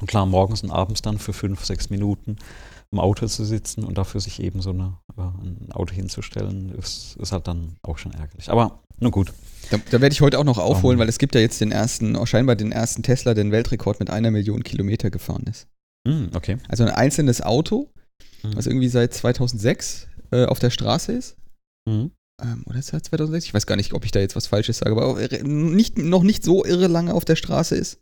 Und 0.00 0.06
klar, 0.06 0.26
morgens 0.26 0.62
und 0.62 0.70
abends 0.70 1.02
dann 1.02 1.18
für 1.18 1.32
fünf, 1.32 1.64
sechs 1.64 1.90
Minuten 1.90 2.36
im 2.90 3.00
Auto 3.00 3.26
zu 3.26 3.44
sitzen 3.44 3.84
und 3.84 3.98
dafür 3.98 4.20
sich 4.20 4.40
eben 4.40 4.62
so 4.62 4.70
eine, 4.70 4.96
äh, 5.16 5.22
ein 5.22 5.72
Auto 5.72 5.94
hinzustellen, 5.94 6.70
ist, 6.78 7.16
ist 7.16 7.32
halt 7.32 7.46
dann 7.46 7.76
auch 7.82 7.98
schon 7.98 8.12
ärgerlich. 8.12 8.50
Aber 8.50 8.80
nun 9.00 9.10
gut. 9.10 9.32
Da, 9.70 9.78
da 9.90 10.00
werde 10.00 10.12
ich 10.12 10.20
heute 10.20 10.38
auch 10.38 10.44
noch 10.44 10.58
aufholen, 10.58 10.96
um, 10.96 11.00
weil 11.00 11.08
es 11.08 11.18
gibt 11.18 11.34
ja 11.34 11.40
jetzt 11.40 11.60
den 11.60 11.72
ersten, 11.72 12.16
oh, 12.16 12.26
scheinbar 12.26 12.56
den 12.56 12.72
ersten 12.72 13.02
Tesla, 13.02 13.34
der 13.34 13.44
den 13.44 13.52
Weltrekord 13.52 13.98
mit 14.00 14.10
einer 14.10 14.30
Million 14.30 14.62
Kilometer 14.62 15.10
gefahren 15.10 15.44
ist. 15.48 15.66
Mm, 16.06 16.26
okay. 16.34 16.58
Also 16.68 16.84
ein 16.84 16.90
einzelnes 16.90 17.40
Auto, 17.40 17.90
mm. 18.42 18.56
was 18.56 18.66
irgendwie 18.66 18.88
seit 18.88 19.14
2006 19.14 20.08
äh, 20.30 20.44
auf 20.46 20.58
der 20.58 20.70
Straße 20.70 21.12
ist. 21.12 21.36
Mm. 21.88 22.06
Ähm, 22.42 22.62
oder 22.66 22.76
das 22.76 22.86
2006? 22.86 23.46
Ich 23.46 23.54
weiß 23.54 23.66
gar 23.66 23.76
nicht, 23.76 23.92
ob 23.92 24.04
ich 24.04 24.10
da 24.10 24.20
jetzt 24.20 24.36
was 24.36 24.46
Falsches 24.46 24.78
sage, 24.78 25.00
aber 25.00 25.20
nicht, 25.44 25.98
noch 25.98 26.22
nicht 26.22 26.42
so 26.42 26.64
irre 26.64 26.88
lange 26.88 27.14
auf 27.14 27.24
der 27.24 27.36
Straße 27.36 27.76
ist. 27.76 28.00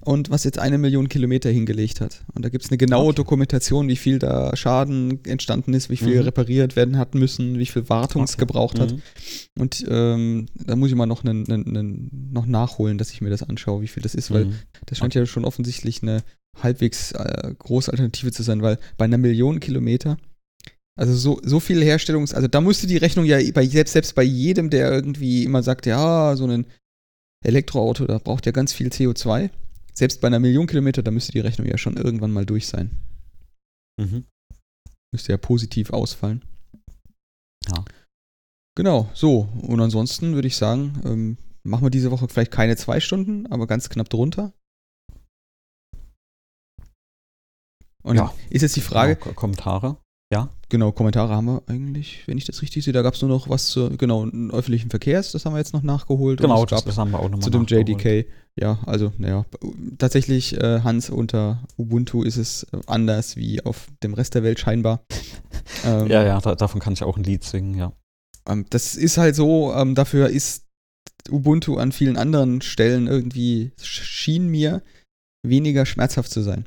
Und 0.00 0.30
was 0.30 0.44
jetzt 0.44 0.58
eine 0.58 0.78
Million 0.78 1.10
Kilometer 1.10 1.50
hingelegt 1.50 2.00
hat. 2.00 2.24
Und 2.32 2.42
da 2.42 2.48
gibt 2.48 2.64
es 2.64 2.70
eine 2.70 2.78
genaue 2.78 3.08
okay. 3.08 3.16
Dokumentation, 3.16 3.86
wie 3.86 3.96
viel 3.96 4.18
da 4.18 4.56
Schaden 4.56 5.22
entstanden 5.26 5.74
ist, 5.74 5.90
wie 5.90 5.98
viel 5.98 6.16
mhm. 6.16 6.22
repariert 6.22 6.74
werden 6.74 6.96
hat 6.96 7.14
müssen, 7.14 7.58
wie 7.58 7.66
viel 7.66 7.90
Wartung 7.90 8.22
es 8.22 8.34
okay. 8.34 8.40
gebraucht 8.40 8.80
hat. 8.80 8.92
Mhm. 8.92 9.02
Und 9.58 9.84
ähm, 9.88 10.46
da 10.54 10.74
muss 10.74 10.88
ich 10.88 10.94
mal 10.94 11.04
noch, 11.04 11.22
einen, 11.22 11.44
einen, 11.50 12.30
noch 12.32 12.46
nachholen, 12.46 12.96
dass 12.96 13.10
ich 13.10 13.20
mir 13.20 13.28
das 13.28 13.42
anschaue, 13.42 13.82
wie 13.82 13.88
viel 13.88 14.02
das 14.02 14.14
ist, 14.14 14.30
weil 14.30 14.46
mhm. 14.46 14.54
das 14.86 14.98
scheint 14.98 15.14
ja 15.14 15.26
schon 15.26 15.44
offensichtlich 15.44 16.02
eine 16.02 16.22
halbwegs 16.62 17.12
äh, 17.12 17.54
große 17.58 17.90
Alternative 17.90 18.32
zu 18.32 18.42
sein, 18.42 18.62
weil 18.62 18.78
bei 18.96 19.04
einer 19.04 19.18
Million 19.18 19.60
Kilometer 19.60 20.16
also 20.98 21.14
so, 21.14 21.40
so 21.44 21.60
viel 21.60 21.82
Herstellungs-, 21.82 22.34
also 22.34 22.48
da 22.48 22.60
musste 22.60 22.86
die 22.86 22.96
Rechnung 22.96 23.26
ja 23.26 23.38
bei, 23.52 23.66
selbst, 23.66 23.92
selbst 23.92 24.14
bei 24.14 24.22
jedem, 24.22 24.70
der 24.70 24.90
irgendwie 24.90 25.44
immer 25.44 25.62
sagt, 25.62 25.84
ja, 25.84 26.34
so 26.36 26.46
ein 26.46 26.66
Elektroauto, 27.44 28.06
da 28.06 28.18
braucht 28.18 28.46
ja 28.46 28.52
ganz 28.52 28.72
viel 28.72 28.88
CO2. 28.88 29.50
Selbst 29.92 30.20
bei 30.20 30.28
einer 30.28 30.40
Million 30.40 30.66
Kilometer, 30.66 31.02
da 31.02 31.10
müsste 31.10 31.32
die 31.32 31.40
Rechnung 31.40 31.68
ja 31.68 31.76
schon 31.76 31.96
irgendwann 31.96 32.32
mal 32.32 32.46
durch 32.46 32.66
sein. 32.66 32.90
Mhm. 34.00 34.24
Müsste 35.12 35.32
ja 35.32 35.38
positiv 35.38 35.90
ausfallen. 35.90 36.42
Ja. 37.68 37.84
Genau, 38.74 39.10
so. 39.14 39.48
Und 39.62 39.80
ansonsten 39.80 40.34
würde 40.34 40.48
ich 40.48 40.56
sagen, 40.56 41.00
ähm, 41.04 41.36
machen 41.62 41.84
wir 41.84 41.90
diese 41.90 42.10
Woche 42.10 42.28
vielleicht 42.28 42.52
keine 42.52 42.76
zwei 42.76 43.00
Stunden, 43.00 43.46
aber 43.46 43.66
ganz 43.66 43.88
knapp 43.88 44.08
drunter. 44.08 44.52
Und 48.06 48.16
Ja. 48.16 48.32
ist 48.50 48.62
jetzt 48.62 48.76
die 48.76 48.80
Frage, 48.80 49.14
Genau, 49.16 49.26
Ko- 49.28 49.34
Kommentare. 49.34 49.96
Ja. 50.32 50.48
genau, 50.68 50.90
Kommentare 50.92 51.34
haben 51.34 51.46
wir 51.46 51.62
eigentlich, 51.66 52.22
wenn 52.26 52.36
ich 52.38 52.44
das 52.44 52.60
richtig 52.62 52.84
sehe. 52.84 52.92
Da 52.92 53.02
gab 53.02 53.14
es 53.14 53.22
nur 53.22 53.28
noch 53.30 53.48
was 53.48 53.66
zu, 53.66 53.90
genau, 53.96 54.26
öffentlichen 54.50 54.90
Verkehrs, 54.90 55.32
das 55.32 55.44
haben 55.44 55.52
wir 55.54 55.58
jetzt 55.58 55.72
noch 55.72 55.82
nachgeholt. 55.82 56.40
Genau, 56.40 56.64
das, 56.66 56.84
das 56.84 56.98
haben 56.98 57.10
wir 57.12 57.18
auch 57.20 57.24
nochmal 57.28 57.42
zu 57.42 57.50
dem. 57.50 57.64
JDK. 57.66 58.26
Ja, 58.58 58.78
also, 58.86 59.12
naja, 59.18 59.44
tatsächlich, 59.98 60.56
äh, 60.60 60.80
Hans, 60.80 61.10
unter 61.10 61.62
Ubuntu 61.76 62.22
ist 62.22 62.36
es 62.38 62.64
äh, 62.72 62.78
anders 62.86 63.36
wie 63.36 63.62
auf 63.64 63.88
dem 64.02 64.14
Rest 64.14 64.34
der 64.34 64.42
Welt 64.42 64.58
scheinbar. 64.60 65.04
Ähm, 65.84 66.06
Ja, 66.08 66.22
ja, 66.22 66.40
da, 66.40 66.54
davon 66.54 66.80
kann 66.80 66.92
ich 66.92 67.02
auch 67.02 67.16
ein 67.16 67.24
Lied 67.24 67.42
singen, 67.44 67.74
ja. 67.76 67.92
Ähm, 68.48 68.66
das 68.70 68.94
ist 68.94 69.18
halt 69.18 69.34
so, 69.34 69.72
ähm, 69.74 69.94
dafür 69.94 70.28
ist 70.28 70.64
Ubuntu 71.30 71.76
an 71.76 71.92
vielen 71.92 72.16
anderen 72.16 72.60
Stellen 72.60 73.06
irgendwie, 73.08 73.72
sch- 73.80 74.02
schien 74.04 74.48
mir 74.48 74.82
weniger 75.44 75.84
schmerzhaft 75.86 76.30
zu 76.30 76.42
sein. 76.42 76.66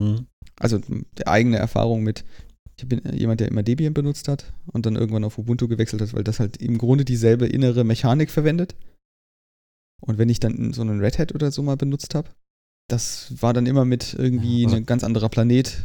Mhm. 0.00 0.26
Also 0.58 0.80
eigene 1.26 1.58
Erfahrung 1.58 2.02
mit, 2.02 2.24
ich 2.78 2.88
bin 2.88 3.02
jemand, 3.12 3.40
der 3.40 3.48
immer 3.48 3.62
Debian 3.62 3.94
benutzt 3.94 4.28
hat 4.28 4.52
und 4.66 4.86
dann 4.86 4.96
irgendwann 4.96 5.24
auf 5.24 5.38
Ubuntu 5.38 5.68
gewechselt 5.68 6.00
hat, 6.02 6.14
weil 6.14 6.24
das 6.24 6.40
halt 6.40 6.56
im 6.58 6.78
Grunde 6.78 7.04
dieselbe 7.04 7.46
innere 7.46 7.84
Mechanik 7.84 8.30
verwendet. 8.30 8.74
Und 10.00 10.18
wenn 10.18 10.28
ich 10.28 10.40
dann 10.40 10.72
so 10.72 10.82
einen 10.82 11.00
Red 11.00 11.18
Hat 11.18 11.34
oder 11.34 11.50
so 11.50 11.62
mal 11.62 11.76
benutzt 11.76 12.14
habe, 12.14 12.28
das 12.88 13.32
war 13.42 13.52
dann 13.52 13.66
immer 13.66 13.84
mit 13.84 14.14
irgendwie 14.14 14.60
Ja, 14.62 14.66
also- 14.68 14.76
ein 14.76 14.86
ganz 14.86 15.04
anderer 15.04 15.28
Planet. 15.28 15.82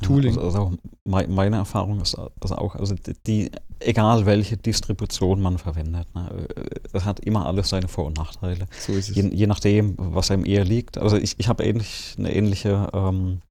Tooling. 0.00 0.34
Ja, 0.34 0.40
also, 0.40 0.58
also 0.64 0.78
mei- 1.04 1.26
meine 1.26 1.56
Erfahrung 1.56 2.00
ist 2.00 2.14
also 2.14 2.56
auch, 2.56 2.74
also 2.76 2.94
die, 3.26 3.50
egal 3.78 4.24
welche 4.24 4.56
Distribution 4.56 5.42
man 5.42 5.58
verwendet, 5.58 6.06
ne, 6.14 6.46
äh, 6.56 6.70
es 6.94 7.04
hat 7.04 7.20
immer 7.20 7.44
alles 7.46 7.68
seine 7.68 7.88
Vor- 7.88 8.06
und 8.06 8.16
Nachteile. 8.16 8.66
So 8.78 8.92
ist 8.94 9.10
es. 9.10 9.16
Je, 9.16 9.28
je 9.28 9.46
nachdem, 9.46 9.94
was 9.98 10.30
einem 10.30 10.46
eher 10.46 10.64
liegt. 10.64 10.96
Also 10.96 11.18
ich, 11.18 11.34
ich 11.38 11.46
habe 11.48 11.62
ähnlich, 11.64 12.14
eine 12.18 12.34
ähnliche 12.34 12.88
ähm, 12.94 13.42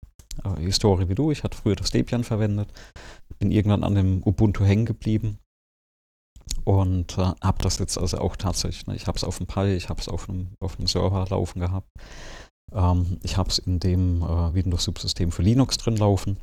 äh, 0.44 0.62
Historie 0.62 1.10
wie 1.10 1.16
du. 1.16 1.32
Ich 1.32 1.44
hatte 1.44 1.58
früher 1.58 1.76
das 1.76 1.91
Debian 1.91 2.24
verwendet, 2.24 2.70
bin 3.40 3.52
irgendwann 3.52 3.84
an 3.84 3.95
dem 3.95 4.24
Ubuntu 4.24 4.64
hängen 4.64 4.86
geblieben 4.86 5.38
und 6.64 7.18
äh, 7.18 7.32
habe 7.41 7.62
das 7.62 7.80
jetzt 7.80 7.98
also 7.98 8.18
auch 8.20 8.36
tatsächlich, 8.36 8.88
ne, 8.88 8.95
ich 8.95 9.08
habe 9.08 9.18
es 9.18 9.24
auf 9.24 9.38
dem 9.38 9.48
Pi, 9.48 9.74
ich 9.74 9.90
habe 9.90 9.99
es 9.99 10.08
auf 10.08 10.30
einem, 10.30 10.49
auf 10.60 10.78
Server 10.86 11.26
laufen 11.30 11.60
gehabt. 11.60 11.88
Ähm, 12.74 13.18
ich 13.24 13.38
habe 13.38 13.49
es 13.49 13.60
in 13.60 13.80
dem 13.80 14.22
äh, 14.22 14.53
Windows-Subsystem 14.53 15.32
für 15.32 15.41
Linux 15.41 15.78
drin 15.78 15.98
laufen. 15.98 16.38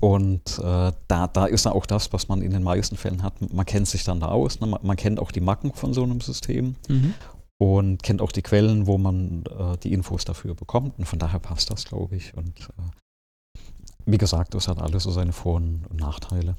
Und 0.00 0.58
äh, 0.58 0.92
da, 1.08 1.26
da 1.28 1.46
ist 1.46 1.66
auch 1.66 1.86
das, 1.86 2.12
was 2.12 2.28
man 2.28 2.40
in 2.40 2.52
den 2.52 2.62
meisten 2.62 2.96
Fällen 2.96 3.22
hat. 3.22 3.52
Man 3.52 3.66
kennt 3.66 3.86
sich 3.86 4.02
dann 4.04 4.20
da 4.20 4.28
aus. 4.28 4.60
Ne? 4.60 4.66
Man, 4.66 4.80
man 4.82 4.96
kennt 4.96 5.20
auch 5.20 5.30
die 5.30 5.40
Macken 5.40 5.72
von 5.72 5.92
so 5.92 6.02
einem 6.02 6.20
System 6.20 6.76
Mhm. 6.88 7.14
Und 7.58 8.02
kennt 8.02 8.20
auch 8.20 8.32
die 8.32 8.42
Quellen, 8.42 8.86
wo 8.86 8.98
man 8.98 9.44
äh, 9.46 9.78
die 9.78 9.92
Infos 9.92 10.24
dafür 10.24 10.54
bekommt. 10.54 10.98
Und 10.98 11.06
von 11.06 11.18
daher 11.18 11.40
passt 11.40 11.70
das, 11.70 11.84
glaube 11.84 12.16
ich. 12.16 12.36
Und 12.36 12.68
äh, 12.78 13.60
wie 14.06 14.18
gesagt, 14.18 14.54
das 14.54 14.68
hat 14.68 14.78
alles 14.78 15.04
so 15.04 15.10
seine 15.10 15.32
Vor- 15.32 15.56
und 15.56 15.94
Nachteile. 15.94 16.56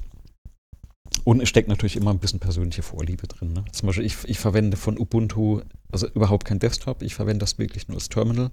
Und 1.24 1.42
es 1.42 1.50
steckt 1.50 1.70
natürlich 1.70 1.96
immer 1.96 2.12
ein 2.12 2.20
bisschen 2.20 2.40
persönliche 2.40 2.82
Vorliebe 2.82 3.28
drin. 3.28 3.54
Ne? 3.54 3.66
Zum 3.72 3.88
Beispiel, 3.88 4.06
ich, 4.06 4.18
ich 4.26 4.40
verwende 4.40 4.78
von 4.78 4.98
Ubuntu, 4.98 5.62
also 5.92 6.08
überhaupt 6.08 6.46
kein 6.46 6.60
Desktop, 6.60 7.02
ich 7.02 7.16
verwende 7.16 7.40
das 7.40 7.58
wirklich 7.58 7.88
nur 7.88 7.98
als 7.98 8.10
Terminal. 8.10 8.52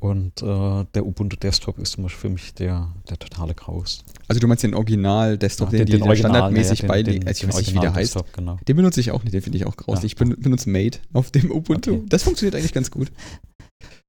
Und 0.00 0.42
äh, 0.42 0.84
der 0.94 1.04
Ubuntu 1.06 1.36
Desktop 1.36 1.78
ist 1.78 1.92
zum 1.92 2.04
Beispiel 2.04 2.20
für 2.20 2.28
mich 2.30 2.54
der, 2.54 2.92
der 3.08 3.18
totale 3.18 3.54
Graus. 3.54 4.02
Also 4.28 4.40
du 4.40 4.46
meinst 4.46 4.64
den 4.64 4.74
Original-Desktop, 4.74 5.72
Ja, 5.72 5.78
den, 5.84 5.86
die 5.86 5.98
da 5.98 6.16
standardmäßig 6.16 6.78
ja, 6.80 6.82
den- 6.82 6.88
beilegen. 6.88 7.20
den- 7.20 7.28
Also 7.28 7.36
ich 7.36 7.40
den 7.40 7.48
weiß 7.50 7.58
nicht, 7.58 7.74
wie 7.74 7.80
der 7.80 7.94
heißt. 7.94 8.16
Original-Desktop, 8.16 8.32
Genau. 8.36 8.56
Den 8.66 8.76
benutze 8.76 9.00
ich 9.00 9.10
auch 9.10 9.22
nicht, 9.22 9.34
den 9.34 9.42
finde 9.42 9.58
ich 9.58 9.66
auch 9.66 9.76
grauslich. 9.76 10.12
Ja. 10.12 10.14
ich 10.14 10.16
ben- 10.16 10.40
benutze 10.40 10.70
Mate 10.70 11.00
auf 11.12 11.30
dem 11.30 11.50
Ubuntu. 11.50 11.92
Okay. 11.96 12.06
Das 12.08 12.22
funktioniert 12.22 12.54
eigentlich 12.56 12.72
ganz 12.72 12.90
gut. 12.90 13.12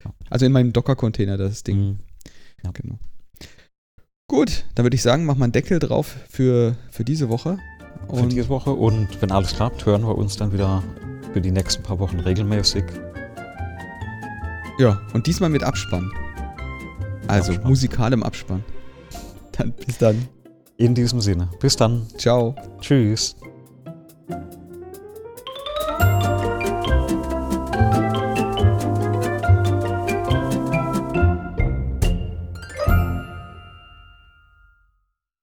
Ja. 0.03 0.13
Also 0.29 0.45
in 0.45 0.51
meinem 0.51 0.73
Docker-Container, 0.73 1.37
das 1.37 1.63
Ding. 1.63 1.99
Mhm. 2.63 2.73
Genau. 2.73 2.99
Gut, 4.29 4.63
dann 4.75 4.85
würde 4.85 4.95
ich 4.95 5.01
sagen, 5.01 5.25
mach 5.25 5.35
mal 5.35 5.45
einen 5.45 5.51
Deckel 5.51 5.79
drauf 5.79 6.15
für, 6.29 6.75
für 6.89 7.03
diese 7.03 7.27
Woche. 7.27 7.57
für 8.07 8.11
Und 8.15 8.29
diese 8.31 8.47
Woche. 8.47 8.71
Und 8.71 9.21
wenn 9.21 9.31
alles 9.31 9.53
klappt, 9.55 9.85
hören 9.85 10.03
wir 10.03 10.17
uns 10.17 10.37
dann 10.37 10.53
wieder 10.53 10.83
für 11.33 11.41
die 11.41 11.51
nächsten 11.51 11.83
paar 11.83 11.99
Wochen 11.99 12.19
regelmäßig. 12.21 12.83
Ja, 14.81 14.99
und 15.13 15.27
diesmal 15.27 15.51
mit 15.51 15.61
Abspann. 15.61 16.11
Also 17.27 17.51
Abspann. 17.51 17.69
musikalem 17.69 18.23
Abspann. 18.23 18.63
Dann 19.51 19.73
bis 19.73 19.99
dann. 19.99 20.27
In 20.77 20.95
diesem 20.95 21.21
Sinne. 21.21 21.49
Bis 21.59 21.75
dann. 21.75 22.07
Ciao. 22.17 22.55
Tschüss. 22.79 23.35